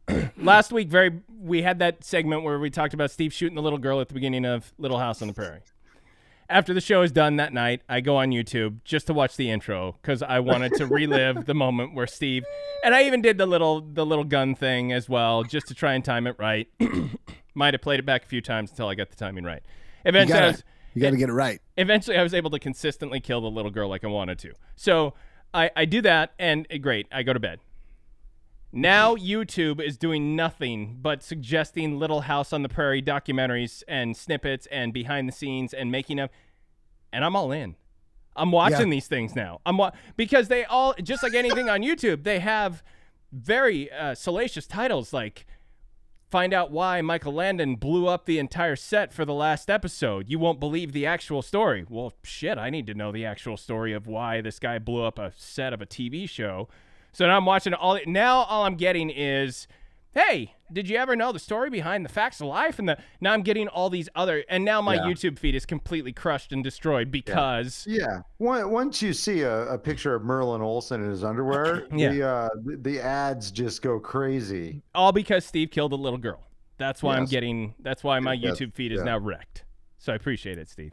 last 0.36 0.70
week, 0.70 0.88
very 0.88 1.10
we 1.40 1.62
had 1.62 1.80
that 1.80 2.04
segment 2.04 2.44
where 2.44 2.60
we 2.60 2.70
talked 2.70 2.94
about 2.94 3.10
Steve 3.10 3.32
shooting 3.32 3.56
the 3.56 3.62
little 3.62 3.80
girl 3.80 4.00
at 4.00 4.06
the 4.06 4.14
beginning 4.14 4.44
of 4.44 4.72
Little 4.78 5.00
House 5.00 5.22
on 5.22 5.28
the 5.28 5.34
Prairie. 5.34 5.62
After 6.48 6.72
the 6.72 6.80
show 6.80 7.02
is 7.02 7.10
done 7.10 7.34
that 7.36 7.52
night, 7.52 7.82
I 7.88 8.00
go 8.00 8.16
on 8.18 8.28
YouTube 8.28 8.84
just 8.84 9.08
to 9.08 9.12
watch 9.12 9.34
the 9.34 9.50
intro 9.50 9.96
because 10.00 10.22
I 10.22 10.38
wanted 10.38 10.74
to 10.74 10.86
relive 10.86 11.46
the 11.46 11.54
moment 11.54 11.94
where 11.94 12.06
Steve 12.06 12.44
and 12.84 12.94
I 12.94 13.02
even 13.06 13.22
did 13.22 13.38
the 13.38 13.46
little 13.46 13.80
the 13.80 14.06
little 14.06 14.22
gun 14.22 14.54
thing 14.54 14.92
as 14.92 15.08
well, 15.08 15.42
just 15.42 15.66
to 15.66 15.74
try 15.74 15.94
and 15.94 16.04
time 16.04 16.28
it 16.28 16.36
right. 16.38 16.68
Might 17.56 17.74
have 17.74 17.82
played 17.82 17.98
it 17.98 18.06
back 18.06 18.22
a 18.22 18.26
few 18.28 18.40
times 18.40 18.70
until 18.70 18.86
I 18.86 18.94
got 18.94 19.10
the 19.10 19.16
timing 19.16 19.42
right. 19.42 19.64
Eventually, 20.04 20.38
I 20.38 20.42
gotta, 20.42 20.52
was, 20.52 20.64
you 20.94 21.02
gotta 21.02 21.16
get 21.16 21.28
it 21.28 21.32
right. 21.32 21.60
eventually 21.76 22.16
I 22.16 22.22
was 22.22 22.34
able 22.34 22.50
to 22.50 22.58
consistently 22.58 23.20
kill 23.20 23.40
the 23.40 23.50
little 23.50 23.70
girl 23.70 23.88
like 23.88 24.04
I 24.04 24.08
wanted 24.08 24.38
to. 24.40 24.52
So 24.76 25.14
I, 25.52 25.70
I 25.76 25.84
do 25.84 26.00
that 26.02 26.32
and 26.38 26.66
uh, 26.72 26.78
great, 26.78 27.06
I 27.12 27.22
go 27.22 27.32
to 27.32 27.40
bed. 27.40 27.60
Now 28.72 29.14
YouTube 29.14 29.80
is 29.80 29.96
doing 29.96 30.34
nothing 30.34 30.98
but 31.00 31.22
suggesting 31.22 31.98
Little 31.98 32.22
House 32.22 32.52
on 32.52 32.62
the 32.62 32.68
Prairie 32.68 33.02
documentaries 33.02 33.82
and 33.86 34.16
snippets 34.16 34.66
and 34.66 34.92
behind 34.92 35.28
the 35.28 35.32
scenes 35.32 35.72
and 35.72 35.92
making 35.92 36.18
of 36.18 36.30
and 37.12 37.24
I'm 37.24 37.36
all 37.36 37.52
in. 37.52 37.76
I'm 38.36 38.50
watching 38.50 38.90
these 38.90 39.06
things 39.06 39.36
now. 39.36 39.60
I'm 39.64 39.76
wa- 39.76 39.92
because 40.16 40.48
they 40.48 40.64
all 40.64 40.94
just 41.00 41.22
like 41.22 41.34
anything 41.34 41.68
on 41.68 41.82
YouTube, 41.82 42.24
they 42.24 42.40
have 42.40 42.82
very 43.32 43.90
uh, 43.92 44.16
salacious 44.16 44.66
titles 44.66 45.12
like 45.12 45.46
find 46.34 46.52
out 46.52 46.72
why 46.72 47.00
Michael 47.00 47.32
Landon 47.32 47.76
blew 47.76 48.08
up 48.08 48.24
the 48.24 48.40
entire 48.40 48.74
set 48.74 49.12
for 49.12 49.24
the 49.24 49.32
last 49.32 49.70
episode. 49.70 50.28
You 50.28 50.40
won't 50.40 50.58
believe 50.58 50.90
the 50.90 51.06
actual 51.06 51.42
story. 51.42 51.86
Well, 51.88 52.12
shit, 52.24 52.58
I 52.58 52.70
need 52.70 52.88
to 52.88 52.94
know 52.94 53.12
the 53.12 53.24
actual 53.24 53.56
story 53.56 53.92
of 53.92 54.08
why 54.08 54.40
this 54.40 54.58
guy 54.58 54.80
blew 54.80 55.04
up 55.04 55.16
a 55.16 55.30
set 55.36 55.72
of 55.72 55.80
a 55.80 55.86
TV 55.86 56.28
show. 56.28 56.68
So 57.12 57.24
now 57.24 57.36
I'm 57.36 57.46
watching 57.46 57.72
all 57.72 58.00
now 58.04 58.38
all 58.38 58.64
I'm 58.64 58.74
getting 58.74 59.10
is 59.10 59.68
hey, 60.14 60.54
did 60.72 60.88
you 60.88 60.96
ever 60.96 61.14
know 61.16 61.32
the 61.32 61.38
story 61.38 61.70
behind 61.70 62.04
the 62.04 62.08
facts 62.08 62.40
of 62.40 62.46
life 62.46 62.78
and 62.78 62.88
the 62.88 62.96
now 63.20 63.32
I'm 63.32 63.42
getting 63.42 63.68
all 63.68 63.90
these 63.90 64.08
other 64.14 64.44
and 64.48 64.64
now 64.64 64.80
my 64.80 64.94
Yeah. 64.94 65.02
YouTube 65.02 65.38
feed 65.38 65.54
is 65.54 65.66
completely 65.66 66.12
crushed 66.12 66.52
and 66.52 66.62
destroyed 66.64 67.10
because 67.10 67.84
Yeah. 67.88 68.22
Once 68.38 68.66
once 68.66 69.02
you 69.02 69.12
see 69.12 69.40
a, 69.42 69.66
a 69.68 69.78
picture 69.78 70.14
of 70.14 70.22
Merlin 70.22 70.62
Olsen 70.62 71.02
in 71.04 71.10
his 71.10 71.24
underwear, 71.24 71.86
Yeah. 71.94 72.12
the 72.12 72.22
uh, 72.28 72.48
the, 72.64 72.76
the 72.76 73.00
ads 73.00 73.50
just 73.50 73.82
go 73.82 73.98
crazy. 74.00 74.82
all 74.94 75.12
because 75.12 75.44
Steve 75.44 75.70
killed 75.70 75.92
a 75.92 75.96
little 75.96 76.18
girl. 76.18 76.40
That's 76.78 77.02
why 77.02 77.16
I'm 77.16 77.26
getting 77.26 77.74
that's 77.80 78.02
why 78.02 78.18
my 78.20 78.32
Yes, 78.34 78.58
YouTube 78.58 78.74
feed 78.74 78.92
is 78.92 78.98
yeah. 78.98 79.04
now 79.04 79.18
wrecked. 79.18 79.64
So 79.98 80.12
I 80.12 80.16
appreciate 80.16 80.58
it, 80.58 80.68
Steve. 80.68 80.92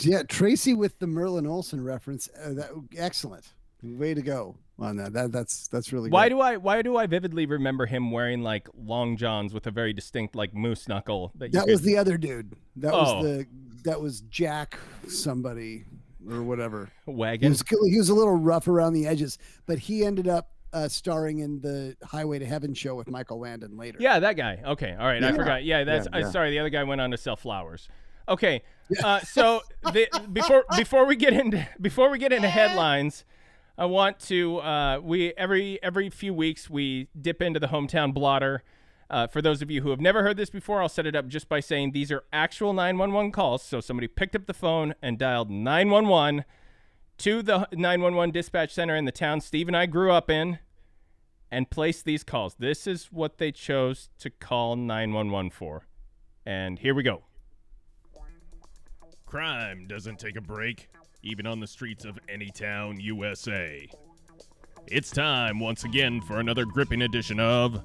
Yeah, 0.00 0.22
Tracy 0.22 0.72
with 0.74 0.98
the 1.00 1.06
Merlin 1.08 1.46
Olsen 1.46 1.82
reference. 1.82 2.28
Uh, 2.40 2.52
that 2.54 2.70
excellent. 2.96 3.52
Way 3.82 4.14
to 4.14 4.22
go 4.22 4.56
on 4.78 4.96
that. 4.96 5.12
That 5.12 5.32
that's 5.32 5.68
that's 5.68 5.92
really 5.92 6.10
Why 6.10 6.28
good. 6.28 6.36
do 6.36 6.40
I 6.40 6.56
why 6.56 6.82
do 6.82 6.96
I 6.96 7.06
vividly 7.06 7.46
remember 7.46 7.86
him 7.86 8.10
wearing 8.10 8.42
like 8.42 8.68
long 8.76 9.16
johns 9.16 9.52
with 9.52 9.66
a 9.66 9.70
very 9.70 9.92
distinct 9.92 10.34
like 10.36 10.54
moose 10.54 10.86
knuckle 10.88 11.32
that 11.36 11.46
you 11.46 11.52
that 11.52 11.64
could, 11.64 11.70
was 11.72 11.82
the 11.82 11.96
other 11.96 12.16
dude. 12.18 12.54
That 12.76 12.92
Oh. 12.94 13.16
was 13.16 13.24
the 13.24 13.46
that 13.84 14.00
was 14.00 14.20
Jack 14.22 14.78
somebody 15.08 15.84
or 16.30 16.42
whatever. 16.42 16.90
He 17.06 17.12
wagon? 17.12 17.50
was 17.50 17.62
he 17.90 17.98
was 17.98 18.08
a 18.08 18.14
little 18.14 18.36
rough 18.36 18.68
around 18.68 18.92
the 18.92 19.06
edges, 19.06 19.38
but 19.66 19.78
he 19.78 20.04
ended 20.04 20.28
up 20.28 20.50
uh, 20.72 20.86
starring 20.86 21.38
in 21.38 21.60
the 21.60 21.96
Highway 22.04 22.38
to 22.38 22.44
Heaven 22.44 22.74
show 22.74 22.94
with 22.94 23.08
Michael 23.08 23.40
Landon 23.40 23.78
later. 23.78 23.96
Yeah, 24.00 24.18
that 24.18 24.36
guy. 24.36 24.60
Okay, 24.66 24.94
all 24.98 25.06
right, 25.06 25.22
I 25.24 25.32
forgot. 25.32 25.64
Yeah, 25.64 25.84
that's. 25.84 26.06
Yeah, 26.12 26.26
I 26.26 26.30
sorry, 26.30 26.50
the 26.50 26.58
other 26.58 26.68
guy 26.68 26.84
went 26.84 27.00
on 27.00 27.10
to 27.10 27.16
sell 27.16 27.36
flowers. 27.36 27.88
Okay, 28.28 28.62
uh, 29.02 29.20
so 29.20 29.62
the, 29.84 30.06
before 30.30 30.66
before 30.76 31.06
we 31.06 31.16
get 31.16 31.32
into 31.32 31.66
before 31.80 32.10
we 32.10 32.18
get 32.18 32.34
into 32.34 32.48
headlines, 32.48 33.24
I 33.78 33.84
want 33.84 34.18
to 34.20 34.58
uh, 34.58 34.98
we 35.00 35.32
every 35.36 35.80
every 35.84 36.10
few 36.10 36.34
weeks 36.34 36.68
we 36.68 37.06
dip 37.18 37.40
into 37.40 37.60
the 37.60 37.68
hometown 37.68 38.12
blotter. 38.12 38.64
Uh, 39.08 39.26
for 39.28 39.40
those 39.40 39.62
of 39.62 39.70
you 39.70 39.80
who 39.82 39.90
have 39.90 40.00
never 40.00 40.22
heard 40.22 40.36
this 40.36 40.50
before, 40.50 40.82
I'll 40.82 40.88
set 40.88 41.06
it 41.06 41.14
up 41.16 41.28
just 41.28 41.48
by 41.48 41.60
saying 41.60 41.92
these 41.92 42.10
are 42.10 42.24
actual 42.32 42.74
911 42.74 43.30
calls. 43.32 43.62
So 43.62 43.80
somebody 43.80 44.08
picked 44.08 44.36
up 44.36 44.46
the 44.46 44.52
phone 44.52 44.94
and 45.00 45.16
dialed 45.16 45.48
911 45.48 46.44
to 47.18 47.42
the 47.42 47.68
911 47.72 48.32
dispatch 48.32 48.74
center 48.74 48.96
in 48.96 49.04
the 49.06 49.12
town 49.12 49.40
Steve 49.40 49.68
and 49.68 49.76
I 49.76 49.86
grew 49.86 50.12
up 50.12 50.28
in. 50.28 50.58
and 51.50 51.70
placed 51.70 52.04
these 52.04 52.24
calls. 52.24 52.56
This 52.58 52.86
is 52.86 53.06
what 53.06 53.38
they 53.38 53.52
chose 53.52 54.10
to 54.18 54.28
call 54.28 54.76
911 54.76 55.50
for. 55.50 55.86
And 56.44 56.78
here 56.78 56.94
we 56.94 57.02
go. 57.02 57.22
Crime 59.24 59.86
doesn't 59.86 60.18
take 60.18 60.36
a 60.36 60.40
break, 60.40 60.88
even 61.22 61.46
on 61.46 61.60
the 61.60 61.66
streets 61.66 62.04
of 62.04 62.18
any 62.28 62.50
town, 62.50 63.00
USA. 63.00 63.88
It's 64.86 65.10
time 65.10 65.60
once 65.60 65.84
again 65.84 66.20
for 66.20 66.40
another 66.40 66.64
gripping 66.64 67.02
edition 67.02 67.40
of 67.40 67.82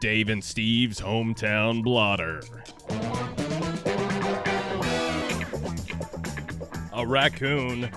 Dave 0.00 0.28
and 0.28 0.42
Steve's 0.42 1.00
Hometown 1.00 1.82
Blotter. 1.82 2.42
A 6.92 7.06
raccoon 7.06 7.90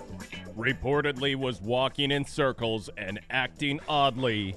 reportedly 0.58 1.36
was 1.36 1.62
walking 1.62 2.12
in 2.12 2.26
circles 2.26 2.90
and 2.98 3.20
acting 3.30 3.80
oddly 3.88 4.56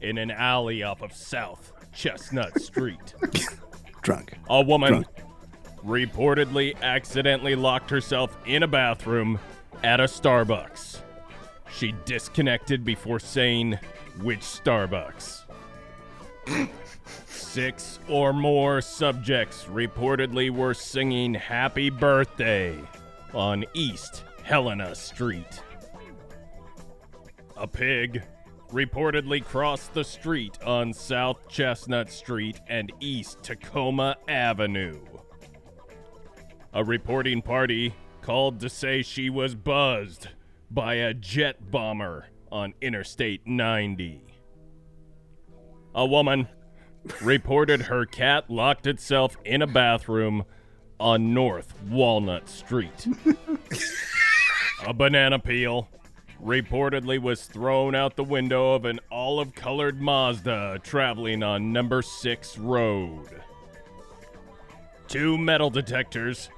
in 0.00 0.18
an 0.18 0.30
alley 0.30 0.82
off 0.82 1.02
of 1.02 1.12
South 1.12 1.72
Chestnut 1.92 2.60
Street. 2.60 3.14
Drunk. 4.02 4.34
A 4.48 4.62
woman 4.62 4.90
Drunk. 4.90 5.06
Reportedly 5.84 6.80
accidentally 6.82 7.54
locked 7.54 7.90
herself 7.90 8.36
in 8.46 8.62
a 8.62 8.68
bathroom 8.68 9.38
at 9.82 10.00
a 10.00 10.04
Starbucks. 10.04 11.00
She 11.72 11.94
disconnected 12.04 12.84
before 12.84 13.20
saying 13.20 13.78
which 14.22 14.40
Starbucks. 14.40 15.42
Six 17.26 17.98
or 18.08 18.32
more 18.32 18.80
subjects 18.80 19.64
reportedly 19.64 20.50
were 20.50 20.74
singing 20.74 21.34
Happy 21.34 21.90
Birthday 21.90 22.78
on 23.32 23.64
East 23.74 24.24
Helena 24.42 24.94
Street. 24.94 25.62
A 27.56 27.66
pig 27.66 28.22
reportedly 28.72 29.44
crossed 29.44 29.92
the 29.94 30.04
street 30.04 30.58
on 30.64 30.92
South 30.92 31.48
Chestnut 31.48 32.10
Street 32.10 32.60
and 32.68 32.92
East 33.00 33.42
Tacoma 33.42 34.16
Avenue. 34.28 35.00
A 36.72 36.84
reporting 36.84 37.42
party 37.42 37.94
called 38.22 38.60
to 38.60 38.68
say 38.68 39.02
she 39.02 39.28
was 39.28 39.54
buzzed 39.54 40.28
by 40.70 40.94
a 40.94 41.12
jet 41.12 41.70
bomber 41.70 42.26
on 42.52 42.74
Interstate 42.80 43.44
90. 43.46 44.22
A 45.94 46.06
woman 46.06 46.46
reported 47.20 47.82
her 47.82 48.06
cat 48.06 48.48
locked 48.48 48.86
itself 48.86 49.36
in 49.44 49.62
a 49.62 49.66
bathroom 49.66 50.44
on 51.00 51.34
North 51.34 51.74
Walnut 51.88 52.48
Street. 52.48 53.08
a 54.86 54.94
banana 54.94 55.40
peel 55.40 55.88
reportedly 56.40 57.20
was 57.20 57.46
thrown 57.46 57.94
out 57.94 58.16
the 58.16 58.24
window 58.24 58.74
of 58.74 58.84
an 58.84 59.00
olive 59.10 59.54
colored 59.54 60.00
Mazda 60.00 60.80
traveling 60.84 61.42
on 61.42 61.72
number 61.72 62.00
6 62.00 62.58
road. 62.58 63.42
Two 65.08 65.36
metal 65.36 65.70
detectors, 65.70 66.48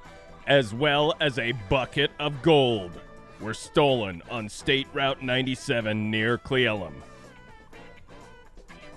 as 0.47 0.73
well 0.73 1.13
as 1.19 1.39
a 1.39 1.53
bucket 1.69 2.11
of 2.19 2.41
gold, 2.41 2.91
were 3.39 3.53
stolen 3.53 4.21
on 4.29 4.47
State 4.49 4.87
Route 4.93 5.21
97 5.21 6.09
near 6.09 6.37
Cle 6.37 6.59
Elum. 6.59 6.93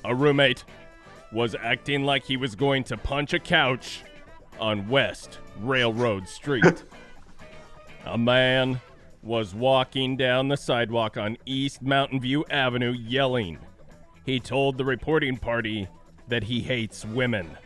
A 0.04 0.14
roommate 0.14 0.64
was 1.32 1.56
acting 1.56 2.04
like 2.04 2.24
he 2.24 2.36
was 2.36 2.54
going 2.54 2.84
to 2.84 2.96
punch 2.96 3.32
a 3.32 3.40
couch 3.40 4.02
on 4.60 4.88
West 4.88 5.38
Railroad 5.60 6.28
Street. 6.28 6.84
a 8.04 8.16
man 8.16 8.80
was 9.22 9.54
walking 9.54 10.16
down 10.16 10.48
the 10.48 10.56
sidewalk 10.56 11.16
on 11.16 11.36
East 11.44 11.82
Mountain 11.82 12.20
View 12.20 12.44
Avenue 12.48 12.92
yelling. 12.92 13.58
He 14.24 14.38
told 14.38 14.78
the 14.78 14.84
reporting 14.84 15.36
party 15.36 15.88
that 16.28 16.44
he 16.44 16.60
hates 16.60 17.04
women. 17.04 17.56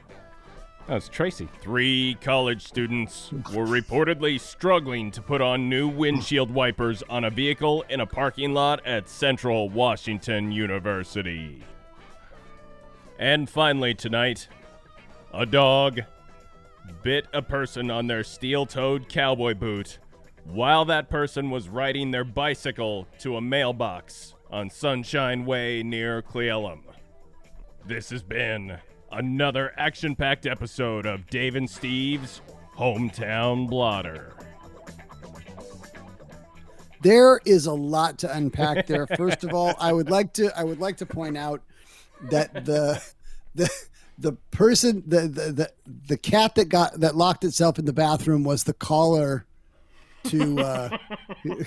That 0.91 0.97
was 0.97 1.09
Tracy. 1.09 1.49
Three 1.61 2.19
college 2.21 2.67
students 2.67 3.31
were 3.55 3.65
reportedly 3.65 4.41
struggling 4.41 5.13
to 5.13 5.23
put 5.23 5.41
on 5.41 5.69
new 5.69 5.87
windshield 5.87 6.51
wipers 6.51 7.05
on 7.09 7.23
a 7.23 7.31
vehicle 7.31 7.85
in 7.89 8.01
a 8.01 8.07
parking 8.07 8.55
lot 8.55 8.85
at 8.85 9.09
Central 9.09 9.69
Washington 9.69 10.51
University. 10.51 11.63
And 13.21 13.49
finally, 13.49 13.95
tonight, 13.95 14.49
a 15.33 15.47
dog 15.47 16.01
bit 17.05 17.29
a 17.33 17.41
person 17.41 17.89
on 17.89 18.09
their 18.09 18.25
steel 18.25 18.67
toed 18.67 19.09
cowboy 19.09 19.55
boot 19.55 20.01
while 20.43 20.85
that 20.87 21.09
person 21.09 21.51
was 21.51 21.69
riding 21.69 22.11
their 22.11 22.25
bicycle 22.25 23.07
to 23.21 23.37
a 23.37 23.41
mailbox 23.41 24.35
on 24.51 24.69
Sunshine 24.69 25.47
Way 25.47 25.85
near 25.85 26.21
Cle 26.21 26.43
Elum. 26.43 26.81
This 27.87 28.11
has 28.11 28.25
been 28.25 28.81
another 29.13 29.73
action 29.77 30.15
packed 30.15 30.47
episode 30.47 31.07
of 31.07 31.27
Dave 31.29 31.57
and 31.57 31.69
Steve's 31.69 32.41
Hometown 32.77 33.69
Blotter. 33.69 34.35
There 37.03 37.41
is 37.45 37.67
a 37.67 37.73
lot 37.73 38.19
to 38.19 38.35
unpack 38.35 38.87
there. 38.87 39.07
First 39.07 39.45
of 39.45 39.55
all, 39.55 39.75
I 39.79 39.93
would 39.93 40.11
like 40.11 40.33
to 40.35 40.57
I 40.57 40.65
would 40.65 40.81
like 40.81 40.99
to 40.99 41.07
point 41.07 41.37
out 41.37 41.63
that 42.31 42.65
the 42.65 43.03
the 43.55 43.71
the 44.19 44.33
person 44.51 45.03
the 45.07 45.23
the 45.23 45.53
the, 45.53 45.73
the 46.09 46.17
cat 46.17 46.55
that 46.57 46.69
got 46.69 47.01
that 47.01 47.17
locked 47.17 47.45
itself 47.45 47.79
in 47.79 47.87
the 47.87 47.93
bathroom 47.93 48.45
was 48.45 48.65
the 48.65 48.75
caller 48.75 49.47
to 50.25 50.61
uh 50.61 50.99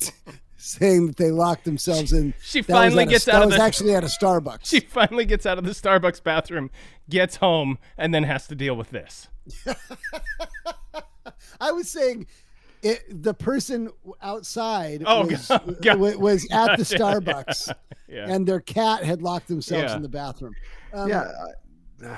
saying 0.56 1.06
that 1.08 1.16
they 1.16 1.30
locked 1.30 1.64
themselves 1.64 2.12
in. 2.12 2.32
She 2.42 2.60
That 2.62 2.68
was 2.68 2.76
finally 2.94 3.02
at 3.02 3.08
a- 3.08 3.10
gets 3.10 3.28
out 3.28 3.32
that 3.32 3.42
of 3.42 3.46
was 3.48 3.56
the 3.56 3.62
actually 3.62 3.94
at 3.94 4.04
a 4.04 4.06
Starbucks. 4.06 4.64
She 4.66 4.80
finally 4.80 5.24
gets 5.24 5.46
out 5.46 5.58
of 5.58 5.64
the 5.64 5.70
Starbucks 5.72 6.22
bathroom, 6.22 6.70
gets 7.08 7.36
home, 7.36 7.78
and 7.98 8.14
then 8.14 8.22
has 8.24 8.46
to 8.48 8.54
deal 8.54 8.74
with 8.76 8.90
this. 8.90 9.28
I 11.60 11.72
was 11.72 11.88
saying 11.88 12.26
it, 12.82 13.22
the 13.22 13.34
person 13.34 13.90
outside 14.22 15.02
Oh, 15.06 15.26
was, 15.26 15.46
God, 15.48 15.76
God. 15.82 15.98
wa- 16.00 16.16
was 16.16 16.46
at 16.50 16.76
the 16.78 16.84
Starbucks 16.96 17.72
Yeah. 18.08 18.26
and 18.28 18.46
their 18.46 18.60
cat 18.60 19.04
had 19.04 19.22
locked 19.22 19.48
themselves 19.48 19.90
Yeah. 19.90 19.96
in 19.96 20.02
the 20.02 20.08
bathroom. 20.08 20.54
Um, 20.92 21.08
yeah, 21.08 21.30
the 21.98 22.16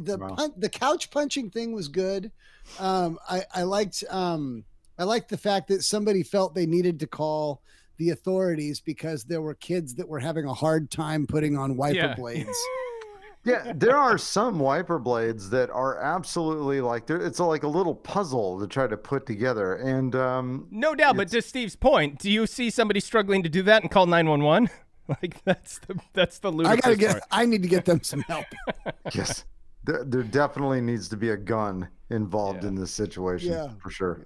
the 0.00 0.18
Wow. 0.18 0.34
pun- 0.36 0.52
the 0.56 0.68
couch 0.68 1.10
punching 1.10 1.50
thing 1.50 1.72
was 1.72 1.88
good. 1.88 2.30
Um, 2.78 3.18
I 3.28 3.44
I 3.52 3.62
liked 3.62 4.04
um 4.10 4.64
I 4.98 5.04
like 5.04 5.28
the 5.28 5.36
fact 5.38 5.68
that 5.68 5.82
somebody 5.82 6.22
felt 6.22 6.54
they 6.54 6.66
needed 6.66 7.00
to 7.00 7.06
call 7.06 7.62
the 7.96 8.10
authorities 8.10 8.80
because 8.80 9.24
there 9.24 9.40
were 9.42 9.54
kids 9.54 9.94
that 9.96 10.08
were 10.08 10.18
having 10.20 10.46
a 10.46 10.54
hard 10.54 10.90
time 10.90 11.26
putting 11.26 11.56
on 11.56 11.76
wiper 11.76 11.96
Yeah. 11.96 12.14
blades. 12.14 12.56
yeah. 13.44 13.72
There 13.74 13.96
are 13.96 14.18
some 14.18 14.58
wiper 14.58 14.98
blades 14.98 15.50
that 15.50 15.70
are 15.70 15.98
absolutely 15.98 16.80
like 16.80 17.06
they're, 17.06 17.20
it's 17.24 17.38
like 17.40 17.62
a 17.62 17.68
little 17.68 17.94
puzzle 17.94 18.58
to 18.60 18.66
try 18.66 18.86
to 18.86 18.96
put 18.96 19.26
together, 19.26 19.74
and 19.76 20.14
um, 20.16 20.66
No 20.70 20.94
doubt, 20.94 21.16
but 21.16 21.28
to 21.28 21.42
Steve's 21.42 21.76
point, 21.76 22.18
do 22.18 22.30
you 22.30 22.46
see 22.46 22.70
somebody 22.70 23.00
struggling 23.00 23.42
to 23.42 23.48
do 23.48 23.62
that 23.64 23.82
and 23.82 23.90
call 23.90 24.06
911? 24.06 24.70
Like 25.06 25.44
that's 25.44 25.80
the 25.80 26.00
that's 26.14 26.38
the 26.38 26.50
ludicrous 26.50 26.78
I 26.78 26.80
gotta 26.80 26.96
get. 26.96 27.10
part. 27.10 27.22
I 27.30 27.44
need 27.44 27.60
to 27.62 27.68
get 27.68 27.84
them 27.84 28.02
some 28.02 28.22
help. 28.22 28.46
yes, 29.14 29.44
there, 29.84 30.02
there 30.02 30.22
definitely 30.22 30.80
needs 30.80 31.10
to 31.10 31.18
be 31.18 31.28
a 31.28 31.36
gun 31.36 31.86
involved 32.08 32.62
Yeah. 32.62 32.68
in 32.70 32.74
this 32.74 32.90
situation 32.90 33.52
Yeah. 33.52 33.68
for 33.82 33.90
sure. 33.90 34.24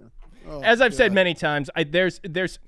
Oh, 0.49 0.61
As 0.63 0.81
I've 0.81 0.95
said 0.95 1.13
many 1.13 1.35
times, 1.35 1.71
I, 1.77 1.85
there's 1.85 2.21
there's 2.23 2.59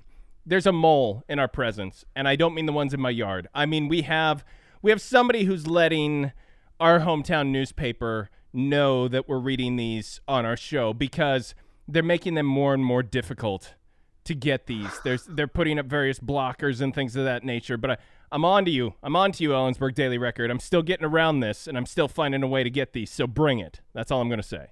there's 0.45 0.65
a 0.65 0.71
mole 0.71 1.23
in 1.29 1.39
our 1.39 1.47
presence, 1.47 2.05
and 2.15 2.27
I 2.27 2.35
don't 2.35 2.53
mean 2.53 2.65
the 2.65 2.73
ones 2.73 2.93
in 2.93 3.01
my 3.01 3.09
yard. 3.09 3.47
I 3.53 3.65
mean 3.65 3.87
we 3.87 4.03
have 4.03 4.43
we 4.81 4.91
have 4.91 5.01
somebody 5.01 5.43
who's 5.45 5.67
letting 5.67 6.31
our 6.79 6.99
hometown 6.99 7.49
newspaper 7.49 8.29
know 8.53 9.07
that 9.07 9.29
we're 9.29 9.39
reading 9.39 9.75
these 9.75 10.19
on 10.27 10.45
our 10.45 10.57
show 10.57 10.93
because 10.93 11.53
they're 11.87 12.03
making 12.03 12.35
them 12.35 12.45
more 12.45 12.73
and 12.73 12.83
more 12.83 13.03
difficult 13.03 13.75
to 14.23 14.35
get 14.35 14.67
these. 14.67 14.99
There's 15.03 15.25
they're 15.25 15.47
putting 15.47 15.79
up 15.79 15.85
various 15.85 16.19
blockers 16.19 16.81
and 16.81 16.93
things 16.93 17.15
of 17.15 17.23
that 17.25 17.43
nature. 17.43 17.77
But 17.77 17.91
I, 17.91 17.97
I'm 18.31 18.45
on 18.45 18.65
to 18.65 18.71
you. 18.71 18.93
I'm 19.03 19.15
on 19.15 19.31
to 19.33 19.43
you, 19.43 19.49
Ellensburg 19.49 19.95
Daily 19.95 20.17
Record. 20.17 20.51
I'm 20.51 20.59
still 20.59 20.81
getting 20.81 21.05
around 21.05 21.39
this, 21.39 21.67
and 21.67 21.77
I'm 21.77 21.85
still 21.85 22.07
finding 22.07 22.43
a 22.43 22.47
way 22.47 22.63
to 22.63 22.69
get 22.69 22.93
these. 22.93 23.09
So 23.09 23.27
bring 23.27 23.59
it. 23.59 23.81
That's 23.93 24.11
all 24.11 24.21
I'm 24.21 24.29
gonna 24.29 24.43
say. 24.43 24.67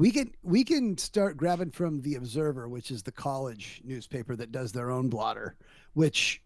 We 0.00 0.10
can 0.12 0.32
we 0.42 0.64
can 0.64 0.96
start 0.96 1.36
grabbing 1.36 1.72
from 1.72 2.00
the 2.00 2.14
Observer, 2.14 2.70
which 2.70 2.90
is 2.90 3.02
the 3.02 3.12
college 3.12 3.82
newspaper 3.84 4.34
that 4.34 4.50
does 4.50 4.72
their 4.72 4.90
own 4.90 5.10
blotter, 5.10 5.56
which 5.92 6.40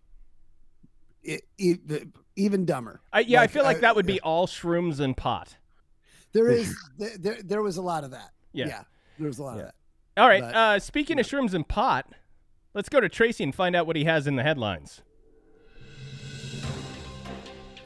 it, 1.23 1.43
it, 1.57 2.09
even 2.35 2.65
dumber. 2.65 3.01
I, 3.13 3.21
yeah, 3.21 3.41
I 3.41 3.47
feel 3.47 3.63
like 3.63 3.77
uh, 3.77 3.83
that 3.83 3.95
would 3.95 4.07
be 4.07 4.21
all 4.23 4.49
shrooms 4.49 4.99
and 4.99 5.17
pot. 5.17 5.55
There 6.33 6.49
is 6.49 6.77
there, 6.99 7.17
there, 7.17 7.39
there 7.45 7.63
was 7.63 7.77
a 7.77 7.83
lot 7.83 8.03
of 8.03 8.11
that. 8.11 8.33
Yeah. 8.53 8.83
there 9.21 9.29
was 9.29 9.39
a 9.39 9.45
lot 9.45 9.55
Yeah. 9.55 9.63
of 9.63 9.67
that. 9.69 9.75
All 10.17 10.29
right. 10.29 10.43
But- 10.43 10.55
uh, 10.57 10.79
speaking 10.81 11.21
of 11.21 11.27
shrooms 11.27 11.55
and 11.55 11.67
pot, 11.67 12.13
let's 12.75 12.89
go 12.89 12.99
to 12.99 13.09
Tracy 13.09 13.45
and 13.45 13.55
find 13.55 13.77
out 13.77 13.87
what 13.87 13.95
he 13.95 14.03
has 14.03 14.27
in 14.27 14.35
the 14.35 14.43
headlines. 14.43 15.03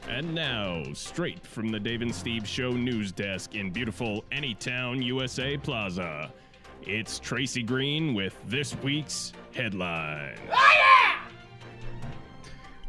And 0.09 0.33
now, 0.33 0.83
straight 0.93 1.45
from 1.45 1.69
the 1.69 1.79
Dave 1.79 2.01
and 2.01 2.13
Steve 2.13 2.47
Show 2.47 2.71
news 2.71 3.11
desk 3.11 3.53
in 3.53 3.69
beautiful 3.69 4.25
Anytown, 4.31 5.03
USA 5.03 5.55
Plaza, 5.55 6.33
it's 6.81 7.19
Tracy 7.19 7.61
Green 7.61 8.15
with 8.15 8.35
this 8.47 8.75
week's 8.81 9.33
headline. 9.53 10.35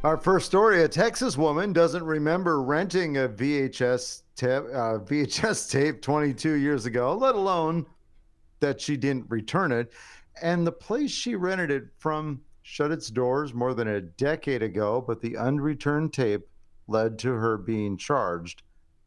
Our 0.02 0.16
first 0.16 0.46
story: 0.46 0.82
A 0.82 0.88
Texas 0.88 1.36
woman 1.36 1.74
doesn't 1.74 2.02
remember 2.02 2.62
renting 2.62 3.18
a 3.18 3.28
VHS 3.28 4.22
tape, 4.34 4.62
uh, 4.72 4.98
VHS 5.04 5.70
tape 5.70 6.00
22 6.00 6.54
years 6.54 6.86
ago, 6.86 7.14
let 7.14 7.34
alone 7.34 7.84
that 8.60 8.80
she 8.80 8.96
didn't 8.96 9.26
return 9.28 9.72
it. 9.72 9.92
And 10.40 10.66
the 10.66 10.72
place 10.72 11.10
she 11.10 11.34
rented 11.34 11.70
it 11.70 11.84
from 11.98 12.40
shut 12.62 12.90
its 12.90 13.10
doors 13.10 13.52
more 13.52 13.74
than 13.74 13.88
a 13.88 14.00
decade 14.00 14.62
ago, 14.62 15.04
but 15.06 15.20
the 15.20 15.36
unreturned 15.36 16.14
tape 16.14 16.46
led 16.90 17.18
to 17.20 17.32
her 17.32 17.56
being 17.56 17.96
charged 17.96 18.62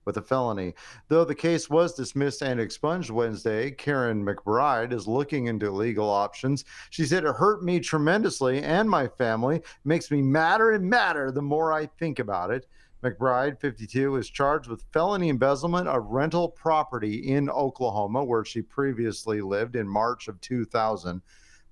with 0.06 0.18
a 0.18 0.22
felony. 0.22 0.74
Though 1.08 1.26
the 1.26 1.36
case 1.36 1.70
was 1.70 1.94
dismissed 1.94 2.42
and 2.42 2.60
expunged 2.60 3.10
Wednesday, 3.10 3.72
Karen 3.72 4.26
McBride 4.26 4.92
is 4.92 5.08
looking 5.08 5.48
into 5.48 5.72
legal 5.72 6.10
options. 6.10 6.66
She 6.90 7.06
said, 7.06 7.24
It 7.24 7.36
hurt 7.36 7.64
me 7.64 7.80
tremendously 7.80 8.62
and 8.62 8.90
my 8.90 9.08
family, 9.08 9.62
makes 9.86 10.12
me 10.12 10.22
madder 10.22 10.72
and 10.72 10.90
madder 10.90 11.32
the 11.32 11.42
more 11.42 11.72
I 11.72 11.86
think 11.86 12.20
about 12.20 12.52
it. 12.52 12.68
McBride, 13.04 13.60
52, 13.60 14.16
is 14.16 14.30
charged 14.30 14.70
with 14.70 14.86
felony 14.94 15.28
embezzlement 15.28 15.90
of 15.90 16.06
rental 16.06 16.48
property 16.48 17.34
in 17.34 17.50
Oklahoma, 17.50 18.24
where 18.24 18.46
she 18.46 18.62
previously 18.62 19.42
lived 19.42 19.76
in 19.76 19.88
March 19.88 20.30
of 20.30 20.40
2000 20.40 21.22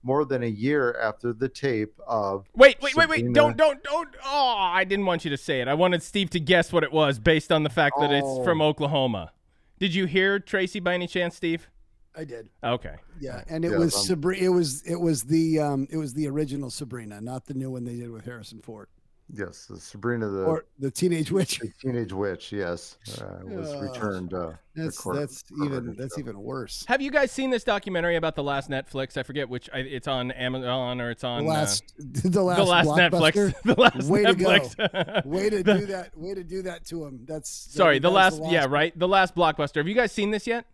more 0.04 0.26
than 0.26 0.43
a 0.43 0.47
year 0.47 0.97
after 0.99 1.34
the 1.34 1.47
tape 1.49 1.93
of 2.08 2.45
Wait, 2.56 2.78
wait, 2.82 2.95
wait, 2.95 3.10
wait! 3.10 3.18
Sabrina- 3.20 3.34
Don't, 3.34 3.58
don't, 3.58 3.84
don't! 3.84 4.10
Oh, 4.26 4.56
I 4.58 4.84
didn't 4.84 5.06
want 5.06 5.24
you 5.26 5.32
to 5.32 5.38
say 5.38 5.62
it. 5.62 5.68
I 5.68 5.74
wanted 5.74 6.02
Steve 6.04 6.30
to 6.32 6.39
guess 6.39 6.72
what 6.74 6.84
it 6.84 6.91
was 6.91 7.20
based 7.20 7.52
on 7.52 7.64
the 7.64 7.70
fact 7.70 7.95
that 7.99 8.12
it's 8.12 8.26
Oh. 8.26 8.43
from 8.43 8.62
Oklahoma. 8.62 9.32
Did 9.80 9.93
you 9.95 10.06
hear 10.06 10.39
Tracy 10.39 10.80
by 10.80 10.93
any 10.93 11.08
chance, 11.08 11.36
Steve? 11.36 11.70
I 12.16 12.24
did. 12.26 12.49
Okay. 12.64 12.95
Yeah, 13.20 13.43
and 13.47 13.64
it 13.64 13.72
Yeah, 13.72 13.78
was 13.78 13.95
um, 13.95 14.02
Sabrina. 14.04 14.43
It 14.45 14.49
was 14.49 14.82
it 14.84 14.99
was 14.99 15.24
the 15.24 15.60
um 15.60 15.88
it 15.89 15.97
was 15.97 16.14
the 16.14 16.28
original 16.28 16.70
Sabrina, 16.70 17.22
not 17.22 17.45
the 17.45 17.54
new 17.54 17.72
one 17.72 17.86
they 17.86 17.95
did 17.95 18.12
with 18.12 18.26
Harrison 18.26 18.60
Ford 18.62 18.89
yes, 19.34 19.66
the 19.66 19.80
Sabrina 19.80 20.28
the, 20.30 20.44
or 20.44 20.66
the 20.80 20.92
Teenage 20.92 21.32
Witch. 21.32 21.60
the 21.60 21.72
teenage 21.82 22.14
witch. 22.14 22.52
Yes, 22.52 22.98
uh, 23.22 23.40
was 23.46 23.72
Ugh. 23.74 23.84
returned. 23.84 24.34
Uh, 24.34 24.52
That's 24.76 24.98
court- 24.98 25.18
that's 25.18 25.44
court 25.44 25.66
even 25.66 25.84
record 25.86 25.98
that's 25.98 26.16
show. 26.16 26.20
even 26.22 26.42
worse. 26.42 26.86
Have 26.88 27.02
you 27.02 27.12
guys 27.12 27.32
seen 27.32 27.50
this 27.50 27.64
documentary 27.64 28.16
about 28.16 28.36
the 28.36 28.44
last 28.44 28.70
Netflix? 28.70 29.18
I 29.18 29.24
forget 29.24 29.50
which. 29.50 29.70
I, 29.74 29.80
it's 29.80 30.08
on 30.08 30.32
Amazon 30.32 31.02
or 31.02 31.12
it's 31.12 31.22
The 31.22 31.28
on 31.28 31.46
last 31.46 31.94
uh, 32.00 32.04
the 32.30 32.42
last, 32.44 32.58
the 32.58 32.64
last. 32.66 32.88
Netflix. 32.90 33.54
The 33.64 33.80
last 33.80 34.04
Way 34.10 34.24
to 34.24 34.34
go. 34.36 34.50
Netflix. 34.50 35.26
Way 35.26 35.50
to 35.50 35.64
do 35.80 35.86
that. 35.88 36.18
Way 36.18 36.34
to 36.34 36.44
do 36.44 36.62
that 36.64 36.86
to 36.86 37.06
him. 37.06 37.20
That's 37.26 37.50
Sorry, 37.50 38.00
that 38.00 38.08
the 38.08 38.12
was 38.14 38.40
last, 38.40 38.52
Yeah, 38.52 38.66
right. 38.70 38.98
The 38.98 39.08
last 39.08 39.36
blockbuster. 39.36 39.78
Have 39.78 39.88
you 39.88 39.96
guys 39.96 40.12
seen 40.12 40.32
this 40.32 40.48
yet? 40.48 40.66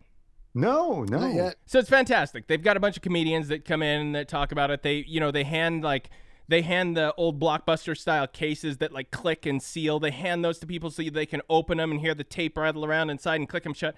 No, 0.54 1.04
no. 1.04 1.18
Not 1.20 1.34
yet. 1.34 1.56
So 1.66 1.78
it's 1.78 1.88
fantastic. 1.90 2.46
They've 2.48 2.62
got 2.62 2.76
a 2.76 2.80
bunch 2.80 2.96
of 2.96 3.02
comedians 3.02 3.48
that 3.48 3.64
come 3.64 3.82
in 3.82 4.00
and 4.00 4.14
that 4.14 4.28
talk 4.28 4.50
about 4.50 4.70
it. 4.70 4.82
They, 4.82 5.04
you 5.06 5.20
know, 5.20 5.30
they 5.30 5.44
hand 5.44 5.84
like 5.84 6.10
they 6.48 6.62
hand 6.62 6.96
the 6.96 7.14
old 7.14 7.38
blockbuster 7.38 7.96
style 7.96 8.26
cases 8.26 8.78
that 8.78 8.92
like 8.92 9.10
click 9.10 9.44
and 9.44 9.62
seal. 9.62 10.00
They 10.00 10.10
hand 10.10 10.44
those 10.44 10.58
to 10.60 10.66
people 10.66 10.90
so 10.90 11.02
they 11.02 11.26
can 11.26 11.42
open 11.50 11.78
them 11.78 11.90
and 11.90 12.00
hear 12.00 12.14
the 12.14 12.24
tape 12.24 12.56
rattle 12.56 12.84
around 12.86 13.10
inside 13.10 13.36
and 13.36 13.48
click 13.48 13.64
them 13.64 13.74
shut. 13.74 13.94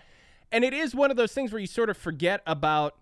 And 0.51 0.65
it 0.65 0.75
is 0.75 0.95
one 0.95 1.13
of 1.13 1.17
those 1.17 1.33
things 1.33 1.53
where 1.53 1.61
you 1.61 1.69
sort 1.69 1.91
of 1.91 1.97
forget 1.97 2.43
about 2.47 2.97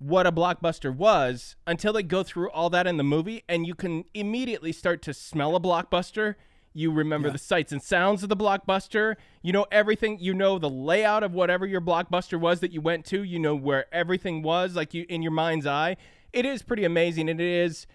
what 0.00 0.26
a 0.26 0.32
blockbuster 0.32 0.94
was 0.94 1.56
until 1.66 1.92
they 1.92 2.02
go 2.02 2.24
through 2.24 2.50
all 2.50 2.70
that 2.70 2.86
in 2.86 2.96
the 2.96 3.04
movie 3.04 3.44
and 3.48 3.66
you 3.66 3.74
can 3.74 4.04
immediately 4.14 4.72
start 4.72 5.00
to 5.02 5.14
smell 5.14 5.54
a 5.54 5.60
blockbuster. 5.60 6.34
You 6.72 6.92
remember 6.92 7.30
the 7.30 7.38
sights 7.38 7.72
and 7.72 7.82
sounds 7.82 8.24
of 8.24 8.28
the 8.28 8.36
blockbuster. 8.36 9.14
You 9.42 9.52
know 9.52 9.66
everything. 9.70 10.18
You 10.20 10.34
know 10.34 10.58
the 10.58 10.70
layout 10.70 11.22
of 11.22 11.32
whatever 11.32 11.66
your 11.66 11.80
blockbuster 11.80 12.38
was 12.38 12.60
that 12.60 12.72
you 12.72 12.80
went 12.80 13.04
to. 13.06 13.22
You 13.22 13.38
know 13.38 13.54
where 13.54 13.86
everything 13.92 14.42
was, 14.42 14.76
like 14.76 14.92
you 14.92 15.06
in 15.08 15.22
your 15.22 15.32
mind's 15.32 15.66
eye. 15.66 15.96
It 16.32 16.44
is 16.44 16.62
pretty 16.62 16.84
amazing. 16.84 17.28
And 17.28 17.40
it 17.40 17.46
is. 17.46 17.86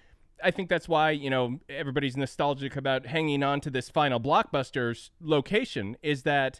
I 0.44 0.52
think 0.52 0.70
that's 0.70 0.88
why 0.88 1.12
you 1.12 1.30
know 1.30 1.60
everybody's 1.70 2.18
nostalgic 2.18 2.76
about 2.76 3.06
hanging 3.06 3.44
on 3.44 3.62
to 3.62 3.70
this 3.70 3.90
final 3.90 4.20
blockbuster's 4.20 5.12
location. 5.22 5.98
Is 6.04 6.24
that 6.24 6.60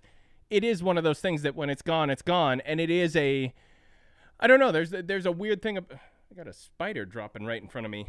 it 0.50 0.64
is 0.64 0.82
one 0.84 0.98
of 0.98 1.04
those 1.04 1.20
things 1.20 1.42
that 1.42 1.56
when 1.56 1.70
it's 1.70 1.82
gone, 1.82 2.10
it's 2.10 2.22
gone, 2.22 2.62
and 2.62 2.80
it 2.80 2.90
is 2.90 3.16
a. 3.16 3.54
I 4.40 4.48
don't 4.48 4.60
know. 4.60 4.72
There's 4.72 4.92
there's 4.92 5.26
a 5.26 5.32
weird 5.32 5.62
thing. 5.62 5.78
Of, 5.78 5.86
I 5.92 6.36
got 6.36 6.48
a 6.48 6.54
spider 6.54 7.06
dropping 7.06 7.46
right 7.46 7.62
in 7.62 7.68
front 7.68 7.86
of 7.86 7.92
me. 7.92 8.08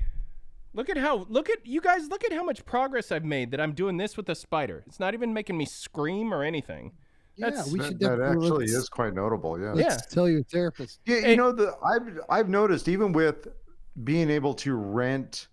Look 0.72 0.88
at 0.88 0.96
how 0.96 1.26
look 1.28 1.48
at 1.50 1.66
you 1.66 1.80
guys 1.80 2.08
look 2.08 2.24
at 2.24 2.32
how 2.32 2.42
much 2.42 2.64
progress 2.64 3.12
I've 3.12 3.24
made 3.24 3.50
that 3.52 3.60
I'm 3.60 3.72
doing 3.74 3.96
this 3.96 4.16
with 4.16 4.28
a 4.28 4.34
spider. 4.34 4.82
It's 4.86 4.98
not 4.98 5.14
even 5.14 5.32
making 5.32 5.56
me 5.56 5.66
scream 5.66 6.34
or 6.34 6.42
anything. 6.42 6.92
Yeah, 7.36 7.50
That's- 7.50 7.72
we 7.72 7.78
That, 7.78 7.86
should 7.88 7.98
that 8.00 8.16
definitely 8.16 8.46
actually 8.46 8.64
is 8.66 8.88
quite 8.88 9.14
notable. 9.14 9.60
Yeah. 9.60 9.74
Yeah. 9.76 9.96
Tell 10.10 10.28
your 10.28 10.42
therapist. 10.44 11.00
Yeah, 11.04 11.20
Hey- 11.20 11.30
you 11.32 11.36
know 11.36 11.52
the 11.52 11.74
I've 11.84 12.18
I've 12.28 12.48
noticed 12.48 12.88
even 12.88 13.12
with 13.12 13.46
being 14.02 14.30
able 14.30 14.54
to 14.54 14.74
rent 14.74 15.46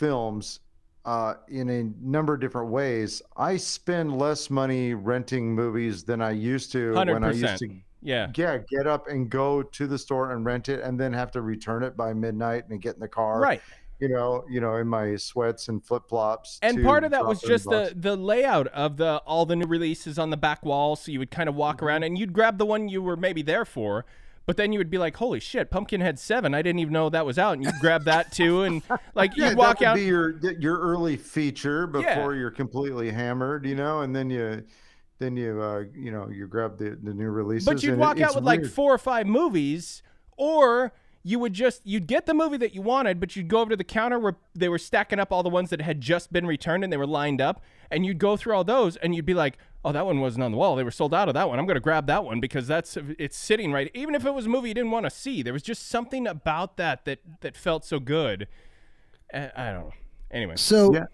films 0.00 0.60
uh, 1.04 1.34
in 1.48 1.68
a 1.70 1.82
number 2.02 2.34
of 2.34 2.40
different 2.40 2.70
ways, 2.70 3.22
I 3.36 3.56
spend 3.58 4.18
less 4.18 4.50
money 4.50 4.94
renting 4.94 5.54
movies 5.54 6.04
than 6.04 6.20
I 6.20 6.30
used 6.32 6.72
to 6.72 6.94
Hundred 6.94 7.14
when 7.14 7.24
I 7.24 7.32
used 7.32 7.58
to 7.58 7.68
Yeah. 8.02 8.30
yeah 8.36 8.58
get 8.70 8.86
up 8.86 9.08
and 9.08 9.30
go 9.30 9.62
to 9.62 9.86
the 9.86 9.98
store 9.98 10.32
and 10.32 10.44
rent 10.44 10.68
it 10.70 10.80
and 10.82 10.98
then 10.98 11.12
have 11.12 11.30
to 11.32 11.42
return 11.42 11.82
it 11.82 11.96
by 11.96 12.12
midnight 12.14 12.64
and 12.70 12.80
get 12.82 12.94
in 12.94 13.00
the 13.00 13.08
car 13.08 13.40
Right. 13.40 13.60
you 13.98 14.08
know 14.08 14.44
you 14.48 14.60
know 14.62 14.76
in 14.76 14.88
my 14.88 15.16
sweats 15.16 15.68
and 15.68 15.84
flip 15.84 16.04
flops 16.08 16.58
And 16.62 16.82
part 16.82 17.04
of 17.04 17.10
that 17.12 17.26
was 17.26 17.40
just 17.42 17.64
the 17.64 17.92
the 17.94 18.16
layout 18.16 18.68
of 18.68 18.96
the 18.96 19.18
all 19.26 19.44
the 19.46 19.56
new 19.56 19.66
releases 19.66 20.18
on 20.18 20.30
the 20.30 20.38
back 20.38 20.64
wall. 20.64 20.96
So 20.96 21.12
you 21.12 21.18
would 21.18 21.30
kind 21.30 21.48
of 21.48 21.54
walk 21.54 21.76
Mm-hmm. 21.76 21.84
around 21.86 22.02
and 22.04 22.18
you'd 22.18 22.32
grab 22.32 22.56
the 22.58 22.66
one 22.66 22.88
you 22.88 23.02
were 23.02 23.16
maybe 23.16 23.42
there 23.42 23.64
for, 23.66 24.06
but 24.50 24.56
then 24.56 24.72
you 24.72 24.80
would 24.80 24.90
be 24.90 24.98
like, 24.98 25.16
"Holy 25.16 25.38
shit, 25.38 25.70
Pumpkinhead 25.70 26.18
Seven! 26.18 26.54
I 26.54 26.60
didn't 26.62 26.80
even 26.80 26.92
know 26.92 27.08
that 27.08 27.24
was 27.24 27.38
out." 27.38 27.52
And 27.54 27.62
you'd 27.62 27.78
grab 27.80 28.02
that 28.06 28.32
too, 28.32 28.62
and 28.64 28.82
like 29.14 29.36
yeah, 29.36 29.50
you'd 29.50 29.56
walk 29.58 29.80
out. 29.80 29.94
be 29.94 30.02
your 30.06 30.38
your 30.58 30.76
early 30.80 31.16
feature 31.16 31.88
Yeah. 31.94 32.16
before 32.16 32.34
you're 32.34 32.50
completely 32.50 33.12
hammered 33.12 33.64
you 33.64 33.76
know 33.76 34.00
and 34.00 34.14
then 34.16 34.28
you 34.28 34.64
then 35.20 35.36
you 35.36 35.62
uh 35.62 35.84
you 35.94 36.10
know 36.10 36.28
you 36.28 36.48
grab 36.48 36.78
the 36.78 36.98
the 37.00 37.14
new 37.14 37.30
releases 37.30 37.66
But 37.66 37.80
you'd 37.84 37.92
and 37.92 38.00
it- 38.02 38.04
walk 38.04 38.20
out 38.20 38.34
with 38.34 38.42
like 38.42 38.64
four 38.66 38.92
or 38.92 38.98
five 38.98 39.28
movies, 39.28 40.02
or 40.36 40.92
you 41.22 41.38
would 41.38 41.52
just 41.52 41.82
you'd 41.86 42.06
get 42.06 42.24
the 42.26 42.34
movie 42.34 42.56
that 42.56 42.74
you 42.74 42.82
wanted, 42.82 43.20
but 43.20 43.36
you'd 43.36 43.46
go 43.48 43.60
over 43.60 43.70
to 43.70 43.76
the 43.76 43.84
counter 43.84 44.18
where 44.18 44.36
they 44.54 44.68
were 44.68 44.78
stacking 44.78 45.20
up 45.20 45.30
all 45.30 45.42
the 45.42 45.50
ones 45.50 45.70
that 45.70 45.80
had 45.82 46.00
just 46.00 46.32
been 46.32 46.46
returned 46.46 46.82
and 46.82 46.92
they 46.92 46.96
were 46.96 47.06
lined 47.06 47.40
up, 47.40 47.62
and 47.90 48.04
you'd 48.06 48.18
go 48.18 48.36
through 48.36 48.54
all 48.54 48.64
those 48.64 48.96
and 48.96 49.14
you'd 49.14 49.26
be 49.26 49.34
like, 49.34 49.58
"Oh, 49.84 49.92
that 49.92 50.04
one 50.06 50.20
wasn't 50.20 50.44
on 50.44 50.50
the 50.52 50.56
wall. 50.58 50.76
They 50.76 50.84
were 50.84 50.90
sold 50.90 51.14
out 51.14 51.28
of 51.28 51.34
that 51.34 51.48
one. 51.48 51.58
I'm 51.58 51.66
going 51.66 51.74
to 51.76 51.80
grab 51.80 52.06
that 52.06 52.24
one 52.24 52.40
because 52.40 52.66
that's 52.66 52.96
it's 53.18 53.36
sitting 53.36 53.72
right." 53.72 53.90
Even 53.94 54.14
if 54.14 54.24
it 54.26 54.32
was 54.34 54.46
a 54.46 54.48
movie 54.48 54.68
you 54.68 54.74
didn't 54.74 54.90
want 54.90 55.04
to 55.06 55.10
see, 55.10 55.42
there 55.42 55.52
was 55.52 55.62
just 55.62 55.88
something 55.88 56.26
about 56.26 56.76
that 56.76 57.04
that 57.04 57.20
that 57.40 57.56
felt 57.56 57.84
so 57.84 57.98
good. 57.98 58.46
Uh, 59.32 59.48
I 59.56 59.70
don't 59.72 59.80
know. 59.86 59.92
Anyway, 60.30 60.54
So, 60.56 60.94
Yeah. 60.94 61.06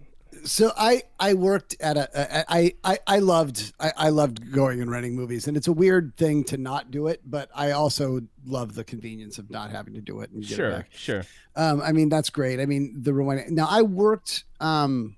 so 0.44 0.72
I 0.76 1.02
I 1.18 1.34
worked 1.34 1.76
at 1.80 1.96
a 1.96 2.08
a- 2.14 2.44
I 2.52 2.74
I 2.84 2.98
I 3.06 3.18
loved 3.20 3.72
I, 3.80 3.92
I 3.96 4.08
loved 4.10 4.52
going 4.52 4.80
and 4.82 4.90
renting 4.90 5.14
movies, 5.16 5.48
and 5.48 5.56
it's 5.56 5.68
a 5.68 5.72
weird 5.72 6.16
thing 6.16 6.44
to 6.44 6.56
not 6.58 6.90
do 6.90 7.06
it, 7.06 7.20
but 7.24 7.48
I 7.54 7.70
also 7.72 8.20
love 8.44 8.74
the 8.74 8.84
convenience 8.84 9.38
of 9.38 9.50
not 9.50 9.70
having 9.70 9.94
to 9.94 10.00
do 10.00 10.20
it 10.20 10.30
and 10.30 10.42
get 10.42 10.52
it 10.52 10.56
sure, 10.56 10.70
back. 10.70 10.88
sure. 10.92 11.22
Um, 11.56 11.80
I 11.80 11.92
mean 11.92 12.08
that's 12.08 12.30
great. 12.30 12.60
I 12.60 12.66
mean 12.66 12.94
the 13.02 13.14
rewind. 13.14 13.50
Now 13.50 13.66
I 13.70 13.82
worked 13.82 14.44
um, 14.60 15.16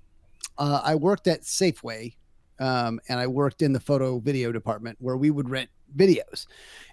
uh, 0.57 0.81
I 0.83 0.95
worked 0.95 1.27
at 1.27 1.41
Safeway, 1.41 2.15
um, 2.59 2.99
and 3.09 3.19
I 3.19 3.27
worked 3.27 3.61
in 3.61 3.73
the 3.73 3.79
photo 3.79 4.19
video 4.19 4.51
department 4.51 4.97
where 4.99 5.17
we 5.17 5.29
would 5.31 5.49
rent 5.49 5.69
videos, 5.95 6.45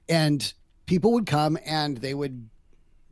and 0.08 0.52
people 0.86 1.12
would 1.12 1.26
come 1.26 1.58
and 1.66 1.96
they 1.98 2.14
would 2.14 2.48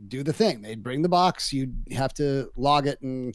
do 0.09 0.23
the 0.23 0.33
thing. 0.33 0.63
They'd 0.63 0.83
bring 0.83 1.03
the 1.03 1.09
box. 1.09 1.53
You'd 1.53 1.75
have 1.93 2.13
to 2.15 2.51
log 2.57 2.87
it 2.87 3.01
and 3.01 3.35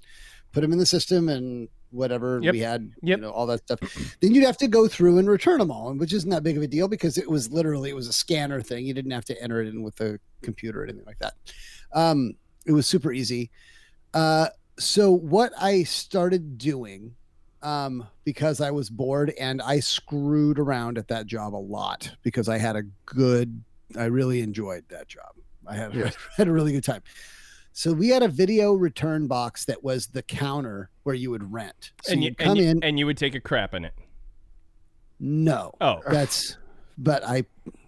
put 0.51 0.61
them 0.61 0.72
in 0.72 0.78
the 0.80 0.86
system 0.86 1.30
and 1.30 1.67
whatever 1.91 2.39
Yep. 2.43 2.51
we 2.53 2.59
had, 2.59 2.91
Yep. 3.01 3.17
you 3.17 3.22
know, 3.24 3.32
all 3.32 3.47
that 3.47 3.61
stuff. 3.63 3.80
then 4.20 4.36
you'd 4.36 4.45
have 4.45 4.57
to 4.57 4.67
go 4.67 4.88
through 4.88 5.17
and 5.17 5.28
return 5.28 5.57
them 5.59 5.72
all, 5.72 5.91
which 5.95 6.13
isn't 6.13 6.30
that 6.30 6.43
big 6.43 6.55
of 6.57 6.61
a 6.63 6.67
deal 6.67 6.88
because 6.88 7.17
it 7.17 7.28
was 7.30 7.49
literally 7.51 7.89
it 7.89 7.95
was 7.95 8.07
a 8.07 8.13
scanner 8.13 8.61
thing. 8.61 8.86
You 8.86 8.93
didn't 8.93 9.11
have 9.11 9.26
to 9.26 9.41
enter 9.41 9.61
it 9.61 9.67
in 9.67 9.82
with 9.82 9.95
the 9.95 10.20
computer 10.43 10.82
or 10.82 10.84
anything 10.84 11.05
like 11.05 11.17
that. 11.20 11.34
Um, 11.93 12.34
it 12.65 12.72
was 12.74 12.86
super 12.86 13.11
easy. 13.11 13.49
Uh, 14.13 14.49
so 14.78 15.11
what 15.11 15.51
I 15.59 15.84
started 15.84 16.57
doing, 16.59 17.15
um, 17.62 18.07
because 18.24 18.62
I 18.62 18.72
was 18.72 18.89
bored 18.89 19.32
and 19.39 19.62
I 19.62 19.80
screwed 19.80 20.60
around 20.60 20.97
at 20.97 21.07
that 21.10 21.26
job 21.26 21.53
a 21.53 21.57
lot 21.57 22.12
because 22.24 22.47
I 22.49 22.57
had 22.57 22.76
a 22.76 22.84
good, 23.05 23.64
I 23.97 24.05
really 24.05 24.41
enjoyed 24.41 24.86
that 24.89 25.07
job. 25.07 25.34
I 25.68 25.76
had, 25.76 25.93
Yeah. 25.95 26.12
had 26.38 26.47
a 26.47 26.51
really 26.51 26.72
good 26.72 26.84
time. 26.84 27.01
So 27.74 27.93
we 27.93 28.10
had 28.10 28.24
a 28.24 28.28
video 28.28 28.74
return 28.74 29.28
box 29.28 29.66
that 29.66 29.84
was 29.84 30.07
the 30.07 30.22
counter 30.24 30.89
where 31.03 31.16
you 31.16 31.30
would 31.32 31.51
rent. 31.51 31.91
So 32.03 32.14
and 32.14 32.24
you 32.24 32.30
you'd 32.30 32.38
come 32.38 32.49
and 32.51 32.57
you, 32.60 32.66
in. 32.70 32.84
and 32.84 32.99
you 32.99 33.05
would 33.05 33.18
take 33.18 33.36
a 33.36 33.39
crap 33.39 33.74
in 33.74 33.86
it. 33.86 33.93
no, 35.20 35.74
Oh, 35.82 35.99
that's, 36.10 36.57
but 36.97 37.24
I 37.26 37.45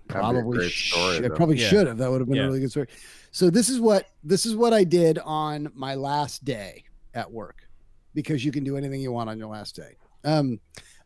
probably 0.08 0.58
great 0.58 0.72
sh- 0.72 0.92
story, 0.92 1.26
I 1.26 1.30
probably 1.30 1.58
Yeah. 1.58 1.68
should 1.70 1.88
have. 1.88 1.98
That 1.98 2.12
would 2.12 2.20
have 2.22 2.28
been 2.28 2.38
Yeah. 2.38 2.44
a 2.44 2.48
really 2.48 2.60
good 2.60 2.72
story. 2.72 2.88
So 3.32 3.50
this 3.50 3.70
is 3.70 3.80
what 3.80 4.08
this 4.24 4.46
is 4.46 4.56
what 4.56 4.74
I 4.74 4.84
did 4.84 5.18
on 5.20 5.72
my 5.74 5.96
last 5.96 6.44
day 6.44 6.84
at 7.14 7.32
work, 7.32 7.68
because 8.14 8.44
you 8.44 8.52
can 8.52 8.64
do 8.64 8.78
anything 8.78 9.02
you 9.02 9.12
want 9.12 9.30
on 9.30 9.38
your 9.38 9.48
last 9.48 9.76
day. 9.76 9.96
Um, 10.24 10.60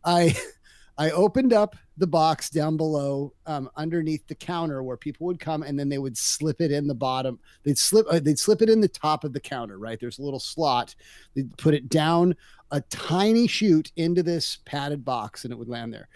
I 0.03 0.36
I 0.97 1.12
opened 1.12 1.51
up 1.51 1.76
the 1.97 2.08
box 2.08 2.49
down 2.49 2.78
below, 2.78 3.34
um, 3.45 3.70
underneath 3.76 4.26
the 4.28 4.36
counter 4.36 4.82
where 4.82 4.95
people 4.95 5.28
would 5.28 5.41
come, 5.41 5.62
and 5.64 5.78
then 5.78 5.89
they 5.89 5.97
would 5.97 6.18
slip 6.18 6.62
it 6.62 6.72
in 6.72 6.88
the 6.88 6.95
bottom. 6.95 7.38
They'd 7.64 7.78
slip, 7.78 8.06
uh, 8.10 8.20
they'd 8.20 8.39
slip 8.39 8.62
it 8.62 8.70
in 8.70 8.80
the 8.80 8.88
top 8.88 9.26
of 9.26 9.34
the 9.34 9.39
counter. 9.39 9.78
Right 9.78 9.99
there's 9.99 10.20
a 10.20 10.24
little 10.24 10.39
slot. 10.39 10.95
They'd 11.34 11.56
put 11.58 11.74
it 11.74 11.89
down 11.89 12.36
a 12.72 12.82
tiny 12.82 13.47
chute 13.47 13.91
into 13.97 14.24
this 14.24 14.60
padded 14.66 15.03
box, 15.03 15.43
and 15.43 15.51
it 15.51 15.58
would 15.58 15.70
land 15.70 15.93
there. 15.93 16.08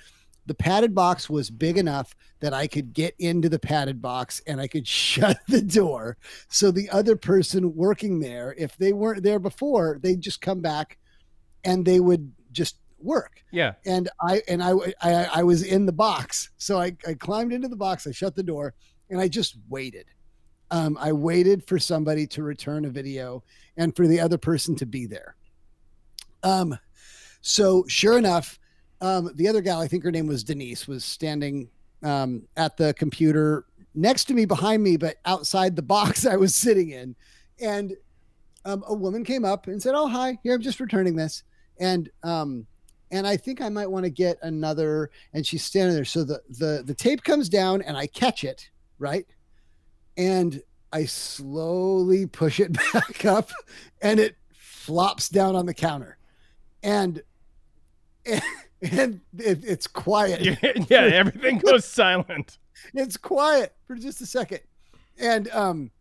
The 0.49 0.55
padded 0.55 0.95
box 0.95 1.29
was 1.29 1.51
big 1.51 1.77
enough 1.77 2.15
that 2.39 2.55
I 2.55 2.65
could 2.65 2.91
get 2.91 3.13
into 3.19 3.49
the 3.49 3.59
padded 3.59 4.01
box 4.01 4.41
and 4.47 4.59
I 4.59 4.67
could 4.67 4.87
shut 5.05 5.37
the 5.47 5.61
door. 5.61 6.17
So 6.47 6.71
the 6.71 6.89
other 6.89 7.15
person 7.15 7.75
working 7.75 8.19
there, 8.19 8.55
if 8.57 8.75
they 8.75 8.91
weren't 8.91 9.21
there 9.21 9.37
before, 9.37 9.99
they'd 10.01 10.19
just 10.19 10.41
come 10.41 10.59
back 10.59 10.97
and 11.63 11.85
they 11.85 11.99
would 11.99 12.31
just 12.51 12.77
work. 12.97 13.43
Yeah. 13.51 13.73
And 13.85 14.09
I 14.19 14.41
and 14.47 14.63
I 14.63 14.71
I, 15.03 15.13
I 15.35 15.43
was 15.43 15.61
in 15.61 15.85
the 15.85 15.91
box, 15.91 16.49
so 16.57 16.79
I, 16.79 16.97
I 17.07 17.13
climbed 17.13 17.53
into 17.53 17.67
the 17.67 17.75
box. 17.75 18.07
I 18.07 18.11
shut 18.11 18.35
the 18.35 18.41
door, 18.41 18.73
and 19.11 19.21
I 19.21 19.27
just 19.27 19.55
waited. 19.69 20.07
Um, 20.71 20.97
I 20.99 21.11
waited 21.11 21.63
for 21.67 21.77
somebody 21.77 22.25
to 22.25 22.41
return 22.41 22.85
a 22.85 22.89
video 22.89 23.43
and 23.77 23.95
for 23.95 24.07
the 24.07 24.19
other 24.19 24.39
person 24.39 24.75
to 24.77 24.87
be 24.87 25.05
there. 25.05 25.35
Um, 26.41 26.75
so 27.41 27.85
sure 27.87 28.17
enough, 28.17 28.57
um, 29.01 29.31
the 29.35 29.47
other 29.47 29.61
gal, 29.61 29.79
I 29.79 29.87
think 29.87 30.03
her 30.03 30.11
name 30.11 30.27
was 30.27 30.43
Denise, 30.43 30.87
was 30.87 31.05
standing 31.05 31.69
um, 32.03 32.43
at 32.57 32.77
the 32.77 32.93
computer 32.93 33.65
next 33.95 34.25
to 34.25 34.33
me, 34.33 34.45
behind 34.45 34.83
me, 34.83 34.97
but 34.97 35.17
outside 35.25 35.75
the 35.75 35.81
box 35.81 36.25
I 36.25 36.35
was 36.35 36.55
sitting 36.55 36.89
in, 36.89 37.15
and 37.61 37.95
um, 38.65 38.83
a 38.87 38.93
woman 38.93 39.23
came 39.23 39.45
up 39.45 39.67
and 39.67 39.81
said, 39.81 39.93
"Oh, 39.95 40.07
hi, 40.07 40.37
here 40.43 40.53
I'm 40.53 40.61
just 40.61 40.79
returning 40.79 41.15
this." 41.15 41.43
And 41.79 42.09
um, 42.23 42.65
and 43.11 43.25
I 43.25 43.37
think 43.37 43.61
I 43.61 43.69
might 43.69 43.89
want 43.89 44.05
to 44.05 44.09
get 44.09 44.37
another. 44.41 45.09
And 45.33 45.45
she's 45.45 45.63
standing 45.63 45.95
there. 45.95 46.05
So 46.05 46.23
the 46.23 46.41
the 46.49 46.83
the 46.85 46.93
tape 46.93 47.23
comes 47.23 47.49
down, 47.49 47.81
and 47.81 47.97
I 47.97 48.07
catch 48.07 48.43
it 48.43 48.69
right, 48.97 49.25
and 50.17 50.61
I 50.91 51.05
slowly 51.05 52.25
push 52.25 52.59
it 52.59 52.73
back 52.93 53.25
up, 53.25 53.51
and 54.01 54.19
it 54.19 54.35
flops 54.53 55.29
down 55.29 55.55
on 55.55 55.65
the 55.65 55.73
counter, 55.73 56.17
and 56.83 57.21
and, 58.25 58.41
and 58.81 59.21
it, 59.37 59.63
it's 59.63 59.87
quiet. 59.87 60.57
yeah, 60.89 61.01
everything 61.01 61.57
goes 61.65 61.85
silent. 61.85 62.57
It's 62.93 63.17
quiet 63.17 63.73
for 63.87 63.95
just 63.95 64.21
a 64.21 64.25
second, 64.25 64.61
and 65.19 65.49
um, 65.49 65.91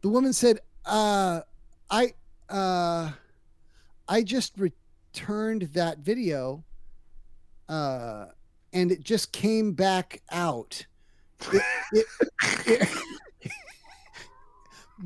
the 0.00 0.08
woman 0.08 0.32
said, 0.32 0.60
"Uh, 0.84 1.42
I 1.90 2.14
uh, 2.48 3.12
I 4.08 4.22
just." 4.22 4.54
returned 5.12 5.62
that 5.74 5.98
video 5.98 6.64
uh 7.68 8.26
and 8.72 8.90
it 8.90 9.02
just 9.02 9.30
came 9.32 9.72
back 9.72 10.22
out 10.30 10.86
it, 11.52 11.62
it, 11.92 12.06
it, 12.66 12.88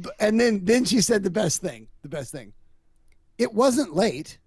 and 0.20 0.38
then 0.38 0.64
then 0.64 0.84
she 0.84 1.00
said 1.00 1.22
the 1.22 1.30
best 1.30 1.60
thing 1.60 1.88
the 2.02 2.08
best 2.08 2.30
thing 2.30 2.52
it 3.38 3.52
wasn't 3.52 3.94
late 3.96 4.38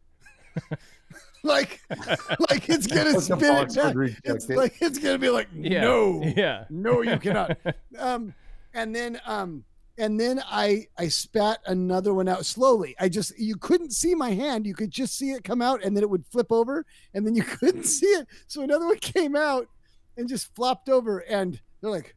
like 1.44 1.80
like 2.50 2.70
it's 2.70 2.88
gonna 2.88 3.20
spin 3.22 3.40
it 3.42 3.76
back. 3.76 3.96
it's 4.24 4.50
like 4.50 4.76
it's 4.82 5.00
gonna 5.00 5.18
be 5.18 5.30
like 5.30 5.48
yeah. 5.54 5.82
no 5.82 6.22
yeah 6.36 6.66
no 6.70 7.02
you 7.02 7.18
cannot 7.18 7.58
um 8.00 8.34
and 8.74 8.96
then 8.96 9.20
um 9.26 9.64
and 10.00 10.18
then 10.18 10.42
I 10.50 10.88
I 10.98 11.10
spat 11.10 11.60
another 11.66 12.14
one 12.14 12.30
out 12.30 12.46
slowly. 12.46 12.96
I 13.00 13.10
just 13.10 13.38
you 13.38 13.58
couldn't 13.58 13.92
see 13.92 14.16
my 14.16 14.32
hand, 14.32 14.66
you 14.66 14.74
could 14.74 14.90
just 14.92 15.18
see 15.18 15.32
it 15.32 15.44
come 15.44 15.62
out, 15.62 15.84
and 15.84 15.96
then 15.96 16.04
it 16.04 16.10
would 16.10 16.26
flip 16.26 16.52
over, 16.52 16.86
and 17.14 17.28
then 17.28 17.36
you 17.36 17.44
couldn't 17.60 17.84
see 17.84 18.08
it. 18.08 18.26
So 18.48 18.62
another 18.62 18.88
one 18.88 18.98
came 19.00 19.36
out 19.36 19.68
and 20.18 20.28
just 20.28 20.56
flopped 20.56 20.90
over, 20.90 21.20
and 21.20 21.60
they're 21.82 21.92
like, 21.92 22.16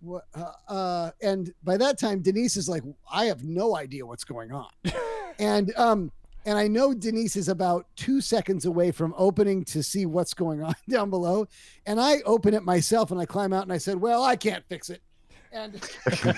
"What?" 0.00 0.24
Uh, 0.34 0.52
uh, 0.68 1.10
and 1.22 1.54
by 1.62 1.76
that 1.76 1.98
time, 1.98 2.20
Denise 2.20 2.56
is 2.56 2.68
like, 2.68 2.82
"I 3.10 3.26
have 3.26 3.44
no 3.44 3.76
idea 3.76 4.04
what's 4.04 4.24
going 4.24 4.52
on," 4.52 4.70
and 5.38 5.72
um. 5.76 6.12
And 6.46 6.58
I 6.58 6.68
know 6.68 6.94
Denise 6.94 7.36
is 7.36 7.48
about 7.48 7.86
two 7.96 8.20
seconds 8.20 8.64
away 8.64 8.92
from 8.92 9.14
opening 9.16 9.64
to 9.66 9.82
see 9.82 10.06
what's 10.06 10.34
going 10.34 10.62
on 10.62 10.74
down 10.88 11.10
below. 11.10 11.46
And 11.86 12.00
I 12.00 12.20
open 12.24 12.54
it 12.54 12.62
myself 12.62 13.10
and 13.10 13.20
I 13.20 13.26
climb 13.26 13.52
out 13.52 13.64
and 13.64 13.72
I 13.72 13.78
said, 13.78 14.00
Well, 14.00 14.22
I 14.22 14.36
can't 14.36 14.64
fix 14.68 14.90
it 14.90 15.02
and 15.52 15.80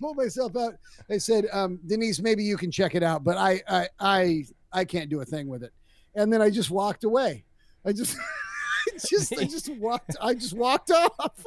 pulled 0.00 0.16
myself 0.16 0.56
out. 0.56 0.74
I 1.10 1.18
said, 1.18 1.46
um, 1.52 1.78
Denise, 1.86 2.20
maybe 2.20 2.42
you 2.42 2.56
can 2.56 2.70
check 2.70 2.94
it 2.94 3.02
out, 3.02 3.24
but 3.24 3.36
I, 3.36 3.62
I, 3.68 3.88
I, 4.00 4.44
I 4.72 4.84
can't 4.84 5.08
do 5.08 5.20
a 5.20 5.24
thing 5.24 5.48
with 5.48 5.62
it. 5.62 5.72
And 6.14 6.32
then 6.32 6.42
I 6.42 6.50
just 6.50 6.70
walked 6.70 7.04
away. 7.04 7.44
I 7.84 7.92
just, 7.92 8.16
I 8.88 8.98
just, 8.98 9.38
I 9.38 9.44
just 9.44 9.68
walked. 9.76 10.16
I 10.20 10.34
just 10.34 10.54
walked 10.54 10.90
off. 10.90 11.44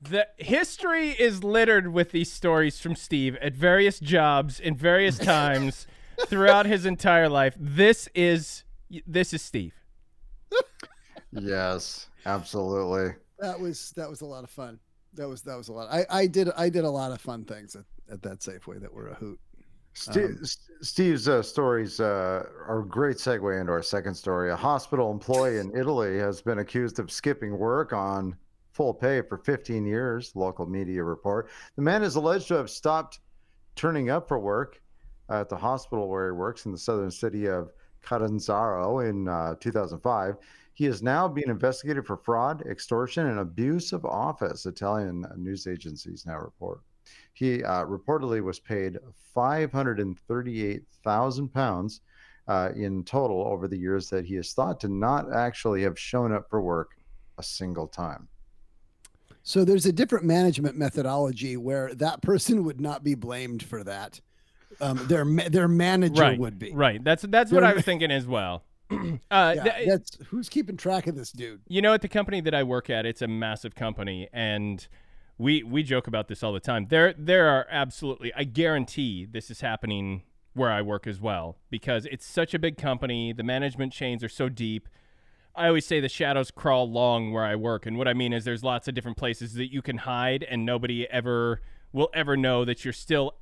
The 0.00 0.26
history 0.36 1.10
is 1.10 1.44
littered 1.44 1.92
with 1.92 2.10
these 2.10 2.32
stories 2.32 2.80
from 2.80 2.96
Steve 2.96 3.36
at 3.36 3.54
various 3.54 4.00
jobs 4.00 4.58
in 4.58 4.74
various 4.74 5.16
times 5.16 5.86
throughout 6.26 6.66
his 6.66 6.86
entire 6.86 7.28
life. 7.28 7.54
This 7.58 8.08
is 8.14 8.64
this 9.06 9.32
is 9.32 9.42
Steve. 9.42 9.74
yes, 11.32 12.08
absolutely. 12.26 13.14
That 13.38 13.58
was 13.58 13.92
that 13.96 14.08
was 14.08 14.20
a 14.20 14.26
lot 14.26 14.44
of 14.44 14.50
fun 14.50 14.78
that 15.14 15.28
was 15.28 15.42
that 15.42 15.56
was 15.56 15.68
a 15.68 15.72
lot. 15.72 15.88
I 15.90 16.04
I 16.10 16.26
did 16.26 16.50
I 16.56 16.68
did 16.68 16.84
a 16.84 16.90
lot 16.90 17.12
of 17.12 17.20
fun 17.20 17.44
things 17.44 17.76
at, 17.76 17.84
at 18.10 18.22
that 18.22 18.40
Safeway 18.40 18.80
that 18.80 18.92
were 18.92 19.08
a 19.08 19.14
hoot. 19.14 19.38
Steve, 19.94 20.24
um, 20.24 20.44
Steve's 20.80 21.28
uh, 21.28 21.42
stories 21.42 22.00
uh, 22.00 22.46
are 22.66 22.80
a 22.80 22.86
great 22.86 23.18
segue 23.18 23.60
into 23.60 23.70
our 23.70 23.82
second 23.82 24.14
story. 24.14 24.50
A 24.50 24.56
hospital 24.56 25.10
employee 25.10 25.58
in 25.58 25.70
Italy 25.76 26.18
has 26.18 26.40
been 26.40 26.60
accused 26.60 26.98
of 26.98 27.10
skipping 27.10 27.58
work 27.58 27.92
on 27.92 28.34
full 28.72 28.94
pay 28.94 29.20
for 29.20 29.36
15 29.36 29.84
years. 29.84 30.32
Local 30.34 30.64
media 30.64 31.04
report. 31.04 31.50
The 31.76 31.82
man 31.82 32.02
is 32.02 32.16
alleged 32.16 32.48
to 32.48 32.54
have 32.54 32.70
stopped 32.70 33.20
turning 33.76 34.08
up 34.08 34.28
for 34.28 34.38
work 34.38 34.80
at 35.40 35.48
the 35.48 35.56
hospital 35.56 36.08
where 36.08 36.26
he 36.26 36.32
works 36.32 36.66
in 36.66 36.72
the 36.72 36.78
southern 36.78 37.10
city 37.10 37.46
of 37.46 37.72
Catanzaro 38.02 39.00
in 39.00 39.28
uh, 39.28 39.54
2005. 39.60 40.36
He 40.74 40.86
is 40.86 41.02
now 41.02 41.28
being 41.28 41.48
investigated 41.48 42.06
for 42.06 42.16
fraud, 42.16 42.62
extortion, 42.66 43.26
and 43.26 43.40
abuse 43.40 43.92
of 43.92 44.04
office, 44.04 44.66
Italian 44.66 45.26
news 45.36 45.66
agencies 45.66 46.24
now 46.26 46.38
report. 46.38 46.80
He 47.34 47.64
uh, 47.64 47.84
reportedly 47.84 48.42
was 48.42 48.58
paid 48.58 48.98
538,000 49.34 51.48
pounds 51.48 52.00
uh, 52.48 52.70
in 52.74 53.04
total 53.04 53.46
over 53.46 53.68
the 53.68 53.78
years 53.78 54.10
that 54.10 54.24
he 54.24 54.36
is 54.36 54.52
thought 54.52 54.80
to 54.80 54.88
not 54.88 55.32
actually 55.32 55.82
have 55.82 55.98
shown 55.98 56.32
up 56.32 56.50
for 56.50 56.60
work 56.60 56.96
a 57.38 57.42
single 57.42 57.86
time. 57.86 58.28
So 59.42 59.64
there's 59.64 59.86
a 59.86 59.92
different 59.92 60.24
management 60.24 60.76
methodology 60.76 61.56
where 61.56 61.94
that 61.94 62.22
person 62.22 62.64
would 62.64 62.80
not 62.80 63.02
be 63.02 63.14
blamed 63.14 63.62
for 63.62 63.82
that. 63.84 64.20
Um, 64.80 65.06
their 65.06 65.24
their 65.24 65.68
manager 65.68 66.22
right, 66.22 66.38
would 66.38 66.58
be. 66.58 66.72
Right. 66.72 67.02
That's 67.02 67.22
that's 67.22 67.52
what 67.52 67.64
I 67.64 67.72
was 67.72 67.84
thinking 67.84 68.10
as 68.10 68.26
well. 68.26 68.64
uh, 69.30 69.54
yeah, 69.56 69.62
th- 69.62 69.88
that's 69.88 70.18
who's 70.28 70.48
keeping 70.48 70.76
track 70.76 71.06
of 71.06 71.16
this 71.16 71.32
dude. 71.32 71.60
You 71.68 71.82
know, 71.82 71.94
at 71.94 72.02
the 72.02 72.08
company 72.08 72.40
that 72.42 72.54
I 72.54 72.62
work 72.62 72.90
at, 72.90 73.06
it's 73.06 73.22
a 73.22 73.28
massive 73.28 73.74
company, 73.74 74.28
and 74.32 74.86
we 75.38 75.62
we 75.62 75.82
joke 75.82 76.06
about 76.06 76.28
this 76.28 76.42
all 76.42 76.52
the 76.52 76.60
time. 76.60 76.86
There 76.88 77.14
there 77.16 77.48
are 77.48 77.66
absolutely, 77.70 78.32
I 78.34 78.44
guarantee 78.44 79.26
this 79.26 79.50
is 79.50 79.60
happening 79.60 80.22
where 80.54 80.70
I 80.70 80.82
work 80.82 81.06
as 81.06 81.20
well 81.20 81.56
because 81.70 82.06
it's 82.06 82.26
such 82.26 82.54
a 82.54 82.58
big 82.58 82.76
company. 82.76 83.32
The 83.32 83.42
management 83.42 83.92
chains 83.92 84.22
are 84.22 84.28
so 84.28 84.48
deep. 84.48 84.88
I 85.54 85.66
always 85.66 85.84
say 85.84 86.00
the 86.00 86.08
shadows 86.08 86.50
crawl 86.50 86.90
long 86.90 87.32
where 87.32 87.44
I 87.44 87.56
work, 87.56 87.86
and 87.86 87.98
what 87.98 88.08
I 88.08 88.14
mean 88.14 88.32
is 88.32 88.44
there's 88.44 88.64
lots 88.64 88.88
of 88.88 88.94
different 88.94 89.16
places 89.16 89.54
that 89.54 89.72
you 89.72 89.82
can 89.82 89.98
hide, 89.98 90.42
and 90.42 90.64
nobody 90.64 91.08
ever 91.10 91.60
will 91.92 92.08
ever 92.14 92.36
know 92.36 92.64
that 92.64 92.84
you're 92.84 92.92
still 92.92 93.34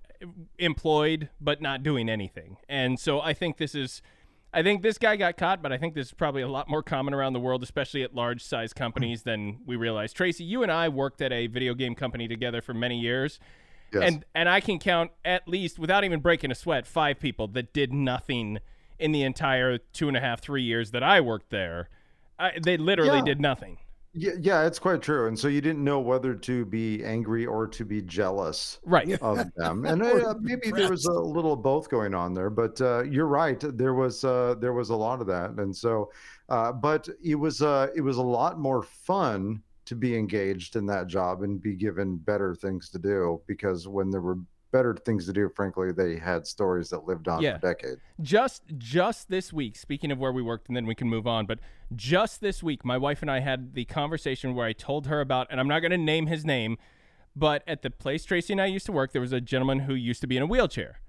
employed 0.59 1.31
but 1.41 1.61
not 1.61 1.83
doing 1.83 2.09
anything. 2.09 2.57
And 2.69 2.99
so 2.99 3.21
I 3.21 3.33
think 3.33 3.57
this 3.57 3.75
is 3.75 4.03
I 4.53 4.63
think 4.63 4.83
this 4.83 4.99
guy 4.99 5.17
got 5.17 5.37
caught, 5.37 5.63
but 5.63 5.73
I 5.73 5.79
think 5.79 5.95
this 5.95 6.09
is 6.09 6.13
probably 6.13 6.43
a 6.43 6.49
lot 6.49 6.69
more 6.69 6.83
common 6.83 7.15
around 7.15 7.35
the 7.35 7.41
world, 7.41 7.63
especially 7.63 8.03
at 8.03 8.15
large 8.15 8.43
size 8.43 8.73
companies 8.73 9.23
than 9.23 9.61
we 9.65 9.77
realize. 9.77 10.13
Tracy, 10.13 10.43
you 10.43 10.65
and 10.65 10.73
I 10.73 10.89
worked 10.89 11.23
at 11.23 11.33
a 11.33 11.47
video 11.47 11.73
game 11.75 11.95
company 11.95 12.27
together 12.27 12.61
for 12.61 12.75
many 12.75 12.99
years. 12.99 13.39
Yes. 13.93 14.03
And 14.05 14.25
and 14.35 14.49
I 14.49 14.61
can 14.61 14.79
count 14.79 15.13
at 15.25 15.49
least 15.49 15.79
without 15.79 16.05
even 16.05 16.21
breaking 16.21 16.51
a 16.51 16.55
sweat, 16.55 16.87
five 16.87 17.21
people 17.21 17.49
that 17.49 17.73
did 17.73 17.93
nothing 17.93 18.59
in 18.99 19.13
the 19.13 19.23
entire 19.23 19.79
two 19.79 20.09
and 20.09 20.17
a 20.17 20.21
half, 20.21 20.41
three 20.41 20.63
years 20.63 20.91
that 20.91 21.03
I 21.03 21.21
worked 21.21 21.51
there. 21.51 21.89
I, 22.39 22.53
they 22.63 22.77
literally 22.77 23.19
yeah. 23.19 23.25
did 23.25 23.41
nothing. 23.41 23.79
Yeah, 24.13 24.33
yeah, 24.41 24.67
it's 24.67 24.81
quite 24.81 25.03
true. 25.03 25.29
And 25.29 25.39
so 25.39 25.47
you 25.47 25.61
didn't 25.61 25.85
know 25.85 26.01
whether 26.01 26.35
to 26.35 26.65
be 26.65 27.05
angry 27.05 27.47
or 27.47 27.69
to 27.69 27.85
be 27.85 28.03
jealous 28.03 28.81
right. 28.85 29.13
of 29.23 29.53
them. 29.55 29.87
And 29.87 30.03
uh, 30.03 30.35
maybe 30.41 30.73
there 30.73 30.91
was 30.91 31.05
a 31.05 31.13
little 31.13 31.53
of 31.53 31.63
both 31.63 31.89
going 31.89 32.13
on 32.13 32.35
there, 32.35 32.51
but 32.51 32.81
uh, 32.81 33.05
you're 33.05 33.27
right. 33.27 33.59
There 33.61 33.95
was 33.95 34.25
uh, 34.25 34.57
there 34.59 34.73
was 34.73 34.91
a 34.91 34.97
lot 34.97 35.21
of 35.21 35.29
that. 35.29 35.51
And 35.59 35.75
so 35.75 36.11
uh, 36.51 36.73
but 36.73 37.09
it 37.23 37.37
was 37.37 37.63
uh, 37.63 37.87
it 37.95 38.01
was 38.01 38.17
a 38.17 38.23
lot 38.23 38.59
more 38.59 38.83
fun 38.83 39.63
to 39.87 39.95
be 39.95 40.17
engaged 40.17 40.77
in 40.77 40.85
that 40.87 41.07
job 41.07 41.43
and 41.43 41.63
be 41.63 41.75
given 41.75 42.17
better 42.17 42.55
things 42.55 42.91
to 42.91 42.99
do 42.99 43.41
because 43.47 43.89
when 43.89 44.11
there 44.11 44.21
were 44.21 44.39
better 44.71 44.95
things 44.95 45.27
to 45.27 45.33
do. 45.33 45.49
Frankly, 45.55 45.93
they 45.93 46.17
had 46.17 46.47
stories 46.47 46.91
that 46.91 47.05
lived 47.07 47.29
on 47.29 47.43
Yeah. 47.43 47.59
for 47.59 47.67
decades. 47.75 48.01
just 48.21 48.63
just 48.79 49.29
this 49.29 49.53
week 49.53 49.77
speaking 49.77 50.11
of 50.13 50.19
where 50.19 50.33
we 50.33 50.43
worked 50.43 50.69
and 50.69 50.77
then 50.77 50.87
we 50.87 50.95
can 50.95 51.09
move 51.09 51.27
on 51.27 51.47
but 51.47 51.59
just 51.97 52.41
this 52.41 52.63
week 52.63 52.85
my 52.85 52.97
wife 52.99 53.23
and 53.23 53.31
i 53.31 53.41
had 53.41 53.75
the 53.75 53.85
conversation 53.87 54.55
where 54.55 54.67
i 54.67 54.73
told 54.73 55.07
her 55.07 55.21
about 55.21 55.47
and 55.51 55.59
i'm 55.59 55.67
not 55.69 55.81
going 55.81 55.91
to 55.91 55.97
name 55.99 56.27
his 56.27 56.45
name 56.45 56.77
but 57.35 57.63
at 57.67 57.83
the 57.83 57.91
place 57.91 58.25
tracy 58.25 58.53
and 58.53 58.61
i 58.61 58.67
used 58.67 58.85
to 58.87 58.93
work 58.93 59.13
there 59.13 59.21
was 59.23 59.33
a 59.33 59.41
gentleman 59.41 59.81
who 59.81 59.95
used 59.95 60.21
to 60.21 60.27
be 60.27 60.37
in 60.37 60.43
a 60.43 60.47
wheelchair 60.47 61.01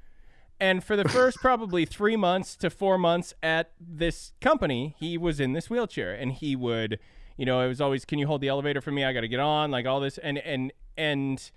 and 0.60 0.84
for 0.84 0.96
the 0.96 1.08
first 1.10 1.38
probably 1.42 1.86
three 1.86 2.16
months 2.16 2.56
to 2.56 2.70
four 2.70 2.98
months 2.98 3.34
at 3.44 3.72
this 3.80 4.32
company 4.42 4.96
he 5.00 5.18
was 5.18 5.40
in 5.40 5.54
this 5.54 5.70
wheelchair 5.70 6.14
and 6.14 6.32
he 6.34 6.56
would 6.56 6.98
you 7.38 7.46
know 7.46 7.60
it 7.62 7.68
was 7.68 7.82
always 7.82 8.06
can 8.06 8.18
you 8.20 8.28
hold 8.28 8.42
the 8.42 8.48
elevator 8.48 8.82
for 8.82 8.92
me 8.92 9.04
i 9.04 9.12
gotta 9.14 9.28
get 9.28 9.40
on 9.40 9.70
like 9.72 9.86
all 9.86 10.00
this 10.00 10.18
and 10.20 10.38
and 10.40 10.72
and 10.98 11.52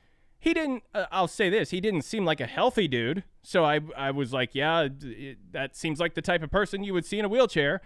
he 0.45 0.55
didn't 0.55 0.83
uh, 0.95 1.07
i'll 1.11 1.27
say 1.27 1.49
this 1.49 1.71
he 1.71 1.81
didn't 1.81 2.03
seem 2.03 2.25
like 2.25 2.41
a 2.41 2.47
healthy 2.47 2.87
dude 2.87 3.25
so 3.43 3.65
i 3.65 3.81
i 3.97 4.11
was 4.11 4.33
like 4.33 4.55
yeah 4.55 4.89
it, 5.03 5.39
that 5.53 5.75
seems 5.75 5.99
like 5.99 6.15
the 6.15 6.23
type 6.23 6.43
of 6.43 6.51
person 6.51 6.85
you 6.85 6.93
would 6.93 7.07
see 7.07 7.19
in 7.19 7.25
a 7.25 7.29
wheelchair 7.29 7.81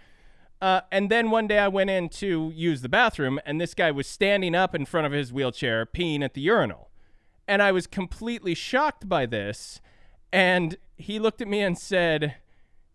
uh, 0.61 0.81
and 0.91 1.09
then 1.09 1.31
one 1.31 1.47
day 1.47 1.57
I 1.57 1.69
went 1.69 1.89
in 1.89 2.09
to 2.09 2.51
use 2.53 2.81
the 2.81 2.89
bathroom, 2.89 3.39
and 3.45 3.61
this 3.61 3.73
guy 3.73 3.91
was 3.91 4.07
standing 4.07 4.55
up 4.55 4.75
in 4.75 4.85
front 4.85 5.07
of 5.07 5.13
his 5.13 5.31
wheelchair, 5.31 5.85
peeing 5.85 6.21
at 6.21 6.33
the 6.33 6.41
urinal. 6.41 6.89
And 7.47 7.61
I 7.61 7.71
was 7.71 7.87
completely 7.87 8.53
shocked 8.55 9.07
by 9.07 9.25
this. 9.25 9.79
And 10.33 10.77
he 10.97 11.17
looked 11.17 11.41
at 11.41 11.47
me 11.47 11.61
and 11.61 11.77
said, 11.77 12.35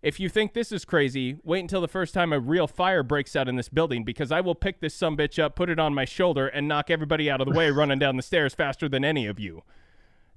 If 0.05 0.21
you 0.21 0.29
think 0.29 0.53
this 0.53 0.71
is 0.71 0.85
crazy, 0.85 1.39
wait 1.45 1.61
until 1.61 1.81
the 1.81 1.89
first 1.89 2.13
time 2.13 2.35
a 2.35 2.39
real 2.39 2.67
fire 2.67 3.03
breaks 3.03 3.35
out 3.35 3.49
in 3.49 3.57
this 3.57 3.71
building 3.71 4.05
because 4.05 4.31
I 4.31 4.43
will 4.43 4.55
pick 4.55 4.81
this 4.81 4.95
some 4.95 5.17
bitch 5.17 5.43
up, 5.43 5.57
put 5.57 5.71
it 5.71 5.79
on 5.79 5.95
my 5.95 6.05
shoulder, 6.05 6.47
and 6.47 6.69
knock 6.69 6.91
everybody 6.91 7.31
out 7.31 7.41
of 7.41 7.49
the 7.49 7.55
way 7.55 7.71
running 7.73 7.99
down 7.99 8.19
the 8.19 8.23
stairs 8.23 8.55
faster 8.55 8.87
than 8.87 9.03
any 9.03 9.27
of 9.27 9.41
you. 9.41 9.63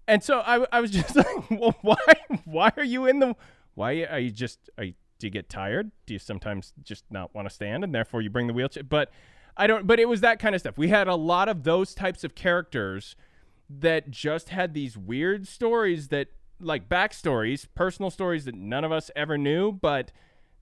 And 0.07 0.23
so 0.23 0.39
I, 0.39 0.65
I 0.71 0.79
was 0.79 0.91
just 0.91 1.17
like, 1.17 1.51
well, 1.51 1.75
why, 1.81 1.97
why 2.45 2.71
are 2.77 2.83
you 2.83 3.07
in 3.07 3.19
the, 3.19 3.35
why 3.75 4.05
are 4.05 4.19
you 4.19 4.31
just, 4.31 4.69
are 4.77 4.85
you, 4.85 4.93
do 5.19 5.27
you 5.27 5.31
get 5.31 5.49
tired? 5.49 5.91
Do 6.05 6.13
you 6.13 6.19
sometimes 6.19 6.71
just 6.81 7.03
not 7.11 7.35
want 7.35 7.49
to 7.49 7.53
stand 7.53 7.83
and 7.83 7.93
therefore 7.93 8.21
you 8.21 8.29
bring 8.29 8.47
the 8.47 8.53
wheelchair? 8.53 8.83
But 8.83 9.11
I 9.57 9.67
don't, 9.67 9.85
but 9.85 9.99
it 9.99 10.07
was 10.07 10.21
that 10.21 10.39
kind 10.39 10.55
of 10.55 10.61
stuff. 10.61 10.77
We 10.77 10.87
had 10.87 11.09
a 11.09 11.15
lot 11.15 11.49
of 11.49 11.63
those 11.63 11.93
types 11.93 12.23
of 12.23 12.35
characters 12.35 13.17
that 13.69 14.11
just 14.11 14.47
had 14.47 14.73
these 14.73 14.97
weird 14.97 15.45
stories 15.45 16.07
that, 16.07 16.29
like 16.59 16.89
backstories, 16.89 17.67
personal 17.75 18.09
stories 18.11 18.45
that 18.45 18.55
none 18.55 18.83
of 18.83 18.91
us 18.91 19.11
ever 19.15 19.37
knew, 19.37 19.71
but 19.71 20.11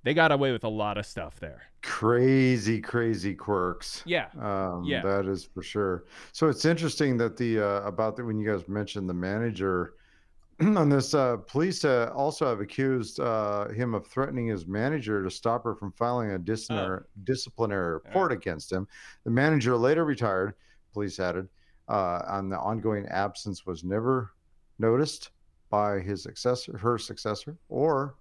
they 0.04 0.14
got 0.14 0.32
away 0.32 0.52
with 0.52 0.64
a 0.64 0.70
lot 0.70 0.98
of 0.98 1.06
stuff 1.06 1.40
there. 1.40 1.64
Crazy, 1.82 2.80
crazy 2.82 3.34
quirks. 3.34 4.04
Yeah. 4.06 4.28
Um, 4.40 4.84
Yeah. 4.86 5.02
that 5.02 5.26
is 5.26 5.44
for 5.46 5.64
sure. 5.64 6.06
So 6.32 6.48
it's 6.50 6.66
interesting 6.66 7.18
that 7.18 7.38
the 7.38 7.60
uh, 7.60 7.82
about 7.82 8.16
the 8.16 8.26
when 8.26 8.40
you 8.40 8.48
guys 8.52 8.68
mentioned 8.68 9.10
the 9.10 9.14
manager 9.14 9.94
on 10.62 10.90
this 10.90 11.14
uh, 11.14 11.38
police 11.48 11.84
uh, 11.84 12.12
also 12.16 12.46
have 12.48 12.60
accused 12.62 13.20
uh, 13.20 13.68
him 13.70 13.94
of 13.94 14.08
threatening 14.08 14.48
his 14.48 14.68
manager 14.68 15.24
to 15.24 15.30
stop 15.30 15.64
her 15.64 15.76
from 15.76 15.92
filing 15.94 16.32
a 16.32 16.38
disciplinary 16.38 17.02
disciplinary 17.24 17.94
report 17.94 18.32
against 18.32 18.72
him. 18.72 18.88
The 19.24 19.32
manager 19.32 19.76
later 19.76 20.06
retired. 20.06 20.54
Police 20.94 21.20
added, 21.20 21.50
uh, 21.90 22.22
on 22.28 22.50
the 22.50 22.58
ongoing 22.58 23.06
absence 23.08 23.66
was 23.66 23.84
never 23.84 24.32
noticed 24.80 25.32
by 25.76 26.00
his 26.00 26.24
successor, 26.24 26.78
her 26.78 26.98
successor, 26.98 27.58
or 27.70 28.16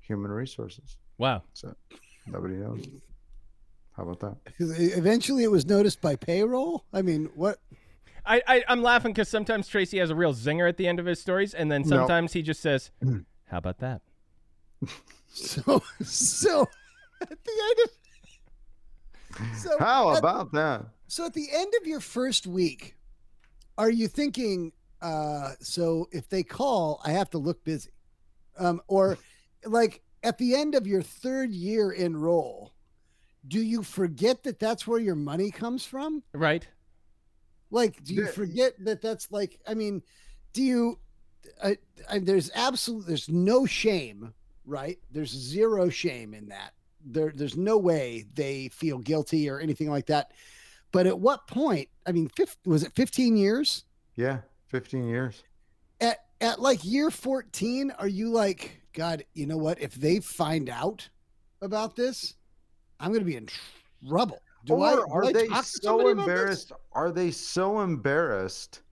human 0.00 0.30
resources. 0.32 0.96
Wow. 1.18 1.42
So 1.52 1.74
nobody 2.26 2.54
knows. 2.56 2.84
How 3.96 4.02
about 4.02 4.20
that? 4.20 4.36
'Cause 4.58 4.78
Eventually, 4.78 5.44
it 5.44 5.50
was 5.50 5.64
noticed 5.66 6.00
by 6.00 6.16
payroll. 6.16 6.84
I 6.92 7.02
mean, 7.02 7.26
what? 7.34 7.58
I, 8.24 8.42
I 8.46 8.64
I'm 8.68 8.82
laughing 8.82 9.12
because 9.12 9.28
sometimes 9.28 9.68
Tracy 9.68 9.98
has 9.98 10.10
a 10.10 10.14
real 10.16 10.34
zinger 10.34 10.68
at 10.68 10.76
the 10.78 10.88
end 10.88 10.98
of 10.98 11.06
his 11.06 11.20
stories, 11.20 11.54
and 11.54 11.70
then 11.70 11.82
No. 11.82 11.88
sometimes 11.96 12.32
he 12.32 12.42
just 12.42 12.60
says, 12.60 12.90
"How 13.46 13.58
about 13.58 13.78
that?" 13.78 14.02
So, 15.28 15.82
so 16.02 16.66
at 17.22 17.28
the 17.44 17.52
end 17.68 17.78
of 17.84 19.56
so 19.58 19.78
How 19.78 20.12
at- 20.12 20.18
about 20.18 20.52
that? 20.52 20.86
So 21.08 21.24
at 21.26 21.34
the 21.34 21.48
end 21.52 21.72
of 21.80 21.86
your 21.86 22.00
first 22.00 22.46
week, 22.46 22.96
are 23.78 23.90
you 23.90 24.08
thinking, 24.08 24.72
uh, 25.06 25.52
so 25.60 26.08
if 26.12 26.28
they 26.28 26.42
call, 26.42 27.00
I 27.04 27.12
have 27.12 27.30
to 27.30 27.38
look 27.38 27.62
busy? 27.64 27.90
Um, 28.58 28.80
or 28.88 29.18
like 29.64 30.02
at 30.22 30.38
the 30.38 30.54
end 30.54 30.74
of 30.74 30.86
your 30.86 31.02
third 31.02 31.50
year 31.50 31.92
in 31.92 32.16
role, 32.16 32.72
do 33.46 33.60
you 33.60 33.82
forget 33.82 34.42
that 34.44 34.58
that's 34.58 34.86
where 34.86 34.98
your 35.00 35.14
money 35.14 35.50
comes 35.50 35.84
from? 35.84 36.22
Right? 36.32 36.66
Like, 37.70 38.02
do 38.02 38.14
you 38.14 38.26
The- 38.26 38.32
forget 38.32 38.72
that 38.84 39.00
that's 39.02 39.30
like, 39.30 39.60
I 39.66 39.74
mean, 39.74 40.02
do 40.52 40.62
you, 40.62 40.98
I, 41.62 41.76
I, 42.10 42.18
there's 42.18 42.50
absolute, 42.54 43.06
there's 43.06 43.28
no 43.28 43.66
shame, 43.66 44.32
right? 44.64 44.98
There's 45.12 45.30
zero 45.30 45.88
shame 45.90 46.34
in 46.34 46.48
that. 46.48 46.72
There, 47.04 47.32
there's 47.34 47.56
no 47.56 47.78
way 47.78 48.24
they 48.34 48.68
feel 48.68 48.98
guilty 48.98 49.48
or 49.48 49.60
anything 49.60 49.90
like 49.90 50.06
that. 50.06 50.32
But 50.92 51.06
at 51.06 51.18
what 51.18 51.46
point, 51.46 51.88
I 52.06 52.12
mean, 52.12 52.28
fif- 52.36 52.56
was 52.64 52.82
it 52.82 52.92
15 52.94 53.36
years? 53.36 53.84
Yeah, 54.16 54.38
15 54.68 55.06
years. 55.06 55.42
At, 56.00 56.18
at 56.40 56.60
like 56.60 56.84
year 56.84 57.10
14, 57.10 57.92
are 57.98 58.08
you 58.08 58.30
like, 58.30 58.80
God, 58.92 59.24
you 59.34 59.46
know 59.46 59.56
what? 59.56 59.80
If 59.80 59.94
they 59.94 60.20
find 60.20 60.68
out 60.68 61.08
about 61.62 61.96
this, 61.96 62.34
I'm 63.00 63.08
going 63.08 63.20
to 63.20 63.26
be 63.26 63.36
in 63.36 63.48
trouble. 64.08 64.40
Do 64.64 64.74
or 64.74 64.84
I, 64.84 65.12
are 65.12 65.32
they 65.32 65.46
to 65.46 65.54
so 65.62 65.62
somebody 65.62 66.10
about 66.10 66.26
this? 66.26 66.32
embarrassed? 66.34 66.72
Are 66.92 67.10
they 67.12 67.30
so 67.30 67.80
embarrassed 67.80 68.82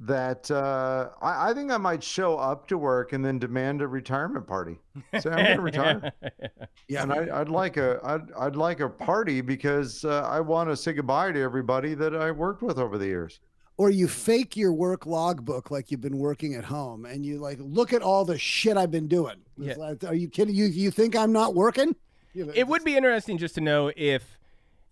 that 0.00 0.50
uh, 0.50 1.08
I, 1.22 1.50
I 1.50 1.54
think 1.54 1.70
I 1.70 1.76
might 1.78 2.02
show 2.02 2.36
up 2.36 2.66
to 2.68 2.76
work 2.76 3.12
and 3.12 3.24
then 3.24 3.38
demand 3.38 3.80
a 3.80 3.86
retirement 3.88 4.46
party? 4.46 4.78
Say 5.20 5.30
I'm 5.30 5.44
going 5.44 5.56
to 5.56 5.62
retire, 5.62 6.12
Yeah. 6.88 7.02
and 7.04 7.12
I, 7.12 7.40
I'd 7.40 7.48
like 7.48 7.76
a 7.76 8.00
I'd, 8.02 8.32
I'd 8.38 8.56
like 8.56 8.80
a 8.80 8.88
party 8.88 9.40
because 9.40 10.04
uh, 10.04 10.22
I 10.28 10.40
want 10.40 10.68
to 10.68 10.76
say 10.76 10.92
goodbye 10.92 11.32
to 11.32 11.40
everybody 11.40 11.94
that 11.94 12.14
I 12.16 12.30
worked 12.30 12.62
with 12.62 12.78
over 12.78 12.98
the 12.98 13.06
years. 13.06 13.40
Or 13.78 13.90
you 13.90 14.08
fake 14.08 14.56
your 14.56 14.72
work 14.72 15.04
logbook 15.06 15.70
like 15.70 15.90
you've 15.90 16.00
been 16.00 16.18
working 16.18 16.54
at 16.54 16.64
home 16.64 17.04
and 17.04 17.24
you 17.26 17.38
like 17.38 17.58
look 17.60 17.92
at 17.92 18.02
all 18.02 18.24
the 18.24 18.38
shit 18.38 18.76
I've 18.76 18.90
been 18.90 19.08
doing. 19.08 19.36
It's 19.60 19.78
like, 19.78 20.04
are 20.04 20.14
you 20.14 20.28
kidding? 20.28 20.54
You 20.54 20.64
you 20.66 20.90
think 20.90 21.14
I'm 21.16 21.32
not 21.32 21.54
working? 21.54 21.94
You 22.34 22.46
know, 22.46 22.52
it 22.54 22.66
would 22.68 22.84
be 22.84 22.96
interesting 22.96 23.38
just 23.38 23.54
to 23.54 23.60
know 23.62 23.90
if, 23.96 24.36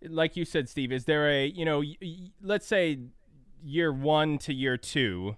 like 0.02 0.36
you 0.36 0.44
said, 0.46 0.68
Steve, 0.68 0.92
is 0.92 1.04
there 1.04 1.28
a 1.28 1.46
you 1.46 1.64
know, 1.64 1.80
y- 1.80 1.96
y- 2.00 2.16
let's 2.42 2.66
say 2.66 2.98
year 3.62 3.92
one 3.92 4.38
to 4.38 4.54
year 4.54 4.76
two, 4.78 5.36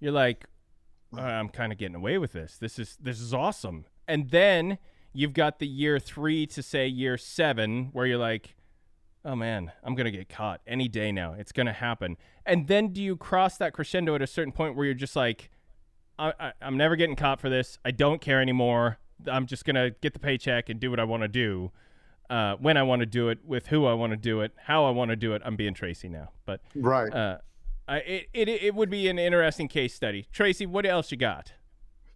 you're 0.00 0.12
like, 0.12 0.46
"Uh, 1.16 1.20
I'm 1.20 1.48
kind 1.48 1.72
of 1.72 1.78
getting 1.78 1.94
away 1.94 2.18
with 2.18 2.32
this. 2.32 2.58
This 2.58 2.78
is 2.80 2.96
this 3.00 3.20
is 3.20 3.32
awesome, 3.32 3.84
and 4.08 4.30
then 4.30 4.78
you've 5.12 5.32
got 5.34 5.60
the 5.60 5.66
year 5.68 5.98
three 6.00 6.46
to 6.48 6.62
say 6.62 6.86
year 6.88 7.16
seven 7.16 7.90
where 7.92 8.06
you're 8.06 8.18
like. 8.18 8.55
Oh 9.26 9.34
man, 9.34 9.72
I'm 9.82 9.96
gonna 9.96 10.12
get 10.12 10.28
caught 10.28 10.60
any 10.68 10.86
day 10.86 11.10
now. 11.10 11.32
It's 11.32 11.50
gonna 11.50 11.72
happen. 11.72 12.16
And 12.46 12.68
then 12.68 12.92
do 12.92 13.02
you 13.02 13.16
cross 13.16 13.56
that 13.56 13.72
crescendo 13.72 14.14
at 14.14 14.22
a 14.22 14.26
certain 14.26 14.52
point 14.52 14.76
where 14.76 14.84
you're 14.84 14.94
just 14.94 15.16
like, 15.16 15.50
I, 16.16 16.32
I, 16.38 16.52
I'm 16.62 16.76
never 16.76 16.94
getting 16.94 17.16
caught 17.16 17.40
for 17.40 17.50
this. 17.50 17.76
I 17.84 17.90
don't 17.90 18.20
care 18.20 18.40
anymore. 18.40 18.98
I'm 19.26 19.46
just 19.46 19.64
gonna 19.64 19.90
get 19.90 20.12
the 20.12 20.20
paycheck 20.20 20.68
and 20.68 20.78
do 20.78 20.90
what 20.90 21.00
I 21.00 21.04
want 21.04 21.24
to 21.24 21.28
do, 21.28 21.72
uh, 22.30 22.54
when 22.60 22.76
I 22.76 22.84
want 22.84 23.00
to 23.00 23.06
do 23.06 23.28
it, 23.28 23.40
with 23.44 23.66
who 23.66 23.84
I 23.84 23.94
want 23.94 24.12
to 24.12 24.16
do 24.16 24.42
it, 24.42 24.52
how 24.64 24.84
I 24.84 24.90
want 24.90 25.08
to 25.10 25.16
do 25.16 25.32
it. 25.34 25.42
I'm 25.44 25.56
being 25.56 25.74
Tracy 25.74 26.08
now, 26.08 26.30
but 26.44 26.60
Right. 26.76 27.12
uh, 27.12 27.38
I, 27.88 27.96
it, 27.98 28.28
it 28.32 28.48
it 28.48 28.74
would 28.76 28.90
be 28.90 29.08
an 29.08 29.18
interesting 29.18 29.66
case 29.66 29.92
study. 29.92 30.28
Tracy, 30.32 30.66
what 30.66 30.86
else 30.86 31.10
you 31.10 31.16
got? 31.16 31.52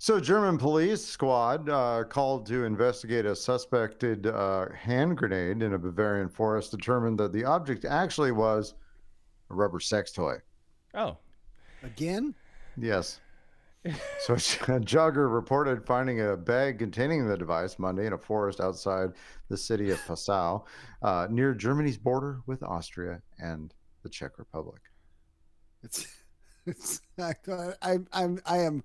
So, 0.03 0.19
German 0.19 0.57
police 0.57 1.05
squad 1.05 1.69
uh, 1.69 2.05
called 2.05 2.47
to 2.47 2.65
investigate 2.65 3.27
a 3.27 3.37
suspected 3.37 4.27
uh, 4.27 4.71
hand 4.73 5.19
grenade 5.19 5.63
in 5.63 5.75
a 5.75 5.79
Bavarian 5.79 6.31
forest 6.31 6.71
determined 6.71 7.19
that 7.19 7.35
the 7.35 7.45
object 7.45 7.85
actually 7.85 8.33
was 8.33 8.73
a 9.51 9.55
rubber 9.55 9.79
sex 9.79 10.11
toy. 10.11 10.37
Oh, 10.95 11.19
again. 11.83 12.35
Yes. 12.79 13.21
So, 14.21 14.35
a 14.35 14.81
jogger 14.81 15.31
reported 15.31 15.85
finding 15.85 16.23
a 16.23 16.35
bag 16.35 16.79
containing 16.79 17.29
the 17.29 17.37
device 17.37 17.79
Monday 17.79 18.07
in 18.07 18.15
a 18.15 18.19
forest 18.19 18.59
outside 18.59 19.11
the 19.49 19.57
city 19.57 19.91
of 19.91 19.99
Passau, 20.07 20.65
uh, 21.03 21.27
near 21.31 21.55
Germany's 21.55 21.99
border 21.99 22.41
with 22.47 22.63
Austria 22.63 23.21
and 23.39 23.75
the 24.03 24.09
Czech 24.09 24.39
Republic. 24.39 24.81
It's 25.83 26.07
it's 26.67 27.03
I, 27.19 27.35
I'm 27.83 28.07
I'm 28.13 28.41
I 28.47 28.59
am 28.59 28.83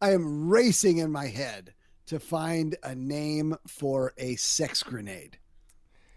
I 0.00 0.12
am 0.12 0.48
racing 0.48 0.98
in 0.98 1.10
my 1.10 1.26
head 1.26 1.74
to 2.06 2.18
find 2.18 2.76
a 2.82 2.94
name 2.94 3.56
for 3.66 4.14
a 4.16 4.36
sex 4.36 4.82
grenade 4.82 5.38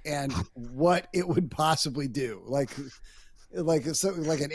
and 0.06 0.32
what 0.54 1.08
it 1.14 1.28
would 1.28 1.52
possibly 1.52 2.08
do. 2.08 2.42
Like 2.46 2.72
like 3.54 3.84
something 3.84 4.24
like 4.24 4.40
an 4.40 4.52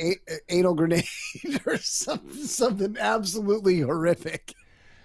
anal 0.49 0.75
grenade 0.75 1.05
or 1.67 1.77
something 1.77 2.43
something 2.45 2.97
absolutely 2.99 3.81
horrific. 3.81 4.55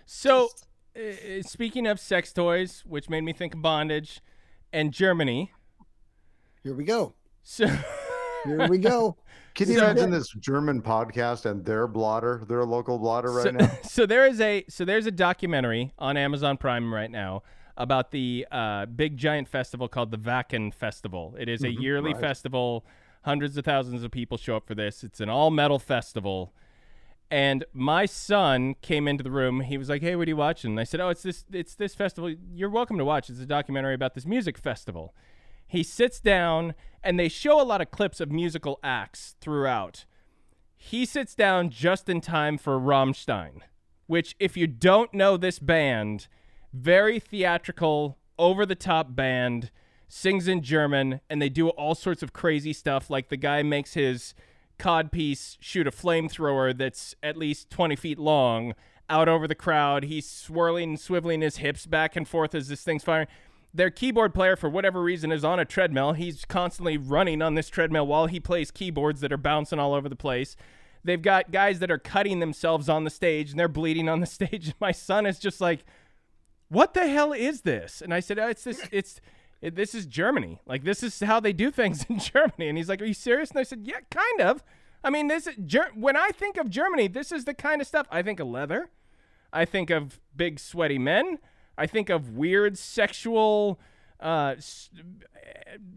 so 0.05 0.49
uh, 0.95 1.41
speaking 1.41 1.87
of 1.87 1.99
sex 1.99 2.31
toys, 2.33 2.83
which 2.85 3.09
made 3.09 3.21
me 3.21 3.33
think 3.33 3.53
of 3.53 3.61
bondage, 3.61 4.21
and 4.73 4.93
Germany. 4.93 5.51
Here 6.63 6.73
we 6.73 6.83
go. 6.83 7.15
So 7.43 7.67
Here 8.45 8.67
we 8.67 8.77
go. 8.77 9.17
Can 9.55 9.69
you 9.69 9.79
So- 9.79 9.85
imagine 9.85 10.11
this 10.11 10.29
German 10.31 10.81
podcast 10.81 11.45
and 11.45 11.65
their 11.65 11.87
blotter, 11.87 12.43
their 12.47 12.63
local 12.65 12.97
blotter 12.97 13.31
right 13.31 13.43
so, 13.43 13.51
now? 13.51 13.71
so 13.83 14.05
there 14.05 14.25
is 14.25 14.39
a 14.39 14.63
so 14.69 14.85
there's 14.85 15.05
a 15.05 15.11
documentary 15.11 15.91
on 15.99 16.17
Amazon 16.17 16.57
Prime 16.57 16.93
right 16.93 17.11
now 17.11 17.43
about 17.77 18.11
the 18.11 18.45
uh, 18.51 18.85
big 18.85 19.17
giant 19.17 19.47
festival 19.47 19.87
called 19.87 20.11
the 20.11 20.17
Wacken 20.17 20.73
Festival. 20.73 21.35
It 21.39 21.49
is 21.49 21.63
a 21.63 21.67
Mhm, 21.67 21.81
yearly 21.81 22.13
right. 22.13 22.21
festival. 22.21 22.85
Hundreds 23.23 23.55
of 23.57 23.65
thousands 23.65 24.03
of 24.03 24.11
people 24.11 24.37
show 24.37 24.55
up 24.55 24.65
for 24.67 24.75
this. 24.75 25.03
It's 25.03 25.19
an 25.19 25.29
all 25.29 25.51
metal 25.51 25.79
festival. 25.79 26.53
And 27.29 27.63
my 27.73 28.05
son 28.05 28.75
came 28.81 29.07
into 29.07 29.23
the 29.23 29.31
room. 29.31 29.61
He 29.61 29.77
was 29.77 29.89
like, 29.89 30.01
"Hey, 30.01 30.15
what 30.15 30.27
are 30.27 30.31
you 30.31 30.35
watching?" 30.37 30.71
And 30.71 30.79
I 30.79 30.83
said, 30.83 30.99
"Oh, 30.99 31.09
it's 31.09 31.23
this 31.23 31.45
it's 31.51 31.75
this 31.75 31.95
festival. 31.95 32.33
You're 32.53 32.69
welcome 32.69 32.97
to 32.97 33.05
watch. 33.05 33.29
It's 33.29 33.39
a 33.39 33.45
documentary 33.45 33.93
about 33.93 34.15
this 34.15 34.25
music 34.25 34.57
festival." 34.57 35.13
He 35.71 35.83
sits 35.83 36.19
down 36.19 36.75
and 37.01 37.17
they 37.17 37.29
show 37.29 37.61
a 37.61 37.63
lot 37.63 37.79
of 37.79 37.91
clips 37.91 38.19
of 38.19 38.29
musical 38.29 38.77
acts 38.83 39.37
throughout. 39.39 40.03
He 40.75 41.05
sits 41.05 41.33
down 41.33 41.69
just 41.69 42.09
in 42.09 42.19
time 42.19 42.57
for 42.57 42.77
Rammstein, 42.77 43.61
which, 44.05 44.35
if 44.37 44.57
you 44.57 44.67
don't 44.67 45.13
know 45.13 45.37
this 45.37 45.59
band, 45.59 46.27
very 46.73 47.21
theatrical, 47.21 48.17
over 48.37 48.65
the 48.65 48.75
top 48.75 49.15
band, 49.15 49.71
sings 50.09 50.45
in 50.45 50.61
German, 50.61 51.21
and 51.29 51.41
they 51.41 51.47
do 51.47 51.69
all 51.69 51.95
sorts 51.95 52.21
of 52.21 52.33
crazy 52.33 52.73
stuff. 52.73 53.09
Like 53.09 53.29
the 53.29 53.37
guy 53.37 53.63
makes 53.63 53.93
his 53.93 54.33
codpiece 54.77 55.55
shoot 55.61 55.87
a 55.87 55.91
flamethrower 55.91 56.77
that's 56.77 57.15
at 57.23 57.37
least 57.37 57.69
20 57.69 57.95
feet 57.95 58.19
long 58.19 58.73
out 59.09 59.29
over 59.29 59.47
the 59.47 59.55
crowd. 59.55 60.03
He's 60.03 60.27
swirling 60.27 60.89
and 60.89 60.97
swiveling 60.97 61.41
his 61.41 61.57
hips 61.57 61.85
back 61.85 62.17
and 62.17 62.27
forth 62.27 62.53
as 62.53 62.67
this 62.67 62.83
thing's 62.83 63.05
firing. 63.05 63.27
Their 63.73 63.89
keyboard 63.89 64.33
player, 64.33 64.55
for 64.55 64.69
whatever 64.69 65.01
reason, 65.01 65.31
is 65.31 65.45
on 65.45 65.59
a 65.59 65.65
treadmill. 65.65 66.13
He's 66.13 66.43
constantly 66.43 66.97
running 66.97 67.41
on 67.41 67.55
this 67.55 67.69
treadmill 67.69 68.05
while 68.05 68.27
he 68.27 68.39
plays 68.39 68.69
keyboards 68.69 69.21
that 69.21 69.31
are 69.31 69.37
bouncing 69.37 69.79
all 69.79 69.93
over 69.93 70.09
the 70.09 70.15
place. 70.15 70.57
They've 71.03 71.21
got 71.21 71.51
guys 71.51 71.79
that 71.79 71.89
are 71.89 71.97
cutting 71.97 72.39
themselves 72.39 72.89
on 72.89 73.05
the 73.05 73.09
stage 73.09 73.51
and 73.51 73.59
they're 73.59 73.67
bleeding 73.67 74.09
on 74.09 74.19
the 74.19 74.25
stage. 74.27 74.73
My 74.79 74.91
son 74.91 75.25
is 75.25 75.39
just 75.39 75.61
like, 75.61 75.85
"What 76.69 76.93
the 76.93 77.07
hell 77.07 77.33
is 77.33 77.61
this?" 77.61 78.01
And 78.01 78.13
I 78.13 78.19
said, 78.19 78.37
oh, 78.39 78.49
"It's 78.49 78.63
this. 78.63 78.87
It's 78.91 79.21
it, 79.61 79.75
this 79.75 79.95
is 79.95 80.05
Germany. 80.05 80.59
Like 80.65 80.83
this 80.83 81.01
is 81.01 81.19
how 81.21 81.39
they 81.39 81.53
do 81.53 81.71
things 81.71 82.05
in 82.09 82.19
Germany." 82.19 82.67
And 82.67 82.77
he's 82.77 82.89
like, 82.89 83.01
"Are 83.01 83.05
you 83.05 83.13
serious?" 83.13 83.51
And 83.51 83.59
I 83.59 83.63
said, 83.63 83.81
"Yeah, 83.83 83.99
kind 84.09 84.41
of. 84.41 84.63
I 85.03 85.09
mean, 85.09 85.27
this 85.27 85.47
is 85.47 85.55
Ger- 85.65 85.91
when 85.95 86.15
I 86.15 86.29
think 86.29 86.57
of 86.57 86.69
Germany, 86.69 87.07
this 87.07 87.31
is 87.31 87.45
the 87.45 87.53
kind 87.53 87.81
of 87.81 87.87
stuff 87.87 88.05
I 88.11 88.21
think 88.21 88.39
of 88.39 88.47
leather. 88.47 88.89
I 89.51 89.65
think 89.65 89.89
of 89.89 90.19
big 90.35 90.59
sweaty 90.59 90.99
men. 90.99 91.39
I 91.77 91.87
think 91.87 92.09
of 92.09 92.31
weird 92.35 92.77
sexual 92.77 93.79
uh, 94.19 94.55
s- 94.57 94.89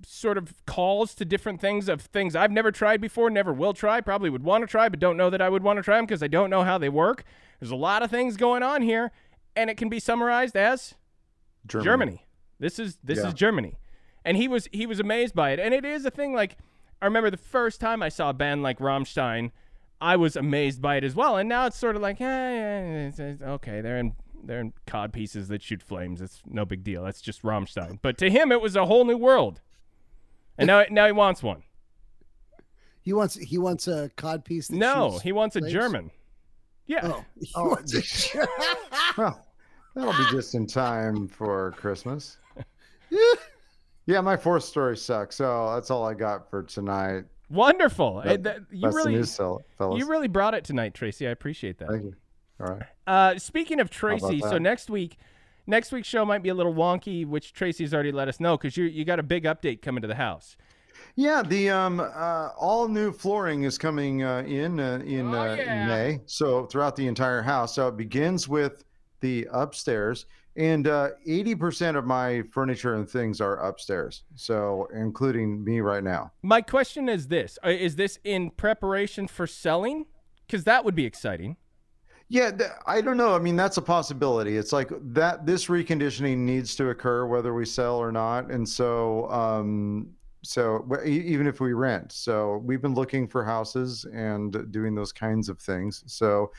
sort 0.06 0.38
of 0.38 0.54
calls 0.66 1.14
to 1.16 1.24
different 1.24 1.60
things 1.60 1.88
of 1.88 2.00
things 2.02 2.34
I've 2.34 2.50
never 2.50 2.70
tried 2.72 3.00
before, 3.00 3.28
never 3.30 3.52
will 3.52 3.74
try, 3.74 4.00
probably 4.00 4.30
would 4.30 4.42
want 4.42 4.62
to 4.62 4.66
try, 4.66 4.88
but 4.88 4.98
don't 5.00 5.16
know 5.16 5.30
that 5.30 5.42
I 5.42 5.48
would 5.48 5.62
want 5.62 5.76
to 5.78 5.82
try 5.82 5.96
them 5.96 6.06
because 6.06 6.22
I 6.22 6.28
don't 6.28 6.48
know 6.50 6.62
how 6.64 6.78
they 6.78 6.88
work. 6.88 7.24
There's 7.60 7.70
a 7.70 7.76
lot 7.76 8.02
of 8.02 8.10
things 8.10 8.36
going 8.36 8.62
on 8.62 8.82
here, 8.82 9.10
and 9.56 9.68
it 9.70 9.76
can 9.76 9.88
be 9.88 10.00
summarized 10.00 10.56
as 10.56 10.94
Germany. 11.66 12.26
This 12.58 12.78
is 12.78 12.98
this 13.02 13.18
Yeah. 13.18 13.28
is 13.28 13.34
Germany, 13.34 13.78
and 14.24 14.36
he 14.36 14.48
was 14.48 14.68
he 14.72 14.86
was 14.86 15.00
amazed 15.00 15.34
by 15.34 15.50
it, 15.50 15.58
and 15.58 15.74
it 15.74 15.84
is 15.84 16.04
a 16.04 16.10
thing. 16.10 16.32
Like 16.34 16.56
I 17.02 17.06
remember 17.06 17.30
the 17.30 17.36
first 17.36 17.80
time 17.80 18.02
I 18.02 18.08
saw 18.08 18.30
a 18.30 18.32
band 18.34 18.62
like 18.62 18.78
Rammstein, 18.78 19.50
I 20.00 20.16
was 20.16 20.36
amazed 20.36 20.80
by 20.80 20.96
it 20.96 21.04
as 21.04 21.14
well, 21.14 21.36
and 21.36 21.48
now 21.48 21.66
it's 21.66 21.76
sort 21.76 21.96
of 21.96 22.02
like, 22.02 22.20
eh, 22.20 22.24
yeah, 22.24 23.06
it's, 23.08 23.18
it's 23.18 23.42
okay, 23.42 23.80
they're 23.80 23.98
in 23.98 24.14
they're 24.46 24.60
in 24.60 24.72
cod 24.86 25.12
pieces 25.12 25.48
that 25.48 25.62
shoot 25.62 25.82
flames. 25.82 26.20
It's 26.20 26.42
no 26.46 26.64
big 26.64 26.84
deal. 26.84 27.04
That's 27.04 27.20
just 27.20 27.42
Rammstein. 27.42 27.98
But 28.02 28.18
to 28.18 28.30
him, 28.30 28.52
it 28.52 28.60
was 28.60 28.76
a 28.76 28.86
whole 28.86 29.04
new 29.04 29.16
world, 29.16 29.60
and 30.58 30.66
now 30.66 30.84
now 30.90 31.06
he 31.06 31.12
wants 31.12 31.42
one. 31.42 31.62
He 33.02 33.12
wants 33.12 33.34
he 33.36 33.58
wants 33.58 33.86
a 33.88 34.10
cod 34.16 34.44
piece. 34.44 34.68
That 34.68 34.76
No, 34.76 35.18
he 35.18 35.32
wants 35.32 35.56
a 35.56 35.60
flames? 35.60 35.72
German. 35.72 36.10
Yeah. 36.86 37.00
Oh, 37.04 37.24
he 37.40 37.50
Oh, 37.54 37.68
wants 37.68 38.34
a- 38.34 38.46
Well, 39.16 39.46
that'll 39.94 40.12
be 40.12 40.30
just 40.30 40.54
in 40.54 40.66
time 40.66 41.28
for 41.28 41.72
Christmas. 41.72 42.38
Yeah, 44.06 44.20
my 44.20 44.36
fourth 44.36 44.64
story 44.64 44.98
sucks. 44.98 45.36
So 45.36 45.72
that's 45.74 45.90
all 45.90 46.04
I 46.04 46.12
got 46.12 46.50
for 46.50 46.62
tonight. 46.62 47.24
Wonderful. 47.48 48.20
That- 48.22 48.42
that- 48.42 48.58
you 48.70 48.90
really 48.90 49.14
news, 49.14 49.38
you 49.38 50.06
really 50.06 50.28
brought 50.28 50.52
it 50.52 50.62
tonight, 50.64 50.92
Tracy. 50.92 51.26
I 51.26 51.30
appreciate 51.30 51.78
that. 51.78 52.12
Thank 52.58 52.68
you. 52.68 52.74
All 52.74 52.78
right. 52.80 53.34
Uh, 53.34 53.38
speaking 53.38 53.80
of 53.80 53.90
Tracy, 53.90 54.40
so 54.40 54.58
next 54.58 54.88
week, 54.90 55.18
next 55.66 55.92
week's 55.92 56.08
show 56.08 56.24
might 56.24 56.42
be 56.42 56.48
a 56.48 56.54
little 56.54 56.74
wonky, 56.74 57.26
which 57.26 57.52
Tracy's 57.52 57.92
already 57.92 58.12
let 58.12 58.28
us 58.28 58.40
know 58.40 58.56
because 58.56 58.76
you 58.76 58.84
you 58.84 59.04
got 59.04 59.18
a 59.18 59.22
big 59.22 59.44
update 59.44 59.82
coming 59.82 60.02
to 60.02 60.08
the 60.08 60.14
house. 60.14 60.56
Yeah, 61.16 61.42
the 61.42 61.70
um, 61.70 62.00
uh, 62.00 62.50
all 62.58 62.88
new 62.88 63.12
flooring 63.12 63.64
is 63.64 63.78
coming 63.78 64.22
uh, 64.22 64.42
in 64.46 64.80
uh, 64.80 65.02
in, 65.04 65.34
Oh, 65.34 65.40
uh, 65.40 65.54
yeah. 65.54 65.82
in 65.82 65.88
May. 65.88 66.20
So 66.26 66.66
throughout 66.66 66.96
the 66.96 67.06
entire 67.06 67.42
house. 67.42 67.74
So 67.74 67.88
it 67.88 67.96
begins 67.96 68.48
with 68.48 68.84
the 69.20 69.48
upstairs, 69.52 70.26
and 70.56 70.86
uh, 70.86 71.10
eighty 71.26 71.54
percent 71.54 71.96
of 71.96 72.04
my 72.06 72.42
furniture 72.52 72.94
and 72.94 73.08
things 73.08 73.40
are 73.40 73.56
upstairs. 73.56 74.22
So 74.36 74.88
including 74.94 75.62
me 75.64 75.80
right 75.80 76.04
now. 76.04 76.32
My 76.42 76.62
question 76.62 77.08
is 77.08 77.28
this: 77.28 77.58
uh, 77.64 77.70
Is 77.70 77.96
this 77.96 78.18
in 78.24 78.50
preparation 78.50 79.26
for 79.28 79.46
selling? 79.46 80.06
Because 80.46 80.64
that 80.64 80.84
would 80.84 80.94
be 80.94 81.06
exciting. 81.06 81.56
Yeah, 82.28 82.50
th- 82.50 82.70
I 82.86 83.00
don't 83.00 83.16
know. 83.16 83.34
I 83.34 83.38
mean, 83.38 83.56
that's 83.56 83.76
a 83.76 83.82
possibility. 83.82 84.56
It's 84.56 84.72
like 84.72 84.90
that. 85.12 85.46
This 85.46 85.66
reconditioning 85.66 86.38
needs 86.38 86.74
to 86.76 86.88
occur 86.88 87.26
whether 87.26 87.52
we 87.54 87.66
sell 87.66 87.96
or 87.96 88.10
not, 88.10 88.50
and 88.50 88.68
so, 88.68 89.30
um, 89.30 90.08
so 90.42 90.84
w- 90.88 91.04
even 91.04 91.46
if 91.46 91.60
we 91.60 91.74
rent, 91.74 92.12
so 92.12 92.62
we've 92.64 92.80
been 92.80 92.94
looking 92.94 93.28
for 93.28 93.44
houses 93.44 94.06
and 94.12 94.70
doing 94.72 94.94
those 94.94 95.12
kinds 95.12 95.48
of 95.48 95.58
things. 95.58 96.02
So, 96.06 96.50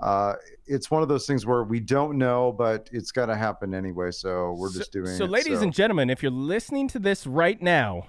uh, 0.00 0.34
it's 0.66 0.90
one 0.90 1.02
of 1.02 1.08
those 1.08 1.26
things 1.26 1.46
where 1.46 1.64
we 1.64 1.80
don't 1.80 2.18
know, 2.18 2.52
but 2.52 2.90
it's 2.92 3.10
got 3.10 3.26
to 3.26 3.36
happen 3.36 3.74
anyway. 3.74 4.10
So 4.10 4.52
we're 4.58 4.72
just 4.72 4.92
so, 4.92 5.00
doing. 5.00 5.16
So, 5.16 5.24
it, 5.24 5.30
ladies 5.30 5.62
and 5.62 5.72
gentlemen, 5.72 6.10
if 6.10 6.22
you're 6.22 6.32
listening 6.32 6.88
to 6.88 6.98
this 6.98 7.26
right 7.26 7.60
now, 7.60 8.08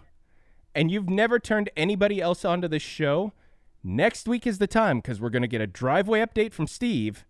and 0.74 0.91
you've 0.91 1.09
never 1.09 1.39
turned 1.39 1.70
anybody 1.78 2.22
else 2.22 2.43
onto 2.43 2.68
this 2.68 2.84
show, 2.84 3.32
next 3.86 4.27
week 4.27 4.45
is 4.47 4.57
the 4.57 4.67
time 4.67 4.97
because 4.97 5.21
we're 5.21 5.29
going 5.29 5.41
to 5.43 5.47
get 5.47 5.61
a 5.61 5.67
driveway 5.67 6.19
update 6.19 6.51
from 6.51 6.67
Steve 6.67 7.23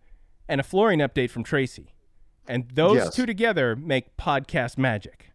and 0.48 0.60
a 0.62 0.64
flooring 0.64 1.00
update 1.00 1.30
from 1.30 1.44
Tracy, 1.44 1.94
and 2.48 2.70
those 2.74 2.98
Yes. 2.98 3.16
two 3.16 3.26
together 3.26 3.76
make 3.76 4.16
podcast 4.18 4.78
magic. 4.78 5.32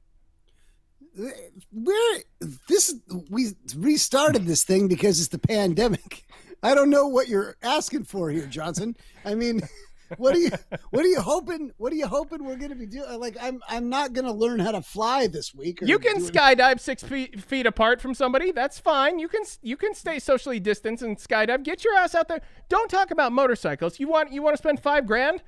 Where 1.73 2.21
this 2.69 2.95
we 3.31 3.53
restarted 3.77 4.47
this 4.47 4.63
thing 4.65 4.89
because 4.89 5.19
it's 5.19 5.29
the 5.29 5.39
pandemic. 5.39 6.25
I 6.63 6.75
don't 6.75 6.91
know 6.91 7.07
what 7.09 7.29
you're 7.29 7.57
asking 7.63 8.05
for 8.05 8.31
here, 8.31 8.47
Johnson. 8.47 8.97
I 9.25 9.35
mean, 9.35 9.63
what 10.19 10.35
are 10.35 10.39
you 10.39 10.51
what 10.91 11.05
are 11.05 11.09
you 11.09 11.21
hoping 11.21 11.73
what 11.77 11.93
are 11.93 11.97
you 11.97 12.07
hoping 12.07 12.45
we're 12.45 12.57
going 12.57 12.71
to 12.71 12.77
be 12.77 12.87
doing? 12.87 13.19
Like 13.21 13.37
I'm 13.41 13.61
I'm 13.69 13.89
not 13.89 14.13
going 14.13 14.25
to 14.27 14.33
learn 14.33 14.59
how 14.61 14.73
to 14.73 14.83
fly 14.83 15.27
this 15.27 15.55
week. 15.55 15.83
or 15.83 15.87
You 15.87 15.99
can 15.99 16.19
do 16.19 16.27
it- 16.27 16.33
skydive 16.35 16.81
six 16.81 17.03
feet, 17.03 17.41
feet 17.43 17.67
apart 17.67 18.01
from 18.01 18.15
somebody. 18.15 18.53
That's 18.53 18.79
fine. 18.79 19.19
You 19.19 19.29
can 19.29 19.43
you 19.63 19.77
can 19.77 19.95
stay 19.95 20.19
socially 20.19 20.61
distanced 20.61 21.03
and 21.03 21.17
skydive. 21.17 21.63
Get 21.63 21.85
your 21.85 21.95
ass 21.97 22.15
out 22.15 22.29
there. 22.29 22.41
Don't 22.69 22.91
talk 22.91 23.11
about 23.11 23.33
motorcycles. 23.33 24.01
You 24.01 24.09
want 24.09 24.33
you 24.33 24.43
want 24.43 24.55
to 24.55 24.59
spend 24.59 24.81
five 24.81 25.07
grand? 25.07 25.43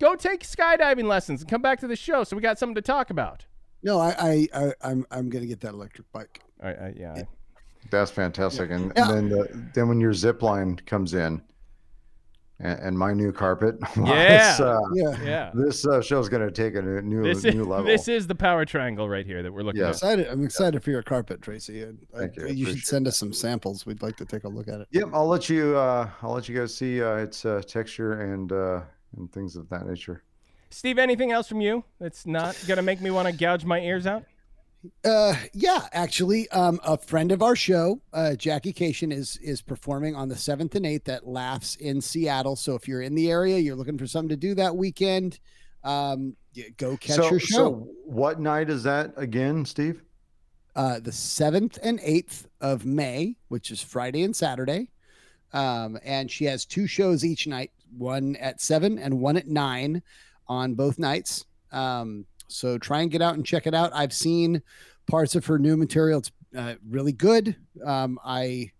Go 0.00 0.14
take 0.16 0.42
skydiving 0.44 1.04
lessons 1.04 1.42
and 1.42 1.50
come 1.50 1.60
back 1.60 1.78
to 1.80 1.86
the 1.86 1.96
show 1.96 2.24
so 2.24 2.34
we 2.34 2.42
got 2.42 2.58
something 2.58 2.74
to 2.76 2.82
talk 2.82 3.10
about. 3.10 3.44
No, 3.82 3.98
I 4.00 4.14
I, 4.18 4.48
I 4.54 4.72
I'm 4.82 5.06
I'm 5.10 5.28
going 5.28 5.42
to 5.42 5.48
get 5.48 5.60
that 5.60 5.74
electric 5.74 6.10
bike. 6.12 6.40
All 6.62 6.68
right, 6.68 6.78
uh, 6.78 6.90
yeah. 6.96 7.22
That's 7.90 8.10
fantastic. 8.10 8.70
And, 8.70 8.92
Yeah. 8.94 9.10
and 9.10 9.16
then 9.16 9.28
the, 9.30 9.70
then 9.74 9.88
when 9.88 10.00
your 10.00 10.12
zip 10.12 10.42
line 10.42 10.76
comes 10.86 11.14
in, 11.14 11.40
and, 12.60 12.78
and 12.80 12.98
my 12.98 13.12
new 13.12 13.32
carpet, 13.32 13.76
Yeah. 13.96 14.50
it's, 14.52 14.60
uh, 14.60 14.78
Yeah. 14.94 15.22
Yeah. 15.24 15.50
this 15.54 15.86
uh, 15.86 15.98
is 15.98 16.28
going 16.28 16.42
to 16.46 16.50
take 16.50 16.74
a 16.74 16.82
new 16.82 17.00
new, 17.02 17.22
This 17.22 17.44
is 17.44 17.54
new 17.54 17.64
level. 17.64 17.86
this 17.86 18.06
is 18.08 18.26
the 18.26 18.34
power 18.34 18.64
triangle 18.64 19.08
right 19.08 19.24
here 19.26 19.42
that 19.42 19.52
we're 19.52 19.62
looking 19.62 19.80
at. 19.80 19.86
Yes. 19.88 19.96
Excited. 19.96 20.28
I'm 20.28 20.44
excited 20.44 20.82
for 20.82 20.90
your 20.90 21.02
carpet, 21.02 21.42
Tracy. 21.42 21.82
and 21.82 21.98
I, 22.14 22.18
Thank 22.18 22.36
you. 22.36 22.46
I 22.46 22.48
you 22.50 22.66
should 22.66 22.84
send 22.84 23.08
us 23.08 23.16
some 23.16 23.32
samples. 23.32 23.86
We'd 23.86 24.02
like 24.02 24.16
to 24.18 24.24
take 24.24 24.44
a 24.44 24.48
look 24.48 24.68
at 24.68 24.80
it. 24.80 24.88
Yep, 24.90 25.08
I'll 25.12 25.26
let 25.28 25.48
you. 25.48 25.76
Uh, 25.76 26.08
I'll 26.22 26.32
let 26.32 26.48
you 26.48 26.58
guys 26.58 26.74
see 26.74 27.02
uh, 27.02 27.16
its 27.16 27.44
uh, 27.44 27.62
texture 27.66 28.20
and 28.32 28.52
uh, 28.52 28.82
and 29.16 29.32
things 29.32 29.56
of 29.56 29.68
that 29.70 29.86
nature. 29.86 30.22
Steve, 30.70 30.98
anything 30.98 31.32
else 31.32 31.48
from 31.48 31.60
you 31.60 31.82
that's 31.98 32.26
not 32.26 32.56
gonna 32.68 32.82
make 32.82 33.00
me 33.00 33.10
want 33.10 33.26
to 33.26 33.32
gouge 33.32 33.64
my 33.64 33.80
ears 33.80 34.06
out? 34.06 34.22
Uh, 35.04 35.34
yeah, 35.52 35.86
actually, 35.92 36.48
um, 36.50 36.80
a 36.84 36.96
friend 36.96 37.32
of 37.32 37.42
our 37.42 37.54
show, 37.54 38.00
uh, 38.12 38.34
Jackie 38.34 38.72
Cation, 38.72 39.12
is 39.12 39.36
is 39.42 39.60
performing 39.60 40.14
on 40.16 40.28
the 40.28 40.36
seventh 40.36 40.74
and 40.74 40.86
eighth 40.86 41.08
at 41.08 41.26
Laughs 41.26 41.76
in 41.76 42.00
Seattle. 42.00 42.56
So 42.56 42.74
if 42.74 42.88
you're 42.88 43.02
in 43.02 43.14
the 43.14 43.30
area, 43.30 43.58
you're 43.58 43.76
looking 43.76 43.98
for 43.98 44.06
something 44.06 44.30
to 44.30 44.36
do 44.36 44.54
that 44.54 44.74
weekend, 44.74 45.38
um, 45.84 46.34
go 46.78 46.96
catch 46.96 47.16
so, 47.16 47.28
her 47.28 47.38
show. 47.38 47.56
so 47.56 47.88
what 48.04 48.40
night 48.40 48.70
is 48.70 48.82
that 48.84 49.12
again, 49.16 49.64
Steve? 49.64 50.02
uh, 50.76 51.00
the 51.00 51.12
seventh 51.12 51.78
and 51.82 52.00
eighth 52.02 52.48
of 52.60 52.84
May, 52.84 53.36
which 53.48 53.70
is 53.70 53.82
Friday 53.82 54.22
and 54.22 54.34
Saturday. 54.34 54.90
Um, 55.52 55.98
and 56.04 56.30
she 56.30 56.44
has 56.44 56.64
two 56.64 56.86
shows 56.86 57.24
each 57.24 57.46
night, 57.46 57.72
one 57.96 58.36
at 58.36 58.60
seven 58.60 58.98
and 58.98 59.20
one 59.20 59.36
at 59.36 59.48
nine 59.48 60.02
on 60.46 60.74
both 60.74 60.98
nights. 60.98 61.44
Um, 61.72 62.24
so 62.50 62.78
try 62.78 63.00
and 63.02 63.10
get 63.10 63.22
out 63.22 63.34
and 63.34 63.44
check 63.46 63.66
it 63.66 63.74
out. 63.74 63.90
I've 63.94 64.12
seen 64.12 64.62
parts 65.06 65.34
of 65.34 65.46
her 65.46 65.58
new 65.58 65.76
material. 65.76 66.18
It's 66.20 66.32
uh, 66.56 66.74
really 66.88 67.12
good. 67.12 67.56
Um, 67.84 68.18
I 68.24 68.70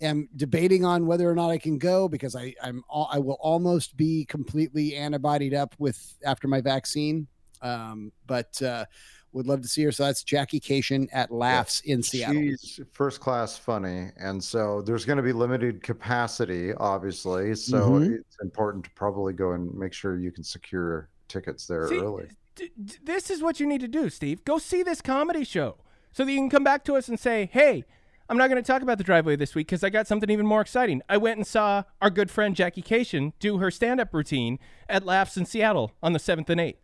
am 0.00 0.28
debating 0.36 0.84
on 0.84 1.06
whether 1.06 1.28
or 1.30 1.34
not 1.34 1.50
I 1.50 1.58
can 1.58 1.78
go 1.78 2.08
because 2.08 2.34
I 2.34 2.54
I'm 2.62 2.82
al- 2.92 3.08
I 3.12 3.18
will 3.18 3.38
almost 3.40 3.96
be 3.96 4.24
completely 4.24 4.96
antibodied 4.96 5.54
up 5.54 5.74
with 5.78 6.14
after 6.24 6.48
my 6.48 6.60
vaccine. 6.60 7.26
Um, 7.62 8.10
but 8.26 8.60
uh, 8.62 8.86
would 9.32 9.46
love 9.46 9.60
to 9.60 9.68
see 9.68 9.82
her. 9.84 9.92
So 9.92 10.04
that's 10.04 10.24
Jackie 10.24 10.58
Cation 10.58 11.06
at 11.12 11.30
Laughs 11.30 11.80
in 11.80 12.02
Seattle. 12.02 12.40
She's 12.42 12.80
first 12.92 13.20
class 13.20 13.56
funny, 13.58 14.08
and 14.16 14.42
so 14.42 14.80
there's 14.82 15.04
going 15.04 15.18
to 15.18 15.22
be 15.22 15.32
limited 15.32 15.82
capacity, 15.82 16.72
obviously. 16.74 17.54
So 17.54 17.90
Mhm. 17.90 18.18
it's 18.18 18.38
important 18.42 18.84
to 18.86 18.90
probably 18.92 19.32
go 19.34 19.52
and 19.52 19.72
make 19.74 19.92
sure 19.92 20.18
you 20.18 20.32
can 20.32 20.42
secure 20.42 21.10
tickets 21.28 21.66
there 21.66 21.86
See, 21.86 21.98
early. 22.00 22.28
D- 22.54 22.70
d- 22.82 22.96
this 23.02 23.30
is 23.30 23.42
what 23.42 23.60
you 23.60 23.66
need 23.66 23.80
to 23.80 23.88
do, 23.88 24.08
Steve. 24.10 24.44
Go 24.44 24.58
see 24.58 24.82
this 24.82 25.00
comedy 25.00 25.44
show 25.44 25.76
so 26.12 26.24
that 26.24 26.32
you 26.32 26.38
can 26.38 26.50
come 26.50 26.64
back 26.64 26.84
to 26.84 26.94
us 26.96 27.08
and 27.08 27.18
say, 27.18 27.48
hey, 27.52 27.84
I'm 28.28 28.36
not 28.36 28.48
going 28.48 28.62
to 28.62 28.66
talk 28.66 28.82
about 28.82 28.98
the 28.98 29.04
driveway 29.04 29.36
this 29.36 29.54
week 29.54 29.66
because 29.68 29.82
I 29.82 29.90
got 29.90 30.06
something 30.06 30.30
even 30.30 30.46
more 30.46 30.60
exciting. 30.60 31.02
I 31.08 31.16
went 31.16 31.38
and 31.38 31.46
saw 31.46 31.82
our 32.00 32.10
good 32.10 32.30
friend 32.30 32.54
Jackie 32.54 32.82
Cation 32.82 33.32
do 33.40 33.58
her 33.58 33.70
stand 33.70 34.00
up 34.00 34.14
routine 34.14 34.58
at 34.88 35.04
Laughs 35.04 35.36
in 35.36 35.46
Seattle 35.46 35.92
on 36.02 36.12
the 36.12 36.18
7th 36.20 36.48
and 36.48 36.60
8th. 36.60 36.74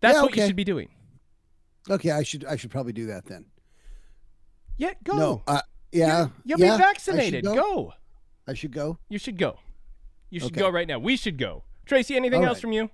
That's 0.00 0.16
Yeah, 0.16 0.22
what 0.22 0.36
you 0.36 0.46
should 0.46 0.56
be 0.56 0.64
doing. 0.64 0.88
Okay, 1.88 2.10
I 2.10 2.22
should 2.22 2.44
I 2.44 2.56
should 2.56 2.70
probably 2.70 2.92
do 2.92 3.06
that 3.06 3.26
then. 3.26 3.46
Yeah, 4.76 4.92
go. 5.02 5.16
No, 5.16 5.42
uh, 5.46 5.60
yeah, 5.92 6.28
You'll 6.44 6.58
yeah, 6.58 6.76
be 6.76 6.82
I 6.82 6.86
vaccinated. 6.86 7.44
Go. 7.44 7.92
I 8.46 8.54
should 8.54 8.72
go. 8.72 8.98
You 9.08 9.18
should 9.18 9.38
go. 9.38 9.58
You 10.30 10.40
should 10.40 10.52
Okay. 10.52 10.60
go 10.60 10.68
right 10.70 10.88
now. 10.88 10.98
We 10.98 11.16
should 11.16 11.38
go. 11.38 11.64
Tracy, 11.86 12.16
anything 12.16 12.42
All 12.42 12.48
else 12.48 12.56
right. 12.56 12.62
from 12.62 12.72
you? 12.72 12.90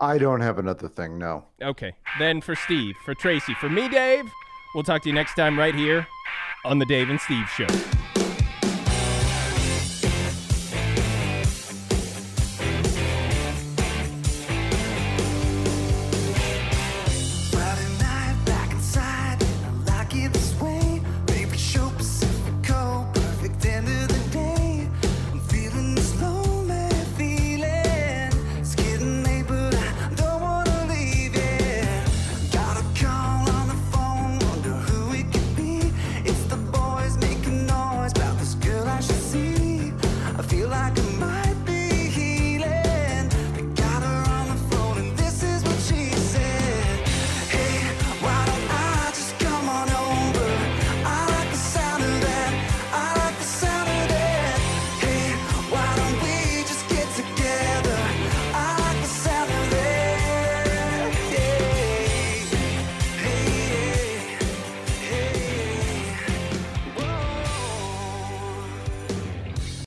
I 0.00 0.16
don't 0.16 0.40
have 0.40 0.58
another 0.58 0.88
thing. 0.88 1.18
No. 1.18 1.44
Okay. 1.60 1.92
Then 2.18 2.40
for 2.40 2.54
Steve, 2.54 2.96
for 3.04 3.14
Tracy, 3.14 3.54
for 3.54 3.68
me, 3.68 3.88
Dave, 3.88 4.24
we'll 4.74 4.84
talk 4.84 5.02
to 5.02 5.08
you 5.08 5.14
next 5.14 5.34
time 5.34 5.58
right 5.58 5.74
here 5.74 6.06
on 6.64 6.78
the 6.78 6.86
Dave 6.86 7.10
and 7.10 7.20
Steve 7.20 7.46
Show. 7.48 7.66